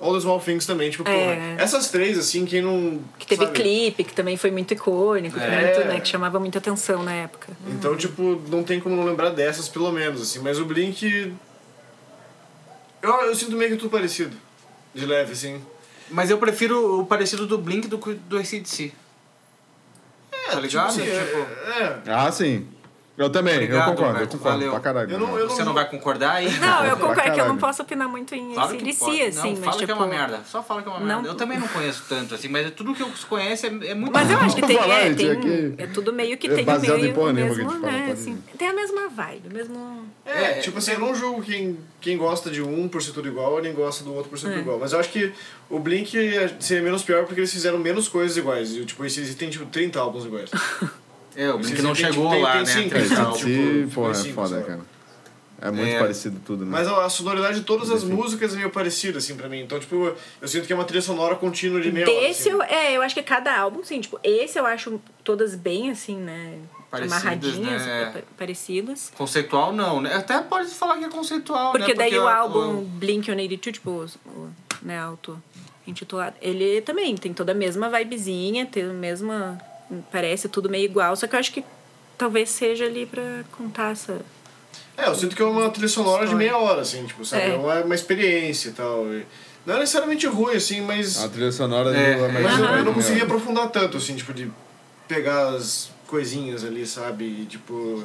All 0.00 0.12
the 0.12 0.20
Small 0.20 0.40
Things 0.40 0.66
também, 0.66 0.90
tipo, 0.90 1.04
porra. 1.04 1.16
É. 1.16 1.56
Essas 1.58 1.88
três, 1.90 2.18
assim, 2.18 2.44
quem 2.44 2.60
não. 2.60 3.00
Que 3.18 3.26
teve 3.26 3.44
sabe? 3.46 3.56
clipe, 3.56 4.04
que 4.04 4.12
também 4.12 4.36
foi 4.36 4.50
muito 4.50 4.74
icônico, 4.74 5.38
foi 5.38 5.46
É. 5.46 5.60
muito, 5.74 5.88
né, 5.88 6.00
que 6.00 6.08
chamava 6.08 6.38
muita 6.40 6.58
atenção 6.58 7.02
na 7.02 7.12
época. 7.12 7.52
Então, 7.68 7.96
tipo, 7.96 8.40
não 8.48 8.62
tem 8.62 8.80
como 8.80 8.96
não 8.96 9.04
lembrar 9.04 9.30
dessas, 9.30 9.68
pelo 9.68 9.90
menos, 9.92 10.20
assim. 10.20 10.40
Mas 10.40 10.58
o 10.58 10.64
Blink. 10.64 11.32
Eu, 13.02 13.12
eu 13.22 13.34
sinto 13.34 13.56
meio 13.56 13.70
que 13.72 13.76
tudo 13.76 13.90
parecido. 13.90 14.36
De 14.94 15.04
leve, 15.06 15.32
assim. 15.32 15.60
Mas 16.10 16.30
eu 16.30 16.38
prefiro 16.38 17.00
o 17.00 17.06
parecido 17.06 17.46
do 17.46 17.56
Blink 17.58 17.88
do 17.88 17.98
que 17.98 18.14
do 18.14 18.36
ACDC. 18.38 18.92
É, 20.32 20.50
Tá 20.52 20.60
ligado? 20.60 20.92
Tipo, 20.92 21.02
assim, 21.02 21.24
Tipo, 21.26 21.38
é, 21.70 21.82
é. 22.06 22.12
Ah, 22.12 22.30
sim. 22.30 22.66
Eu 23.16 23.30
também, 23.30 23.54
Obrigado, 23.54 23.78
eu 23.78 23.94
concordo, 23.94 24.12
Roberto, 24.14 24.32
eu 24.32 24.38
concordo 24.38 24.58
valeu. 24.58 24.70
pra 24.72 24.80
caralho. 24.80 25.10
Eu 25.12 25.18
não- 25.20 25.38
eu 25.38 25.48
Você 25.48 25.62
não 25.62 25.72
vai 25.72 25.88
concordar 25.88 26.32
aí? 26.32 26.50
Não, 26.58 26.84
eu 26.84 26.96
concordo 26.96 27.32
que 27.32 27.40
eu 27.40 27.46
não 27.46 27.56
posso 27.56 27.80
opinar 27.82 28.08
muito 28.08 28.34
em 28.34 28.52
Claro 28.54 28.76
pode. 28.76 28.90
assim, 28.90 29.10
não, 29.36 29.50
mas 29.50 29.58
fala 29.60 29.72
tipo... 29.72 29.86
que 29.86 29.92
é 29.92 29.94
uma 29.94 30.06
merda. 30.08 30.40
Só 30.44 30.60
fala 30.64 30.82
que 30.82 30.88
é 30.88 30.90
uma 30.90 30.98
não- 30.98 31.06
merda. 31.06 31.28
Eu 31.28 31.34
também 31.36 31.56
não 31.56 31.68
conheço 31.68 32.02
tanto, 32.08 32.34
assim, 32.34 32.48
mas 32.48 32.68
tudo 32.72 32.92
que 32.92 33.02
eu 33.04 33.10
conheço 33.28 33.66
é, 33.66 33.68
é 33.68 33.94
muito 33.94 34.12
Mas 34.12 34.28
eu 34.28 34.38
acho 34.38 34.56
que 34.56 34.66
tem, 34.66 34.76
é, 34.76 35.14
tem 35.14 35.30
aqui 35.30 35.74
é 35.78 35.86
tudo 35.86 36.12
meio 36.12 36.36
que 36.36 36.48
é 36.48 36.54
tem 36.54 36.64
o 36.64 36.66
baseado 36.66 36.98
em 36.98 37.02
meio, 37.02 37.14
porra 37.14 37.28
o 37.30 37.32
nenhuma 37.32 37.54
que 37.54 37.60
a 37.60 37.64
mesmo, 37.64 37.70
gente 37.72 37.80
fala, 37.82 37.92
né, 37.92 37.98
pode 38.08 38.12
assim, 38.20 38.42
tem 38.58 38.68
a 38.68 38.72
mesma 38.74 39.08
vibe, 39.08 39.48
o 39.48 39.52
mesmo... 39.54 40.08
É, 40.26 40.42
É, 40.42 40.52
tipo 40.54 40.78
assim, 40.78 40.92
eu 40.92 40.98
não 40.98 41.14
julgo 41.14 41.40
quem, 41.42 41.78
quem 42.00 42.16
gosta 42.18 42.50
de 42.50 42.62
um 42.62 42.88
por 42.88 43.00
ser 43.00 43.12
tudo 43.12 43.28
igual, 43.28 43.62
nem 43.62 43.72
gosta 43.72 44.02
do 44.02 44.12
outro 44.12 44.28
por 44.28 44.38
ser 44.40 44.46
tudo 44.48 44.58
É. 44.58 44.60
igual. 44.60 44.78
Mas 44.80 44.92
eu 44.92 44.98
acho 44.98 45.10
que 45.10 45.32
o 45.70 45.78
Blink 45.78 46.10
seria 46.58 46.82
menos 46.82 47.04
pior 47.04 47.24
porque 47.26 47.38
eles 47.40 47.52
fizeram 47.52 47.78
menos 47.78 48.08
coisas 48.08 48.36
iguais. 48.36 48.74
E, 48.74 48.84
tipo, 48.84 49.04
eles 49.04 49.34
têm 49.36 49.50
tipo 49.50 49.66
30 49.66 50.00
álbuns 50.00 50.24
iguais. 50.24 50.50
É, 51.36 51.50
o 51.50 51.58
Blink 51.58 51.82
não 51.82 51.94
chegou 51.94 52.30
tem- 52.30 52.42
lá, 52.42 52.62
tem 52.64 52.82
né? 52.84 52.88
Três 52.88 53.08
tem 53.08 53.18
álbuns. 53.18 53.40
cinco. 53.40 53.48
Se, 53.50 53.78
tipo, 53.80 53.90
porra, 53.94 54.10
é 54.10 54.14
cinco 54.14 54.34
foda, 54.34 54.60
só. 54.60 54.66
cara. 54.66 54.80
É 55.62 55.70
muito 55.70 55.88
É. 55.94 55.98
parecido 55.98 56.38
tudo, 56.44 56.64
né? 56.64 56.70
Mas 56.70 56.86
a, 56.86 57.08
sonoridade 57.08 57.60
de 57.60 57.64
todas 57.64 57.90
as 57.90 58.04
músicas 58.04 58.52
é 58.52 58.56
meio 58.56 58.70
parecida, 58.70 59.18
assim, 59.18 59.34
pra 59.34 59.48
mim. 59.48 59.60
Então, 59.62 59.78
tipo, 59.80 60.12
eu 60.42 60.48
sinto 60.48 60.66
que 60.66 60.72
é 60.72 60.76
uma 60.76 60.84
trilha 60.84 61.00
sonora 61.00 61.36
contínua 61.36 61.80
de 61.80 61.90
meia 61.90 62.06
hora. 62.08 62.20
Desse, 62.20 62.42
assim. 62.42 62.50
eu, 62.50 62.62
é, 62.62 62.92
eu 62.96 63.00
acho 63.02 63.14
que 63.14 63.22
cada 63.22 63.56
álbum, 63.58 63.82
sim, 63.82 64.00
tipo, 64.00 64.18
esse 64.22 64.58
eu 64.58 64.66
acho 64.66 65.00
todas 65.22 65.54
bem, 65.54 65.90
assim, 65.90 66.16
né, 66.18 66.58
Parecidas, 66.90 67.22
amarradinhas, 67.22 67.86
né? 67.86 68.10
pa- 68.14 68.22
parecidas. 68.36 69.10
Conceitual 69.16 69.72
não, 69.72 70.02
né? 70.02 70.14
Até 70.14 70.38
pode 70.42 70.68
falar 70.70 70.98
que 70.98 71.04
é 71.04 71.08
conceitual, 71.08 71.72
Porque 71.72 71.92
né? 71.94 71.98
daí 71.98 72.18
o 72.18 72.28
álbum 72.28 72.84
Blink-182, 72.98 73.72
tipo, 73.72 73.90
o, 73.90 74.04
o, 74.30 74.50
né, 74.82 74.98
auto 74.98 75.42
intitulado, 75.86 76.36
ele 76.42 76.82
também 76.82 77.14
tem 77.16 77.32
toda 77.32 77.52
a 77.52 77.54
mesma 77.54 77.88
vibezinha, 77.88 78.66
tem 78.66 78.84
a 78.84 78.92
mesma... 78.92 79.58
Parece 80.10 80.48
tudo 80.48 80.68
meio 80.68 80.84
igual, 80.84 81.14
só 81.16 81.26
que 81.26 81.34
eu 81.34 81.40
acho 81.40 81.52
que 81.52 81.64
talvez 82.16 82.48
seja 82.50 82.84
ali 82.86 83.06
pra 83.06 83.44
contar 83.56 83.92
essa... 83.92 84.20
É, 84.96 85.06
eu 85.08 85.14
sinto 85.14 85.34
que 85.34 85.42
é 85.42 85.44
uma 85.44 85.68
trilha 85.70 85.88
sonora 85.88 86.20
de 86.20 86.32
História. 86.32 86.36
meia 86.52 86.56
hora, 86.56 86.80
assim, 86.82 87.04
tipo, 87.04 87.24
sabe? 87.24 87.42
É. 87.42 87.48
É 87.50 87.54
uma, 87.56 87.80
uma 87.82 87.94
experiência 87.94 88.68
e 88.68 88.72
tal. 88.72 89.04
E 89.12 89.26
não 89.66 89.74
é 89.74 89.78
necessariamente 89.80 90.24
ruim, 90.28 90.54
assim, 90.54 90.80
mas. 90.82 91.18
A 91.22 91.28
trilha 91.28 91.50
sonora 91.50 91.90
É, 91.96 92.14
do 92.16 92.24
é. 92.26 92.28
Mas 92.42 92.58
eu, 92.58 92.64
Aham. 92.64 92.78
eu 92.78 92.84
não 92.84 92.94
consegui 92.94 93.20
aprofundar 93.20 93.68
tanto, 93.70 93.96
assim, 93.96 94.14
tipo, 94.14 94.32
de 94.32 94.48
pegar 95.08 95.48
as 95.48 95.90
coisinhas 96.06 96.62
ali, 96.64 96.86
sabe? 96.86 97.24
E, 97.24 97.46
tipo. 97.46 98.04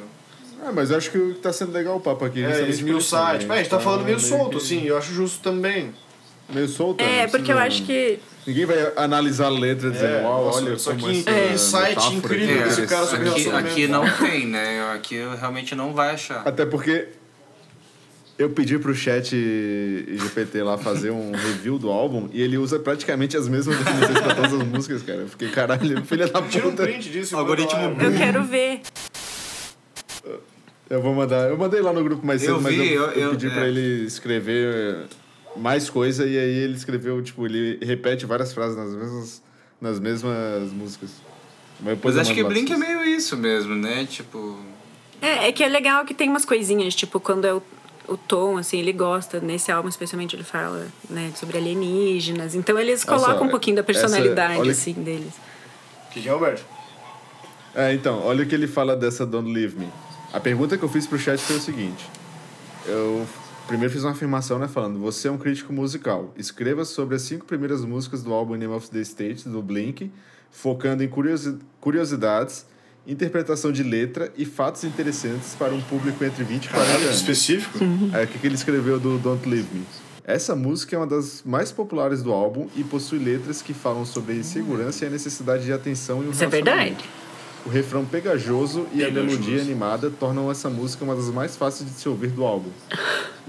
É, 0.66 0.72
mas 0.72 0.90
eu 0.90 0.96
acho 0.96 1.12
que 1.12 1.18
o 1.18 1.34
que 1.34 1.40
tá 1.40 1.52
sendo 1.52 1.70
legal 1.70 1.96
o 1.96 2.00
papo 2.00 2.24
aqui. 2.24 2.42
É, 2.42 2.68
esmiuçar. 2.68 3.20
por 3.20 3.36
isso, 3.36 3.36
né? 3.36 3.38
Tipo, 3.38 3.52
é, 3.52 3.54
a 3.54 3.58
gente 3.58 3.70
tá 3.70 3.78
falando 3.78 4.04
meio 4.04 4.18
solto, 4.18 4.50
que- 4.58 4.64
assim, 4.64 4.84
eu 4.84 4.98
acho 4.98 5.12
justo 5.14 5.38
também. 5.42 5.94
Meio 6.48 6.66
solto. 6.68 7.04
É, 7.04 7.22
não 7.22 7.30
porque 7.30 7.52
eu 7.52 7.58
acho 7.58 7.84
que... 7.84 8.18
Ninguém 8.46 8.64
vai 8.64 8.92
analisar 8.96 9.46
a 9.46 9.50
letra 9.50 9.90
dizendo, 9.90 10.14
É, 10.14 10.22
uau, 10.22 10.46
nossa, 10.46 10.58
olha 10.64 10.78
só 10.78 10.90
como 10.94 11.06
que 11.06 11.28
é, 11.28 11.52
insight 11.52 11.88
metáfora 11.90 12.14
incrível 12.16 12.60
aqui 12.60 12.68
esse 12.70 12.86
cara 12.86 13.06
sobre. 13.06 13.28
Aqui, 13.28 13.50
aqui 13.50 13.86
não 13.86 14.04
tem, 14.16 14.46
né? 14.46 14.92
Aqui 14.94 15.16
realmente 15.38 15.74
não 15.74 15.92
vai 15.92 16.14
achar. 16.14 16.42
Até 16.48 16.64
porque 16.64 17.08
eu 18.38 18.48
pedi 18.48 18.78
pro 18.78 18.94
chat 18.94 19.28
GPT 19.30 20.62
lá 20.62 20.78
fazer 20.78 21.10
um 21.10 21.32
review 21.36 21.78
do 21.78 21.90
álbum 21.90 22.30
e 22.32 22.40
ele 22.40 22.56
usa 22.56 22.78
praticamente 22.78 23.36
as 23.36 23.46
mesmas 23.46 23.76
definições 23.76 24.18
pra 24.20 24.34
todas 24.34 24.54
as 24.54 24.62
músicas, 24.66 25.02
cara. 25.02 25.18
Eu 25.20 25.28
fiquei, 25.28 25.48
caralho, 25.50 26.02
filha 26.06 26.26
da 26.26 26.40
Tira 26.42 26.66
um 26.66 26.70
puta. 26.70 26.84
print 26.84 27.10
disso. 27.10 27.34
e 27.34 27.38
Algoritmo. 27.38 27.82
Eu 28.00 28.12
quero 28.16 28.42
ver. 28.44 28.80
Eu 30.88 31.00
vou 31.00 31.14
mandar. 31.14 31.48
Eu 31.48 31.56
mandei 31.56 31.80
lá 31.80 31.92
no 31.92 32.02
grupo 32.02 32.26
mais 32.26 32.42
Eu 32.42 32.54
cedo, 32.54 32.62
mas 32.62 32.74
vi, 32.74 32.92
eu, 32.94 33.02
eu- 33.02 33.10
eu 33.12 33.20
eu- 33.24 33.30
pedi 33.32 33.46
é. 33.46 33.50
pra 33.50 33.68
ele 33.68 34.04
escrever 34.06 35.04
mais 35.56 35.90
coisa 35.90 36.26
e 36.26 36.38
aí 36.38 36.58
ele 36.58 36.74
escreveu, 36.74 37.22
tipo, 37.22 37.44
ele 37.46 37.78
repete 37.84 38.24
várias 38.26 38.52
frases 38.52 38.76
nas 38.76 38.94
mesmas, 38.94 39.42
nas 39.80 39.98
mesmas 40.00 40.70
músicas. 40.72 41.10
Mas, 41.80 41.94
depois 41.94 42.14
Mas 42.16 42.26
acho 42.28 42.34
que 42.34 42.44
Blink 42.44 42.72
é 42.72 42.76
pra 42.76 42.84
vocês. 42.86 42.98
meio 42.98 43.16
isso 43.16 43.36
mesmo, 43.36 43.74
né? 43.74 44.04
Tipo. 44.06 44.58
É, 45.22 45.48
é 45.48 45.52
que 45.52 45.62
é 45.64 45.68
legal 45.68 46.04
que 46.04 46.14
tem 46.14 46.28
umas 46.28 46.44
coisinhas, 46.44 46.94
tipo, 46.94 47.18
quando 47.20 47.44
é 47.46 47.54
o, 47.54 47.62
o 48.08 48.16
Tom, 48.16 48.56
assim, 48.58 48.78
ele 48.78 48.92
gosta, 48.92 49.40
nesse 49.40 49.70
álbum 49.72 49.88
especialmente 49.88 50.34
ele 50.36 50.44
fala, 50.44 50.88
né, 51.08 51.30
sobre 51.36 51.58
alienígenas. 51.58 52.54
Então 52.54 52.78
eles 52.78 53.04
colocam 53.04 53.46
um 53.46 53.48
pouquinho 53.50 53.76
da 53.76 53.80
essa- 53.82 53.86
personalidade, 53.86 54.58
olha- 54.60 54.72
assim, 54.72 54.92
deles. 54.94 55.32
O 56.08 56.12
que, 56.12 56.22
que 56.22 56.28
é, 56.28 56.32
Alberto? 56.32 56.64
É, 57.74 57.92
então, 57.94 58.20
olha 58.24 58.44
o 58.44 58.46
que 58.46 58.54
ele 58.54 58.66
fala 58.66 58.96
dessa 58.96 59.24
Don't 59.24 59.50
Leave 59.52 59.78
Me. 59.78 59.88
A 60.32 60.40
pergunta 60.40 60.76
que 60.76 60.82
eu 60.84 60.88
fiz 60.88 61.06
pro 61.06 61.18
chat 61.18 61.38
foi 61.40 61.56
o 61.56 61.60
seguinte. 61.60 62.04
Eu 62.86 63.26
primeiro 63.70 63.92
fiz 63.92 64.02
uma 64.02 64.10
afirmação, 64.10 64.58
né, 64.58 64.66
falando, 64.66 64.98
você 64.98 65.28
é 65.28 65.30
um 65.30 65.38
crítico 65.38 65.72
musical. 65.72 66.32
Escreva 66.36 66.84
sobre 66.84 67.14
as 67.14 67.22
cinco 67.22 67.46
primeiras 67.46 67.84
músicas 67.84 68.22
do 68.22 68.32
álbum 68.32 68.56
Name 68.56 68.74
of 68.74 68.90
the 68.90 69.00
State, 69.00 69.48
do 69.48 69.62
Blink, 69.62 70.10
focando 70.50 71.04
em 71.04 71.08
curiosi- 71.08 71.56
curiosidades, 71.80 72.66
interpretação 73.06 73.70
de 73.70 73.82
letra 73.84 74.32
e 74.36 74.44
fatos 74.44 74.82
interessantes 74.84 75.54
para 75.56 75.72
um 75.72 75.80
público 75.80 76.24
entre 76.24 76.42
20 76.42 76.64
e 76.64 76.68
40 76.68 76.92
anos. 76.98 77.14
Específico? 77.16 77.78
Aí, 78.12 78.24
o 78.24 78.28
que, 78.28 78.38
que 78.38 78.46
ele 78.46 78.56
escreveu 78.56 78.98
do 78.98 79.18
Don't 79.18 79.48
Leave 79.48 79.68
Me? 79.72 79.84
Essa 80.24 80.54
música 80.56 80.96
é 80.96 80.98
uma 80.98 81.06
das 81.06 81.42
mais 81.44 81.70
populares 81.72 82.22
do 82.22 82.32
álbum 82.32 82.68
e 82.76 82.82
possui 82.84 83.18
letras 83.18 83.62
que 83.62 83.72
falam 83.72 84.04
sobre 84.04 84.32
a 84.34 84.36
insegurança 84.36 85.04
e 85.04 85.08
a 85.08 85.10
necessidade 85.10 85.64
de 85.64 85.72
atenção 85.72 86.22
e 86.22 86.26
um 86.26 86.30
Isso 86.30 86.42
é 86.44 86.46
verdade. 86.48 86.96
O 87.64 87.68
refrão 87.68 88.04
pegajoso 88.04 88.86
e 88.92 89.02
a 89.02 89.06
Pegajoso. 89.08 89.38
melodia 89.38 89.60
animada 89.60 90.10
tornam 90.10 90.50
essa 90.50 90.70
música 90.70 91.04
uma 91.04 91.14
das 91.14 91.26
mais 91.30 91.56
fáceis 91.56 91.88
de 91.90 91.96
se 92.00 92.08
ouvir 92.08 92.28
do 92.30 92.44
álbum. 92.44 92.70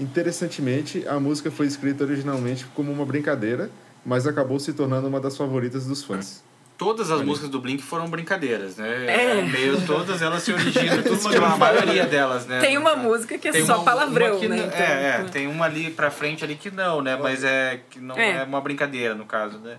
Interessantemente, 0.02 1.06
a 1.06 1.18
música 1.20 1.50
foi 1.50 1.66
escrita 1.66 2.04
originalmente 2.04 2.66
como 2.74 2.90
uma 2.92 3.06
brincadeira, 3.06 3.70
mas 4.04 4.26
acabou 4.26 4.58
se 4.58 4.72
tornando 4.72 5.06
uma 5.06 5.20
das 5.20 5.36
favoritas 5.36 5.86
dos 5.86 6.02
fãs. 6.02 6.42
Todas 6.76 7.12
as 7.12 7.22
músicas 7.22 7.48
do 7.48 7.60
Blink 7.60 7.80
foram 7.80 8.08
brincadeiras, 8.10 8.76
né? 8.76 9.06
É. 9.06 9.42
Meio 9.42 9.80
todas 9.86 10.20
elas 10.20 10.42
se 10.42 10.52
originam, 10.52 11.00
tudo 11.04 11.38
uma, 11.38 11.54
a 11.54 11.56
maioria 11.56 12.04
delas, 12.06 12.44
né? 12.46 12.58
Tem 12.58 12.76
uma 12.76 12.96
música 12.96 13.38
que 13.38 13.46
é 13.46 13.52
Tem 13.52 13.64
só 13.64 13.76
uma- 13.76 13.84
palavrão, 13.84 14.32
uma 14.32 14.40
que 14.40 14.48
né? 14.48 14.56
Então, 14.66 14.78
é, 14.80 15.20
é, 15.20 15.24
tem 15.30 15.46
uma 15.46 15.66
ali 15.66 15.90
pra 15.92 16.10
frente 16.10 16.42
ali 16.42 16.56
que 16.56 16.72
não, 16.72 17.00
né? 17.00 17.16
Mas 17.16 17.44
é 17.44 17.80
que 17.88 18.00
não 18.00 18.16
é. 18.16 18.38
É. 18.38 18.42
uma 18.42 18.60
brincadeira, 18.60 19.14
no 19.14 19.24
caso, 19.24 19.58
né? 19.58 19.76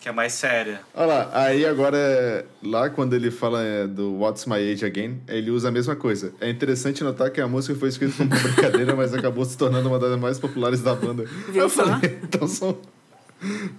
Que 0.00 0.08
é 0.08 0.12
mais 0.12 0.32
séria. 0.32 0.80
Olha 0.94 1.06
lá, 1.06 1.30
aí 1.34 1.66
agora, 1.66 2.46
lá 2.62 2.88
quando 2.88 3.14
ele 3.14 3.30
fala 3.30 3.62
é, 3.62 3.86
do 3.86 4.14
What's 4.18 4.46
My 4.46 4.54
Age 4.54 4.84
Again, 4.84 5.20
ele 5.28 5.50
usa 5.50 5.68
a 5.68 5.70
mesma 5.70 5.94
coisa. 5.94 6.32
É 6.40 6.48
interessante 6.48 7.04
notar 7.04 7.30
que 7.30 7.40
a 7.40 7.46
música 7.46 7.74
foi 7.78 7.90
escrita 7.90 8.14
como 8.16 8.30
uma 8.30 8.40
brincadeira, 8.40 8.94
mas 8.96 9.12
acabou 9.12 9.44
se 9.44 9.58
tornando 9.58 9.88
uma 9.88 9.98
das 9.98 10.18
mais 10.18 10.38
populares 10.38 10.80
da 10.80 10.94
banda. 10.94 11.24
Viu 11.50 11.62
Eu 11.64 11.68
só? 11.68 11.84
falei, 11.84 12.18
então 12.22 12.48
são... 12.48 12.78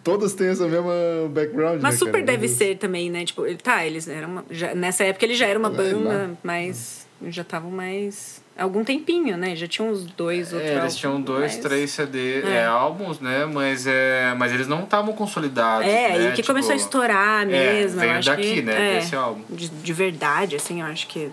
Todas 0.03 0.34
têm 0.34 0.47
essa 0.47 0.67
mesma 0.67 0.91
background, 1.30 1.82
Mas 1.82 1.93
né, 1.93 1.99
super 1.99 2.11
cara? 2.13 2.26
deve 2.26 2.47
ser 2.47 2.78
também, 2.78 3.11
né? 3.11 3.24
Tipo, 3.26 3.45
ele, 3.45 3.57
tá, 3.57 3.86
eles 3.86 4.07
eram. 4.07 4.30
Uma, 4.30 4.45
já, 4.49 4.74
nessa 4.74 5.03
época 5.03 5.24
ele 5.24 5.36
já 5.36 5.45
era 5.45 5.59
uma 5.59 5.67
É, 5.67 5.72
banda, 5.72 5.99
lá. 6.09 6.30
mas 6.43 7.05
já 7.28 7.43
estavam 7.43 7.69
mais. 7.69 8.40
Algum 8.58 8.84
tempinho, 8.84 9.38
né? 9.38 9.56
Já 9.56 9.68
tinham 9.68 9.89
uns 9.91 10.04
dois 10.06 10.52
outros. 10.54 10.70
É, 10.70 10.76
eles 10.78 10.95
tinham 10.95 11.20
dois, 11.22 11.54
mas- 11.54 11.58
três 11.58 11.89
CD, 11.91 12.41
É. 12.43 12.47
é, 12.58 12.66
álbuns, 12.66 13.20
né? 13.20 13.45
Mas, 13.45 13.88
é, 13.88 14.34
mas 14.38 14.52
eles 14.52 14.68
não 14.68 14.84
estavam 14.84 15.14
consolidados. 15.14 15.88
É, 15.88 16.18
né? 16.18 16.30
e 16.30 16.32
que 16.34 16.43
começou 16.43 16.72
a 16.72 16.76
Tipo, 16.76 16.86
estourar 16.86 17.45
mesmo. 17.47 17.97
eu 17.97 18.02
veio 18.02 18.18
acho 18.20 18.30
daqui, 18.30 18.54
que, 18.56 18.62
né, 18.62 18.97
É, 18.97 18.99
desse 18.99 19.16
álbum. 19.16 19.41
De, 19.49 19.68
de 19.70 19.93
verdade, 19.93 20.56
assim, 20.58 20.82
eu 20.82 20.88
acho 20.88 21.08
que 21.08 21.32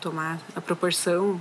tomar 0.00 0.38
a 0.56 0.60
proporção. 0.60 1.40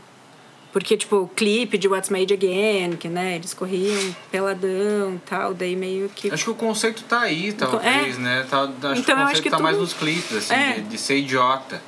Porque, 0.73 0.97
tipo, 0.97 1.17
o 1.17 1.27
clipe 1.27 1.77
de 1.77 1.87
What's 1.87 2.09
Made 2.09 2.33
Again, 2.33 2.97
que, 2.97 3.07
né, 3.07 3.35
eles 3.35 3.53
corriam 3.53 4.15
peladão 4.31 5.13
e 5.15 5.19
tal, 5.23 5.53
daí 5.53 5.75
meio 5.75 6.09
que. 6.09 6.31
Acho 6.33 6.45
que 6.45 6.49
o 6.49 6.55
conceito 6.55 7.03
tá 7.03 7.21
aí, 7.21 7.53
talvez, 7.53 8.17
é. 8.17 8.19
né? 8.19 8.45
Tá, 8.49 8.63
acho 8.63 8.71
que 8.73 8.77
Então, 8.79 8.89
o 8.89 8.91
eu 8.91 8.99
conceito 8.99 9.31
acho 9.31 9.41
que 9.43 9.49
tá 9.51 9.59
mais 9.59 9.75
tudo- 9.77 9.83
nos 9.83 9.93
clipes, 9.93 10.35
assim, 10.35 10.53
É. 10.55 10.73
de, 10.73 10.81
de 10.81 10.97
ser 10.97 11.17
idiota. 11.17 11.79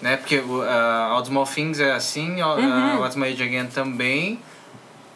Né? 0.00 0.16
Porque 0.16 0.38
uh, 0.38 0.62
All 1.10 1.20
the 1.22 1.28
Small 1.28 1.44
Things 1.46 1.80
é 1.80 1.90
assim, 1.92 2.40
uh, 2.40 2.46
Uhum. 2.56 3.00
What's 3.00 3.16
My 3.16 3.26
Age 3.26 3.42
Again 3.42 3.66
também. 3.66 4.38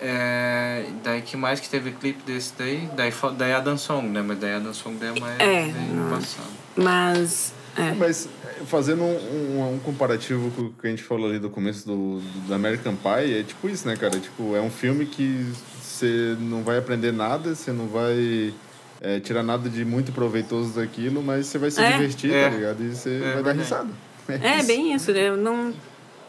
É, 0.01 0.87
daí 1.05 1.23
que 1.23 1.37
mais 1.37 1.61
que 1.61 1.69
teve 1.69 1.93
clipe 1.93 2.25
desse 2.25 2.53
daí? 2.59 2.89
Daí, 2.97 3.13
daí 3.39 3.53
a 3.53 3.61
Dan 3.61 3.77
Song, 3.77 4.09
né? 4.09 4.21
Mas 4.21 4.37
daí 4.41 4.55
a 4.55 4.59
Dan 4.59 4.73
Song 4.73 4.97
daí 4.99 5.17
é 5.17 5.21
mais 5.21 5.39
É, 5.39 5.69
daí 5.69 6.11
passado. 6.11 6.49
Mas. 6.77 7.55
É. 7.77 7.93
Mas 7.95 8.29
é, 8.45 8.65
fazendo 8.67 9.03
um, 9.03 9.17
um, 9.59 9.75
um 9.75 9.79
comparativo 9.79 10.51
com 10.51 10.63
o 10.63 10.73
que 10.73 10.87
a 10.87 10.91
gente 10.91 11.03
falou 11.03 11.29
ali 11.29 11.39
do 11.39 11.49
começo 11.49 11.87
do, 11.87 12.21
do, 12.21 12.49
do 12.49 12.55
American 12.55 12.95
Pie, 12.97 13.39
é 13.41 13.43
tipo 13.43 13.69
isso, 13.69 13.87
né, 13.89 13.97
cara? 13.97 14.19
Tipo, 14.21 14.55
é 14.55 14.61
um 14.61 14.71
filme 14.71 15.07
que 15.07 15.47
você 15.81 16.37
não 16.41 16.63
vai 16.63 16.79
aprender 16.79 17.13
nada, 17.13 17.55
você 17.55 17.73
não 17.73 17.87
vai 17.87 18.53
é, 19.01 19.21
tirar 19.21 19.43
nada 19.43 19.69
de 19.71 19.85
muito 19.85 20.13
proveitoso 20.13 20.75
daquilo, 20.75 21.23
mas 21.23 21.47
você 21.47 21.59
vai 21.59 21.71
se 21.71 21.81
É. 21.83 21.93
divertir, 21.93 22.33
É. 22.33 22.49
tá 22.49 22.55
ligado? 22.55 22.83
E 22.85 22.95
você 22.95 23.19
vai 23.35 23.43
dar 23.43 23.53
risada. 23.53 23.89
É, 24.29 24.59
isso. 24.59 24.67
bem 24.69 24.95
isso, 24.95 25.13
né? 25.13 25.29
Eu 25.31 25.37
não. 25.37 25.75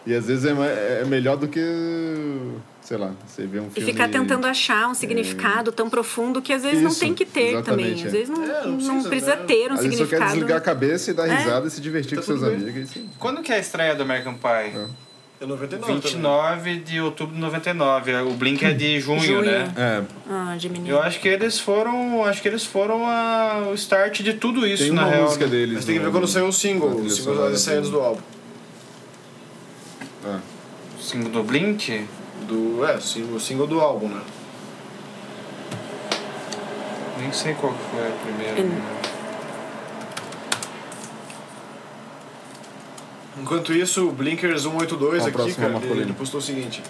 E 0.06 0.14
às 0.16 0.26
vezes 0.26 0.46
é, 0.46 1.02
é 1.02 1.06
melhor 1.06 1.38
do 1.38 1.48
que, 1.48 1.60
sei 2.84 2.98
lá, 2.98 3.12
você 3.26 3.46
vê 3.46 3.60
um 3.60 3.68
E 3.68 3.70
filme... 3.72 3.92
ficar 3.92 4.10
tentando 4.10 4.46
achar 4.46 4.88
um 4.90 4.94
significado 4.94 5.72
tão 5.72 5.90
profundo 5.90 6.42
que 6.42 6.52
às 6.52 6.64
vezes 6.64 6.82
não 6.82 6.92
Isso, 6.92 7.00
tem 7.00 7.14
que 7.14 7.26
ter 7.26 7.54
exatamente, 7.56 8.04
também. 8.04 8.04
é. 8.04 8.06
Às 8.08 8.12
vezes 8.12 8.30
não, 8.30 8.44
É, 8.44 8.48
não 8.48 8.72
não 8.72 8.78
precisa, 8.78 9.10
precisa, 9.10 9.36
né? 9.38 9.44
ter 9.48 9.72
um 9.72 9.74
Às 9.76 9.82
vezes 9.84 9.98
só 9.98 10.06
quer 10.06 10.10
significado. 10.18 10.32
desligar 10.34 10.58
a 10.58 10.62
cabeça 10.62 11.12
e 11.12 11.14
dar 11.14 11.28
É. 11.28 11.36
risada 11.36 11.68
e 11.68 11.72
se 11.72 11.82
divertir 11.82 12.16
Tá 12.16 12.22
com 12.22 12.26
seus 12.28 12.44
amigos. 12.44 12.90
Assim. 12.92 13.10
Quando 13.18 13.42
que 13.42 13.52
é 13.52 13.56
a 13.56 13.60
estreia 13.60 13.96
do 13.96 14.04
American 14.04 14.34
Pie? 14.36 14.78
É 15.42 15.46
99 15.46 15.82
também. 15.82 16.00
29 16.02 16.76
de 16.78 17.02
outubro 17.02 17.36
de 17.36 17.42
99. 17.42 18.14
O 18.22 18.32
Blink 18.32 18.64
é 18.64 18.72
de 18.72 19.00
junho, 19.02 19.20
Junho. 19.20 19.42
né? 19.42 19.74
É, 19.76 20.04
Ah, 20.30 20.56
de 20.58 20.70
menino. 20.70 20.90
Eu 20.96 21.02
acho 21.02 21.20
que 21.20 21.28
eles 21.28 21.60
foram. 21.60 22.24
Acho 22.24 22.42
que 22.42 22.48
eles 22.48 22.64
foram 22.66 23.06
a, 23.08 23.68
o 23.70 23.74
start 23.74 24.22
de 24.22 24.34
tudo 24.36 24.66
isso, 24.66 24.84
tem 24.84 24.94
na 24.94 25.02
uma 25.04 25.10
real. 25.12 25.24
música 25.24 25.44
né? 25.46 25.52
deles. 25.52 25.76
Mas 25.76 25.86
tem 25.86 25.98
que 25.98 26.04
ver 26.06 26.12
quando 26.12 26.28
saiu 26.28 26.48
o 26.48 26.54
single, 26.54 26.90
na 26.92 26.96
os 26.96 27.16
singles 27.18 27.60
saídas 27.62 27.90
do- 27.90 28.00
álbum. 28.00 28.22
Ah. 30.26 30.40
Single 31.02 31.30
do 31.32 31.44
Blink? 31.44 32.06
Do, 32.44 32.86
é, 32.86 33.00
single, 33.00 33.40
single 33.40 33.68
do 33.68 33.80
álbum, 33.80 34.08
né? 34.08 34.22
Nem 37.20 37.32
sei 37.32 37.54
qual 37.54 37.74
foi 37.74 38.08
a 38.08 38.12
primeira. 38.12 39.04
Enquanto 43.42 43.74
isso, 43.74 44.08
o 44.08 44.12
Blinkers 44.12 44.64
182 44.64 45.32
Qual 45.32 45.46
a 45.46 45.48
aqui, 45.48 45.56
cara, 45.56 45.78
ele, 45.84 46.02
ele 46.02 46.14
postou 46.14 46.40
o 46.40 46.44
seguinte. 46.44 46.82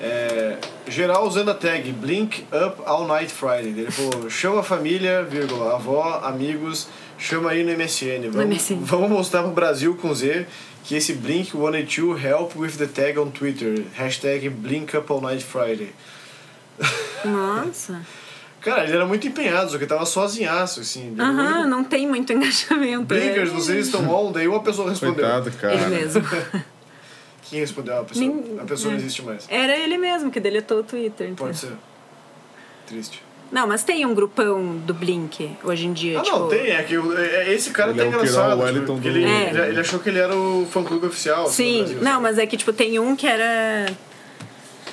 É, 0.00 0.56
geral 0.88 1.26
usando 1.26 1.50
a 1.50 1.54
tag 1.54 1.92
Blink 1.92 2.46
Up 2.52 2.82
All 2.86 3.06
Night 3.06 3.32
Friday. 3.32 3.68
Ele 3.68 3.90
falou, 3.90 4.30
chama 4.30 4.60
a 4.60 4.62
família, 4.62 5.22
vírgula, 5.22 5.74
avó, 5.74 6.20
amigos, 6.24 6.88
chama 7.18 7.50
aí 7.50 7.62
no 7.62 7.72
MSN. 7.72 8.30
Vamos, 8.30 8.46
MSN. 8.46 8.78
vamos 8.80 9.10
mostrar 9.10 9.42
pro 9.42 9.52
Brasil 9.52 9.94
com 9.96 10.14
Z 10.14 10.46
que 10.84 10.94
esse 10.96 11.12
Blink 11.14 11.52
182 11.56 12.24
help 12.24 12.56
with 12.56 12.72
the 12.72 12.86
tag 12.86 13.18
on 13.18 13.30
Twitter. 13.30 13.84
Hashtag 13.96 14.48
Blink 14.48 14.92
Night 15.22 15.44
Friday. 15.44 15.92
Nossa. 17.24 18.00
Cara, 18.60 18.84
ele 18.84 18.92
era 18.94 19.06
muito 19.06 19.26
empenhado, 19.26 19.70
só 19.70 19.78
que 19.78 19.86
tava 19.86 20.04
sozinhaço, 20.04 20.80
assim. 20.80 21.14
Aham, 21.18 21.52
único- 21.54 21.68
não 21.68 21.82
tem 21.82 22.06
muito 22.06 22.30
engajamento. 22.32 23.04
Blinkers, 23.04 23.48
é. 23.50 23.52
vocês 23.54 23.86
estão 23.86 24.06
on? 24.10 24.32
Daí 24.32 24.46
uma 24.46 24.62
pessoa 24.62 24.90
respondeu. 24.90 25.14
Coitado, 25.24 25.50
cara. 25.52 25.74
Ele 25.74 25.86
mesmo. 25.86 26.22
Quem 27.48 27.60
respondeu? 27.60 28.00
A 28.00 28.04
pessoa, 28.04 28.26
Nem- 28.26 28.60
a 28.60 28.64
pessoa 28.64 28.90
não 28.92 28.98
é. 28.98 29.00
existe 29.00 29.22
mais. 29.22 29.46
Era 29.48 29.76
ele 29.76 29.96
mesmo 29.96 30.30
que 30.30 30.38
deletou 30.38 30.80
o 30.80 30.82
Twitter. 30.84 31.28
então. 31.30 31.46
Pode 31.46 31.58
ser. 31.58 31.72
Triste. 32.86 33.22
Não, 33.50 33.66
mas 33.66 33.82
tem 33.82 34.06
um 34.06 34.14
grupão 34.14 34.76
do 34.76 34.94
Blink 34.94 35.56
hoje 35.64 35.86
em 35.86 35.92
dia. 35.92 36.20
Ah, 36.20 36.22
tipo... 36.22 36.38
não, 36.38 36.48
tem. 36.48 36.70
É 36.70 36.82
que 36.84 36.94
é- 36.94 36.98
é- 37.48 37.52
esse 37.52 37.70
cara 37.70 37.90
Ele 37.90 37.98
tá 37.98 38.04
é 38.04 38.08
engraçado. 38.08 38.72
Tipo, 38.72 38.94
do- 38.94 39.08
ele, 39.08 39.24
É. 39.24 39.48
ele, 39.50 39.60
ele 39.70 39.80
achou 39.80 39.98
que 39.98 40.08
ele 40.08 40.18
era 40.20 40.36
o 40.36 40.66
fã-clube 40.70 41.06
oficial. 41.06 41.46
assim, 41.46 41.54
Sim, 41.64 41.78
Brasil, 41.80 41.98
não, 42.02 42.10
sabe? 42.12 42.22
mas 42.22 42.38
é 42.38 42.46
que, 42.46 42.56
tipo, 42.56 42.72
tem 42.72 42.98
um 43.00 43.16
que 43.16 43.26
era. 43.26 43.86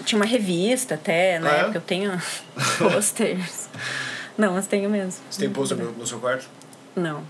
Tinha 0.06 0.20
uma 0.20 0.26
revista 0.26 0.96
até, 0.96 1.38
na 1.38 1.50
Ah, 1.50 1.54
é? 1.54 1.60
época. 1.62 1.78
Eu 1.78 1.82
tenho 1.82 2.22
posters. 2.80 3.70
Não, 4.38 4.54
mas 4.54 4.66
tenho 4.68 4.90
mesmo. 4.90 5.22
Você 5.30 5.40
tem 5.42 5.50
pôster 5.50 5.78
no, 5.78 5.92
no 5.92 6.08
seu 6.08 6.20
quarto? 6.20 6.48
Não. 6.96 7.24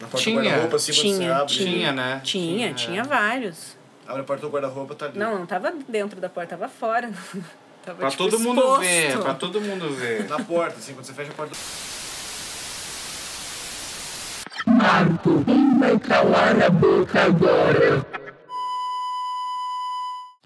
Na 0.00 0.08
porta 0.08 0.16
Tinha. 0.18 0.40
do 0.40 0.44
guarda-roupa, 0.44 0.76
assim, 0.76 0.92
Tinha, 0.92 1.36
abre. 1.36 1.54
Tinha, 1.54 1.92
né? 1.92 2.20
Tinha, 2.24 2.72
Tinha. 2.72 2.74
tinha 2.74 3.04
vários. 3.04 3.76
Abre 4.08 4.22
a 4.22 4.24
porta 4.24 4.42
do 4.46 4.52
guarda-roupa, 4.52 4.94
tá 4.94 5.06
ali. 5.06 5.18
Não, 5.18 5.38
não 5.38 5.46
tava 5.46 5.72
dentro 5.88 6.20
da 6.20 6.28
porta, 6.28 6.56
tava 6.56 6.68
fora. 6.68 7.10
Tava, 7.84 7.98
Pra 7.98 8.10
tipo, 8.10 8.24
todo 8.24 8.40
mundo 8.40 8.60
exposto. 8.60 8.80
ver, 8.80 9.18
pra 9.18 9.34
todo 9.34 9.60
mundo 9.60 9.90
ver. 9.90 10.26
Na 10.26 10.42
porta, 10.42 10.78
assim, 10.78 10.94
quando 10.94 11.04
você 11.04 11.12
fecha 11.12 11.32
a 11.32 11.34
porta. 11.34 11.54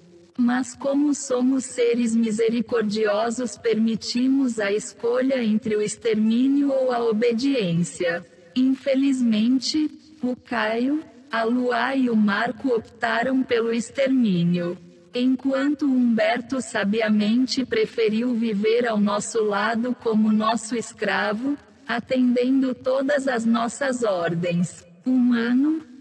Mas 0.43 0.75
como 0.75 1.15
somos 1.15 1.65
seres 1.65 2.17
misericordiosos 2.17 3.57
permitimos 3.57 4.59
a 4.59 4.73
escolha 4.73 5.41
entre 5.41 5.77
o 5.77 5.81
extermínio 5.81 6.73
ou 6.73 6.91
a 6.91 6.99
obediência. 6.99 8.27
Infelizmente, 8.57 9.89
o 10.21 10.35
Caio, 10.35 11.01
a 11.31 11.45
Luá 11.45 11.95
e 11.95 12.11
o 12.11 12.17
Marco 12.17 12.75
optaram 12.75 13.45
pelo 13.45 13.73
extermínio. 13.73 14.77
Enquanto 15.15 15.87
Humberto 15.87 16.61
sabiamente 16.61 17.65
preferiu 17.65 18.35
viver 18.35 18.89
ao 18.89 18.99
nosso 18.99 19.45
lado 19.45 19.95
como 20.03 20.33
nosso 20.33 20.75
escravo, 20.75 21.57
atendendo 21.87 22.75
todas 22.75 23.29
as 23.29 23.45
nossas 23.45 24.03
ordens. 24.03 24.85
Humano, 25.07 25.92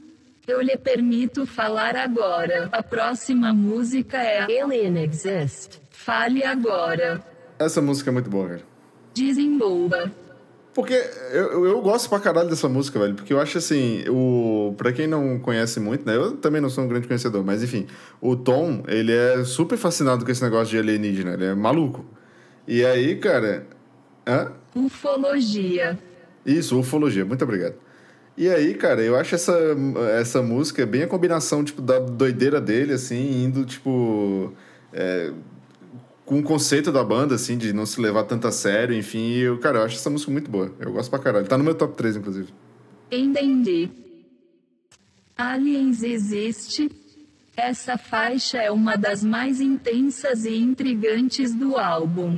eu 0.47 0.61
lhe 0.61 0.77
permito 0.77 1.45
falar 1.45 1.95
agora. 1.95 2.69
A 2.71 2.81
próxima 2.83 3.53
música 3.53 4.17
é 4.17 4.41
Alien 4.61 5.03
Exist. 5.03 5.79
Fale 5.89 6.43
agora. 6.43 7.21
Essa 7.59 7.81
música 7.81 8.09
é 8.09 8.13
muito 8.13 8.29
boa, 8.29 8.47
cara. 8.49 8.61
Desenvolva. 9.13 10.11
Porque 10.73 10.93
eu, 11.31 11.51
eu- 11.51 11.65
eu 11.65 11.81
gosto 11.81 12.07
pra 12.09 12.19
caralho 12.19 12.49
dessa 12.49 12.69
música, 12.69 12.97
velho. 12.97 13.13
Porque 13.13 13.33
eu 13.33 13.39
acho 13.41 13.57
assim, 13.57 14.03
o. 14.09 14.73
Pra 14.77 14.93
quem 14.93 15.05
não 15.05 15.37
conhece 15.37 15.79
muito, 15.81 16.05
né? 16.05 16.15
Eu 16.15 16.37
também 16.37 16.61
não 16.61 16.69
sou 16.69 16.85
um 16.85 16.87
grande 16.87 17.07
conhecedor, 17.07 17.43
mas 17.43 17.61
enfim, 17.61 17.85
o 18.21 18.35
Tom, 18.37 18.83
ele 18.87 19.11
é 19.11 19.43
super 19.43 19.77
fascinado 19.77 20.23
com 20.23 20.31
esse 20.31 20.41
negócio 20.41 20.67
de 20.71 20.77
alienígena, 20.79 21.33
ele 21.33 21.45
é 21.45 21.53
maluco. 21.53 22.05
E 22.67 22.85
aí, 22.85 23.17
cara. 23.17 23.67
Hã? 24.25 24.53
Ufologia. 24.73 25.99
Isso, 26.45 26.79
ufologia, 26.79 27.25
muito 27.25 27.43
obrigado. 27.43 27.75
E 28.37 28.49
aí, 28.49 28.73
cara, 28.73 29.01
eu 29.01 29.15
acho 29.15 29.35
essa, 29.35 29.57
essa 30.19 30.41
música 30.41 30.85
bem 30.85 31.03
a 31.03 31.07
combinação, 31.07 31.63
tipo, 31.63 31.81
da 31.81 31.99
doideira 31.99 32.61
dele, 32.61 32.93
assim, 32.93 33.43
indo, 33.43 33.65
tipo. 33.65 34.53
é, 34.93 35.31
com 36.25 36.39
o 36.39 36.43
conceito 36.43 36.93
da 36.93 37.03
banda, 37.03 37.35
assim, 37.35 37.57
de 37.57 37.73
não 37.73 37.85
se 37.85 37.99
levar 37.99 38.23
tanto 38.23 38.47
a 38.47 38.51
sério, 38.51 38.95
enfim. 38.95 39.33
Eu, 39.33 39.57
cara, 39.59 39.79
eu 39.79 39.83
acho 39.83 39.97
essa 39.97 40.09
música 40.09 40.31
muito 40.31 40.49
boa. 40.49 40.73
Eu 40.79 40.93
gosto 40.93 41.09
pra 41.09 41.19
caralho. 41.19 41.45
Tá 41.45 41.57
no 41.57 41.63
meu 41.63 41.75
top 41.75 41.93
3, 41.95 42.15
inclusive. 42.15 42.47
Entendi. 43.11 43.89
Aliens 45.37 46.01
existe. 46.01 46.89
Essa 47.57 47.97
faixa 47.97 48.59
é 48.59 48.71
uma 48.71 48.95
das 48.95 49.23
mais 49.23 49.59
intensas 49.59 50.45
e 50.45 50.55
intrigantes 50.55 51.53
do 51.53 51.77
álbum. 51.77 52.37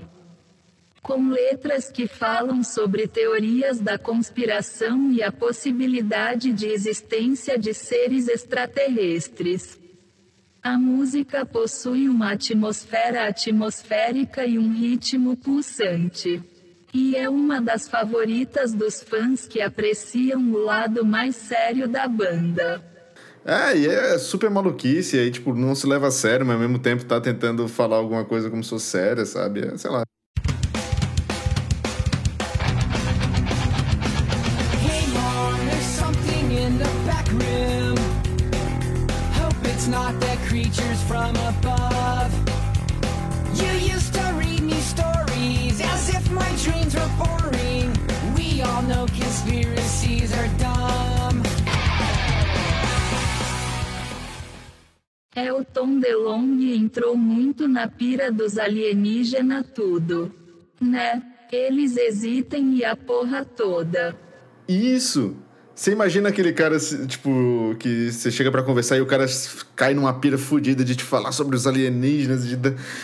Com 1.04 1.30
letras 1.30 1.92
que 1.92 2.08
falam 2.08 2.64
sobre 2.64 3.08
teorias 3.08 3.82
da 3.82 3.98
conspiração 3.98 5.12
e 5.12 5.22
a 5.22 5.34
possibilidade 5.34 6.54
de 6.54 6.66
existência 6.68 7.60
de 7.60 7.74
seres 7.74 8.30
extraterrestres. 8.30 9.78
A 10.64 10.78
música 10.78 11.46
possui 11.46 12.08
uma 12.08 12.32
atmosfera 12.32 13.28
atmosférica 13.28 14.46
e 14.46 14.58
um 14.58 14.72
ritmo 14.72 15.36
pulsante. 15.36 16.42
E 16.94 17.18
é 17.18 17.30
uma 17.30 17.60
das 17.60 17.90
favoritas 17.90 18.72
dos 18.72 19.04
fãs 19.04 19.46
que 19.46 19.60
apreciam 19.60 20.54
o 20.54 20.58
lado 20.58 21.06
mais 21.06 21.36
sério 21.36 21.86
da 21.86 22.08
banda. 22.08 22.82
É, 23.44 23.78
e 23.78 23.88
é 23.88 24.18
super 24.18 24.50
maluquice, 24.50 25.20
aí, 25.20 25.30
tipo, 25.30 25.54
não 25.54 25.76
se 25.76 25.86
leva 25.86 26.08
a 26.08 26.12
sério, 26.12 26.46
mas 26.46 26.56
ao 26.56 26.62
mesmo 26.62 26.80
tempo 26.80 27.04
tá 27.04 27.20
tentando 27.20 27.68
falar 27.68 27.98
alguma 27.98 28.24
coisa 28.24 28.50
como 28.50 28.64
se 28.64 28.70
fosse 28.70 28.86
séria, 28.86 29.26
sabe? 29.26 29.68
É, 29.68 29.78
sei 29.78 29.92
lá. 29.92 30.04
Not 39.94 40.20
the 40.20 40.36
creatures 40.50 41.00
from 41.04 41.36
above. 41.52 42.32
You 43.62 43.72
used 43.94 44.12
to 44.16 44.26
read 44.42 44.62
me 44.62 44.80
stories 44.94 45.78
as 45.94 46.10
if 46.18 46.24
my 46.32 46.50
dreams 46.64 46.94
were 46.98 47.14
boring. 47.22 47.88
We 48.36 48.48
all 48.68 48.82
know 48.90 49.06
conspiracies 49.06 50.30
are 50.40 50.50
dumb. 50.64 51.44
É 55.36 55.54
o 55.54 55.64
Tom 55.64 56.00
DeLonge 56.00 56.74
entrou 56.76 57.16
muito 57.16 57.68
na 57.68 57.88
pira 57.88 58.32
dos 58.32 58.58
alienígena 58.58 59.64
tudo. 59.64 60.34
Né? 60.82 61.22
Eles 61.52 61.98
hesitem 61.98 62.78
e 62.78 62.84
a 62.84 62.96
porra 62.96 63.46
toda. 63.46 64.16
Isso! 64.68 65.36
Você 65.76 65.92
imagina 65.92 66.30
aquele 66.30 66.54
cara, 66.54 66.78
tipo, 67.08 67.76
que 67.80 68.12
você 68.12 68.30
chega 68.30 68.52
pra 68.52 68.62
conversar 68.62 68.98
e 68.98 69.02
o 69.02 69.08
cara 69.08 69.26
cai 69.76 69.94
numa 69.94 70.14
pira 70.14 70.38
fodida 70.38 70.84
de 70.84 70.96
te 70.96 71.04
falar 71.04 71.32
sobre 71.32 71.56
os 71.56 71.66
alienígenas, 71.66 72.48
de 72.48 72.58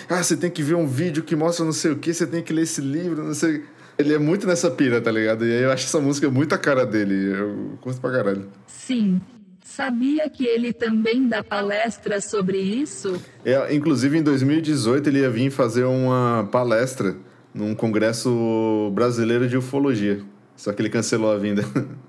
ah, 0.08 0.22
você 0.22 0.38
tem 0.38 0.52
que 0.52 0.62
ver 0.62 0.76
um 0.76 0.86
vídeo 0.86 1.24
que 1.24 1.36
mostra 1.36 1.66
não 1.66 1.72
sei 1.72 1.92
o 1.92 1.98
que, 1.98 2.14
você 2.14 2.28
tem 2.28 2.44
que 2.44 2.54
ler 2.54 2.64
esse 2.64 2.80
livro, 2.80 3.24
não 3.24 3.34
sei. 3.34 3.64
Ele 3.98 4.14
é 4.14 4.20
muito 4.20 4.46
nessa 4.46 4.70
pira, 4.70 5.02
tá 5.02 5.12
ligado? 5.12 5.46
E 5.46 5.52
aí 5.52 5.64
eu 5.64 5.72
acho 5.72 5.86
essa 5.86 6.00
música 6.00 6.30
muito 6.30 6.54
a 6.54 6.58
cara 6.58 6.86
dele. 6.86 7.34
Eu 7.38 7.78
curto 7.82 8.00
pra 8.00 8.12
caralho. 8.12 8.48
Sim. 8.68 9.20
Sabia 9.62 10.30
que 10.30 10.46
ele 10.46 10.72
também 10.72 11.28
dá 11.28 11.44
palestra 11.44 12.22
sobre 12.22 12.60
isso? 12.60 13.22
É, 13.44 13.74
inclusive, 13.74 14.18
em 14.18 14.24
2018, 14.24 15.08
ele 15.08 15.20
ia 15.20 15.30
vir 15.30 15.52
fazer 15.52 15.84
uma 15.84 16.48
palestra 16.52 17.16
num 17.54 17.76
congresso 17.76 18.92
brasileiro 18.94 19.48
de 19.50 19.58
ufologia. 19.58 20.22
Só 20.56 20.72
que 20.72 20.82
ele 20.82 20.90
cancelou 20.90 21.32
a 21.32 21.38
vinda. 21.38 21.64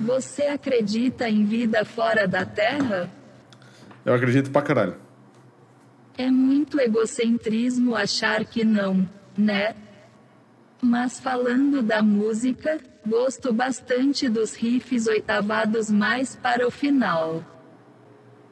Você 0.00 0.44
acredita 0.44 1.28
em 1.28 1.44
vida 1.44 1.84
fora 1.84 2.26
da 2.26 2.44
Terra? 2.44 3.10
Eu 4.04 4.14
acredito 4.14 4.50
pra 4.50 4.62
caralho. 4.62 4.94
É 6.16 6.30
muito 6.30 6.80
egocentrismo 6.80 7.94
achar 7.94 8.44
que 8.44 8.64
não, 8.64 9.08
né? 9.36 9.74
Mas 10.80 11.18
falando 11.18 11.82
da 11.82 12.02
música, 12.02 12.78
gosto 13.06 13.52
bastante 13.52 14.28
dos 14.28 14.54
riffs 14.54 15.06
oitavados 15.06 15.90
mais 15.90 16.36
para 16.36 16.66
o 16.66 16.70
final. 16.70 17.44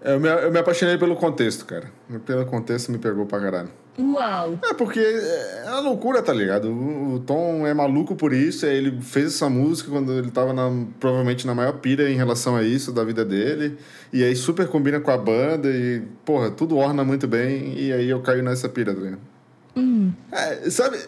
Eu 0.03 0.21
me, 0.21 0.29
eu 0.29 0.51
me 0.51 0.59
apaixonei 0.59 0.99
pelo 0.99 1.17
contexto, 1.17 1.65
cara. 1.65 1.91
Pelo 2.25 2.45
contexto 2.47 2.91
me 2.91 2.99
pegou 2.99 3.27
pra 3.27 3.41
caralho. 3.41 3.71
Uau! 3.99 4.59
É 4.63 4.75
porque 4.75 5.01
é 5.01 5.65
uma 5.71 5.81
loucura, 5.81 6.21
tá 6.21 6.33
ligado? 6.33 6.71
O, 6.71 7.19
Tom 7.21 7.67
é 7.67 7.73
maluco 7.73 8.15
por 8.15 8.33
isso. 8.33 8.67
aí 8.67 8.77
Ele 8.77 9.01
fez 9.01 9.27
essa 9.35 9.49
música 9.49 9.91
quando 9.91 10.13
ele 10.13 10.31
tava 10.31 10.53
na, 10.53 10.71
provavelmente 11.01 11.47
na 11.47 11.55
maior 11.55 11.73
pira 11.75 12.11
em 12.11 12.15
relação 12.17 12.55
a 12.57 12.63
isso 12.63 12.93
da 12.93 13.03
vida 13.05 13.25
dele. 13.25 13.79
E 14.13 14.23
aí 14.23 14.37
super 14.37 14.69
combina 14.69 15.01
com 15.01 15.11
a 15.11 15.17
banda 15.17 15.69
e, 15.71 16.03
porra, 16.25 16.51
tudo 16.51 16.77
orna 16.77 17.05
muito 17.05 17.27
bem. 17.27 17.75
E 17.79 17.93
aí 17.93 18.09
eu 18.11 18.21
caio 18.21 18.43
nessa 18.43 18.69
pira, 18.69 18.95
tá 18.95 19.01
ligado? 19.01 19.21
É, 20.33 20.71
sabe? 20.71 20.99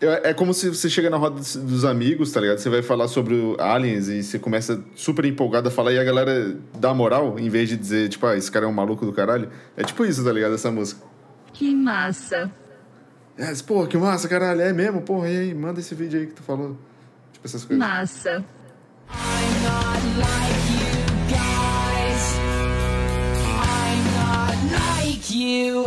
É 0.00 0.30
é 0.30 0.34
como 0.34 0.52
se 0.52 0.68
você 0.68 0.88
chega 0.90 1.08
na 1.08 1.16
roda 1.16 1.36
dos- 1.36 1.84
amigos, 1.84 2.30
tá 2.30 2.40
ligado? 2.40 2.58
Você 2.58 2.68
vai 2.68 2.82
falar 2.82 3.08
sobre 3.08 3.36
aliens 3.58 4.08
e 4.08 4.22
você 4.22 4.38
começa 4.38 4.82
super 4.94 5.24
empolgado 5.24 5.68
a 5.68 5.70
falar 5.70 5.92
e 5.92 5.98
a 5.98 6.04
galera 6.04 6.56
dá 6.78 6.92
moral, 6.92 7.38
em 7.38 7.48
vez 7.48 7.68
de 7.68 7.76
dizer, 7.76 8.08
tipo, 8.08 8.26
ah, 8.26 8.36
esse 8.36 8.50
cara 8.50 8.66
é 8.66 8.68
um 8.68 8.72
maluco 8.72 9.06
do 9.06 9.12
caralho. 9.12 9.48
É 9.76 9.82
tipo 9.82 10.04
isso, 10.04 10.22
tá 10.24 10.32
ligado? 10.32 10.54
Essa 10.54 10.70
música. 10.70 11.00
Que 11.54 11.72
massa! 11.72 12.50
É, 13.38 13.52
pô, 13.66 13.86
que 13.86 13.96
massa, 13.96 14.28
caralho, 14.28 14.60
é 14.60 14.72
mesmo? 14.72 15.02
Porra, 15.02 15.28
e 15.30 15.38
aí, 15.38 15.54
manda 15.54 15.78
esse 15.80 15.94
vídeo 15.94 16.20
aí 16.20 16.26
que 16.26 16.34
tu 16.34 16.42
falou. 16.42 16.76
Tipo, 17.32 17.46
essas 17.46 17.64
coisas. 17.64 17.78
Massa! 17.78 18.44
I'm 19.10 19.62
not 19.62 20.02
like 20.18 20.60
you 20.72 20.90
guys. 21.30 22.38
I'm 23.38 24.04
not 24.18 24.56
like 24.72 25.30
you. 25.32 25.84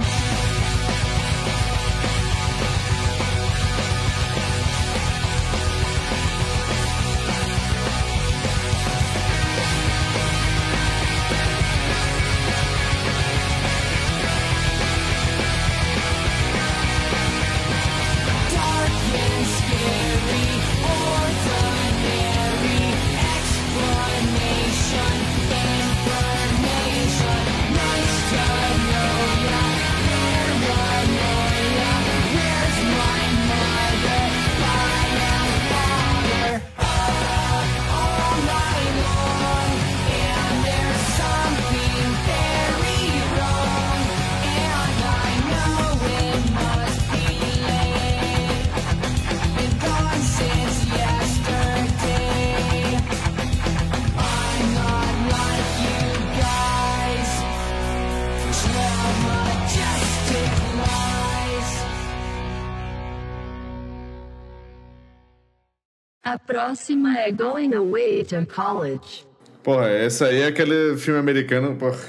Próxima 66.58 67.20
é 67.20 67.32
Going 67.32 67.76
Away 67.76 68.24
to 68.24 68.48
College. 68.48 69.28
Porra, 69.62 69.90
essa 69.90 70.26
aí 70.26 70.42
é 70.42 70.48
aquele 70.48 70.98
filme 70.98 71.20
americano, 71.20 71.76
porra. 71.76 72.00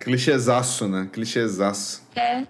Clichêzaço, 0.00 0.88
né? 0.88 1.08
Clichêzaço. 1.12 2.02
É. 2.16 2.42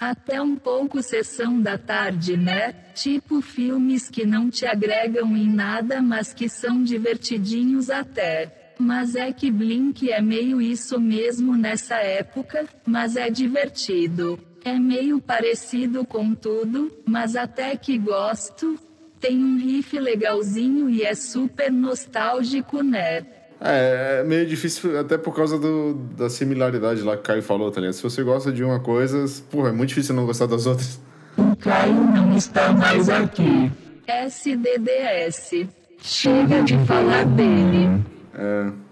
Até 0.00 0.40
um 0.40 0.56
pouco 0.56 1.02
sessão 1.02 1.60
da 1.60 1.76
tarde, 1.76 2.38
né? 2.38 2.74
Tipo 2.94 3.42
filmes 3.42 4.08
que 4.08 4.24
não 4.24 4.48
te 4.48 4.64
agregam 4.64 5.36
em 5.36 5.46
nada, 5.46 6.00
mas 6.00 6.32
que 6.32 6.48
são 6.48 6.82
divertidinhos 6.82 7.90
até. 7.90 8.72
Mas 8.78 9.14
é 9.14 9.30
que 9.30 9.50
Blink 9.50 10.10
é 10.10 10.22
meio 10.22 10.58
isso 10.58 10.98
mesmo 10.98 11.54
nessa 11.54 11.96
época, 11.96 12.64
mas 12.86 13.14
é 13.14 13.28
divertido. 13.28 14.38
É 14.64 14.78
meio 14.78 15.20
parecido 15.20 16.02
com 16.06 16.34
tudo, 16.34 16.90
mas 17.04 17.36
até 17.36 17.76
que 17.76 17.98
gosto. 17.98 18.78
Tem 19.24 19.42
um 19.42 19.56
riff 19.56 19.98
legalzinho 19.98 20.90
e 20.90 21.02
é 21.02 21.14
super 21.14 21.72
nostálgico, 21.72 22.82
né? 22.82 23.24
É, 23.58 24.18
é 24.20 24.22
meio 24.22 24.44
difícil, 24.44 25.00
até 25.00 25.16
por 25.16 25.34
causa 25.34 25.58
do, 25.58 25.94
da 26.14 26.28
similaridade 26.28 27.00
lá 27.00 27.14
que 27.14 27.20
o 27.20 27.24
Caio 27.24 27.42
falou, 27.42 27.70
tá 27.70 27.80
ligado? 27.80 27.94
Se 27.94 28.02
você 28.02 28.22
gosta 28.22 28.52
de 28.52 28.62
uma 28.62 28.80
coisa, 28.80 29.24
porra, 29.50 29.70
é 29.70 29.72
muito 29.72 29.88
difícil 29.88 30.14
não 30.14 30.26
gostar 30.26 30.44
das 30.44 30.66
outras. 30.66 31.00
O 31.38 31.56
Caio 31.56 31.94
não 31.94 32.36
está 32.36 32.70
mais 32.74 33.08
aqui. 33.08 33.72
SDDS. 34.06 35.68
Chega 36.02 36.62
de 36.62 36.76
falar 36.84 37.24
dele. 37.24 38.04
É. 38.34 38.83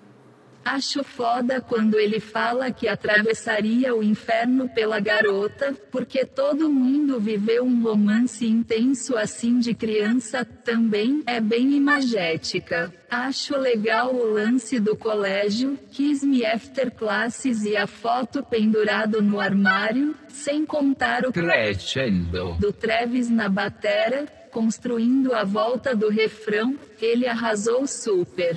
Acho 0.64 1.02
foda 1.02 1.60
quando 1.60 1.98
ele 1.98 2.20
fala 2.20 2.70
que 2.70 2.86
atravessaria 2.86 3.94
o 3.94 4.02
inferno 4.02 4.68
pela 4.68 5.00
garota, 5.00 5.74
porque 5.90 6.24
todo 6.24 6.70
mundo 6.70 7.18
viveu 7.18 7.64
um 7.64 7.82
romance 7.82 8.46
intenso 8.46 9.16
assim 9.16 9.58
de 9.58 9.74
criança 9.74 10.44
também 10.44 11.22
é 11.26 11.40
bem 11.40 11.72
imagética. 11.72 12.92
Acho 13.10 13.58
legal 13.58 14.14
o 14.14 14.32
lance 14.32 14.78
do 14.78 14.96
colégio, 14.96 15.78
Kiss 15.90 16.24
Me 16.24 16.46
After 16.46 16.90
Classes 16.90 17.64
e 17.64 17.76
a 17.76 17.86
foto 17.86 18.42
pendurado 18.42 19.20
no 19.20 19.40
armário, 19.40 20.14
sem 20.28 20.64
contar 20.64 21.26
o 21.26 21.32
Crescendo. 21.32 22.54
do 22.58 22.72
Travis 22.72 23.28
na 23.28 23.48
batera, 23.48 24.26
construindo 24.50 25.34
a 25.34 25.44
volta 25.44 25.94
do 25.94 26.08
refrão, 26.08 26.78
ele 27.00 27.26
arrasou 27.26 27.86
super. 27.86 28.56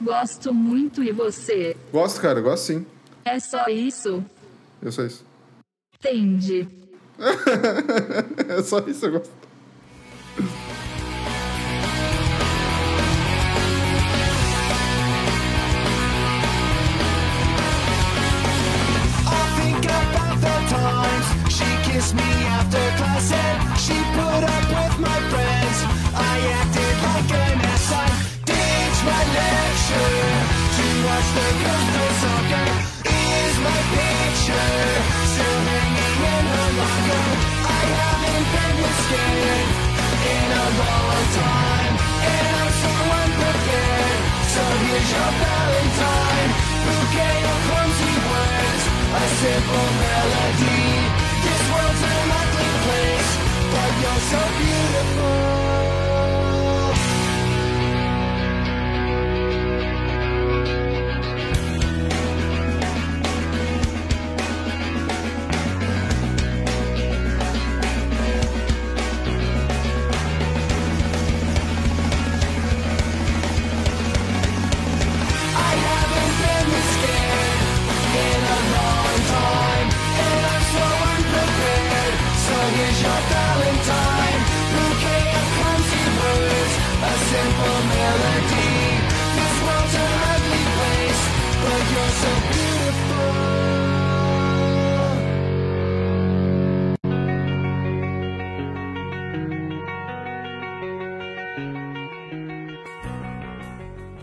Gosto 0.00 0.52
muito 0.52 1.02
e 1.02 1.10
você? 1.12 1.76
Gosto, 1.92 2.20
cara, 2.20 2.40
gosto 2.40 2.64
sim. 2.64 2.86
É 3.24 3.40
só 3.40 3.66
isso? 3.66 4.24
Eu 4.82 4.92
sou 4.92 5.06
isso. 5.06 5.24
Entende? 5.98 6.68
É 8.48 8.62
só 8.62 8.78
isso, 8.80 9.06
eu 9.06 9.12
gosto. 9.12 9.30
She 23.78 23.94
put 23.94 24.42
up 24.44 24.68
with 24.68 24.98
my 25.00 25.20
friends. 25.30 25.78
I 26.14 26.38
acted 26.60 26.96
like 27.02 27.30
an 27.32 27.60
ass. 27.60 28.35
My 29.06 29.22
lecture 29.38 30.18
to 30.76 30.86
watch 31.06 31.28
the 31.38 31.46
girls 31.62 31.88
play 31.94 32.12
soccer. 32.22 32.68
Is 33.06 33.54
my 33.62 33.78
picture 33.94 34.82
still 35.30 35.58
hanging 35.70 36.18
in 36.34 36.44
her 36.52 36.68
locker? 36.80 37.26
I 37.70 37.82
haven't 37.98 38.46
been 38.54 38.74
this 38.82 38.98
scared 39.06 39.68
in 40.34 40.48
a 40.58 40.66
long 40.82 41.22
time, 41.38 41.94
and 42.34 42.50
I'm 42.58 42.72
so 42.82 42.92
unprepared. 43.22 44.20
So 44.54 44.62
here's 44.82 45.08
your 45.14 45.30
Valentine, 45.38 46.50
bouquet 46.86 47.38
of 47.52 47.58
clumsy 47.66 48.14
words, 48.26 48.84
a 49.06 49.24
simple 49.38 49.88
melody. 50.02 50.82
This 51.46 51.62
world's 51.70 52.02
an 52.10 52.28
ugly 52.42 52.72
place, 52.84 53.30
but 53.70 53.90
you're 54.02 54.22
so 54.34 54.40
beautiful. 54.58 55.65
Your 83.06 83.20
Valentine, 83.30 84.40
bouquet 84.74 85.26
of 85.38 85.46
clumsy 85.56 86.04
words, 86.18 86.74
a 87.10 87.12
simple 87.30 87.78
melody. 87.92 88.74
This 89.38 89.56
world's 89.66 89.96
an 90.04 90.12
ugly 90.32 90.64
place, 90.76 91.22
but 91.62 91.82
you're 91.92 92.14
so 92.22 92.32
beautiful. 92.52 93.30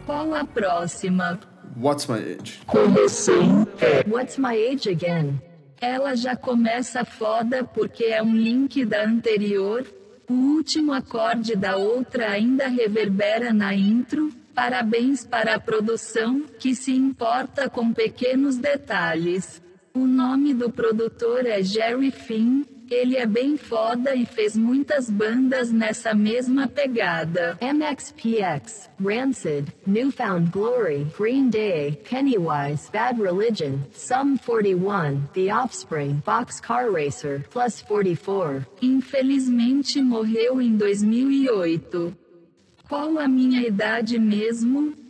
Qual 0.05 0.33
a 0.35 0.43
próxima? 0.45 1.39
What's 1.75 2.07
My 2.07 2.19
Age? 2.19 2.59
Correção 2.67 3.67
é 3.81 4.03
What's 4.07 4.37
My 4.37 4.55
Age 4.55 4.89
Again? 4.89 5.41
Ela 5.83 6.15
já 6.15 6.33
começa 6.33 7.03
foda 7.03 7.61
porque 7.61 8.05
é 8.05 8.23
um 8.23 8.33
link 8.33 8.85
da 8.85 9.03
anterior. 9.03 9.85
O 10.29 10.33
último 10.33 10.93
acorde 10.93 11.57
da 11.57 11.75
outra 11.75 12.29
ainda 12.29 12.69
reverbera 12.69 13.51
na 13.51 13.75
intro. 13.75 14.31
Parabéns 14.55 15.25
para 15.25 15.55
a 15.55 15.59
produção, 15.59 16.45
que 16.57 16.73
se 16.73 16.93
importa 16.93 17.69
com 17.69 17.91
pequenos 17.91 18.57
detalhes. 18.57 19.61
O 19.93 20.07
nome 20.07 20.53
do 20.53 20.71
produtor 20.71 21.45
é 21.45 21.61
Jerry 21.61 22.11
Finn. 22.11 22.63
Ele 22.89 23.17
é 23.17 23.25
bem 23.25 23.57
foda 23.57 24.15
e 24.15 24.25
fez 24.25 24.55
muitas 24.55 25.09
bandas 25.09 25.71
nessa 25.71 26.13
mesma 26.13 26.67
pegada. 26.67 27.57
MXPX, 27.61 28.89
Rancid, 29.03 29.73
Newfound 29.85 30.51
Glory, 30.51 31.07
Green 31.17 31.49
Day, 31.49 31.99
Pennywise, 32.09 32.89
Bad 32.91 33.21
Religion, 33.21 33.79
Sum 33.91 34.37
41, 34.37 35.27
The 35.33 35.53
Offspring, 35.53 36.21
Boxcar 36.25 36.91
Racer, 36.91 37.45
Plus 37.49 37.81
44. 37.81 38.65
Infelizmente 38.81 40.01
morreu 40.01 40.61
em 40.61 40.75
2008. 40.75 42.15
Qual 42.87 43.17
a 43.17 43.27
minha 43.27 43.65
idade 43.65 44.19
mesmo? 44.19 45.02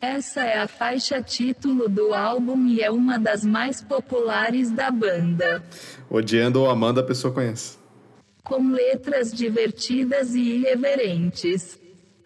Essa 0.00 0.42
é 0.42 0.58
a 0.58 0.68
faixa 0.68 1.20
título 1.20 1.88
do 1.88 2.14
álbum 2.14 2.66
e 2.68 2.80
é 2.80 2.90
uma 2.90 3.18
das 3.18 3.44
mais 3.44 3.82
populares 3.82 4.70
da 4.70 4.90
banda. 4.92 5.60
Odiando 6.08 6.60
ou 6.60 6.70
amando, 6.70 7.00
a 7.00 7.02
pessoa 7.02 7.34
conhece. 7.34 7.76
com 8.44 8.72
letras 8.72 9.30
divertidas 9.32 10.34
e 10.34 10.40
irreverentes. 10.40 11.78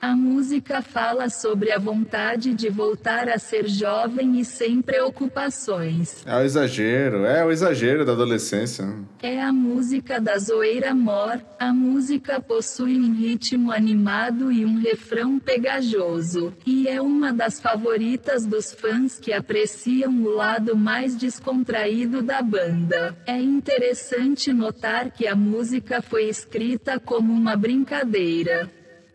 A 0.03 0.17
música 0.17 0.83
fala 0.83 1.31
sobre 1.31 1.71
a 1.71 1.79
vontade 1.79 2.55
de 2.55 2.69
voltar 2.69 3.29
a 3.29 3.39
ser 3.39 3.69
jovem 3.69 4.41
e 4.41 4.45
sem 4.45 4.83
preocupações. 4.83 6.27
É 6.27 6.35
o 6.39 6.41
exagero, 6.41 7.25
é 7.25 7.45
o 7.45 7.53
exagero 7.53 8.05
da 8.05 8.11
adolescência. 8.11 8.85
É 9.23 9.41
a 9.41 9.53
música 9.53 10.21
da 10.21 10.37
zoeira 10.39 10.93
mor. 10.93 11.41
A 11.57 11.73
música 11.73 12.41
possui 12.41 12.99
um 12.99 13.15
ritmo 13.15 13.71
animado 13.71 14.51
e 14.51 14.65
um 14.65 14.77
refrão 14.81 15.39
pegajoso. 15.39 16.53
E 16.67 16.89
é 16.89 17.01
uma 17.01 17.33
das 17.33 17.61
favoritas 17.61 18.45
dos 18.45 18.75
fãs 18.75 19.21
que 19.21 19.33
apreciam 19.33 20.21
o 20.25 20.35
lado 20.35 20.77
mais 20.77 21.15
descontraído 21.15 22.23
da 22.23 22.43
banda. 22.43 23.17
É 23.25 23.41
interessante 23.41 24.53
notar 24.53 25.13
que 25.13 25.29
a 25.29 25.37
música 25.37 26.03
foi 26.03 26.25
escrita 26.25 26.99
como 26.99 27.33
uma 27.33 27.55
brincadeira. 27.55 28.69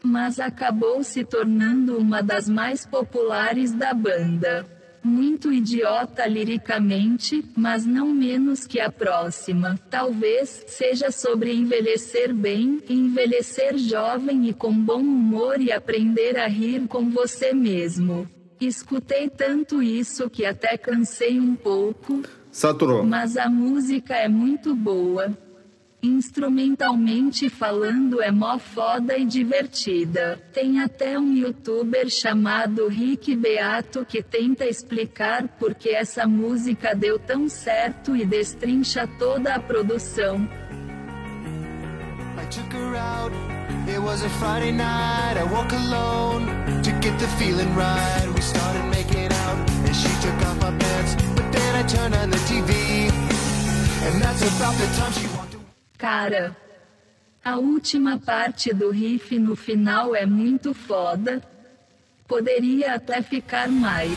Mas 0.07 0.39
acabou 0.39 1.03
se 1.03 1.25
tornando 1.25 1.97
uma 1.97 2.23
das 2.23 2.47
mais 2.47 2.85
populares 2.85 3.73
da 3.73 3.93
banda. 3.93 4.65
Muito 5.03 5.51
idiota 5.51 6.25
liricamente, 6.25 7.43
mas 7.57 7.85
não 7.85 8.07
menos 8.13 8.65
que 8.65 8.79
a 8.79 8.89
próxima. 8.89 9.77
Talvez 9.89 10.63
seja 10.67 11.11
sobre 11.11 11.53
envelhecer 11.53 12.33
bem, 12.33 12.81
envelhecer 12.89 13.77
jovem 13.77 14.47
e 14.47 14.53
com 14.53 14.71
bom 14.73 15.01
humor 15.01 15.59
e 15.59 15.73
aprender 15.73 16.37
a 16.37 16.47
rir 16.47 16.87
com 16.87 17.09
você 17.09 17.53
mesmo. 17.53 18.29
Escutei 18.61 19.29
tanto 19.29 19.83
isso 19.83 20.29
que 20.29 20.45
até 20.45 20.77
cansei 20.77 21.37
um 21.37 21.53
pouco, 21.53 22.23
Saturou. 22.49 23.03
mas 23.03 23.35
a 23.35 23.49
música 23.49 24.15
é 24.15 24.29
muito 24.29 24.73
boa. 24.73 25.37
Instrumentalmente 26.01 27.49
falando 27.49 28.21
é 28.21 28.31
mó 28.31 28.59
foda 28.59 29.17
e 29.17 29.25
divertida. 29.25 30.39
Tem 30.53 30.79
até 30.79 31.17
um 31.17 31.33
youtuber 31.33 32.07
chamado 32.09 32.87
Rick 32.87 33.35
Beato 33.35 34.05
que 34.05 34.21
tenta 34.21 34.65
explicar 34.65 35.47
por 35.59 35.73
que 35.73 35.89
essa 35.89 36.27
música 36.27 36.93
deu 36.93 37.17
tão 37.17 37.49
certo 37.49 38.15
e 38.15 38.25
destrincha 38.25 39.07
toda 39.17 39.55
a 39.55 39.59
produção. 39.59 40.47
I 42.37 42.45
took 42.49 42.71
her 42.75 42.95
out. 42.95 43.33
It 43.87 43.99
was 43.99 44.23
a 44.23 44.29
Friday 44.29 44.71
night. 44.71 45.37
I 45.37 45.41
alone 45.41 46.45
to 46.83 46.91
get 47.01 47.17
the 47.17 47.27
feeling 47.39 47.73
right. 47.75 48.27
We 48.35 48.41
started 48.41 48.83
making 48.91 49.31
out, 49.33 49.57
and 49.85 49.95
she 49.95 50.09
took 50.21 50.35
off 50.45 50.61
my 50.61 50.77
pants. 50.77 51.15
But 51.35 51.51
then 51.51 51.75
I 51.75 51.83
turned 51.83 52.13
on 52.13 52.29
the 52.29 52.37
TV, 52.45 53.09
and 54.05 54.21
that's 54.21 54.41
about 54.43 54.75
the 54.75 54.85
time 54.97 55.11
she 55.13 55.27
walked. 55.35 55.56
Cara, 55.97 56.55
a 57.43 57.57
última 57.57 58.19
parte 58.19 58.71
do 58.73 58.91
riff 58.91 59.39
no 59.39 59.55
final 59.55 60.15
é 60.15 60.25
muito 60.25 60.73
foda. 60.73 61.41
Poderia 62.27 62.93
até 62.93 63.21
ficar 63.21 63.67
mais. 63.67 64.11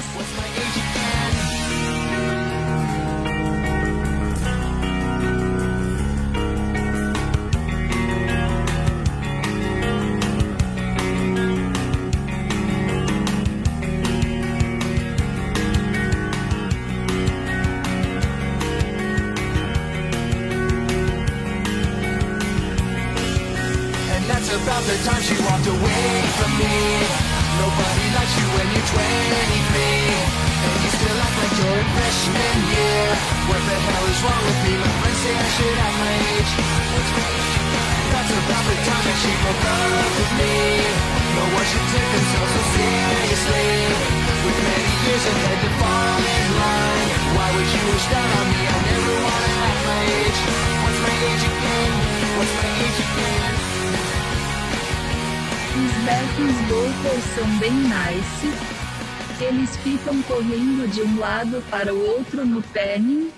Correndo 60.26 60.88
de 60.88 61.02
um 61.02 61.18
lado 61.18 61.62
para 61.70 61.92
o 61.94 62.06
outro 62.16 62.44
no 62.44 62.62
penning. 62.62 63.30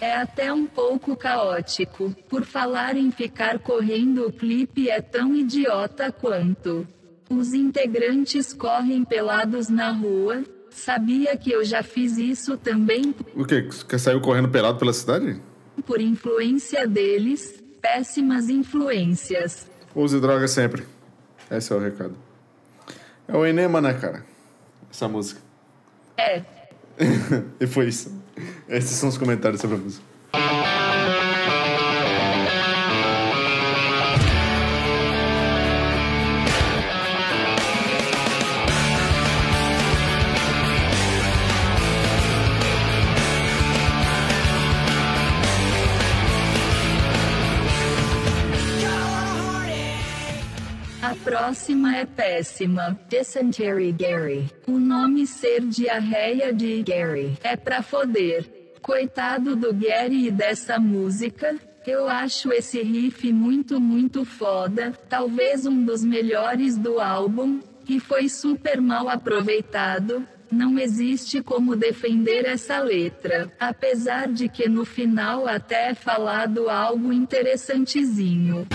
É 0.00 0.16
até 0.16 0.52
um 0.52 0.66
pouco 0.66 1.14
caótico. 1.16 2.14
Por 2.28 2.44
falar 2.44 2.96
em 2.96 3.10
ficar 3.10 3.58
correndo, 3.58 4.26
o 4.26 4.32
clipe 4.32 4.88
é 4.88 5.00
tão 5.00 5.34
idiota 5.34 6.10
quanto. 6.10 6.86
Os 7.30 7.52
integrantes 7.54 8.52
correm 8.52 9.04
pelados 9.04 9.68
na 9.68 9.90
rua. 9.92 10.42
Sabia 10.70 11.36
que 11.36 11.52
eu 11.52 11.64
já 11.64 11.82
fiz 11.82 12.16
isso 12.16 12.56
também 12.56 13.14
O 13.36 13.44
quê? 13.44 13.68
Que 13.86 13.98
saiu 13.98 14.20
correndo 14.20 14.48
pelado 14.48 14.78
pela 14.78 14.92
cidade? 14.92 15.40
por 15.86 16.00
influência 16.00 16.86
deles. 16.86 17.62
Péssimas 17.80 18.48
influências. 18.48 19.66
Use 19.94 20.20
droga 20.20 20.46
sempre. 20.48 20.84
Esse 21.50 21.72
é 21.72 21.76
o 21.76 21.80
recado. 21.80 22.14
É 23.28 23.36
o 23.36 23.44
Enema, 23.44 23.80
né, 23.80 23.92
cara? 23.94 24.24
Essa 24.90 25.08
música. 25.08 25.40
É, 26.16 26.42
e 27.60 27.66
foi 27.66 27.88
isso. 27.88 28.12
Esses 28.68 28.90
são 28.90 29.08
os 29.08 29.18
comentários 29.18 29.60
sobre 29.60 29.76
a 29.76 29.80
música. 29.80 30.04
Próxima 51.52 51.94
é 51.94 52.06
péssima. 52.06 52.98
Dysentery 53.10 53.92
Gary. 53.92 54.50
O 54.66 54.78
nome 54.78 55.26
ser 55.26 55.60
diarreia 55.60 56.50
de 56.50 56.82
Gary 56.82 57.36
é 57.42 57.56
pra 57.56 57.82
foder. 57.82 58.46
Coitado 58.80 59.54
do 59.54 59.70
Gary 59.74 60.28
e 60.28 60.30
dessa 60.30 60.78
música. 60.78 61.54
Eu 61.86 62.08
acho 62.08 62.50
esse 62.54 62.80
riff 62.80 63.30
muito, 63.30 63.78
muito 63.78 64.24
foda. 64.24 64.92
Talvez 65.10 65.66
um 65.66 65.84
dos 65.84 66.02
melhores 66.02 66.78
do 66.78 66.98
álbum. 66.98 67.60
E 67.86 68.00
foi 68.00 68.30
super 68.30 68.80
mal 68.80 69.10
aproveitado. 69.10 70.26
Não 70.50 70.78
existe 70.78 71.42
como 71.42 71.76
defender 71.76 72.46
essa 72.46 72.80
letra. 72.80 73.52
Apesar 73.60 74.26
de 74.26 74.48
que 74.48 74.70
no 74.70 74.86
final 74.86 75.46
até 75.46 75.90
é 75.90 75.94
falado 75.94 76.70
algo 76.70 77.12
interessantezinho. 77.12 78.66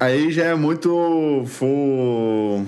Aí 0.00 0.30
já 0.30 0.44
é 0.44 0.54
muito 0.54 1.44
full 1.46 2.64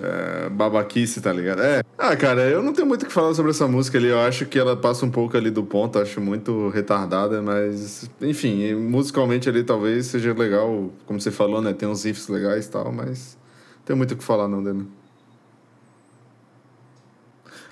é, 0.00 0.48
babaquice, 0.48 1.20
tá 1.20 1.32
ligado? 1.32 1.60
É. 1.62 1.82
Ah, 1.98 2.16
cara, 2.16 2.42
eu 2.42 2.62
não 2.62 2.72
tenho 2.72 2.86
muito 2.86 3.02
o 3.02 3.06
que 3.06 3.12
falar 3.12 3.34
sobre 3.34 3.50
essa 3.50 3.66
música 3.66 3.98
ali. 3.98 4.08
Eu 4.08 4.20
acho 4.20 4.46
que 4.46 4.58
ela 4.58 4.76
passa 4.76 5.04
um 5.04 5.10
pouco 5.10 5.36
ali 5.36 5.50
do 5.50 5.64
ponto, 5.64 5.98
acho 5.98 6.20
muito 6.20 6.68
retardada, 6.68 7.42
mas 7.42 8.08
enfim, 8.20 8.74
musicalmente 8.74 9.48
ali 9.48 9.64
talvez 9.64 10.06
seja 10.06 10.32
legal, 10.32 10.90
como 11.06 11.20
você 11.20 11.30
falou, 11.30 11.60
né? 11.60 11.72
Tem 11.72 11.88
uns 11.88 12.04
riffs 12.04 12.28
legais 12.28 12.66
e 12.66 12.70
tal, 12.70 12.92
mas 12.92 13.36
não 13.78 13.84
tem 13.84 13.96
muito 13.96 14.14
o 14.14 14.16
que 14.16 14.24
falar 14.24 14.48
não 14.48 14.62
dele. 14.62 14.86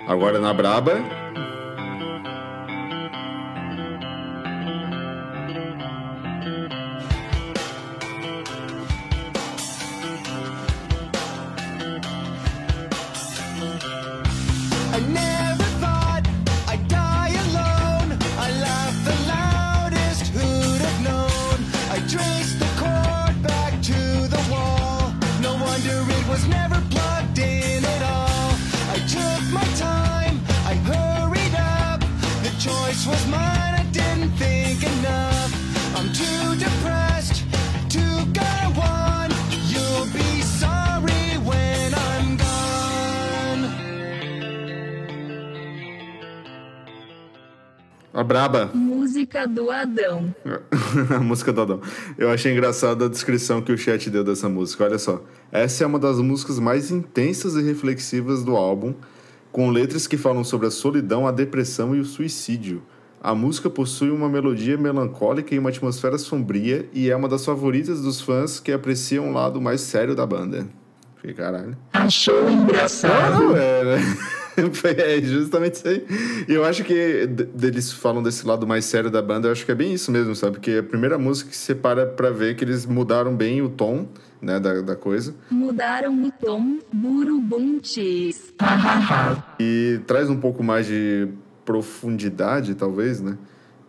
Agora 0.07 0.41
na 0.41 0.53
Braba. 0.53 0.95
Música 51.41 51.53
do 51.53 51.61
Adão. 51.63 51.81
Eu 52.19 52.31
achei 52.31 52.53
engraçada 52.53 53.07
a 53.07 53.09
descrição 53.09 53.63
que 53.63 53.73
o 53.73 53.79
chat 53.79 54.11
deu 54.11 54.23
dessa 54.23 54.49
música. 54.49 54.85
Olha 54.85 54.99
só. 54.99 55.23
Essa 55.51 55.85
é 55.85 55.87
uma 55.87 55.99
das 55.99 56.19
músicas 56.19 56.59
mais 56.59 56.91
intensas 56.91 57.55
e 57.57 57.63
reflexivas 57.63 58.45
do 58.45 58.57
álbum, 58.57 58.95
com 59.51 59.71
letras 59.71 60.07
que 60.07 60.17
falam 60.17 60.45
sobre 60.45 60.67
a 60.67 60.71
solidão, 60.71 61.27
a 61.27 61.33
depressão 61.33 61.95
e 61.95 62.01
o 62.01 62.05
suicídio. 62.05 62.83
A 63.23 63.35
música 63.35 63.69
possui 63.69 64.11
uma 64.11 64.29
melodia 64.29 64.79
melancólica 64.79 65.55
e 65.55 65.59
uma 65.59 65.71
atmosfera 65.71 66.17
sombria 66.17 66.89
e 66.93 67.11
é 67.11 67.17
uma 67.17 67.29
das 67.29 67.45
favoritas 67.45 68.01
dos 68.01 68.21
fãs 68.21 68.61
que 68.61 68.73
apreciam 68.73 69.31
o 69.31 69.33
lado 69.33 69.61
mais 69.61 69.81
sério 69.83 70.15
da 70.15 70.25
banda. 70.25 70.67
Fiquei 71.17 71.35
caralho. 71.35 71.77
Achou 71.93 72.49
engraçado? 72.49 73.45
Não, 73.45 73.57
é, 73.57 73.85
né? 73.85 74.17
é 74.99 75.21
justamente 75.21 75.75
isso 75.75 75.89
aí. 75.89 76.07
E 76.49 76.53
eu 76.53 76.65
acho 76.65 76.85
que 76.85 76.93
eles 76.93 77.93
falam 77.93 78.23
desse 78.23 78.47
lado 78.47 78.67
mais 78.67 78.85
sério 78.85 79.11
da 79.11 79.23
banda, 79.23 79.49
eu 79.49 79.53
acho 79.53 79.65
que 79.65 79.73
é 79.73 79.75
bem 79.75 79.93
isso 79.93 80.11
mesmo, 80.11 80.35
sabe? 80.35 80.53
Porque 80.55 80.73
a 80.73 80.83
primeira 80.83 81.19
música 81.19 81.51
que 81.51 81.57
você 81.57 81.75
para 81.75 82.07
pra 82.07 82.31
ver 82.31 82.57
que 82.57 82.65
eles 82.65 82.87
mudaram 82.87 83.35
bem 83.35 83.63
o 83.63 83.69
tom, 83.69 84.09
né, 84.41 84.59
da, 84.59 84.81
da 84.81 84.97
coisa. 84.97 85.35
Mudaram 85.51 86.23
o 86.23 86.31
tom, 86.31 86.79
burubuntis. 86.93 88.53
E 89.59 90.01
traz 90.07 90.31
um 90.31 90.37
pouco 90.37 90.63
mais 90.63 90.87
de 90.87 91.29
profundidade, 91.65 92.75
talvez, 92.75 93.21
né? 93.21 93.37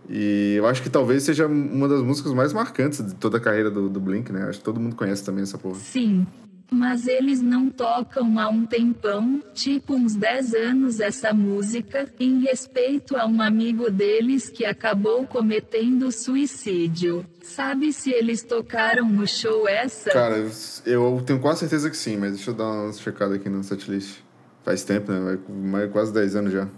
E 0.10 0.56
eu 0.58 0.68
acho 0.68 0.84
que 0.84 0.90
talvez 0.90 1.24
seja 1.24 1.48
uma 1.48 1.88
das 1.88 2.02
músicas 2.02 2.34
mais 2.34 2.52
marcantes 2.52 3.06
de 3.06 3.16
toda 3.16 3.38
a 3.38 3.40
carreira 3.40 3.72
do, 3.72 3.90
do 3.90 4.00
Blink, 4.00 4.32
né? 4.32 4.44
Acho 4.44 4.60
que 4.60 4.66
todo 4.66 4.80
mundo 4.80 4.96
conhece 4.96 5.24
também 5.24 5.44
essa 5.44 5.58
porra. 5.58 5.76
Sim. 5.76 6.28
Mas 6.74 7.06
eles 7.06 7.42
não 7.42 7.70
tocam 7.70 8.40
há 8.40 8.48
um 8.48 8.66
tempão, 8.66 9.44
tipo 9.54 9.94
uns 9.94 10.16
10 10.16 10.54
anos 10.54 11.00
essa 11.02 11.34
música, 11.34 12.08
em 12.18 12.40
respeito 12.44 13.18
a 13.18 13.26
um 13.26 13.42
amigo 13.42 13.92
deles 13.92 14.50
que 14.50 14.64
acabou 14.64 15.28
cometendo 15.28 16.10
suicídio. 16.14 17.26
Sabe 17.44 17.92
se 17.92 18.10
eles 18.12 18.42
tocaram 18.42 19.08
no 19.10 19.28
show 19.28 19.68
essa? 19.68 20.12
Cara, 20.12 20.38
eu- 20.86 21.22
tenho 21.26 21.40
quase 21.42 21.60
certeza 21.60 21.90
que 21.90 21.98
sim, 21.98 22.16
mas 22.16 22.32
deixa 22.36 22.52
eu 22.52 22.56
dar 22.56 22.64
uma 22.72 22.94
checada 22.94 23.36
aqui 23.36 23.50
no 23.50 23.62
setlist. 23.64 24.20
Faz 24.64 24.84
tempo, 24.86 25.12
né? 25.12 25.20
Vai 25.20 25.40
mais 25.72 25.92
quase 25.92 26.14
10 26.14 26.36
anos 26.38 26.54
já. 26.54 26.70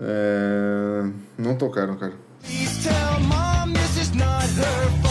É... 0.00 1.10
Não 1.36 1.54
tocaram, 1.56 1.96
cara. 1.96 2.14
Please 2.42 2.82
tell 2.82 3.20
mom 3.28 3.72
this 3.74 3.96
is 4.00 4.12
not 4.14 4.46
her 4.58 5.05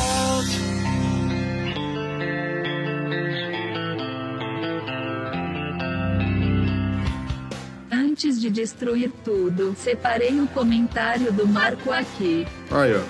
Antes 8.26 8.42
de 8.42 8.50
destruir 8.50 9.12
tudo, 9.24 9.76
separei 9.78 10.42
o 10.42 10.48
comentário 10.48 11.32
do 11.32 11.48
Marco 11.48 11.92
aqui. 11.92 12.48
Aí, 12.72 12.96
ó. 12.96 13.02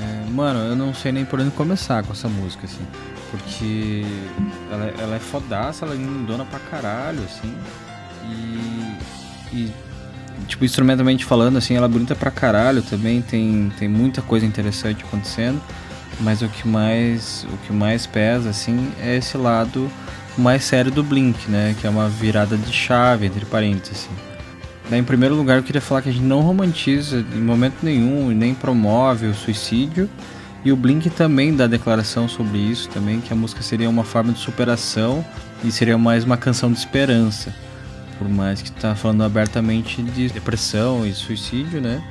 É, 0.00 0.30
mano, 0.30 0.60
eu 0.60 0.74
não 0.74 0.94
sei 0.94 1.12
nem 1.12 1.26
por 1.26 1.38
onde 1.38 1.50
começar 1.50 2.02
com 2.02 2.14
essa 2.14 2.26
música, 2.26 2.64
assim. 2.64 2.80
Porque 3.30 4.06
ela, 4.72 4.86
ela 4.98 5.16
é 5.16 5.18
fodaça, 5.18 5.84
ela 5.84 5.94
é 5.94 5.98
lindona 5.98 6.46
pra 6.46 6.58
caralho, 6.60 7.22
assim. 7.24 7.54
E, 8.24 8.96
e, 9.54 9.72
tipo, 10.48 10.64
instrumentalmente 10.64 11.26
falando, 11.26 11.58
assim, 11.58 11.76
ela 11.76 11.84
é 11.84 11.90
bonita 11.90 12.14
pra 12.14 12.30
caralho 12.30 12.80
também. 12.80 13.20
Tem, 13.20 13.70
tem 13.78 13.86
muita 13.86 14.22
coisa 14.22 14.46
interessante 14.46 15.04
acontecendo. 15.04 15.60
Mas 16.20 16.40
o 16.40 16.48
que 16.48 16.66
mais, 16.66 17.46
o 17.52 17.56
que 17.66 17.72
mais 17.74 18.06
pesa, 18.06 18.48
assim, 18.48 18.90
é 19.02 19.14
esse 19.14 19.36
lado 19.36 19.90
mais 20.36 20.64
sério 20.64 20.90
do 20.90 21.02
Blink, 21.02 21.50
né? 21.50 21.74
Que 21.80 21.86
é 21.86 21.90
uma 21.90 22.08
virada 22.08 22.56
de 22.56 22.72
chave, 22.72 23.26
entre 23.26 23.44
parênteses, 23.44 24.04
assim. 24.04 24.34
Daí, 24.90 25.00
em 25.00 25.04
primeiro 25.04 25.34
lugar, 25.34 25.56
eu 25.56 25.62
queria 25.62 25.80
falar 25.80 26.02
que 26.02 26.10
a 26.10 26.12
gente 26.12 26.24
não 26.24 26.40
romantiza 26.40 27.24
em 27.34 27.40
momento 27.40 27.76
nenhum 27.82 28.30
e 28.30 28.34
nem 28.34 28.54
promove 28.54 29.26
o 29.26 29.34
suicídio. 29.34 30.08
E 30.64 30.72
o 30.72 30.76
Blink 30.76 31.08
também 31.10 31.54
dá 31.54 31.66
declaração 31.66 32.28
sobre 32.28 32.58
isso 32.58 32.88
também, 32.88 33.20
que 33.20 33.32
a 33.32 33.36
música 33.36 33.62
seria 33.62 33.88
uma 33.88 34.04
forma 34.04 34.32
de 34.32 34.38
superação 34.38 35.24
e 35.62 35.70
seria 35.70 35.96
mais 35.96 36.24
uma 36.24 36.36
canção 36.36 36.72
de 36.72 36.78
esperança. 36.78 37.54
Por 38.18 38.28
mais 38.28 38.62
que 38.62 38.70
tá 38.72 38.94
falando 38.94 39.24
abertamente 39.24 40.02
de 40.02 40.28
depressão 40.28 41.06
e 41.06 41.12
suicídio, 41.12 41.80
né? 41.80 42.02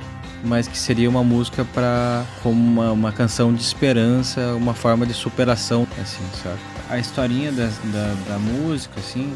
Mas 0.44 0.68
que 0.68 0.76
seria 0.76 1.08
uma 1.08 1.24
música 1.24 1.64
para 1.64 2.24
como 2.42 2.60
uma, 2.60 2.92
uma 2.92 3.12
canção 3.12 3.52
de 3.52 3.62
esperança, 3.62 4.54
uma 4.54 4.74
forma 4.74 5.06
de 5.06 5.14
superação, 5.14 5.86
assim, 6.00 6.22
sabe? 6.42 6.73
A 6.90 6.98
historinha 6.98 7.50
da, 7.50 7.66
da, 7.66 8.14
da 8.28 8.38
música, 8.38 9.00
assim, 9.00 9.34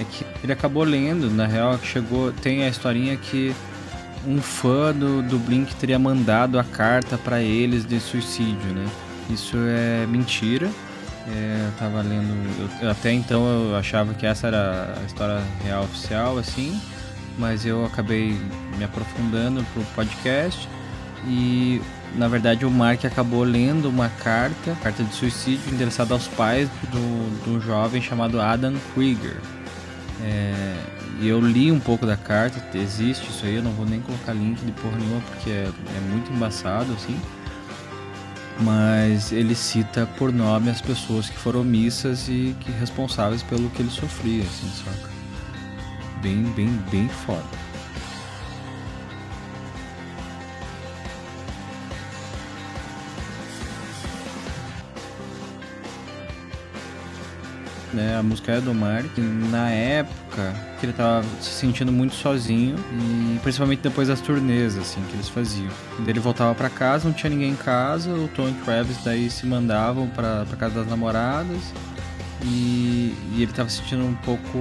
é 0.00 0.04
que 0.04 0.24
ele 0.42 0.52
acabou 0.52 0.82
lendo, 0.82 1.30
na 1.30 1.46
real, 1.46 1.78
que 1.78 1.86
chegou. 1.86 2.32
Tem 2.32 2.64
a 2.64 2.68
historinha 2.68 3.16
que 3.16 3.54
um 4.26 4.40
fã 4.40 4.92
do, 4.92 5.22
do 5.22 5.38
Blink 5.38 5.74
teria 5.76 5.98
mandado 5.98 6.58
a 6.58 6.64
carta 6.64 7.16
pra 7.16 7.40
eles 7.40 7.86
de 7.86 7.98
suicídio, 8.00 8.72
né? 8.74 8.86
Isso 9.30 9.56
é 9.56 10.06
mentira. 10.06 10.68
É, 11.28 11.66
eu 11.66 11.72
tava 11.78 12.02
lendo. 12.02 12.34
eu- 12.82 12.90
até 12.90 13.12
então 13.12 13.46
eu 13.70 13.76
achava 13.76 14.12
que 14.14 14.26
essa 14.26 14.48
era 14.48 14.94
a 15.00 15.04
história 15.06 15.40
real 15.64 15.84
oficial, 15.84 16.38
assim. 16.38 16.80
Mas 17.38 17.64
eu 17.64 17.84
acabei 17.86 18.36
me 18.76 18.84
aprofundando 18.84 19.64
pro 19.72 19.82
podcast. 19.94 20.68
E 21.26 21.80
na 22.14 22.28
verdade 22.28 22.64
o 22.64 22.70
Mark 22.70 23.04
acabou 23.04 23.42
lendo 23.42 23.88
uma 23.88 24.08
carta, 24.08 24.76
carta 24.82 25.02
de 25.04 25.14
suicídio 25.14 25.72
endereçada 25.72 26.14
aos 26.14 26.26
pais 26.28 26.68
do, 26.90 27.44
do 27.44 27.60
jovem 27.60 28.02
chamado 28.02 28.40
Adam 28.40 28.74
Krieger. 28.94 29.36
É, 30.22 30.76
e 31.20 31.28
eu 31.28 31.40
li 31.40 31.70
um 31.70 31.80
pouco 31.80 32.06
da 32.06 32.16
carta, 32.16 32.62
existe 32.76 33.28
isso 33.28 33.44
aí, 33.46 33.56
eu 33.56 33.62
não 33.62 33.72
vou 33.72 33.86
nem 33.86 34.00
colocar 34.00 34.32
link 34.32 34.60
de 34.64 34.72
porra 34.72 34.96
nenhuma 34.96 35.20
porque 35.20 35.50
é, 35.50 35.68
é 35.96 36.00
muito 36.10 36.32
embaçado 36.32 36.92
assim. 36.92 37.18
Mas 38.62 39.32
ele 39.32 39.54
cita 39.54 40.06
por 40.18 40.30
nome 40.32 40.70
as 40.70 40.82
pessoas 40.82 41.30
que 41.30 41.38
foram 41.38 41.60
omissas 41.60 42.28
e 42.28 42.54
que 42.60 42.70
responsáveis 42.72 43.42
pelo 43.42 43.70
que 43.70 43.80
ele 43.80 43.90
sofria, 43.90 44.42
assim, 44.42 44.70
saca? 44.84 45.08
Bem, 46.20 46.42
bem, 46.54 46.68
bem 46.90 47.08
foda. 47.08 47.69
Né? 57.92 58.16
A 58.18 58.22
música 58.22 58.52
é 58.52 58.60
do 58.60 58.74
Mark. 58.74 59.06
Na 59.50 59.68
época 59.70 60.54
que 60.78 60.86
ele 60.86 60.92
tava 60.92 61.24
se 61.40 61.50
sentindo 61.50 61.90
muito 61.92 62.14
sozinho 62.14 62.76
e 62.92 63.38
principalmente 63.42 63.80
depois 63.80 64.08
das 64.08 64.20
turnês 64.20 64.76
assim 64.78 65.00
que 65.08 65.14
eles 65.14 65.28
faziam. 65.28 65.68
Ele 66.06 66.18
voltava 66.20 66.54
pra 66.54 66.68
casa, 66.70 67.06
não 67.08 67.12
tinha 67.14 67.30
ninguém 67.30 67.50
em 67.50 67.56
casa, 67.56 68.10
o 68.10 68.28
Tom 68.28 68.48
e 68.48 68.52
Travis 68.64 68.96
daí 69.04 69.28
se 69.30 69.46
mandavam 69.46 70.06
pra 70.08 70.44
casa 70.58 70.76
das 70.76 70.86
namoradas 70.88 71.58
e, 72.44 73.14
e 73.34 73.42
ele 73.42 73.52
tava 73.52 73.68
se 73.68 73.78
sentindo 73.78 74.04
um 74.04 74.14
pouco 74.14 74.58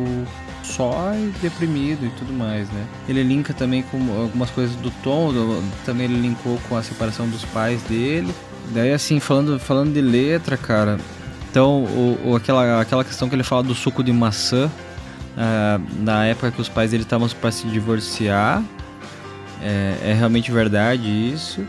só 0.64 1.14
e 1.16 1.32
deprimido 1.42 2.06
e 2.06 2.10
tudo 2.20 2.34
mais, 2.34 2.70
né? 2.70 2.86
Ele 3.08 3.24
linka 3.24 3.54
também 3.54 3.82
com 3.84 3.98
algumas 4.22 4.50
coisas 4.52 4.76
do 4.78 4.92
Tom, 5.04 5.32
do- 5.34 5.64
também 5.86 6.06
ele 6.06 6.20
linkou 6.20 6.60
com 6.68 6.76
a 6.78 6.84
separação 6.84 7.28
dos 7.30 7.44
pais 7.46 7.82
dele 7.84 8.34
Daí, 8.72 8.94
assim, 8.94 9.20
falando, 9.20 9.58
falando 9.60 9.94
de 9.94 10.02
letra, 10.02 10.56
cara, 10.56 11.00
então, 11.50 11.84
o, 11.84 12.20
o- 12.32 12.36
aquela, 12.36 12.82
aquela 12.82 13.04
questão 13.04 13.28
que 13.30 13.36
ele 13.36 13.44
fala 13.44 13.64
do 13.64 13.74
suco 13.76 14.04
de 14.04 14.12
maçã, 14.12 14.70
ah, 15.38 15.80
na 16.00 16.26
época 16.26 16.52
que 16.52 16.62
os 16.62 16.70
pais 16.70 16.92
dele 16.92 17.04
estavam 17.04 17.28
para 17.30 17.52
se 17.52 17.68
divorciar, 17.68 18.64
é, 19.62 19.98
é 20.12 20.14
realmente 20.14 20.52
verdade 20.52 21.08
isso. 21.08 21.66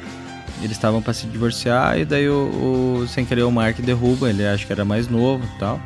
Eles 0.63 0.73
estavam 0.73 1.01
para 1.01 1.15
se 1.15 1.27
divorciar 1.27 1.99
e 1.99 2.05
daí 2.05 2.29
o, 2.29 3.01
o- 3.03 3.09
sem 3.09 3.25
querer 3.25 3.43
o 3.45 3.51
Mark 3.51 3.79
derruba, 3.81 4.29
ele 4.29 4.47
acha 4.47 4.67
que 4.67 4.73
era 4.73 4.85
mais 4.85 5.09
novo 5.09 5.43
e 5.45 5.59
tal. 5.59 5.81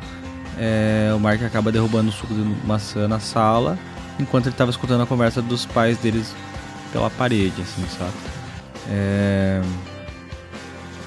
É, 0.57 1.11
o 1.15 1.19
Mark 1.19 1.41
acaba 1.43 1.71
derrubando 1.71 2.09
o 2.09 2.11
suco 2.11 2.33
de 2.33 2.41
maçã 2.65 3.07
na 3.07 3.19
sala, 3.19 3.77
enquanto 4.19 4.45
ele 4.47 4.53
estava 4.53 4.71
escutando 4.71 5.01
a 5.03 5.05
conversa 5.05 5.41
dos 5.41 5.65
pais 5.65 5.97
deles 5.97 6.33
pela 6.91 7.09
parede, 7.09 7.61
assim, 7.61 7.85
sabe? 7.97 8.11
É, 8.89 9.61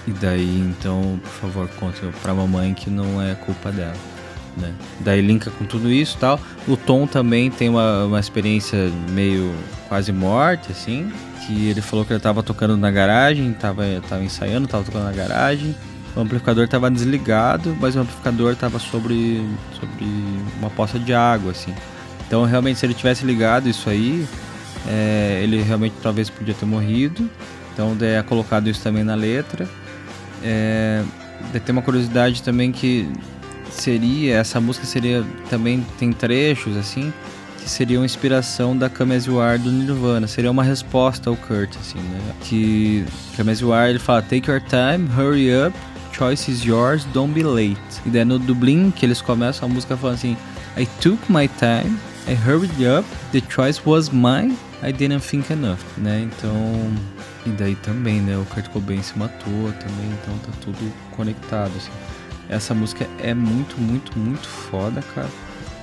e 0.08 0.10
daí, 0.10 0.58
então, 0.60 1.20
por 1.22 1.30
favor, 1.30 1.68
conte 1.78 2.00
pra 2.22 2.32
mamãe 2.32 2.72
que 2.72 2.88
não 2.88 3.20
é 3.20 3.34
culpa 3.34 3.70
dela, 3.70 3.92
né? 4.56 4.72
Daí 5.00 5.20
linka 5.20 5.50
com 5.50 5.66
tudo 5.66 5.92
isso 5.92 6.16
tal. 6.18 6.40
O 6.66 6.78
Tom 6.78 7.06
também 7.06 7.50
tem 7.50 7.68
uma, 7.68 8.06
uma 8.06 8.18
experiência 8.18 8.90
meio 9.10 9.54
quase 9.86 10.10
morte, 10.10 10.72
assim. 10.72 11.12
Que 11.46 11.68
ele 11.68 11.82
falou 11.82 12.06
que 12.06 12.12
ele 12.14 12.20
tava 12.20 12.42
tocando 12.42 12.74
na 12.74 12.90
garagem, 12.90 13.52
tava, 13.52 13.84
tava 14.08 14.24
ensaiando, 14.24 14.66
tava 14.66 14.82
tocando 14.82 15.04
na 15.04 15.12
garagem. 15.12 15.76
O 16.16 16.20
amplificador 16.20 16.66
tava 16.66 16.90
desligado, 16.90 17.76
mas 17.78 17.94
o 17.94 18.00
amplificador 18.00 18.56
tava 18.56 18.78
sobre, 18.78 19.46
sobre 19.78 20.06
uma 20.58 20.70
poça 20.70 20.98
de 20.98 21.12
água, 21.12 21.50
assim. 21.50 21.74
Então, 22.26 22.46
realmente, 22.46 22.78
se 22.78 22.86
ele 22.86 22.94
tivesse 22.94 23.26
ligado 23.26 23.68
isso 23.68 23.90
aí, 23.90 24.26
é, 24.88 25.40
ele 25.42 25.60
realmente 25.60 25.96
talvez 26.02 26.30
podia 26.30 26.54
ter 26.54 26.64
morrido. 26.64 27.28
Então, 27.74 27.94
é 28.00 28.22
colocado 28.22 28.70
isso 28.70 28.82
também 28.82 29.04
na 29.04 29.14
letra. 29.14 29.68
É, 30.42 31.02
tem 31.64 31.72
uma 31.72 31.82
curiosidade 31.82 32.42
também 32.42 32.72
que 32.72 33.08
seria 33.70 34.36
essa 34.36 34.60
música 34.60 34.86
seria 34.86 35.24
também 35.48 35.86
tem 35.98 36.12
trechos 36.12 36.76
assim 36.76 37.12
que 37.58 37.68
seriam 37.68 38.04
inspiração 38.04 38.76
da 38.76 38.88
Come 38.88 39.18
do 39.18 39.70
Nirvana. 39.70 40.26
Seria 40.26 40.50
uma 40.50 40.62
resposta 40.62 41.28
ao 41.28 41.36
Kurt 41.36 41.76
assim 41.80 41.98
né? 41.98 42.20
Que 42.42 43.04
Come 43.36 43.52
ele 43.52 43.98
fala 43.98 44.22
Take 44.22 44.50
your 44.50 44.60
time 44.60 45.08
hurry 45.16 45.50
up 45.54 45.76
choice 46.12 46.50
is 46.50 46.64
yours 46.64 47.04
don't 47.12 47.32
be 47.32 47.42
late. 47.42 47.78
E 48.04 48.10
daí 48.10 48.24
no 48.24 48.38
Dublin 48.38 48.90
que 48.90 49.06
eles 49.06 49.20
começam 49.20 49.68
a 49.68 49.72
música 49.72 49.96
falando 49.96 50.16
assim 50.16 50.36
I 50.76 50.86
took 51.00 51.20
my 51.30 51.48
time 51.48 51.98
I 52.26 52.34
hurried 52.34 52.84
up 52.86 53.08
the 53.32 53.42
choice 53.48 53.80
was 53.84 54.10
mine 54.10 54.56
I 54.82 54.92
didn't 54.92 55.20
think 55.20 55.52
enough. 55.52 55.80
Né? 55.96 56.22
Então 56.22 56.92
e 57.48 57.52
daí 57.52 57.74
também, 57.76 58.20
né? 58.20 58.36
O 58.36 58.44
Kurt 58.46 58.68
Cobain 58.68 59.02
se 59.02 59.18
matou 59.18 59.72
também, 59.80 60.10
então 60.22 60.38
tá 60.38 60.52
tudo 60.60 60.92
conectado, 61.16 61.72
assim. 61.76 61.90
Essa 62.48 62.74
música 62.74 63.06
é 63.18 63.34
muito, 63.34 63.78
muito, 63.80 64.18
muito 64.18 64.46
foda, 64.48 65.02
cara. 65.14 65.28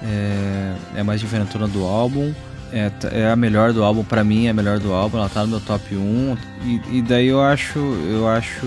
É, 0.04 0.76
é 0.98 1.04
mais 1.04 1.20
diferentona 1.20 1.68
do 1.68 1.84
álbum. 1.84 2.34
É, 2.72 2.92
é 3.12 3.32
a 3.32 3.36
melhor 3.36 3.72
do 3.72 3.84
álbum, 3.84 4.04
pra 4.04 4.24
mim 4.24 4.48
é 4.48 4.50
a 4.50 4.54
melhor 4.54 4.80
do 4.80 4.92
álbum, 4.92 5.18
ela 5.18 5.30
tá 5.30 5.42
no 5.42 5.48
meu 5.48 5.62
top 5.62 5.96
1. 5.96 6.38
E, 6.64 6.98
e 6.98 7.02
daí 7.02 7.28
eu 7.28 7.42
acho. 7.42 7.80
Eu 7.80 8.28
acho. 8.28 8.66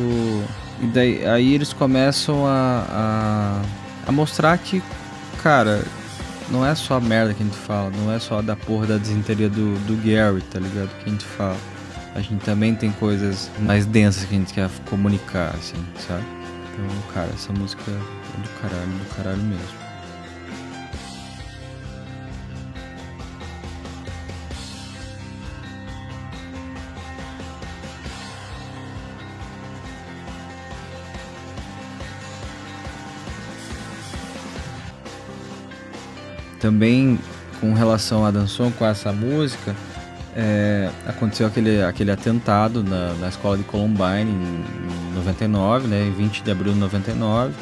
E 0.81 0.87
daí 0.87 1.27
aí 1.27 1.55
eles 1.55 1.73
começam 1.73 2.47
a, 2.47 2.85
a, 2.89 3.63
a 4.09 4.13
mostrar 4.13 4.57
que, 4.59 4.83
cara, 5.43 5.83
não 6.51 6.65
é 6.65 6.75
só 6.75 6.95
a 6.95 7.01
merda 7.01 7.35
que 7.35 7.43
a 7.43 7.47
gente 7.47 7.59
fala, 7.59 7.91
não 7.91 8.13
é 8.13 8.19
só 8.19 8.41
da 8.41 8.57
porra 8.57 8.87
da 8.87 8.97
desinteria 8.97 9.49
do, 9.49 9.75
do 9.87 9.97
Gary, 9.97 10.41
tá 10.43 10.59
ligado? 10.59 10.89
Que 11.03 11.09
a 11.09 11.13
gente 11.13 11.25
fala. 11.25 11.57
A 12.15 12.21
gente 12.21 12.45
também 12.45 12.75
tem 12.75 12.91
coisas 12.91 13.51
mais 13.61 13.87
densas 13.87 14.25
que 14.25 14.35
a 14.35 14.39
gente 14.39 14.53
quer 14.53 14.69
comunicar, 14.91 15.55
assim, 15.55 15.77
sabe? 16.07 16.25
Então, 16.73 17.13
cara, 17.13 17.31
essa 17.35 17.53
música 17.53 17.83
é 17.91 18.41
do 18.41 18.49
caralho, 18.61 18.87
do 18.87 19.15
caralho 19.15 19.43
mesmo. 19.43 19.89
Também 36.61 37.19
com 37.61 37.73
relação 37.73 38.25
a 38.27 38.31
Danson 38.31 38.71
com 38.73 38.85
essa 38.85 39.13
música, 39.13 39.75
é, 40.41 40.89
aconteceu 41.05 41.49
aquele, 41.49 41.83
aquele 41.83 42.13
atentado 42.13 42.85
na, 42.85 43.13
na 43.15 43.29
escola 43.29 43.59
de 43.59 43.65
Columbine 43.65 44.31
em, 44.31 45.11
em 45.11 45.15
99, 45.17 45.89
né, 45.89 46.07
em 46.07 46.13
20 46.13 46.45
de 46.45 46.51
abril 46.53 46.73
de 46.75 46.79
99, 46.79 47.53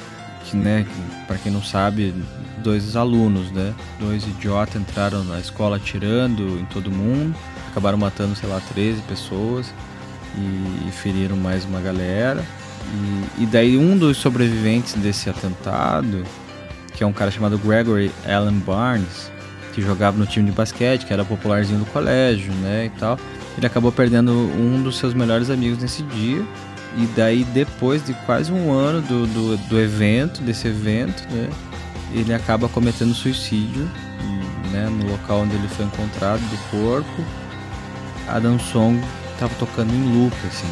que, 0.45 0.59
né, 0.59 0.87
para 1.27 1.39
quem 1.39 1.51
não 1.51 1.63
sabe, 1.63 2.15
dois 2.63 2.95
alunos, 2.95 3.51
né, 3.51 3.73
dois 3.99 4.25
idiotas 4.25 4.77
entraram 4.77 5.25
na 5.25 5.41
escola 5.41 5.77
atirando 5.77 6.43
em 6.61 6.67
todo 6.67 6.91
mundo, 6.91 7.35
acabaram 7.71 7.97
matando, 7.97 8.37
sei 8.37 8.47
lá, 8.47 8.61
13 8.75 9.01
pessoas 9.03 9.73
e, 10.37 10.89
e 10.89 10.93
feriram 10.93 11.37
mais 11.37 11.65
uma 11.65 11.81
galera. 11.81 12.45
E, 13.39 13.45
e 13.45 13.47
daí 13.47 13.79
um 13.79 13.97
dos 13.97 14.19
sobreviventes 14.19 14.93
desse 14.97 15.31
atentado, 15.31 16.25
que 16.95 17.03
é 17.03 17.07
um 17.07 17.13
cara 17.13 17.31
chamado 17.31 17.57
Gregory 17.57 18.13
Allen 18.27 18.59
Barnes, 18.59 19.31
que 19.77 19.83
jogava 19.83 20.17
no 20.17 20.25
time 20.25 20.47
de 20.47 20.57
basquete, 20.57 21.05
que 21.05 21.13
era 21.13 21.23
popularzinho 21.23 21.81
do 21.81 21.85
colégio, 21.85 22.51
né, 22.55 22.87
e 22.87 22.99
tal. 22.99 23.19
Ele 23.59 23.67
acabou 23.67 23.93
perdendo 23.93 24.33
um 24.33 24.83
dos 24.83 24.97
seus 24.97 25.13
melhores 25.13 25.51
amigos 25.51 25.79
nesse 25.79 26.03
dia. 26.03 26.43
E 26.97 27.07
daí, 27.15 27.45
depois 27.45 28.03
de 28.03 28.15
quase 28.25 28.51
um 28.51 28.73
ano 28.73 29.03
do, 29.03 29.27
do, 29.27 29.57
do 29.69 29.79
evento, 29.79 30.41
desse 30.41 30.67
evento, 30.67 31.23
né, 31.31 31.51
ele 32.11 32.33
acaba 32.33 32.71
cometendo 32.71 33.13
suicídio, 33.13 33.87
né, 34.73 34.89
no 34.89 35.11
local 35.11 35.41
onde 35.41 35.55
ele 35.55 35.69
foi 35.69 35.85
encontrado 35.85 36.41
do 36.41 36.57
corpo. 36.71 37.23
A 38.29 38.41
Song 38.59 38.99
tava 39.39 39.55
tocando 39.59 39.93
em 39.93 40.15
loop, 40.15 40.35
assim. 40.47 40.67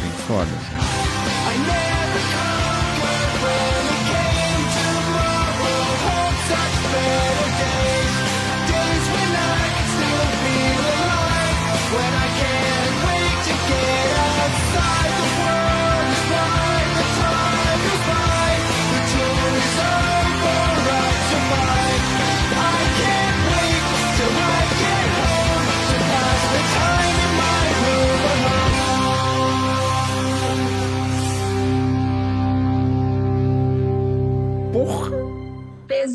Bem 0.00 0.10
foda, 0.26 0.44
assim. 0.44 0.87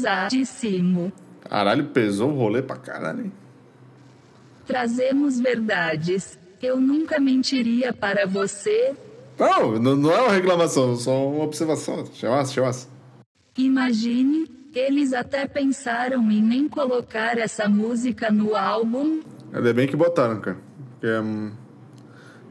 Pesadíssimo. 0.03 1.13
Caralho, 1.49 1.85
pesou 1.85 2.31
o 2.31 2.35
rolê 2.35 2.61
pra 2.61 2.75
caralho, 2.75 3.25
hein? 3.25 3.31
Trazemos 4.67 5.39
verdades. 5.39 6.38
Eu 6.61 6.80
nunca 6.80 7.19
mentiria 7.19 7.93
para 7.93 8.25
você. 8.25 8.93
Não, 9.39 9.95
não, 9.95 10.11
é 10.11 10.21
uma 10.21 10.31
reclamação, 10.34 10.95
só 10.95 11.27
uma 11.27 11.43
observação. 11.43 12.05
Chamasse, 12.13 12.53
chamasse. 12.53 12.88
Imagine, 13.57 14.49
eles 14.73 15.13
até 15.13 15.47
pensaram 15.47 16.30
em 16.31 16.41
nem 16.41 16.67
colocar 16.67 17.38
essa 17.38 17.67
música 17.67 18.30
no 18.31 18.55
álbum. 18.55 19.21
Ainda 19.53 19.73
bem 19.73 19.88
que 19.88 19.95
botaram, 19.95 20.39
cara. 20.39 20.57
Porque 20.91 21.07
é, 21.07 21.21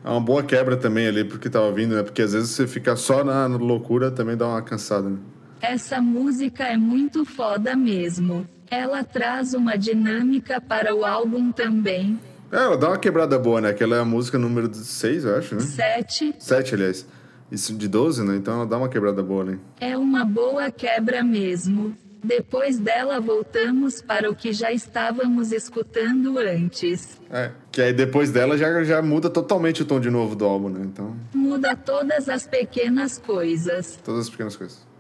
é 0.04 0.10
uma 0.10 0.20
boa 0.20 0.42
quebra 0.42 0.76
também 0.76 1.06
ali 1.06 1.24
porque 1.24 1.48
tava 1.50 1.70
vindo, 1.72 1.94
né? 1.94 2.02
Porque 2.02 2.22
às 2.22 2.32
vezes 2.32 2.50
você 2.50 2.66
fica 2.66 2.96
só 2.96 3.24
na 3.24 3.46
loucura 3.46 4.10
também 4.10 4.36
dá 4.36 4.46
uma 4.46 4.62
cansada, 4.62 5.08
né? 5.08 5.18
Essa 5.62 6.00
música 6.00 6.64
é 6.64 6.76
muito 6.76 7.24
foda 7.24 7.76
mesmo. 7.76 8.44
Ela 8.68 9.04
traz 9.04 9.54
uma 9.54 9.76
dinâmica 9.78 10.60
para 10.60 10.92
o 10.94 11.04
álbum 11.04 11.52
também. 11.52 12.18
É, 12.50 12.56
ela 12.56 12.76
dá 12.76 12.88
uma 12.88 12.98
quebrada 12.98 13.38
boa, 13.38 13.60
né? 13.60 13.72
Que 13.72 13.84
ela 13.84 13.96
é 13.96 14.00
a 14.00 14.04
música 14.04 14.36
número 14.38 14.74
6, 14.74 15.24
eu 15.24 15.36
acho, 15.38 15.54
né? 15.54 15.60
7 15.60 16.34
7, 16.38 16.74
aliás. 16.74 17.06
Isso 17.50 17.74
de 17.74 17.86
12, 17.86 18.24
né? 18.24 18.36
Então 18.36 18.54
ela 18.54 18.66
dá 18.66 18.76
uma 18.76 18.88
quebrada 18.88 19.22
boa 19.22 19.42
ali. 19.44 19.60
é 19.80 19.96
uma 19.96 20.24
boa 20.24 20.70
quebra 20.70 21.22
mesmo. 21.22 21.96
Depois 22.24 22.78
dela 22.78 23.20
voltamos 23.20 24.00
para 24.00 24.30
o 24.30 24.34
que 24.34 24.52
já 24.52 24.70
estávamos 24.72 25.50
escutando 25.52 26.38
antes. 26.38 27.20
É. 27.30 27.50
Que 27.70 27.82
aí 27.82 27.92
depois 27.92 28.30
dela 28.30 28.56
já, 28.56 28.82
já 28.84 29.02
muda 29.02 29.28
totalmente 29.28 29.82
o 29.82 29.84
tom 29.84 29.98
de 30.00 30.08
novo 30.08 30.34
do 30.36 30.44
álbum, 30.44 30.68
né? 30.68 30.82
Então, 30.84 31.16
Muda 31.34 31.74
todas 31.76 32.28
as 32.28 32.46
pequenas 32.46 33.18
coisas. 33.18 33.98
todas 34.04 34.22
as 34.22 34.30
pequenas 34.30 34.56
coisas. 34.56 34.91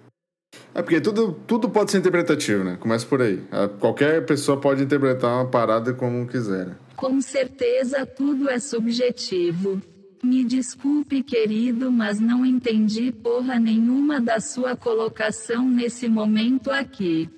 É 0.74 0.80
porque 0.82 1.00
tudo, 1.00 1.32
tudo 1.46 1.68
pode 1.68 1.90
ser 1.90 1.98
interpretativo, 1.98 2.64
né? 2.64 2.76
Começa 2.80 3.06
por 3.06 3.20
aí. 3.20 3.42
Qualquer 3.78 4.24
pessoa 4.24 4.58
pode 4.58 4.82
interpretar 4.82 5.34
uma 5.34 5.46
parada 5.46 5.92
como 5.92 6.26
quiser. 6.26 6.76
Com 6.96 7.20
certeza 7.20 8.06
tudo 8.06 8.48
é 8.48 8.58
subjetivo. 8.58 9.80
Me 10.22 10.44
desculpe, 10.44 11.22
querido, 11.22 11.90
mas 11.90 12.20
não 12.20 12.46
entendi 12.46 13.10
porra 13.10 13.58
nenhuma 13.58 14.20
da 14.20 14.40
sua 14.40 14.76
colocação 14.76 15.68
nesse 15.68 16.08
momento 16.08 16.70
aqui. 16.70 17.28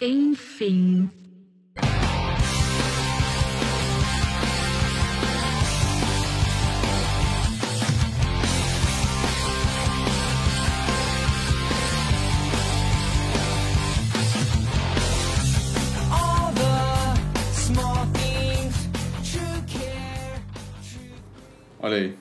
Enfim. 0.00 1.10
Olha 21.84 21.96
aí. 21.96 22.14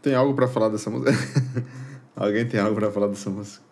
Tem 0.00 0.14
algo 0.14 0.32
pra 0.32 0.46
falar 0.46 0.68
dessa 0.68 0.88
música? 0.88 1.10
Alguém 2.14 2.46
tem 2.46 2.60
algo 2.60 2.76
pra 2.76 2.88
falar 2.88 3.08
dessa 3.08 3.28
música? 3.28 3.64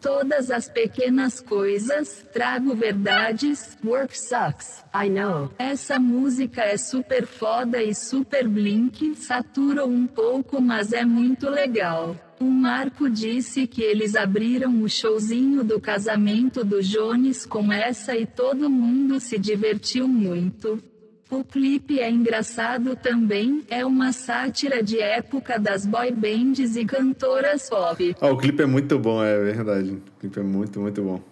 Todas 0.00 0.50
as 0.50 0.66
pequenas 0.66 1.42
coisas, 1.42 2.24
trago 2.32 2.74
verdades, 2.74 3.76
Work 3.84 4.18
sucks, 4.18 4.82
I 4.94 5.10
know. 5.10 5.52
Essa 5.58 5.98
música 5.98 6.62
é 6.62 6.78
super 6.78 7.26
foda 7.26 7.82
e 7.82 7.94
super 7.94 8.48
blink, 8.48 9.14
satura 9.14 9.84
um 9.84 10.06
pouco, 10.06 10.58
mas 10.58 10.94
é 10.94 11.04
muito 11.04 11.50
legal. 11.50 12.16
O 12.40 12.44
Marco 12.46 13.10
disse 13.10 13.66
que 13.66 13.82
eles 13.82 14.16
abriram 14.16 14.80
o 14.80 14.88
showzinho 14.88 15.62
do 15.62 15.78
casamento 15.78 16.64
do 16.64 16.82
Jones 16.82 17.44
com 17.44 17.70
essa 17.70 18.16
e 18.16 18.24
todo 18.24 18.70
mundo 18.70 19.20
se 19.20 19.38
divertiu 19.38 20.08
muito. 20.08 20.82
O 21.30 21.44
clipe 21.44 22.00
é 22.00 22.10
engraçado 22.10 22.96
também, 22.96 23.62
é 23.70 23.86
uma 23.86 24.12
sátira 24.12 24.82
de 24.82 24.98
época 24.98 25.60
das 25.60 25.86
boy 25.86 26.10
bands 26.10 26.74
e 26.74 26.84
cantoras 26.84 27.68
pop. 27.70 28.16
Ah, 28.20 28.30
o 28.30 28.36
clipe 28.36 28.62
é 28.62 28.66
muito 28.66 28.98
bom, 28.98 29.22
é 29.22 29.38
verdade. 29.38 29.92
O 29.92 30.20
clipe 30.20 30.40
é 30.40 30.42
muito, 30.42 30.80
muito 30.80 31.00
bom. 31.02 31.22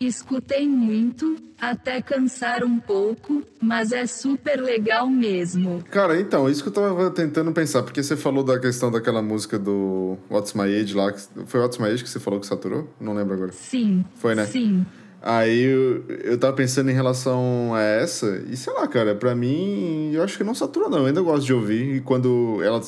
Escutei 0.00 0.66
muito, 0.66 1.36
até 1.60 2.02
cansar 2.02 2.64
um 2.64 2.80
pouco, 2.80 3.44
mas 3.60 3.92
é 3.92 4.06
super 4.06 4.60
legal 4.60 5.08
mesmo. 5.08 5.84
Cara, 5.88 6.20
então, 6.20 6.50
isso 6.50 6.60
que 6.62 6.68
eu 6.68 6.72
tava 6.72 7.10
tentando 7.12 7.52
pensar, 7.52 7.84
porque 7.84 8.02
você 8.02 8.16
falou 8.16 8.42
da 8.42 8.58
questão 8.58 8.90
daquela 8.90 9.22
música 9.22 9.56
do 9.56 10.18
What's 10.28 10.52
My 10.52 10.62
Age 10.62 10.94
lá. 10.94 11.14
Foi 11.46 11.60
What's 11.60 11.78
My 11.78 11.86
Age 11.86 12.02
que 12.02 12.10
você 12.10 12.18
falou 12.18 12.40
que 12.40 12.46
saturou? 12.46 12.92
Não 13.00 13.14
lembro 13.14 13.34
agora. 13.34 13.52
Sim. 13.52 14.04
Foi, 14.16 14.34
né? 14.34 14.46
Sim. 14.46 14.84
Aí 15.26 15.62
eu, 15.62 16.04
eu 16.22 16.38
tava 16.38 16.52
pensando 16.52 16.90
em 16.90 16.92
relação 16.92 17.74
a 17.74 17.80
essa, 17.80 18.44
e 18.46 18.54
sei 18.58 18.74
lá, 18.74 18.86
cara, 18.86 19.14
pra 19.14 19.34
mim, 19.34 20.12
eu 20.12 20.22
acho 20.22 20.36
que 20.36 20.44
não 20.44 20.54
satura, 20.54 20.86
não. 20.90 20.98
Eu 20.98 21.06
ainda 21.06 21.22
gosto 21.22 21.46
de 21.46 21.54
ouvir, 21.54 21.96
e 21.96 22.00
quando 22.02 22.62
ela 22.62 22.78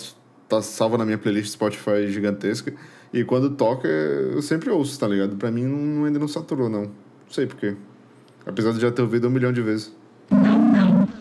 tá 0.46 0.60
salva 0.60 0.98
na 0.98 1.06
minha 1.06 1.16
playlist 1.16 1.52
Spotify 1.52 2.06
gigantesca, 2.08 2.74
e 3.10 3.24
quando 3.24 3.56
toca, 3.56 3.88
eu 3.88 4.42
sempre 4.42 4.68
ouço, 4.68 5.00
tá 5.00 5.08
ligado? 5.08 5.34
Pra 5.36 5.50
mim, 5.50 5.64
não, 5.64 6.04
ainda 6.04 6.18
não 6.18 6.28
saturou, 6.28 6.68
não. 6.68 6.82
Não 6.82 6.92
sei 7.30 7.46
porquê. 7.46 7.74
Apesar 8.44 8.72
de 8.72 8.80
já 8.80 8.92
ter 8.92 9.00
ouvido 9.00 9.28
um 9.28 9.30
milhão 9.30 9.50
de 9.50 9.62
vezes. 9.62 9.96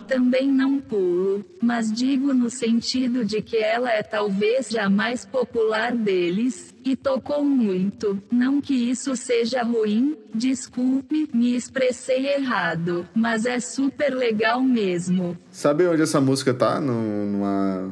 Não, 0.10 0.16
não. 0.18 0.26
Também 0.26 0.52
não 0.52 0.80
pulo, 0.80 1.44
mas 1.62 1.92
digo 1.92 2.34
no 2.34 2.50
sentido 2.50 3.24
de 3.26 3.42
que 3.42 3.58
ela 3.58 3.90
é 3.92 4.04
talvez 4.04 4.70
já 4.70 4.90
mais 4.90 5.26
popular 5.26 5.96
deles, 5.96 6.74
e 6.84 6.96
tocou 6.96 7.44
muito. 7.44 8.22
Não 8.32 8.62
que 8.62 8.74
isso 8.74 9.16
seja 9.16 9.64
ruim, 9.64 10.16
desculpe, 10.34 11.28
me 11.34 11.56
expressei 11.56 12.28
errado, 12.36 13.08
mas 13.16 13.46
é 13.46 13.60
super 13.60 14.14
legal 14.16 14.62
mesmo. 14.62 15.36
Sabe 15.50 15.88
onde 15.88 16.02
essa 16.04 16.22
música 16.22 16.54
tá? 16.54 16.80
Num- 16.80 17.32
Numa 17.32 17.90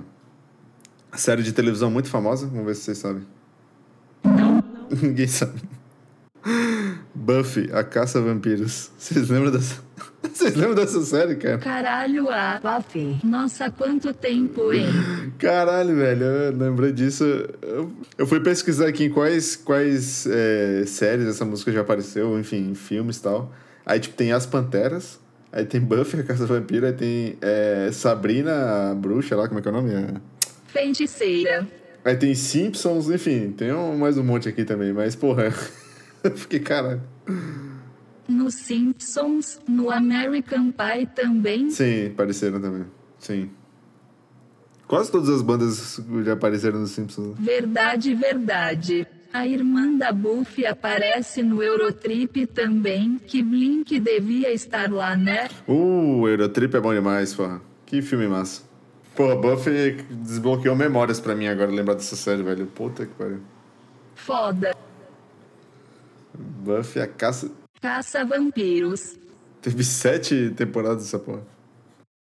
série 1.15 1.41
de 1.43 1.51
televisão 1.51 1.89
muito 1.89 2.07
famosa? 2.09 2.45
Vamos 2.47 2.65
ver 2.65 2.75
se 2.75 2.81
vocês 2.83 2.97
sabem. 2.99 3.23
Ninguém 5.01 5.27
sabe. 5.27 5.59
Buffy, 7.15 7.69
a 7.71 7.83
caça 7.83 8.19
a 8.19 8.21
vampiros. 8.21 8.91
Vocês 8.97 9.29
lembram 9.29 9.51
dessa? 9.51 9.82
Vocês 10.33 10.55
lembram 10.55 10.75
dessa 10.75 11.01
série, 11.01 11.35
cara? 11.35 11.57
Caralho, 11.57 12.29
a. 12.29 12.59
Buffy. 12.59 13.19
Nossa, 13.23 13.69
quanto 13.69 14.13
tempo, 14.13 14.71
hein? 14.71 14.87
Caralho, 15.37 15.95
velho, 15.95 16.23
eu 16.23 16.57
lembrei 16.57 16.91
disso. 16.91 17.23
Eu, 17.61 17.91
eu 18.17 18.25
fui 18.25 18.39
pesquisar 18.39 18.87
aqui 18.87 19.05
em 19.05 19.09
quais, 19.09 19.55
quais 19.55 20.25
é, 20.27 20.85
séries 20.85 21.27
essa 21.27 21.43
música 21.43 21.71
já 21.71 21.81
apareceu, 21.81 22.39
enfim, 22.39 22.71
em 22.71 22.75
filmes 22.75 23.17
e 23.17 23.23
tal. 23.23 23.51
Aí, 23.85 23.99
tipo, 23.99 24.15
tem 24.15 24.31
As 24.31 24.45
Panteras, 24.45 25.19
aí 25.51 25.65
tem 25.65 25.81
Buffy, 25.81 26.21
a 26.21 26.23
Caça 26.23 26.45
Vampira, 26.45 26.87
aí 26.87 26.93
tem 26.93 27.37
é, 27.41 27.89
Sabrina, 27.91 28.91
a 28.91 28.95
bruxa 28.95 29.35
lá, 29.35 29.47
como 29.47 29.59
é 29.59 29.61
que 29.61 29.67
é 29.67 29.71
o 29.71 29.73
nome? 29.73 29.93
É... 29.93 30.13
Feiticeira. 30.67 31.67
Aí 32.05 32.15
tem 32.15 32.33
Simpsons, 32.33 33.09
enfim, 33.09 33.51
tem 33.51 33.73
um, 33.73 33.97
mais 33.97 34.17
um 34.17 34.23
monte 34.23 34.47
aqui 34.47 34.63
também, 34.63 34.93
mas, 34.93 35.15
porra, 35.15 35.53
eu 36.23 36.31
fiquei, 36.31 36.59
caralho. 36.59 37.01
No 38.27 38.49
Simpsons, 38.49 39.59
no 39.67 39.91
American 39.91 40.71
Pie 40.71 41.07
também. 41.13 41.69
Sim, 41.69 42.07
apareceram 42.07 42.61
também, 42.61 42.85
sim. 43.19 43.49
Quase 44.87 45.11
todas 45.11 45.29
as 45.29 45.41
bandas 45.41 45.99
já 46.23 46.33
apareceram 46.33 46.79
nos 46.79 46.91
Simpsons. 46.91 47.35
Verdade, 47.39 48.13
verdade. 48.13 49.07
A 49.33 49.47
irmã 49.47 49.97
da 49.97 50.11
Buffy 50.11 50.65
aparece 50.65 51.41
no 51.41 51.63
Eurotrip 51.63 52.45
também, 52.45 53.17
que 53.17 53.41
Blink 53.41 53.99
devia 53.99 54.53
estar 54.53 54.91
lá, 54.91 55.15
né? 55.15 55.49
Uh, 55.67 56.27
Eurotrip 56.27 56.75
é 56.75 56.79
bom 56.79 56.93
demais, 56.93 57.33
porra. 57.33 57.59
Que 57.85 58.01
filme 58.01 58.27
massa. 58.27 58.61
Porra, 59.15 59.35
Buffy 59.35 59.93
desbloqueou 60.11 60.75
memórias 60.75 61.19
pra 61.19 61.33
mim 61.35 61.47
agora 61.47 61.71
lembrar 61.71 61.95
dessa 61.95 62.15
série, 62.15 62.43
velho. 62.43 62.67
Puta 62.67 63.05
que 63.05 63.13
pariu. 63.13 63.39
Foda. 64.13 64.75
Buffy, 66.35 67.01
a 67.01 67.07
caça. 67.07 67.49
Caça 67.83 68.23
vampiros. 68.23 69.19
Teve 69.61 69.83
sete 69.83 70.51
temporadas 70.55 71.03
essa 71.03 71.19
porra. 71.19 71.41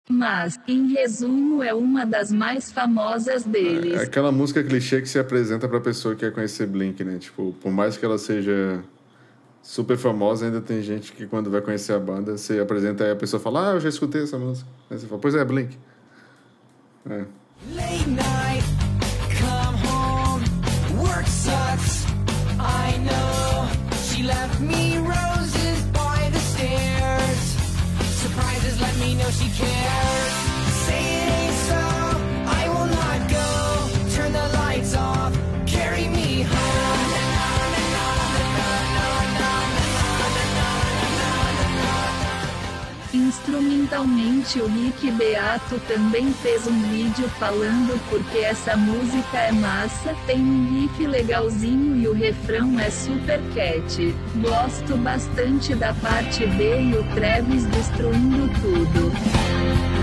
Mas, 0.08 0.58
em 0.66 0.94
resumo, 0.94 1.62
é 1.62 1.74
uma 1.74 2.06
das 2.06 2.32
mais 2.32 2.72
famosas 2.72 3.44
É 3.46 3.48
deles. 3.50 4.00
aquela 4.00 4.32
música 4.32 4.64
clichê 4.64 5.02
que 5.02 5.06
se 5.08 5.18
apresenta 5.18 5.68
pra 5.68 5.78
pessoa 5.78 6.14
que 6.14 6.20
quer 6.20 6.32
conhecer 6.32 6.66
Blink, 6.66 7.04
né? 7.04 7.18
Tipo, 7.18 7.52
por 7.60 7.70
mais 7.70 7.98
que 7.98 8.04
ela 8.06 8.16
seja 8.16 8.82
super 9.62 9.98
famosa, 9.98 10.46
ainda 10.46 10.62
tem 10.62 10.80
gente 10.80 11.12
que 11.12 11.26
quando 11.26 11.50
vai 11.50 11.60
conhecer 11.60 11.92
a 11.92 11.98
banda, 11.98 12.38
você 12.38 12.58
apresenta 12.58 13.04
aí 13.04 13.10
a 13.10 13.16
pessoa 13.16 13.38
fala, 13.38 13.68
ah, 13.68 13.74
eu 13.74 13.80
já 13.80 13.90
escutei 13.90 14.22
essa 14.22 14.38
música. 14.38 14.66
Aí 14.90 14.98
você 14.98 15.06
fala, 15.06 15.20
pois 15.20 15.34
é, 15.34 15.44
Blink. 15.44 15.76
É. 17.04 17.24
Late 17.74 18.08
night, 18.08 18.64
come 19.38 19.78
home. 19.86 20.44
Work 21.06 21.28
sucks, 21.28 22.06
I 22.58 22.96
know. 23.04 23.68
She 24.06 24.22
left 24.22 24.58
me 24.62 24.96
roses 24.98 25.29
know 29.20 29.30
she 29.30 29.48
cares. 29.50 30.29
Instrumentalmente, 43.40 44.60
o 44.60 44.66
Rick 44.66 45.10
Beato 45.12 45.80
também 45.88 46.30
fez 46.30 46.66
um 46.66 46.82
vídeo 46.90 47.26
falando 47.38 47.98
porque 48.10 48.36
essa 48.38 48.76
música 48.76 49.38
é 49.38 49.50
massa, 49.50 50.14
tem 50.26 50.38
um 50.38 50.68
riff 50.74 51.06
legalzinho 51.06 51.96
e 51.96 52.06
o 52.06 52.12
refrão 52.12 52.78
é 52.78 52.90
super 52.90 53.40
cat. 53.54 54.14
Gosto 54.36 54.94
bastante 54.98 55.74
da 55.74 55.94
parte 55.94 56.46
B 56.46 56.82
e 56.82 56.94
o 56.94 57.14
Travis 57.14 57.64
destruindo 57.64 58.46
tudo. 58.60 59.99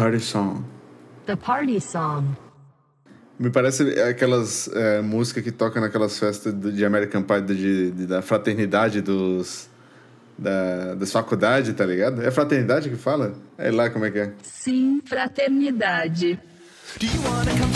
Party 0.00 0.20
Song. 0.20 0.64
The 1.26 1.36
party 1.36 1.78
song. 1.80 2.36
Me 3.38 3.50
parece 3.50 3.82
aquelas 4.00 4.68
é, 4.74 5.00
músicas 5.02 5.44
que 5.44 5.52
tocam 5.52 5.80
naquelas 5.82 6.18
festas 6.18 6.52
do- 6.52 6.72
de 6.72 6.84
American 6.84 7.22
Pie 7.22 7.40
de, 7.42 7.90
de- 7.90 8.06
da 8.06 8.20
fraternidade 8.22 9.00
dos, 9.00 9.68
da, 10.38 10.94
das 10.94 11.12
faculdades, 11.12 11.74
tá 11.74 11.84
ligado? 11.86 12.22
É 12.22 12.30
fraternidade 12.30 12.88
que 12.90 12.96
fala? 12.96 13.34
É 13.58 13.70
lá 13.70 13.88
como 13.90 14.04
é 14.06 14.10
que 14.10 14.18
é. 14.18 14.32
Sim, 14.42 15.00
fraternidade. 15.04 16.38
Do 16.98 17.06
you 17.06 17.12
wanna 17.22 17.52
come 17.52 17.69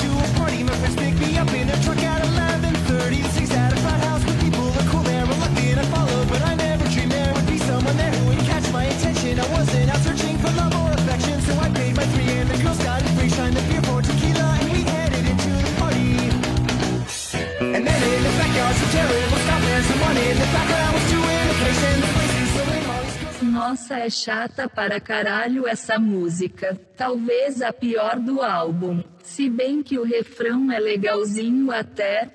Nossa, 23.74 23.98
é 23.98 24.08
chata 24.08 24.68
para 24.68 25.00
caralho 25.00 25.66
essa 25.66 25.98
música. 25.98 26.78
Talvez 26.96 27.60
a 27.60 27.72
pior 27.72 28.20
do 28.20 28.40
álbum. 28.40 29.02
Se 29.24 29.50
bem 29.50 29.82
que 29.82 29.98
o 29.98 30.04
refrão 30.04 30.70
é 30.70 30.78
legalzinho 30.78 31.72
até. 31.72 32.30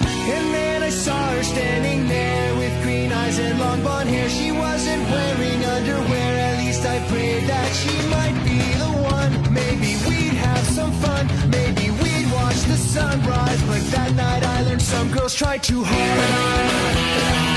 And 0.00 0.52
then 0.52 0.82
I 0.82 0.90
saw 0.90 1.16
her 1.30 1.42
standing 1.42 2.06
there 2.08 2.54
with 2.58 2.82
green 2.82 3.10
eyes 3.10 3.38
and 3.38 3.58
long 3.58 3.80
blonde 3.80 4.10
hair. 4.10 4.28
She 4.28 4.52
wasn't 4.52 5.08
wearing 5.08 5.64
underwear, 5.64 6.38
at 6.38 6.58
least 6.58 6.84
I 6.84 6.98
prayed 7.08 7.46
that 7.46 7.72
she 7.80 7.96
might 8.12 8.36
be 8.44 8.60
the 8.76 8.92
one. 9.00 9.50
Maybe 9.50 9.96
we'd 10.06 10.36
have 10.44 10.66
some 10.66 10.92
fun, 11.00 11.26
maybe 11.48 11.88
we'd 11.88 12.30
watch 12.34 12.60
the 12.68 12.76
sunrise. 12.76 13.62
But 13.62 13.82
that 13.92 14.12
night 14.14 14.42
I 14.44 14.60
learned 14.64 14.82
some 14.82 15.10
girls 15.10 15.34
try 15.34 15.56
too 15.56 15.82
hard. 15.82 17.53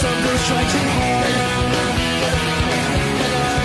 Some 0.00 0.18
girls 0.24 0.42
try 0.48 0.62
too 0.72 0.86
hard. 0.96 1.34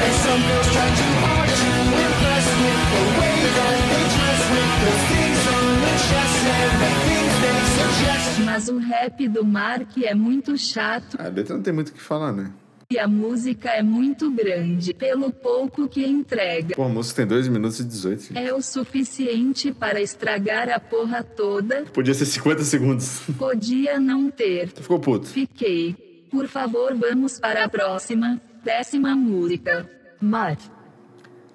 And 0.05 0.13
some 0.25 0.41
girls 0.47 0.67
try 0.75 0.87
too 1.01 1.13
hard 1.23 1.49
to 1.61 1.69
impress 2.05 2.47
with 2.61 2.81
the 2.93 3.03
way 3.19 3.37
that 3.57 3.77
they 3.91 4.03
dress 4.15 4.41
with 4.53 4.71
those 4.81 5.03
things 5.11 5.41
on 5.55 5.65
the 5.85 5.93
chest 6.07 6.39
and 6.57 6.71
the 6.81 6.91
things 7.07 7.33
they 7.43 7.57
suggest. 7.77 8.39
Mas 8.45 8.67
o 8.69 8.77
rap 8.79 9.27
do 9.27 9.43
Mark 9.45 9.97
é 10.03 10.15
muito 10.15 10.57
chato 10.57 11.17
A 11.19 11.27
letra 11.27 11.55
não 11.55 11.61
tem 11.63 11.73
muito 11.73 11.89
o 11.89 11.93
que 11.93 12.01
falar, 12.01 12.31
né? 12.31 12.51
e 12.89 12.99
a 12.99 13.07
música 13.07 13.69
é 13.69 13.81
muito 13.81 14.29
grande, 14.29 14.93
pelo 14.93 15.31
pouco 15.31 15.87
que 15.87 16.05
entrega. 16.05 16.75
Pô, 16.75 16.83
a 16.83 16.89
música 16.89 17.21
tem 17.21 17.25
2 17.27 17.47
minutos 17.47 17.79
e 17.79 17.85
18. 17.85 18.21
gente. 18.21 18.37
É 18.37 18.53
o 18.53 18.61
suficiente 18.61 19.71
para 19.71 20.01
estragar 20.01 20.67
a 20.69 20.77
porra 20.77 21.23
toda. 21.23 21.83
Podia 21.93 22.13
ser 22.13 22.25
50 22.25 22.63
segundos. 22.63 23.21
Podia 23.37 23.97
não 23.97 24.29
ter. 24.29 24.73
Tu 24.73 24.81
ficou 24.83 24.99
puto. 24.99 25.27
Fiquei. 25.29 25.95
Por 26.31 26.47
favor, 26.47 26.95
vamos 26.95 27.39
para 27.39 27.65
a 27.65 27.69
próxima. 27.69 28.39
Décima 28.63 29.15
música. 29.15 29.89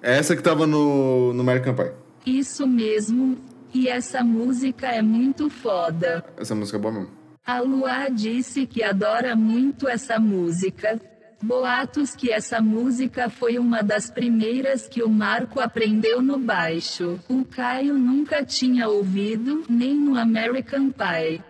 É 0.01 0.17
essa 0.17 0.35
que 0.35 0.43
tava 0.43 0.67
no, 0.67 1.33
no 1.33 1.41
American 1.41 1.73
Pie. 1.73 1.91
Isso 2.25 2.67
mesmo. 2.67 3.37
E 3.73 3.87
essa 3.87 4.23
música 4.23 4.87
é 4.87 5.01
muito 5.01 5.49
foda. 5.49 6.23
Essa 6.37 6.53
música 6.53 6.77
é 6.77 6.81
boa 6.81 6.93
mesmo. 6.93 7.09
A 7.45 7.59
Lua 7.59 8.09
disse 8.09 8.65
que 8.65 8.83
adora 8.83 9.35
muito 9.35 9.87
essa 9.87 10.19
música. 10.19 10.99
Boatos 11.41 12.15
que 12.15 12.31
essa 12.31 12.59
música 12.59 13.29
foi 13.29 13.57
uma 13.57 13.81
das 13.81 14.09
primeiras 14.09 14.87
que 14.87 15.03
o 15.03 15.09
Marco 15.09 15.59
aprendeu 15.59 16.21
no 16.21 16.37
baixo. 16.37 17.19
O 17.29 17.45
Caio 17.45 17.93
nunca 17.97 18.43
tinha 18.43 18.89
ouvido, 18.89 19.63
nem 19.69 19.95
no 19.95 20.17
American 20.17 20.89
Pie. 20.89 21.41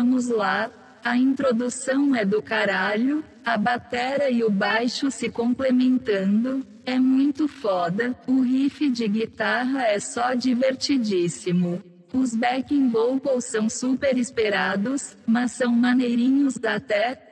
Vamos 0.00 0.28
lá. 0.28 0.70
A 1.04 1.16
introdução 1.16 2.14
é 2.14 2.24
do 2.24 2.42
caralho, 2.42 3.22
a 3.44 3.56
batera 3.56 4.30
e 4.30 4.42
o 4.42 4.50
baixo 4.50 5.10
se 5.10 5.28
complementando. 5.28 6.66
É 6.86 6.98
muito 6.98 7.46
foda. 7.46 8.16
O 8.26 8.40
riff 8.40 8.90
de 8.90 9.06
guitarra 9.06 9.82
é 9.82 10.00
só 10.00 10.34
divertidíssimo. 10.34 11.82
Os 12.12 12.34
backing 12.34 12.88
vocals 12.90 13.44
são 13.44 13.68
super 13.68 14.16
esperados, 14.16 15.16
mas 15.26 15.52
são 15.52 15.70
maneirinhos 15.70 16.58
até. 16.64 17.26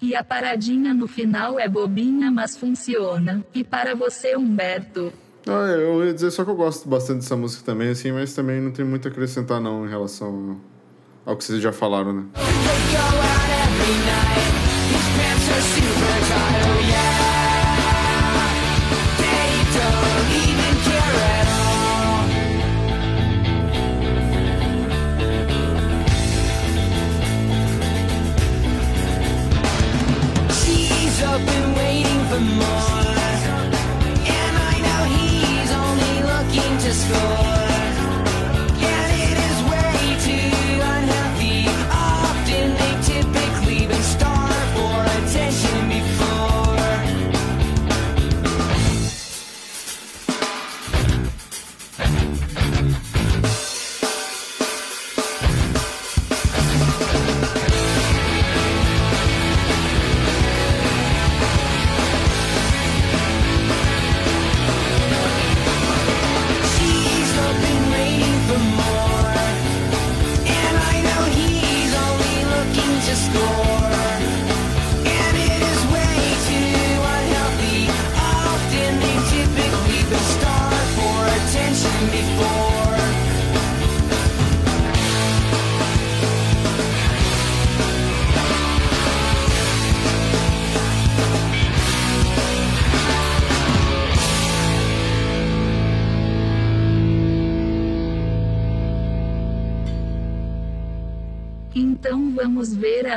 E 0.00 0.14
a 0.14 0.22
paradinha 0.22 0.94
no 0.94 1.08
final 1.08 1.58
é 1.58 1.68
bobinha, 1.68 2.30
mas 2.30 2.56
funciona. 2.56 3.44
E 3.54 3.64
para 3.64 3.94
você, 3.94 4.36
Humberto? 4.36 5.12
Ah, 5.46 5.72
eu 5.72 6.04
ia 6.04 6.14
dizer 6.14 6.30
só 6.30 6.44
que 6.44 6.50
eu 6.50 6.56
gosto 6.56 6.88
bastante 6.88 7.20
dessa 7.20 7.36
música 7.36 7.64
também, 7.64 7.88
assim, 7.88 8.12
mas 8.12 8.34
também 8.34 8.60
não 8.60 8.70
tem 8.70 8.84
muito 8.84 9.08
a 9.08 9.10
acrescentar 9.10 9.60
não 9.60 9.86
em 9.86 9.88
relação 9.88 10.60
ao, 11.26 11.36
que 11.36 11.44
vocês 11.44 11.60
já 11.60 11.72
falaram, 11.72 12.12
né? 12.12 12.24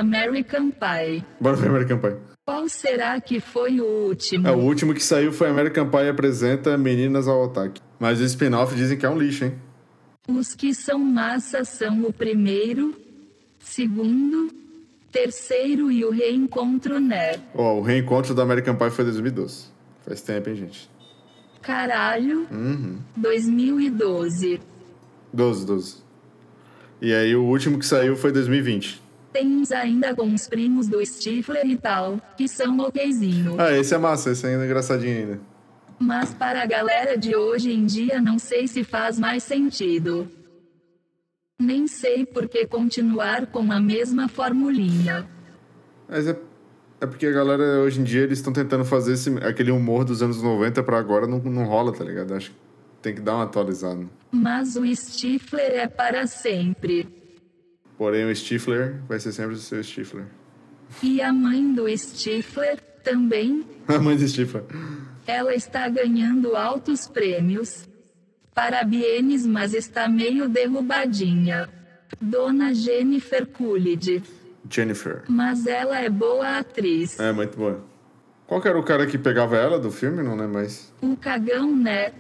American 0.04 0.70
Pie. 0.70 1.24
Bora 1.40 1.56
ver 1.56 1.70
American 1.70 1.98
Pie. 1.98 2.16
Qual 2.46 2.68
será 2.68 3.20
que 3.22 3.40
foi 3.40 3.80
o 3.80 3.86
último? 3.86 4.46
É, 4.48 4.52
o 4.52 4.60
último 4.60 4.94
que 4.94 5.02
saiu 5.02 5.32
foi 5.32 5.48
American 5.50 5.90
Pie 5.90 6.10
apresenta 6.10 6.78
Meninas 6.78 7.28
ao 7.28 7.46
Ataque. 7.46 7.82
Mas 8.00 8.20
o 8.20 8.24
spin-off 8.26 8.76
dizem 8.76 8.98
que 8.98 9.06
é 9.06 9.10
um 9.10 9.18
lixo, 9.18 9.46
hein? 9.46 9.54
Os 10.28 10.54
que 10.54 10.74
são 10.74 11.00
massa 11.00 11.64
são 11.64 12.04
o 12.04 12.12
primeiro, 12.12 12.94
segundo, 13.60 14.50
terceiro 15.12 15.90
e 15.92 16.04
o 16.04 16.12
reencontro 16.12 17.00
né? 17.00 17.36
Ó, 17.56 17.76
o 17.80 17.82
reencontro 17.82 18.34
do 18.34 18.42
American 18.42 18.76
Pie 18.76 18.90
foi 18.90 19.04
em 19.04 19.08
2012. 19.08 19.66
Faz 20.06 20.22
tempo, 20.22 20.50
hein, 20.50 20.56
gente? 20.56 20.90
Caralho, 21.62 22.46
Uhum. 22.52 22.98
2012. 23.16 24.60
12, 25.32 25.66
12. 25.66 25.96
E 27.02 27.14
aí 27.14 27.36
o 27.36 27.44
último 27.44 27.80
que 27.80 27.86
saiu 27.86 28.16
foi 28.16 28.32
2020. 28.32 29.02
Tem 29.34 29.48
uns 29.48 29.72
ainda 29.72 30.16
com 30.16 30.32
os 30.32 30.48
primos 30.48 30.88
do 30.88 31.04
Stifler 31.04 31.66
e 31.66 31.76
tal, 31.76 32.22
que 32.38 32.48
são 32.48 32.78
okzinho. 32.78 33.60
Ah, 33.60 33.72
esse 33.72 33.96
é 33.96 33.98
massa, 33.98 34.32
esse 34.32 34.46
é 34.46 34.54
engraçadinho 34.54 35.18
ainda. 35.18 35.40
Mas 36.00 36.34
para 36.34 36.62
a 36.62 36.66
galera 36.68 37.18
de 37.18 37.36
hoje 37.36 37.72
em 37.72 37.84
dia 37.84 38.22
não 38.22 38.38
sei 38.38 38.68
se 38.68 38.84
faz 38.84 39.18
mais 39.18 39.42
sentido. 39.42 40.30
Nem 41.60 41.88
sei 41.88 42.26
por 42.26 42.48
que 42.48 42.68
continuar 42.68 43.48
com 43.48 43.72
a 43.72 43.80
mesma 43.80 44.28
formulinha. 44.28 45.28
Mas 46.08 46.28
é, 46.28 46.38
é 47.02 47.08
porque 47.08 47.26
a 47.26 47.32
galera 47.32 47.82
hoje 47.82 48.02
em 48.02 48.04
dia 48.04 48.22
eles 48.22 48.38
estão 48.38 48.54
tentando 48.54 48.86
fazer 48.86 49.14
esse, 49.14 49.30
aquele 49.40 49.72
humor 49.72 50.04
dos 50.04 50.22
anos 50.22 50.44
90 50.44 50.84
pra 50.84 51.00
agora, 51.00 51.26
não, 51.26 51.40
não 51.40 51.64
rola, 51.64 51.92
tá 51.92 52.04
ligado? 52.04 52.36
Acho 52.36 52.52
que 52.52 52.58
tem 53.02 53.16
que 53.16 53.22
dar 53.22 53.36
uma 53.36 53.46
atualizada. 53.46 54.06
Mas 54.32 54.76
o 54.76 54.86
Stifler 54.96 55.72
é 55.74 55.88
para 55.88 56.28
sempre. 56.28 57.23
Porém, 57.98 58.26
o 58.26 58.36
Stifler 58.36 59.00
vai 59.08 59.20
ser 59.20 59.32
sempre 59.32 59.54
o 59.54 59.58
seu 59.58 59.84
Stifler. 59.84 60.26
E 61.02 61.22
a 61.22 61.32
mãe 61.32 61.74
do 61.74 61.88
Stifler 61.98 62.80
também. 63.04 63.66
A 63.88 64.00
mãe 64.00 64.16
do 64.16 64.28
Stifler. 64.28 64.64
Ela 65.28 65.54
está 65.54 65.88
ganhando 65.90 66.56
altos 66.56 67.08
prêmios. 67.08 67.88
Parabéns, 68.54 69.46
mas 69.46 69.74
está 69.74 70.08
meio 70.08 70.48
derrubadinha. 70.48 71.70
Dona 72.22 72.74
Jennifer 72.74 73.46
Coolidge. 73.46 74.24
Jennifer. 74.70 75.24
Mas 75.28 75.66
ela 75.66 76.00
é 76.00 76.10
boa 76.10 76.60
atriz. 76.60 77.20
É, 77.20 77.32
muito 77.32 77.58
boa. 77.58 77.84
Qual 78.48 78.62
que 78.62 78.68
era 78.68 78.80
o 78.80 78.84
cara 78.84 79.08
que 79.08 79.18
pegava 79.18 79.58
ela 79.58 79.80
do 79.80 79.92
filme? 79.92 80.22
Não 80.22 80.36
lembro 80.36 80.54
mais. 80.54 80.94
O 81.02 81.18
cagão, 81.18 81.76
né? 81.76 82.14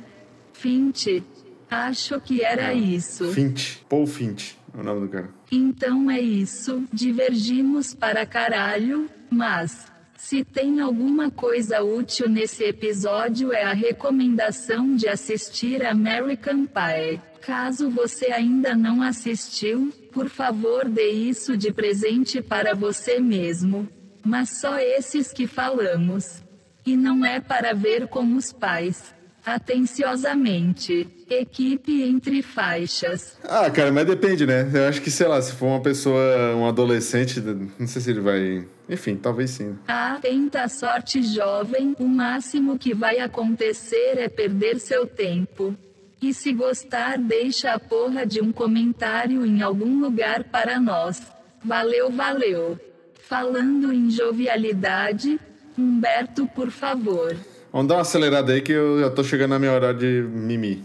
Fint. 0.53 1.21
Acho 1.69 2.19
que 2.19 2.41
era 2.41 2.73
isso. 2.73 3.31
Fint. 3.31 3.77
Paul 3.87 4.07
Fint 4.07 4.55
é 4.73 4.79
o 4.79 4.83
nome 4.83 5.01
do 5.01 5.09
cara. 5.09 5.29
Então 5.51 6.09
é 6.09 6.19
isso. 6.19 6.83
Divergimos 6.91 7.93
para 7.93 8.25
caralho, 8.25 9.09
mas. 9.29 9.91
Se 10.17 10.41
tem 10.43 10.79
alguma 10.79 11.29
coisa 11.29 11.83
útil 11.83 12.29
nesse 12.29 12.63
episódio 12.63 13.51
é 13.51 13.63
a 13.63 13.73
recomendação 13.73 14.95
de 14.95 15.07
assistir 15.07 15.85
American 15.85 16.65
Pie. 16.65 17.19
Caso 17.41 17.89
você 17.89 18.27
ainda 18.27 18.73
não 18.73 19.01
assistiu, 19.01 19.91
por 20.13 20.29
favor 20.29 20.87
dê 20.87 21.09
isso 21.09 21.57
de 21.57 21.73
presente 21.73 22.41
para 22.41 22.73
você 22.73 23.19
mesmo. 23.19 23.85
Mas 24.23 24.61
só 24.61 24.79
esses 24.79 25.33
que 25.33 25.45
falamos. 25.45 26.41
E 26.85 26.95
não 26.95 27.25
é 27.25 27.41
para 27.41 27.73
ver 27.73 28.07
com 28.07 28.35
os 28.37 28.53
pais. 28.53 29.13
Atenciosamente. 29.45 31.07
Equipe 31.29 32.03
entre 32.03 32.41
faixas. 32.41 33.37
Ah, 33.43 33.69
cara, 33.69 33.91
mas 33.91 34.05
depende, 34.05 34.45
né? 34.45 34.69
Eu 34.73 34.87
acho 34.87 35.01
que, 35.01 35.09
sei 35.09 35.27
lá, 35.27 35.41
se 35.41 35.53
for 35.53 35.67
uma 35.67 35.81
pessoa, 35.81 36.55
um 36.55 36.67
adolescente, 36.67 37.41
não 37.41 37.87
sei 37.87 38.01
se 38.01 38.11
ele 38.11 38.21
vai. 38.21 38.65
Enfim, 38.87 39.15
talvez 39.15 39.51
sim. 39.51 39.77
Ah, 39.87 40.17
tenta 40.21 40.67
sorte 40.67 41.23
jovem, 41.23 41.95
o 41.99 42.07
máximo 42.07 42.77
que 42.77 42.93
vai 42.93 43.19
acontecer 43.19 44.17
é 44.17 44.27
perder 44.27 44.79
seu 44.79 45.07
tempo. 45.07 45.75
E 46.21 46.33
se 46.33 46.53
gostar, 46.53 47.17
deixa 47.17 47.73
a 47.73 47.79
porra 47.79 48.25
de 48.25 48.41
um 48.41 48.51
comentário 48.51 49.45
em 49.45 49.61
algum 49.61 49.99
lugar 49.99 50.43
para 50.45 50.79
nós. 50.79 51.21
Valeu, 51.63 52.09
valeu. 52.09 52.79
Falando 53.27 53.91
em 53.91 54.09
jovialidade, 54.09 55.39
Humberto, 55.77 56.45
por 56.47 56.69
favor. 56.69 57.35
Vamos 57.73 57.87
dar 57.87 57.95
uma 57.95 58.01
acelerada 58.01 58.53
aí 58.53 58.61
que 58.61 58.71
eu 58.71 58.99
já 58.99 59.09
tô 59.09 59.23
chegando 59.23 59.49
na 59.49 59.59
minha 59.59 59.71
hora 59.71 59.91
de 59.91 60.21
mimi. 60.21 60.83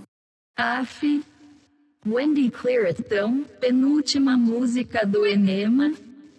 Af. 0.57 1.23
Wendy 2.07 2.51
Clearton, 2.51 3.45
penúltima 3.61 4.39
música 4.39 5.05
do 5.05 5.27
Enema. 5.27 5.93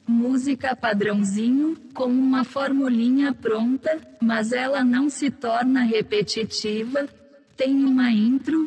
Música 0.08 0.76
padrãozinho, 0.76 1.78
com 1.94 2.06
uma 2.06 2.44
formulinha 2.44 3.32
pronta, 3.32 3.96
mas 4.20 4.52
ela 4.52 4.84
não 4.84 5.08
se 5.08 5.30
torna 5.30 5.84
repetitiva. 5.84 7.08
Tem 7.56 7.86
uma 7.86 8.10
intro. 8.10 8.66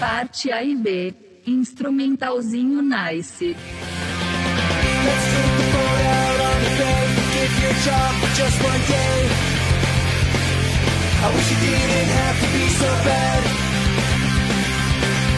Parte 0.00 0.50
A 0.50 0.64
e 0.64 0.74
B. 0.74 1.23
Instrumentalzinho 1.46 2.80
nice. 2.80 3.42
I 11.24 11.28
wish 11.34 11.52
it 11.52 11.60
didn't 11.60 12.10
have 12.20 12.36
to 12.40 12.48
be 12.48 12.64
so 12.80 12.88
bad. 13.04 13.42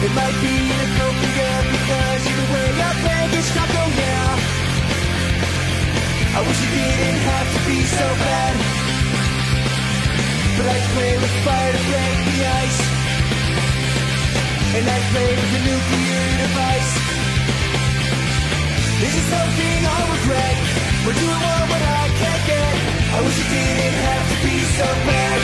It 0.05 0.11
might 0.15 0.37
be 0.39 0.53
inappropriate 0.71 1.65
because 1.75 2.21
either 2.23 2.47
way 2.53 2.67
I 2.71 2.91
beg 3.03 3.29
it's 3.35 3.51
not 3.55 3.67
go 3.67 3.83
now. 3.83 4.31
I 6.35 6.41
wish 6.47 6.59
it 6.63 6.71
didn't 6.71 7.19
have 7.19 7.47
to 7.51 7.59
be 7.67 7.79
so 7.83 8.07
bad. 8.23 8.55
But 10.55 10.67
I 10.71 10.77
play 10.95 11.13
with 11.19 11.35
fire 11.43 11.71
to 11.73 11.81
break 11.83 12.17
the 12.31 12.47
ice. 12.63 12.96
And 14.75 14.85
I 14.87 14.99
play 15.11 15.29
with 15.39 15.59
a 15.59 15.61
nuclear 15.69 16.23
device. 16.43 16.93
This 19.01 19.13
is 19.15 19.25
something 19.35 19.79
I'll 19.93 20.09
regret. 20.17 20.57
We're 21.05 21.13
doing 21.13 21.41
more 21.45 21.63
what 21.71 21.81
I 21.81 22.05
can't 22.19 22.43
get. 22.51 22.73
I 23.15 23.21
wish 23.25 23.39
it 23.43 23.49
didn't 23.53 23.99
have 24.09 24.25
to 24.31 24.35
be 24.45 24.55
so 24.77 24.87
bad. 25.07 25.39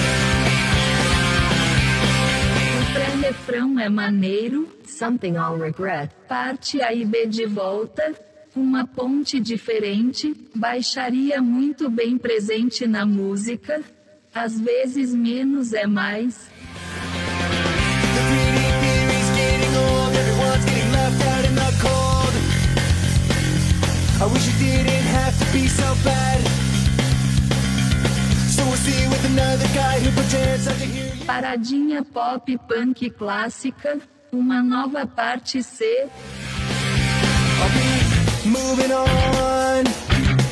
O 2.79 2.83
pré-refrão 2.93 3.79
é 3.79 3.89
maneiro. 3.89 4.67
Something 4.85 5.37
I'll 5.37 5.57
regret. 5.57 6.11
Parte 6.27 6.81
A 6.81 6.93
e 6.93 7.05
B 7.05 7.25
de 7.25 7.45
volta. 7.45 8.13
Uma 8.55 8.85
ponte 8.85 9.39
diferente. 9.39 10.35
Baixaria 10.53 11.41
muito 11.41 11.89
bem 11.89 12.17
presente 12.17 12.85
na 12.85 13.05
música. 13.05 13.81
Às 14.35 14.59
vezes 14.59 15.13
menos 15.15 15.73
é 15.73 15.87
mais. 15.87 16.52
Out 21.21 21.45
in 21.45 21.55
the 21.55 21.71
cold. 21.83 22.33
I 24.21 24.25
wish 24.31 24.47
it 24.47 24.57
didn't 24.59 25.07
have 25.17 25.37
to 25.39 25.45
be 25.51 25.67
so 25.67 25.95
bad. 26.03 26.41
So 28.49 28.63
we'll 28.65 28.83
see 28.87 29.07
with 29.07 29.25
another 29.25 29.67
guy 29.73 29.99
who 29.99 30.11
pretends 30.11 30.65
not 30.67 30.77
to 30.77 30.85
hear 30.85 31.13
you. 31.15 31.25
Paradinha 31.25 32.03
pop 32.13 32.47
punk 32.67 32.99
clássica. 33.17 34.01
Uma 34.31 34.61
nova 34.63 35.05
parte 35.05 35.61
C. 35.61 35.85
I'll 37.61 37.69
be 37.69 38.49
moving 38.49 38.91
on, 38.91 39.83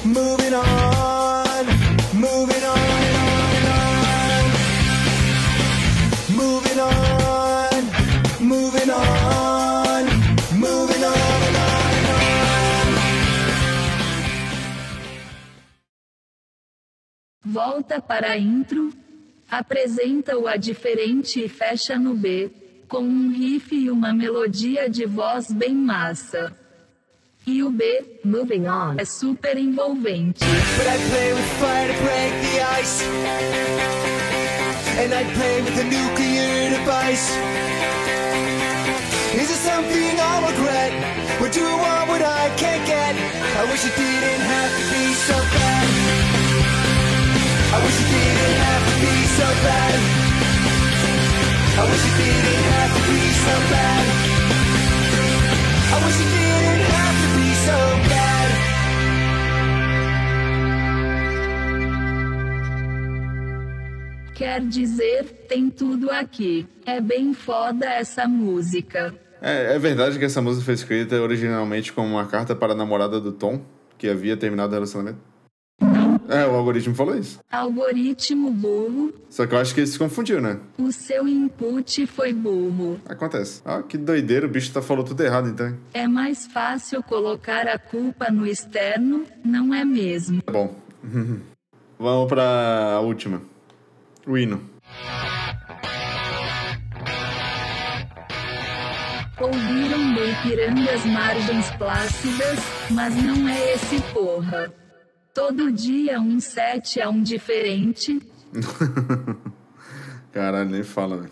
moving 0.05 0.53
on, 0.53 1.65
moving 2.13 2.63
on. 2.63 2.79
Moving 6.33 6.79
on, 6.79 7.83
moving 8.39 8.89
on, 8.89 9.30
Volta 17.51 17.99
para 18.01 18.31
a 18.31 18.37
intro. 18.37 18.93
Apresenta-o 19.49 20.47
a 20.47 20.55
diferente 20.55 21.43
e 21.43 21.49
fecha 21.49 21.99
no 21.99 22.13
B. 22.15 22.49
Com 22.87 23.03
um 23.03 23.29
riff 23.29 23.75
e 23.75 23.91
uma 23.91 24.13
melodia 24.13 24.89
de 24.89 25.05
voz 25.05 25.51
bem 25.51 25.75
massa. 25.75 26.55
E 27.45 27.61
o 27.61 27.69
B 27.69 28.19
Moving 28.23 28.67
on. 28.67 28.95
é 28.97 29.03
super 29.03 29.57
envolvente. 29.57 30.39
But 30.39 30.87
I 30.87 30.97
play 31.09 31.33
with 31.33 31.49
fire 31.59 31.87
to 31.91 31.97
break 32.03 32.31
the 32.39 32.61
ice. 32.79 33.03
And 35.01 35.13
I 35.13 35.23
play 35.35 35.61
with 35.61 35.77
a 35.77 35.83
nuclear 35.83 36.69
device. 36.69 37.35
Is 39.35 39.49
it 39.49 39.57
something 39.57 40.19
I'll 40.21 40.47
regret? 40.47 40.93
We're 41.41 41.51
doing 41.51 41.77
what, 41.77 42.07
what 42.07 42.21
I 42.21 42.49
can't 42.55 42.85
get. 42.85 43.15
I 43.59 43.65
wish 43.69 43.83
it 43.85 43.95
didn't 43.97 44.39
have 44.39 44.71
to 44.77 44.83
be 44.95 45.13
so 45.15 45.35
bad. 45.35 46.00
I 47.73 47.77
wish 47.83 47.99
it 48.03 48.09
didn't 48.11 48.57
have 48.67 48.83
to 48.83 48.95
be 48.99 49.15
so 49.37 49.47
bad. 49.63 49.95
I 51.79 51.83
wish 51.89 52.03
it 52.03 52.15
didn't 52.19 52.65
have 52.75 52.91
to 52.97 53.01
be 53.07 53.21
so 53.45 53.53
bad. 53.71 54.03
I 55.87 55.97
wish 56.03 56.19
it 56.19 56.29
didn't 56.35 56.83
have 56.91 57.17
to 57.23 57.27
be 57.37 57.47
so 57.67 57.79
bad. 58.11 58.49
Quer 64.35 64.59
dizer, 64.67 65.23
tem 65.47 65.69
tudo 65.69 66.11
aqui. 66.11 66.67
É 66.85 66.99
bem 66.99 67.33
foda 67.33 67.85
essa 67.85 68.27
música. 68.27 69.15
É, 69.41 69.75
é 69.75 69.79
verdade 69.79 70.19
que 70.19 70.25
essa 70.25 70.41
música 70.41 70.65
foi 70.65 70.73
escrita 70.73 71.21
originalmente 71.21 71.93
como 71.93 72.15
uma 72.15 72.27
carta 72.27 72.53
para 72.53 72.73
a 72.73 72.75
namorada 72.75 73.17
do 73.21 73.31
Tom, 73.31 73.61
que 73.97 74.09
havia 74.09 74.35
terminado 74.35 74.71
o 74.71 74.73
relacionamento? 74.73 75.30
É, 76.31 76.47
o 76.47 76.55
algoritmo 76.55 76.95
falou 76.95 77.17
isso. 77.17 77.39
Algoritmo 77.51 78.49
burro, 78.51 79.13
Só 79.29 79.45
que 79.45 79.53
eu 79.53 79.59
acho 79.59 79.73
que 79.75 79.81
ele 79.81 79.87
se 79.87 79.99
confundiu, 79.99 80.39
né? 80.39 80.59
o 80.77 80.89
seu 80.89 81.27
input 81.27 82.07
foi 82.07 82.31
burro. 82.31 83.01
Acontece. 83.05 83.61
Ah, 83.65 83.83
que 83.83 83.97
doideira, 83.97 84.45
o 84.45 84.49
bicho 84.49 84.71
tá 84.71 84.81
falando 84.81 85.07
tudo 85.07 85.21
errado, 85.23 85.49
então. 85.49 85.77
É 85.93 86.07
mais 86.07 86.47
fácil 86.47 87.03
colocar 87.03 87.67
a 87.67 87.77
culpa 87.77 88.31
no 88.31 88.47
externo, 88.47 89.25
não 89.43 89.73
é 89.73 89.83
mesmo? 89.83 90.41
Tá 90.41 90.53
bom. 90.53 90.73
Vamos 91.99 92.29
pra 92.29 93.01
última. 93.03 93.41
O 94.25 94.37
hino. 94.37 94.61
Ouviram 99.39 100.13
do 100.13 100.23
Ipirangas 100.23 101.05
margens 101.05 101.71
plácidas, 101.71 102.59
mas 102.91 103.15
não 103.21 103.49
é 103.49 103.73
esse 103.73 103.99
porra. 104.13 104.71
Todo 105.33 105.71
dia 105.71 106.19
um 106.19 106.39
set 106.39 106.99
é 106.99 107.07
um 107.07 107.21
diferente, 107.21 108.21
Caralho, 110.31 110.69
nem 110.69 110.83
fala, 110.83 111.17
velho. 111.17 111.31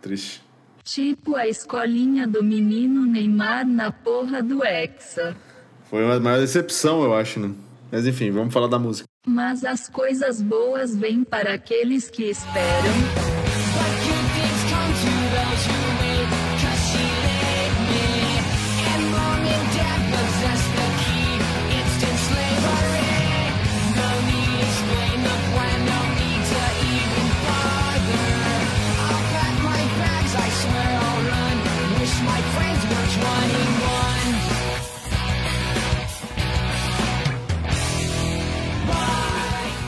Triste. 0.00 0.42
tipo 0.84 1.34
a 1.34 1.46
escolinha 1.48 2.26
do 2.26 2.42
menino 2.42 3.04
Neymar 3.04 3.66
na 3.66 3.90
porra 3.90 4.42
do 4.42 4.64
Hexa. 4.64 5.36
Foi 5.90 6.04
uma 6.04 6.18
maior 6.20 6.38
decepção, 6.40 7.02
eu 7.02 7.14
acho, 7.14 7.40
né? 7.40 7.52
Mas 7.90 8.06
enfim, 8.06 8.30
vamos 8.30 8.52
falar 8.54 8.66
da 8.68 8.78
música. 8.78 9.08
Mas 9.26 9.64
as 9.64 9.88
coisas 9.88 10.40
boas 10.42 10.94
vêm 10.94 11.24
para 11.24 11.54
aqueles 11.54 12.08
que 12.10 12.24
esperam. 12.24 13.25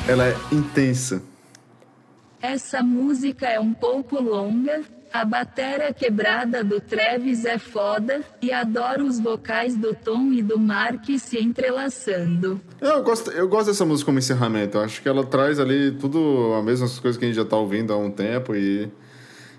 Ela 0.08 0.28
é 0.28 0.36
intensa. 0.50 1.22
Essa 2.40 2.82
música 2.82 3.46
é 3.46 3.60
um 3.60 3.74
pouco 3.74 4.18
longa. 4.18 4.80
A 5.12 5.22
bateria 5.22 5.92
quebrada 5.92 6.64
do 6.64 6.80
Travis 6.80 7.44
é 7.44 7.58
foda 7.58 8.22
e 8.40 8.50
adoro 8.50 9.04
os 9.04 9.20
vocais 9.20 9.76
do 9.76 9.94
Tom 9.94 10.32
e 10.32 10.40
do 10.40 10.58
Mark 10.58 11.04
se 11.18 11.38
entrelaçando. 11.38 12.58
Eu 12.80 13.02
gosto, 13.02 13.30
eu 13.32 13.46
gosto 13.48 13.66
dessa 13.66 13.84
música 13.84 14.06
como 14.06 14.18
encerramento. 14.18 14.78
Eu 14.78 14.82
acho 14.84 15.02
que 15.02 15.08
ela 15.08 15.26
traz 15.26 15.60
ali 15.60 15.92
tudo, 15.92 16.54
as 16.58 16.64
mesmas 16.64 16.98
coisas 16.98 17.18
que 17.18 17.26
a 17.26 17.28
gente 17.28 17.36
já 17.36 17.44
tá 17.44 17.56
ouvindo 17.58 17.92
há 17.92 17.98
um 17.98 18.10
tempo 18.10 18.56
e. 18.56 18.90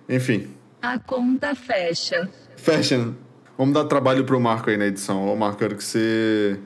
Enfim. 0.10 0.48
A 0.82 0.98
conta 0.98 1.54
fecha. 1.54 2.28
Fashion. 2.56 3.14
Vamos 3.56 3.76
dar 3.76 3.86
trabalho 3.86 4.24
pro 4.24 4.40
Marco 4.40 4.72
aí 4.72 4.78
na 4.78 4.88
edição. 4.88 5.28
Ô, 5.28 5.36
Marco, 5.36 5.60
quero 5.60 5.76
que 5.76 5.84
você. 5.84 6.60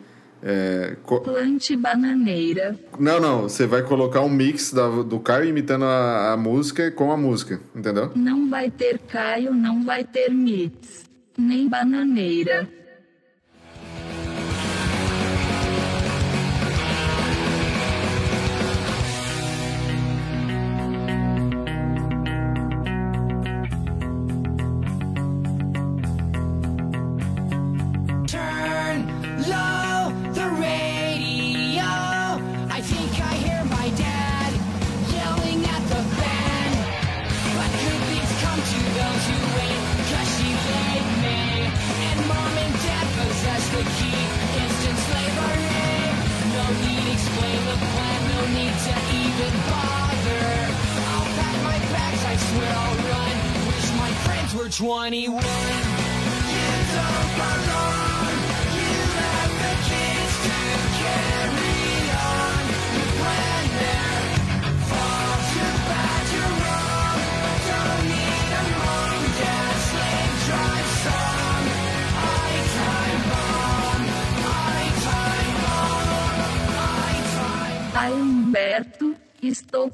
É, 0.46 0.96
Plante 1.24 1.76
bananeira. 1.76 2.78
Não, 3.00 3.20
não. 3.20 3.44
Você 3.44 3.66
vai 3.66 3.82
colocar 3.82 4.22
um 4.22 4.30
mix 4.30 4.74
da- 4.74 5.02
do 5.02 5.20
Caio 5.20 5.46
imitando 5.50 5.86
a, 5.86 6.34
a 6.34 6.38
música 6.38 6.92
com 6.92 7.12
a 7.12 7.18
música, 7.18 7.62
entendeu? 7.74 8.12
Não 8.16 8.50
vai 8.50 8.70
ter 8.70 9.00
Caio, 9.00 9.54
não 9.54 9.84
vai 9.86 10.04
ter 10.04 10.30
mix. 10.30 11.06
Nem 11.38 11.68
bananeira. 11.68 12.68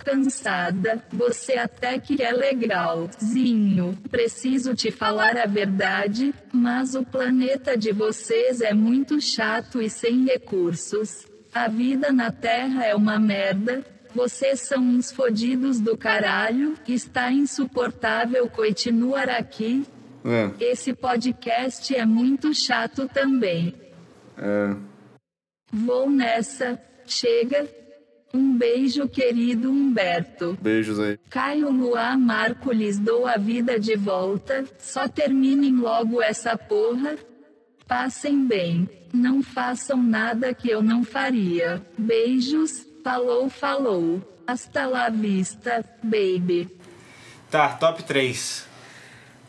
Cansada. 0.10 1.04
Você 1.12 1.54
até 1.54 2.00
que 2.00 2.22
é 2.22 2.32
legalzinho. 2.32 3.98
Preciso 4.10 4.74
te 4.74 4.92
falar 4.92 5.38
a 5.38 5.46
verdade, 5.46 6.34
mas 6.52 6.96
o 6.96 7.04
planeta 7.04 7.78
de 7.78 7.92
vocês 7.92 8.62
é 8.62 8.74
muito 8.74 9.22
chato 9.22 9.82
e 9.82 9.90
sem 9.90 10.26
recursos. 10.26 11.28
A 11.54 11.68
vida 11.68 12.12
na 12.12 12.32
Terra 12.32 12.86
é 12.86 12.96
uma 12.96 13.20
merda. 13.20 13.86
Vocês 14.14 14.62
são 14.62 14.82
uns 14.82 15.12
fodidos 15.12 15.80
do 15.80 15.96
caralho. 15.96 16.76
Está 16.88 17.32
insuportável 17.32 18.50
continuar 18.50 19.30
aqui. 19.30 19.86
É. 20.26 20.72
Esse 20.72 20.94
podcast 20.94 21.96
é 21.96 22.06
muito 22.06 22.54
chato 22.54 23.08
também. 23.08 23.76
é. 24.38 24.76
Vou 25.72 26.10
nessa. 26.10 26.82
Chega. 27.06 27.68
Um 28.34 28.58
beijo, 28.58 29.08
querido 29.08 29.72
Humberto. 29.72 30.58
Beijos 30.62 31.00
aí. 31.00 31.18
Caio 31.30 31.72
Luá 31.72 32.16
Marco 32.16 32.72
lhes 32.72 33.00
dou 33.00 33.26
a 33.26 33.38
vida 33.38 33.80
de 33.80 33.96
volta. 33.96 34.66
Só 34.78 35.08
terminem 35.08 35.76
logo 35.76 36.22
essa 36.22 36.56
porra. 36.56 37.16
Passem 37.88 38.46
bem. 38.46 38.88
Não 39.12 39.42
façam 39.42 40.02
nada 40.02 40.54
que 40.54 40.70
eu 40.70 40.82
não 40.84 41.04
faria. 41.04 41.82
Beijos. 41.98 42.86
Falou, 43.04 43.50
falou. 43.50 44.22
Hasta 44.46 44.86
la 44.86 45.10
vista, 45.10 45.84
baby. 46.04 46.68
Tá, 47.50 47.70
top 47.70 48.04
3. 48.04 48.68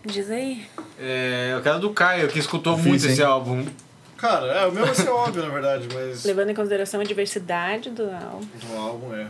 Diz 0.07 0.31
aí. 0.31 0.65
É, 0.99 1.51
eu 1.53 1.63
quero 1.63 1.79
do 1.81 1.91
Caio, 1.91 2.29
que 2.29 2.39
escutou 2.39 2.79
muito 2.79 3.07
esse 3.07 3.21
hein? 3.21 3.27
álbum. 3.27 3.67
Cara, 4.21 4.47
é, 4.47 4.67
o 4.67 4.73
meu 4.73 4.85
vai 4.85 4.95
ser 4.95 5.09
óbvio, 5.09 5.43
na 5.43 5.49
verdade, 5.49 5.89
mas 5.95 6.25
Levando 6.25 6.51
em 6.51 6.55
consideração 6.55 7.01
a 7.01 7.05
diversidade 7.05 7.89
do 7.91 8.03
álbum. 8.05 8.47
o 8.71 8.77
álbum 8.79 9.15
é. 9.15 9.27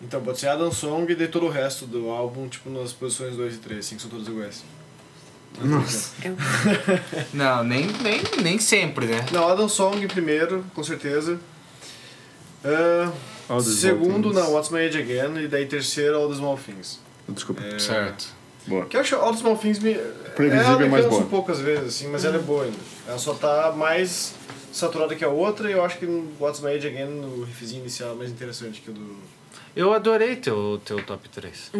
Então, 0.00 0.20
pode 0.22 0.38
ser 0.38 0.46
Adam 0.48 0.70
Song 0.70 1.10
e 1.12 1.16
daí 1.16 1.26
todo 1.26 1.46
o 1.46 1.50
resto 1.50 1.84
do 1.84 2.08
álbum, 2.10 2.46
tipo, 2.48 2.70
nas 2.70 2.92
posições 2.92 3.34
2 3.36 3.54
e 3.56 3.58
3, 3.58 3.80
assim, 3.80 3.96
que 3.96 4.02
são 4.02 4.10
todas 4.10 4.28
iguais. 4.28 4.62
Nossa. 5.60 6.12
Eu- 6.24 6.36
Não, 7.34 7.64
nem, 7.64 7.86
nem, 8.00 8.20
nem 8.42 8.58
sempre, 8.60 9.06
né? 9.06 9.26
Não, 9.32 9.48
Adam 9.48 9.68
Song 9.68 10.06
primeiro, 10.06 10.64
com 10.74 10.84
certeza. 10.84 11.40
Small 12.62 13.60
segundo, 13.60 14.32
não, 14.32 14.52
What's 14.52 14.70
My 14.70 14.80
Age 14.86 14.98
Again. 14.98 15.42
E 15.44 15.48
daí 15.48 15.66
terceiro, 15.66 16.16
All 16.16 16.28
the 16.28 16.36
Small 16.36 16.56
Things. 16.58 17.00
Desculpa. 17.28 17.62
É, 17.62 17.78
Certo. 17.78 18.37
Boa. 18.68 18.86
Que 18.86 18.96
eu 18.96 19.00
acho 19.00 19.16
All 19.16 19.32
the 19.32 19.38
Small 19.38 19.56
Things 19.56 19.78
me... 19.80 19.94
Previsível, 20.36 20.66
ela 20.72 20.78
me 20.78 20.88
mas 20.88 21.00
cansa 21.04 21.08
boa. 21.10 21.22
um 21.22 21.28
poucas 21.28 21.60
vezes, 21.60 21.88
assim, 21.88 22.08
mas 22.08 22.24
ela 22.24 22.36
é 22.36 22.38
boa 22.40 22.64
ainda. 22.64 22.76
Ela 23.08 23.18
só 23.18 23.34
tá 23.34 23.72
mais 23.76 24.34
saturada 24.72 25.14
que 25.16 25.24
a 25.24 25.28
outra 25.28 25.68
e 25.68 25.72
eu 25.72 25.84
acho 25.84 25.98
que 25.98 26.06
no 26.06 26.30
What's 26.38 26.60
My 26.60 26.70
Age 26.72 26.86
Again, 26.86 27.06
no 27.06 27.44
riffzinho 27.44 27.80
inicial, 27.80 28.12
é 28.12 28.14
mais 28.14 28.30
interessante 28.30 28.80
que 28.80 28.90
o 28.90 28.92
do... 28.92 29.16
Eu 29.74 29.92
adorei 29.92 30.36
teu, 30.36 30.80
teu 30.84 31.02
top 31.04 31.28
3. 31.28 31.70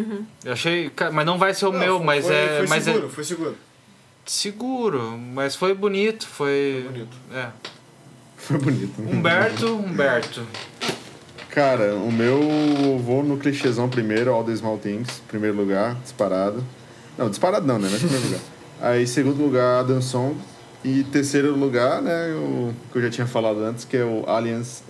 Eu 0.45 0.53
achei. 0.53 0.91
Mas 1.11 1.25
não 1.25 1.37
vai 1.37 1.53
ser 1.53 1.65
o 1.65 1.71
Não, 1.71 1.79
meu, 1.79 1.97
foi- 1.97 2.05
mas 2.05 2.25
foi, 2.25 2.35
é. 2.35 2.57
Foi 2.59 2.67
mas 2.67 2.83
seguro, 2.83 3.05
é 3.05 3.09
foi 3.09 3.23
seguro. 3.23 3.57
seguro. 4.25 5.17
Mas 5.17 5.55
foi 5.55 5.73
bonito. 5.73 6.25
Foi. 6.27 6.81
Foi 6.83 6.91
bonito. 6.93 7.17
É. 7.33 7.47
Foi 8.37 8.57
bonito. 8.57 9.01
Humberto, 9.01 9.75
Humberto. 9.75 10.47
Cara, 11.49 11.95
o 11.95 12.11
meu 12.11 12.39
vou 12.99 13.21
no 13.23 13.37
clichêzão 13.37 13.89
primeiro, 13.89 14.31
All 14.31 14.43
the 14.45 14.55
Small 14.55 14.77
Things, 14.77 15.21
primeiro 15.27 15.57
lugar, 15.57 15.95
disparado. 15.95 16.63
Não, 17.19 17.29
disparado 17.29 17.67
não, 17.67 17.77
né? 17.77 17.89
Mas 17.91 17.99
primeiro 18.01 18.25
lugar. 18.25 18.39
Aí, 18.81 19.05
segundo 19.05 19.43
lugar, 19.43 19.81
Adam 19.81 20.01
Song. 20.01 20.35
E 20.83 21.03
terceiro 21.03 21.53
lugar, 21.55 22.01
né, 22.01 22.33
o 22.33 22.73
que 22.91 22.97
eu 22.97 23.01
já 23.01 23.09
tinha 23.09 23.27
falado 23.27 23.59
antes, 23.59 23.83
que 23.83 23.97
é 23.97 24.05
o 24.05 24.23
Aliens 24.29 24.81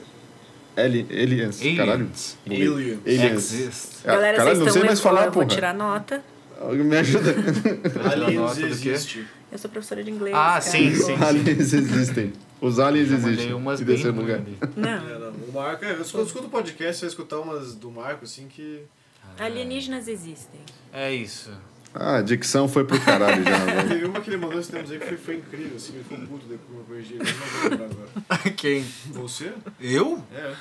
Ali- 0.78 1.08
Aliens. 1.10 1.60
Aliens. 1.60 1.78
Caralho. 1.78 2.10
Aliens. 2.46 3.00
Aliens. 3.06 3.54
Exist. 3.54 3.90
Ah, 4.06 4.12
Galera, 4.12 4.38
Caralho, 4.38 4.56
vocês 4.56 4.60
não 4.60 4.68
estão 4.68 4.74
sei 4.82 4.84
mais 4.84 5.00
falar, 5.00 5.26
Eu 5.26 5.32
vou 5.32 5.46
tirar 5.46 5.74
nota. 5.74 6.24
Alguém 6.62 6.84
Me 6.84 6.98
ajuda. 6.98 7.32
Aliens 8.12 8.40
nota 8.40 8.56
do 8.56 8.78
quê? 8.78 8.90
existe. 8.90 9.26
Eu 9.52 9.58
sou 9.58 9.70
professora 9.72 10.04
de 10.04 10.12
inglês. 10.12 10.36
Ah, 10.36 10.50
cara. 10.50 10.62
sim, 10.62 10.94
sim. 10.94 11.16
aliens 11.20 11.74
existem. 11.74 12.34
Os 12.62 12.78
aliens 12.78 13.12
existem. 13.12 13.54
umas 13.54 13.80
bem 13.82 13.96
terceiro 13.96 14.16
lugar. 14.16 14.42
Não. 14.76 14.90
É, 14.90 15.20
não, 15.20 15.30
o 15.32 15.52
Marco, 15.54 15.84
é, 15.86 15.94
eu 15.94 16.02
escuto, 16.02 16.26
escuto 16.26 16.46
o 16.46 16.50
podcast, 16.50 16.98
você 16.98 17.06
vai 17.06 17.10
escutar 17.10 17.40
umas 17.40 17.74
do 17.74 17.90
Marco, 17.90 18.26
assim, 18.26 18.48
que... 18.48 18.82
Alienígenas 19.40 20.08
existem. 20.08 20.60
É 20.94 21.12
isso. 21.14 21.50
Ah, 21.94 22.18
a 22.18 22.22
dicção 22.22 22.68
foi 22.68 22.84
pro 22.86 23.00
caralho 23.00 23.44
já. 23.44 23.58
velho. 23.66 23.88
Teve 23.90 24.06
uma 24.06 24.22
que 24.22 24.30
ele 24.30 24.38
mandou 24.38 24.60
esses 24.60 24.72
tempos 24.72 24.92
aí 24.92 25.00
que 25.00 25.06
foi, 25.08 25.18
foi 25.18 25.36
incrível, 25.38 25.76
assim, 25.76 25.94
ele 25.96 26.04
ficou 26.04 26.18
puto 26.28 26.46
depois 26.46 26.70
que 26.70 26.76
eu 26.78 26.84
corrigi 26.86 27.14
eu 27.16 27.26
não 27.26 27.34
vou 27.34 27.70
lembrar 27.70 27.86
agora. 27.86 28.52
Quem? 28.56 28.84
Você? 29.14 29.54
Eu? 29.82 30.24
É. 30.34 30.54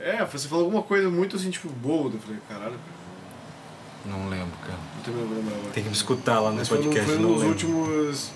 É, 0.00 0.24
você 0.24 0.46
falou 0.48 0.64
alguma 0.66 0.82
coisa 0.82 1.08
muito, 1.10 1.36
assim, 1.36 1.50
tipo, 1.50 1.68
bold, 1.70 2.14
eu 2.16 2.20
falei, 2.20 2.38
caralho, 2.48 2.72
cara, 2.72 4.16
Não 4.16 4.28
lembro, 4.28 4.56
cara. 4.60 4.78
não 4.96 5.02
tenho 5.02 5.16
lembro 5.16 5.34
lembrar 5.36 5.54
agora. 5.56 5.72
Tem 5.72 5.82
que 5.82 5.88
me 5.88 5.94
escutar 5.96 6.40
lá 6.40 6.50
no 6.50 6.56
Mas 6.58 6.68
foi, 6.68 6.78
no, 6.78 6.84
podcast. 6.84 7.10
foi 7.10 7.18
não 7.18 7.28
nos 7.30 7.38
lembro. 7.42 7.48
últimos 7.48 8.30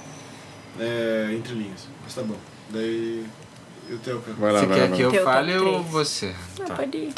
é, 0.80 1.28
entrelinhas, 1.36 1.86
mas 2.02 2.14
tá 2.14 2.22
bom. 2.22 2.36
Daí, 2.70 3.24
eu 3.88 3.98
tenho, 3.98 4.20
cara. 4.22 4.36
Vai 4.38 4.52
lá, 4.52 4.60
Você 4.60 4.66
vai 4.66 4.78
quer 4.78 4.90
lá. 4.90 4.96
que 4.96 5.02
eu 5.02 5.10
Teu 5.10 5.22
top 5.24 5.34
fale 5.34 5.56
ou 5.58 5.82
você? 5.84 6.34
Ah, 6.60 6.64
Tá. 6.64 6.74
pode 6.74 6.96
ir. 6.96 7.14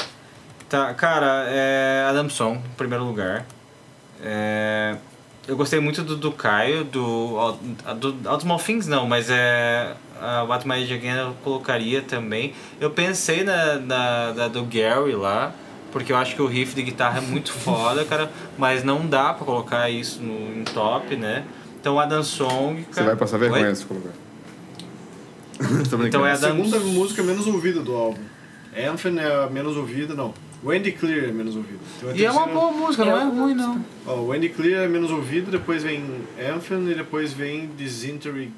Tá, 0.69 0.93
cara, 0.95 1.47
é 1.49 2.05
Adamson, 2.09 2.55
em 2.57 2.75
primeiro 2.77 3.05
lugar. 3.05 3.47
É, 4.23 4.97
eu 5.47 5.57
gostei 5.57 5.81
muito 5.81 6.03
do, 6.03 6.17
do 6.17 6.33
Caio, 6.33 6.85
do, 6.85 7.53
do, 7.99 8.41
Small 8.41 8.59
Things 8.59 8.87
não, 8.87 9.07
mas 9.07 9.29
é 9.29 9.95
a 10.21 10.43
What 10.45 10.67
My 10.67 10.83
Age 10.83 10.95
Again 10.95 11.17
eu 11.17 11.35
colocaria 11.45 12.03
também. 12.03 12.55
Eu 12.81 12.91
pensei 12.91 13.45
na, 13.45 13.77
na, 13.77 14.33
da 14.33 14.49
do 14.49 14.65
Gary 14.65 15.15
lá, 15.15 15.53
porque 15.93 16.13
eu 16.13 16.17
acho 16.17 16.35
que 16.35 16.43
o 16.43 16.47
riff 16.47 16.75
de 16.75 16.83
guitarra 16.83 17.19
é 17.19 17.21
muito 17.21 17.53
foda, 17.55 18.05
cara, 18.05 18.31
mas 18.57 18.83
não 18.83 19.07
dá 19.07 19.35
pra 19.35 19.45
colocar 19.45 19.91
isso 19.91 20.23
no, 20.23 20.61
em 20.61 20.65
top, 20.65 21.17
né? 21.17 21.45
Então 21.81 22.01
Adam 22.01 22.23
Song, 22.23 22.83
cara... 22.85 22.95
Você 22.95 23.03
vai 23.03 23.17
passar 23.17 23.37
Oi? 23.37 23.49
vergonha 23.49 23.75
se 23.75 23.85
colocar. 23.85 24.13
Tô 25.91 25.97
brincando. 25.99 26.07
Então 26.07 26.27
é 26.27 26.31
A 26.31 26.35
Adam... 26.35 26.51
segunda 26.51 26.81
música 26.81 27.23
menos 27.23 27.47
ouvida 27.47 27.81
do 27.81 27.95
álbum. 27.95 28.23
Anthem 28.77 29.19
é 29.19 29.45
a 29.45 29.47
menos 29.49 29.77
ouvida, 29.77 30.15
não. 30.15 30.35
Wendy 30.65 30.93
Clear 30.93 31.25
é 31.29 31.33
menos 31.33 31.57
ouvida. 31.57 31.79
Tem 32.01 32.17
E 32.17 32.25
é 32.25 32.31
uma 32.31 32.47
boa 32.47 32.73
música, 32.73 33.05
não 33.05 33.19
é 33.21 33.25
ruim 33.25 33.55
não. 33.55 33.85
Ó, 34.07 34.23
Wendy 34.23 34.49
Clear 34.49 34.85
é 34.85 34.89
menos 34.89 35.11
ouvida, 35.11 35.51
depois 35.51 35.83
vem 35.83 36.03
Anthem 36.39 36.91
e 36.91 36.95
depois 36.95 37.33
vem 37.33 37.67
Dysentery... 37.77 38.51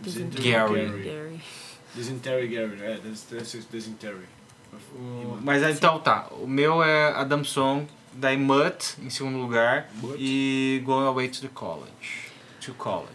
Dysentery 0.00 0.50
Gary. 0.50 1.02
Gary. 1.02 1.40
Dysentery 1.94 2.48
Gary, 2.48 2.76
é, 2.82 2.98
Dysentery. 3.72 4.26
Mas 5.42 5.62
então 5.62 5.98
tá, 5.98 6.28
o 6.32 6.46
meu 6.46 6.82
é 6.82 7.12
Adam 7.14 7.42
Song, 7.42 7.86
daí 8.12 8.36
Mutt 8.36 8.94
em 9.02 9.08
segundo 9.10 9.38
lugar 9.38 9.88
Mutt. 9.94 10.16
e 10.18 10.82
Going 10.84 11.06
Away 11.06 11.28
to 11.28 11.40
the 11.40 11.48
College. 11.54 12.28
To 12.60 12.74
College. 12.74 13.08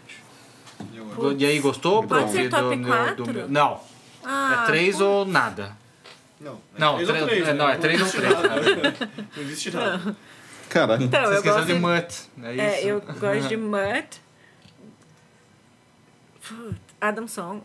E 1.38 1.46
aí, 1.46 1.60
gostou? 1.60 2.02
Pode 2.02 2.32
ser 2.32 2.50
top 2.50 2.76
do 2.76 2.82
meu- 2.82 2.88
quatro? 2.88 3.24
do 3.24 3.32
meu- 3.32 3.48
Não, 3.48 3.80
Ah, 4.24 4.62
é 4.62 4.66
três 4.66 4.96
pô. 4.98 5.04
ou 5.04 5.24
nada. 5.24 5.76
Não, 6.40 6.60
é 6.74 6.78
Não, 6.80 6.94
três 6.96 7.08
ou 7.08 7.14
três- 7.14 7.28
três, 7.28 7.42
é, 7.48 7.52
né? 7.52 7.58
não, 7.58 7.68
é 7.68 7.76
três 7.76 8.00
ou 8.00 8.06
existe 8.06 8.20
três. 8.20 8.34
nada. 8.42 8.60
Não 9.36 9.42
existe 9.42 9.70
nada. 9.70 10.16
Caralho. 10.68 11.02
Então, 11.04 11.20
Você 11.22 11.28
eu 11.28 11.34
esqueceu 11.36 11.54
gosto 11.54 11.66
de 11.68 11.74
de... 11.74 11.80
Mutt, 11.80 12.30
é 12.42 12.52
isso? 12.52 12.60
É, 12.62 12.84
eu 12.84 13.00
gosto 13.00 13.48
de 13.48 13.56
Mutt. 13.58 14.20
Put, 16.46 16.76
Adam 17.00 17.26
Song, 17.26 17.62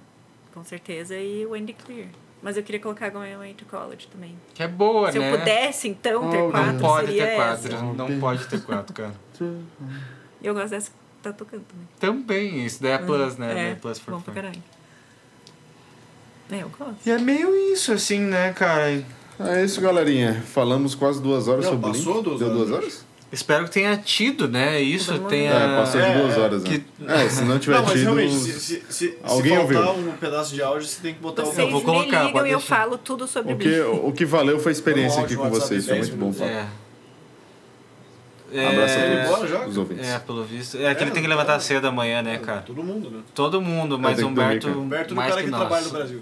com 0.53 0.63
certeza, 0.63 1.15
e 1.17 1.45
Wendy 1.45 1.73
Clear. 1.73 2.07
Mas 2.41 2.55
eu 2.55 2.63
queria 2.63 2.79
colocar 2.79 3.09
Going 3.09 3.33
Away 3.33 3.53
to 3.53 3.65
College 3.65 4.07
também. 4.07 4.37
Que 4.53 4.63
é 4.63 4.67
boa, 4.67 5.11
Se 5.11 5.19
né? 5.19 5.33
eu 5.33 5.37
pudesse, 5.37 5.89
então, 5.89 6.29
ter 6.29 6.37
Oh, 6.37 6.43
não 6.43 6.51
quatro, 6.51 6.71
Não 6.73 6.79
pode 6.79 7.07
seria 7.07 7.25
ter 7.27 7.35
quatro, 7.35 7.67
essa. 7.75 7.83
não 7.83 8.19
pode 8.19 8.47
ter 8.47 8.61
quatro, 8.61 8.93
cara. 8.93 9.13
E 10.41 10.47
eu 10.47 10.53
gosto 10.53 10.69
dessa 10.69 10.89
que 10.91 10.95
tá 11.21 11.33
tocando 11.33 11.65
também. 11.65 11.87
Também, 11.99 12.65
isso 12.65 12.81
daí 12.81 12.93
é 12.93 12.97
plus, 12.99 13.35
né? 13.37 13.67
É, 13.67 13.71
É, 13.71 13.75
plus 13.75 13.99
for 13.99 14.11
bom 14.13 14.21
pra 14.21 14.33
fun. 14.33 14.41
caralho. 14.41 14.63
É, 16.51 16.63
eu 16.63 16.71
gosto. 16.77 16.95
E 17.05 17.11
é 17.11 17.17
meio 17.17 17.55
isso, 17.73 17.91
assim, 17.93 18.19
né, 18.19 18.51
cara? 18.53 19.03
É 19.39 19.63
isso, 19.63 19.79
galerinha. 19.79 20.41
Falamos 20.53 20.95
quase 20.95 21.21
duas 21.21 21.47
horas 21.47 21.65
Não, 21.65 21.71
sobre 21.73 21.89
passou 21.91 22.13
Blink. 22.13 22.23
duas 22.25 22.39
Deu 22.39 22.47
horas, 22.47 22.57
duas 22.59 22.69
eu 22.69 22.75
horas? 22.75 23.05
Espero 23.31 23.65
que 23.65 23.71
tenha 23.71 23.95
tido, 23.95 24.47
né? 24.47 24.81
Isso 24.81 25.17
tenha. 25.29 25.51
É, 25.51 25.75
passou 25.77 26.01
de 26.01 26.07
É, 26.07 26.17
duas 26.19 26.35
é, 26.35 26.39
horas, 26.39 26.63
né? 26.63 26.81
É, 27.07 27.29
se 27.29 27.43
não 27.43 27.59
tiver 27.59 27.75
Não, 27.75 27.83
mas 27.83 27.91
tido... 27.91 28.01
realmente, 28.01 28.33
se, 28.35 28.59
se, 28.59 28.83
se, 28.89 29.17
Alguém 29.23 29.51
se 29.51 29.73
faltar 29.73 29.89
ouviu. 29.89 30.11
um 30.11 30.17
pedaço 30.17 30.55
de 30.55 30.61
áudio, 30.63 30.87
você 30.87 30.99
tem 31.01 31.13
que 31.13 31.19
botar 31.21 31.43
Vocês 31.43 31.67
o 31.67 31.71
vou 31.71 31.79
me 31.79 31.85
colocar, 31.85 32.19
ligam 32.23 32.31
pode 32.33 32.49
e 32.49 32.51
eu 32.51 32.59
falo 32.59 32.97
tudo 32.97 33.27
sobre 33.27 33.53
O 33.53 33.57
que, 33.57 33.79
o 33.81 34.11
que 34.11 34.25
valeu 34.25 34.59
foi 34.59 34.71
a 34.71 34.73
experiência 34.73 35.21
Um 35.21 35.25
aqui 35.25 35.35
com 35.35 35.47
vocês. 35.49 35.85
Foi 35.85 35.93
10 35.95 36.09
muito 36.09 36.19
bom. 36.19 36.25
minutos. 36.31 36.41
Papo. 36.57 36.88
É. 38.51 38.67
Abraço 38.67 38.93
É, 38.97 39.23
embora 39.25 39.47
já? 39.47 39.65
os 39.67 39.77
ouvintes. 39.77 40.07
É, 40.07 40.19
pelo 40.19 40.43
visto. 40.43 40.77
É 40.77 40.93
que 40.95 41.03
ele 41.03 41.09
É, 41.11 41.13
tem 41.13 41.21
que 41.23 41.29
levantar 41.29 41.59
cedo 41.59 41.87
amanhã, 41.87 42.21
né, 42.21 42.37
cara? 42.37 42.61
Todo 42.61 42.83
mundo, 42.83 43.09
né? 43.11 43.19
Todo 43.35 43.61
mundo, 43.61 43.97
mas 43.99 44.15
que 44.15 44.21
dormir, 44.21 44.41
Humberto. 44.41 44.67
Humberto 44.69 45.13
é 45.13 45.15
mais 45.17 45.29
cara 45.29 45.41
que, 45.41 45.45
que, 45.45 45.51
nós. 45.51 45.59
trabalha 45.59 45.85
no 45.85 45.91
Brasil. 45.91 46.21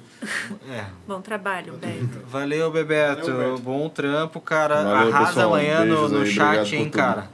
É. 0.70 0.84
Bom 1.08 1.22
trabalho, 1.22 1.74
Beto. 1.74 2.22
Valeu, 2.28 2.72
Bebeto. 2.72 3.32
Valeu, 3.32 3.38
Bebeto. 3.52 3.62
Bom 3.62 3.90
trampo, 3.90 4.42
cara. 4.42 4.84
Valeu, 4.84 5.08
Arrasa 5.14 5.28
pessoal. 5.28 5.46
amanhã 5.56 5.80
no, 5.86 5.96
Beijos 5.96 6.12
no 6.12 6.20
aí, 6.22 6.32
chat, 6.32 6.76
hein, 6.76 6.90
cara. 6.90 7.30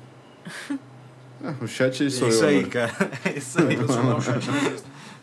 Ah, 1.44 1.54
o 1.62 1.68
chat 1.68 2.06
É 2.06 2.10
sou 2.10 2.30
isso 2.30 2.44
eu. 2.44 2.50
aí, 2.50 2.60
agora. 2.60 2.70
cara. 2.90 3.12
É 3.26 3.38
isso 3.38 3.58
aí. 3.60 3.78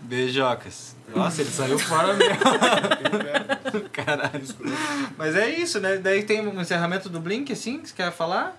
Beijocas. 0.02 0.96
Nossa, 1.14 1.40
ele 1.42 1.50
saiu 1.50 1.78
fora 1.78 2.14
mesmo. 2.14 2.34
Caralho. 3.92 4.42
Mas 5.16 5.34
é 5.36 5.48
isso, 5.50 5.80
né? 5.80 5.96
Daí 5.98 6.22
tem 6.22 6.46
um 6.46 6.60
encerramento 6.60 7.08
do 7.08 7.20
Blink, 7.20 7.52
assim, 7.52 7.78
que 7.80 7.88
você 7.88 7.94
quer 7.94 8.12
falar? 8.12 8.56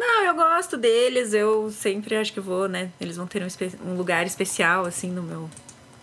Não, 0.00 0.24
eu 0.24 0.34
gosto 0.34 0.78
deles, 0.78 1.34
eu 1.34 1.70
sempre 1.70 2.16
acho 2.16 2.32
que 2.32 2.40
vou, 2.40 2.66
né? 2.66 2.88
Eles 2.98 3.18
vão 3.18 3.26
ter 3.26 3.42
um, 3.42 3.46
espe- 3.46 3.72
um 3.86 3.94
lugar 3.94 4.24
especial, 4.24 4.86
assim, 4.86 5.10
no 5.10 5.22
meu, 5.22 5.50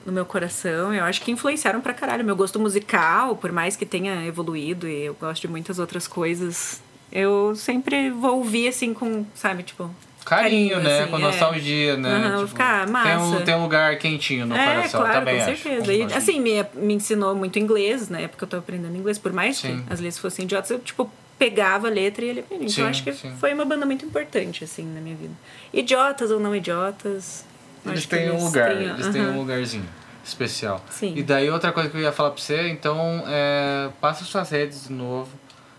no 0.05 0.11
meu 0.13 0.23
coração. 0.23 0.93
Eu 0.93 1.03
acho 1.03 1.19
que 1.19 1.31
influenciaram 1.31 1.81
pra 1.81 1.95
caralho 1.95 2.23
meu 2.23 2.35
gosto 2.35 2.59
musical, 2.59 3.35
por 3.35 3.51
mais 3.51 3.75
que 3.75 3.87
tenha 3.87 4.23
evoluído 4.27 4.87
e 4.87 5.05
eu 5.05 5.15
gosto 5.15 5.41
de 5.41 5.47
muitas 5.47 5.79
outras 5.79 6.07
coisas. 6.07 6.79
Eu 7.11 7.55
sempre 7.55 8.11
vou 8.11 8.37
ouvir, 8.37 8.67
assim, 8.67 8.93
com, 8.93 9.25
sabe, 9.33 9.63
tipo. 9.63 9.89
Carinho, 10.23 10.79
né? 10.79 10.99
assim, 11.01 11.09
com 11.09 11.17
é. 11.17 11.21
nostalgia, 11.21 11.97
né? 11.97 12.09
Aham, 12.17 12.37
vou 12.37 12.47
ficar 12.49 12.83
Tem 12.83 12.91
massa. 12.93 13.23
um, 13.23 13.43
tem 13.45 13.55
um 13.55 13.63
lugar 13.63 13.97
quentinho 13.97 14.45
no 14.45 14.55
é, 14.55 14.73
coração, 14.75 14.99
claro, 15.01 15.19
também 15.19 15.37
com 15.43 15.51
acho. 15.51 15.63
certeza. 15.63 15.93
E, 15.93 16.03
assim, 16.13 16.39
me, 16.39 16.63
me 16.75 16.93
ensinou 16.95 17.33
muito 17.33 17.57
inglês, 17.57 18.09
na 18.09 18.19
época 18.19 18.43
eu 18.43 18.49
tava 18.49 18.61
aprendendo 18.61 18.95
inglês, 18.95 19.17
por 19.17 19.31
mais 19.33 19.57
Sim. 19.57 19.83
que 19.87 19.93
as 19.93 19.99
letras 20.01 20.19
fossem 20.19 20.43
idiotas, 20.45 20.69
eu, 20.69 20.79
tipo, 20.79 21.09
pegava 21.37 21.87
a 21.87 21.89
letra 21.91 22.25
e 22.25 22.29
ele 22.29 22.45
Então 22.49 22.69
Sim, 22.69 22.81
eu 22.81 22.87
acho 22.87 23.03
que 23.03 23.13
sim. 23.13 23.33
foi 23.39 23.53
uma 23.53 23.65
banda 23.65 23.85
muito 23.85 24.05
importante, 24.05 24.63
assim, 24.63 24.83
na 24.85 24.99
minha 25.01 25.15
vida. 25.15 25.33
Idiotas 25.73 26.31
ou 26.31 26.39
não 26.39 26.55
idiotas. 26.55 27.45
Eles 27.85 28.05
têm 28.05 28.31
um 28.31 28.43
lugar, 28.43 28.75
têm- 28.75 28.87
eles 28.89 29.07
têm 29.07 29.21
um 29.21 29.37
lugarzinho 29.37 29.87
especial. 30.25 30.83
Sim. 30.89 31.13
E 31.15 31.23
daí 31.23 31.49
outra 31.49 31.71
coisa 31.71 31.89
que 31.89 31.95
eu 31.95 32.01
ia 32.01 32.11
falar 32.11 32.31
pra 32.31 32.41
você, 32.41 32.67
então, 32.69 33.23
é, 33.27 33.89
passa 34.01 34.25
suas 34.25 34.49
redes 34.49 34.87
de 34.87 34.93
novo. 34.93 35.29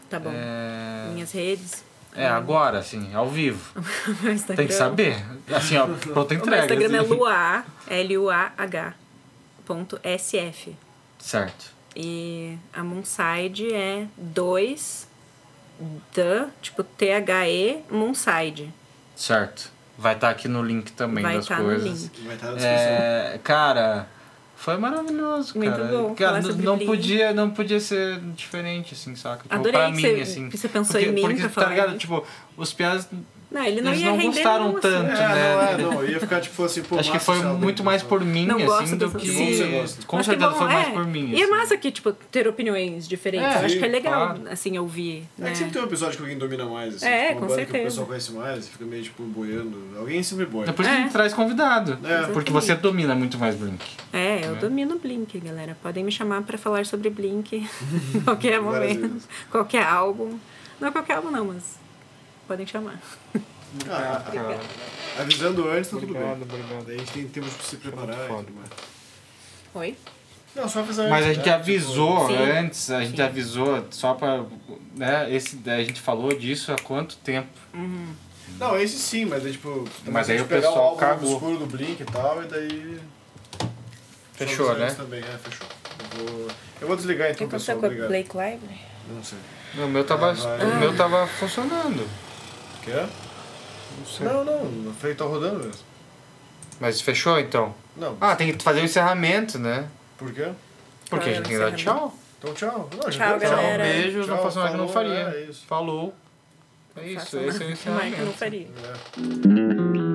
Tá 0.09 0.18
bom. 0.18 0.30
É, 0.32 1.10
Minhas 1.12 1.32
redes. 1.32 1.85
é, 2.16 2.26
agora, 2.26 2.78
assim, 2.78 3.14
ao 3.14 3.28
vivo. 3.28 3.60
Tem 4.56 4.66
que 4.66 4.72
saber. 4.72 5.22
Assim, 5.55 5.76
ó, 5.76 5.86
pronta 5.86 6.32
O 6.35 6.36
meu 6.39 6.47
entrega. 6.47 6.74
Instagram 6.74 6.97
é 6.97 7.01
assim. 7.01 7.09
luah, 7.14 7.64
L-U-A-H, 7.89 8.94
ponto 9.66 10.01
S-F. 10.02 10.74
Certo. 11.18 11.66
E 11.94 12.56
a 12.72 12.82
Moonside 12.85 13.74
é 13.74 14.06
2 14.16 15.07
the, 16.14 16.46
tipo 16.62 16.82
T-H-E, 16.84 17.82
Moonside. 17.90 18.72
Certo. 19.16 19.70
Vai 19.96 20.14
estar 20.14 20.30
aqui 20.30 20.46
no 20.48 20.62
link 20.62 20.92
também 20.92 21.22
Vai 21.24 21.36
das 21.36 21.46
tá 21.46 21.59
no 21.59 21.64
coisas. 21.64 22.02
link. 22.02 22.20
Vai 22.24 22.34
estar 22.36 22.46
na 22.48 22.52
descrição. 22.55 22.78
É, 22.78 23.40
cara, 23.42 24.06
foi 24.56 24.76
maravilhoso, 24.76 25.56
Muito 25.59 25.72
cara. 25.76 25.84
bom 25.84 26.14
Cara, 26.14 26.30
falar 26.30 26.42
não, 26.42 26.50
sobre 26.50 26.64
não 26.66 26.78
podia, 26.78 27.32
não 27.32 27.50
podia 27.50 27.80
ser 27.80 28.20
diferente, 28.36 28.94
assim, 28.94 29.16
saca? 29.16 29.42
Tipo, 29.42 29.55
Adorei 29.55 29.72
pra 29.72 29.86
que 29.90 29.96
mim, 29.96 30.02
você- 30.02 30.20
assim. 30.20 30.48
que 30.50 30.56
você 30.56 30.68
pensou 30.68 30.92
porque, 30.92 31.09
em 31.09 31.12
mim 31.12 31.20
porque, 31.22 31.36
pra 31.40 31.48
tá 31.48 31.55
falar 31.55 31.68
ligado? 31.70 31.88
isso. 31.90 31.98
Tipo, 31.98 32.24
os 32.56 32.72
piadas 32.72 33.09
Não, 33.50 33.64
ele 33.64 33.80
não 33.80 33.92
Eles 33.92 34.02
ia 34.02 34.10
não 34.10 34.16
render 34.18 34.34
gostaram 34.34 34.68
nenhum 34.68 34.80
tanto. 34.80 35.10
É, 35.10 35.14
né? 35.14 35.76
não, 35.78 35.90
é, 35.90 35.94
não. 35.94 36.04
Ia 36.04 36.20
ficar 36.20 36.40
tipo 36.40 36.62
assim, 36.64 36.82
pô, 36.82 36.98
Acho 36.98 37.10
que 37.10 37.18
foi 37.18 37.38
muito 37.42 37.82
mais 37.82 38.02
por 38.02 38.22
mim, 38.22 38.44
Não 38.44 38.56
assim, 38.74 38.96
do 38.98 39.10
que. 39.10 39.26
Sim. 39.26 39.84
Com 40.06 40.18
que 40.18 40.24
certeza 40.24 40.50
foi 40.52 40.66
mais 40.66 40.88
é. 40.88 40.90
por 40.90 41.06
mim. 41.06 41.30
E 41.30 41.40
é 41.40 41.44
assim. 41.44 41.50
massa 41.50 41.76
que, 41.78 41.90
tipo, 41.90 42.12
ter 42.12 42.46
opiniões 42.46 43.08
diferentes. 43.08 43.46
É, 43.48 43.64
acho 43.64 43.78
que 43.78 43.84
é 43.84 43.88
legal, 43.88 44.34
claro. 44.34 44.42
assim, 44.50 44.76
ouvir. 44.76 45.24
É 45.38 45.42
Né? 45.44 45.50
que 45.52 45.56
sempre 45.56 45.72
tem 45.72 45.80
um 45.82 45.86
episódio 45.86 46.16
que 46.16 46.22
alguém 46.22 46.36
domina 46.36 46.66
mais, 46.66 46.96
assim. 46.96 47.06
É, 47.06 47.28
tipo, 47.28 47.40
com 47.40 47.46
banda 47.46 47.54
que 47.56 47.62
o 47.62 47.64
certeza. 47.64 47.84
pessoal 47.84 48.06
conhece 48.06 48.32
mais, 48.32 48.66
e 48.66 48.70
fica 48.70 48.84
meio, 48.84 49.02
tipo, 49.02 49.22
boiando. 49.22 49.82
Alguém 49.98 50.22
sempre 50.22 50.44
boia. 50.44 50.68
É 50.68 50.72
por 50.72 50.82
isso 50.82 50.90
que 50.90 50.96
a 50.96 51.00
gente 51.00 51.10
É. 51.10 51.12
traz 51.12 51.32
convidado. 51.32 51.98
É. 52.04 52.26
Porque 52.32 52.52
você 52.52 52.74
domina 52.74 53.14
muito 53.14 53.38
mais 53.38 53.54
Blink. 53.56 53.82
É, 54.12 54.46
eu 54.46 54.56
domino 54.56 54.98
Blink, 54.98 55.38
galera. 55.40 55.74
Podem 55.82 56.04
me 56.04 56.12
chamar 56.12 56.42
pra 56.42 56.58
falar 56.58 56.84
sobre 56.84 57.08
Blink 57.08 57.66
em 58.14 58.20
qualquer 58.20 58.60
momento, 58.60 59.22
qualquer 59.50 59.84
álbum. 59.84 60.38
Não 60.78 60.88
é 60.88 60.90
qualquer 60.90 61.14
álbum, 61.14 61.30
não, 61.30 61.46
mas 61.46 61.78
podem 62.48 62.66
chamar. 62.66 62.98
Ah, 63.88 64.22
avisando 65.20 65.68
antes, 65.68 65.90
tá 65.90 65.98
tudo 65.98 66.12
bem. 66.14 66.22
obrigado. 66.32 66.86
Daí 66.86 66.96
a 66.96 66.98
gente 66.98 67.12
tem 67.12 67.28
tempo 67.28 67.46
pra 67.48 67.64
se 67.64 67.76
preparar. 67.76 68.16
Oi? 69.74 69.96
Não, 70.56 70.66
só 70.68 70.80
avisar 70.80 71.08
Mas 71.10 71.26
a 71.26 71.34
gente 71.34 71.46
né? 71.46 71.52
avisou 71.54 72.26
Sim. 72.26 72.36
antes, 72.36 72.90
a 72.90 73.04
gente 73.04 73.20
avisou 73.20 73.86
só 73.90 74.14
pra. 74.14 74.44
Né, 74.96 75.32
esse, 75.32 75.60
a 75.66 75.84
gente 75.84 76.00
falou 76.00 76.34
disso 76.36 76.72
há 76.72 76.76
quanto 76.76 77.16
tempo? 77.18 77.46
Tipo, 77.70 77.86
não, 78.58 78.76
esse 78.80 78.98
sim, 78.98 79.26
mas 79.26 79.46
é 79.46 79.50
tipo. 79.50 79.86
Mas 80.06 80.30
aí 80.30 80.40
o 80.40 80.46
pessoal 80.46 80.96
cagou. 80.96 81.32
obscuro 81.32 81.58
do 81.58 81.66
Blink 81.66 82.02
e 82.02 82.06
tal, 82.06 82.42
e 82.42 82.46
daí. 82.46 82.98
Fechou, 84.32 84.74
né? 84.76 84.90
Também, 84.94 85.20
é, 85.20 85.38
fechou. 85.38 85.66
Eu 86.18 86.26
vou, 86.26 86.48
eu 86.80 86.86
vou 86.88 86.96
desligar 86.96 87.28
O 87.28 87.30
então, 87.32 87.38
que 87.48 87.54
aconteceu 87.56 87.74
pessoal. 87.76 87.80
com 87.80 87.86
Obrigado. 87.86 88.08
Blake 88.08 88.36
Lively? 88.36 88.80
Não 89.14 89.22
sei. 89.22 89.38
O 89.84 89.86
meu 89.88 90.04
tava, 90.04 90.30
É, 90.30 90.34
vai. 90.34 90.66
o 90.70 90.76
meu 90.76 90.96
tava 90.96 91.26
funcionando. 91.26 92.08
Quer? 92.90 93.06
Não 93.98 94.06
sei. 94.06 94.27
Não, 94.27 94.44
não, 94.44 94.65
não 94.65 94.94
foi 94.94 95.15
tá 95.15 95.24
rodando 95.24 95.59
mesmo. 95.65 95.82
Mas 96.81 97.01
fechou 97.01 97.39
então? 97.39 97.74
Não. 97.97 98.16
Ah, 98.20 98.36
tem 98.36 98.52
que 98.56 98.62
fazer 98.62 98.81
o 98.81 98.85
encerramento, 98.85 99.59
né? 99.59 99.89
Por 100.16 100.32
quê? 100.32 100.48
Porque 101.10 101.28
a 101.31 101.32
gente 101.35 101.44
tem 101.44 101.52
que 101.52 101.59
dar 101.59 101.73
tchau. 101.73 102.15
Então 102.39 102.55
tchau. 102.55 102.89
Não, 102.93 103.10
Tchau, 103.10 103.10
Tchau, 103.10 103.39
Galera. 103.40 103.82
beijos, 103.82 104.27
não 104.28 104.36
Tchau, 104.36 104.44
faço 104.44 104.59
mais 104.60 104.70
que 104.70 104.77
não 104.77 104.89
falou, 104.89 105.10
faria. 105.15 105.28
é 105.36 105.44
isso. 105.51 105.66
Falou. 105.66 106.15
É 106.97 107.06
isso, 107.09 107.39
esse 107.39 107.89
é 107.89 107.90
o 107.90 107.94
mais 107.94 108.15
que 108.15 108.20
eu 108.20 108.24
não 108.27 108.32
encerramento. 108.32 108.32
faria. 108.39 108.66
É. 110.05 110.07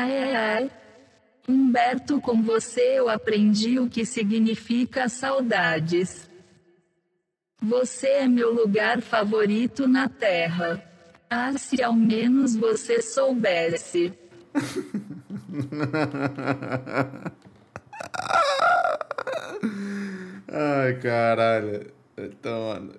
Ai, 0.00 0.32
ai. 0.32 0.70
Humberto, 1.48 2.20
com 2.20 2.40
você 2.40 3.00
eu 3.00 3.08
aprendi 3.08 3.80
o 3.80 3.90
que 3.90 4.06
significa 4.06 5.08
saudades. 5.08 6.30
Você 7.60 8.06
é 8.06 8.28
meu 8.28 8.54
lugar 8.54 9.02
favorito 9.02 9.88
na 9.88 10.08
Terra. 10.08 10.80
Ah, 11.28 11.58
se 11.58 11.82
ao 11.82 11.94
menos 11.94 12.54
você 12.54 13.02
soubesse. 13.02 14.12
Ai, 20.46 20.94
caralho. 21.00 21.92
Então, 22.16 22.68
mano. 22.68 22.94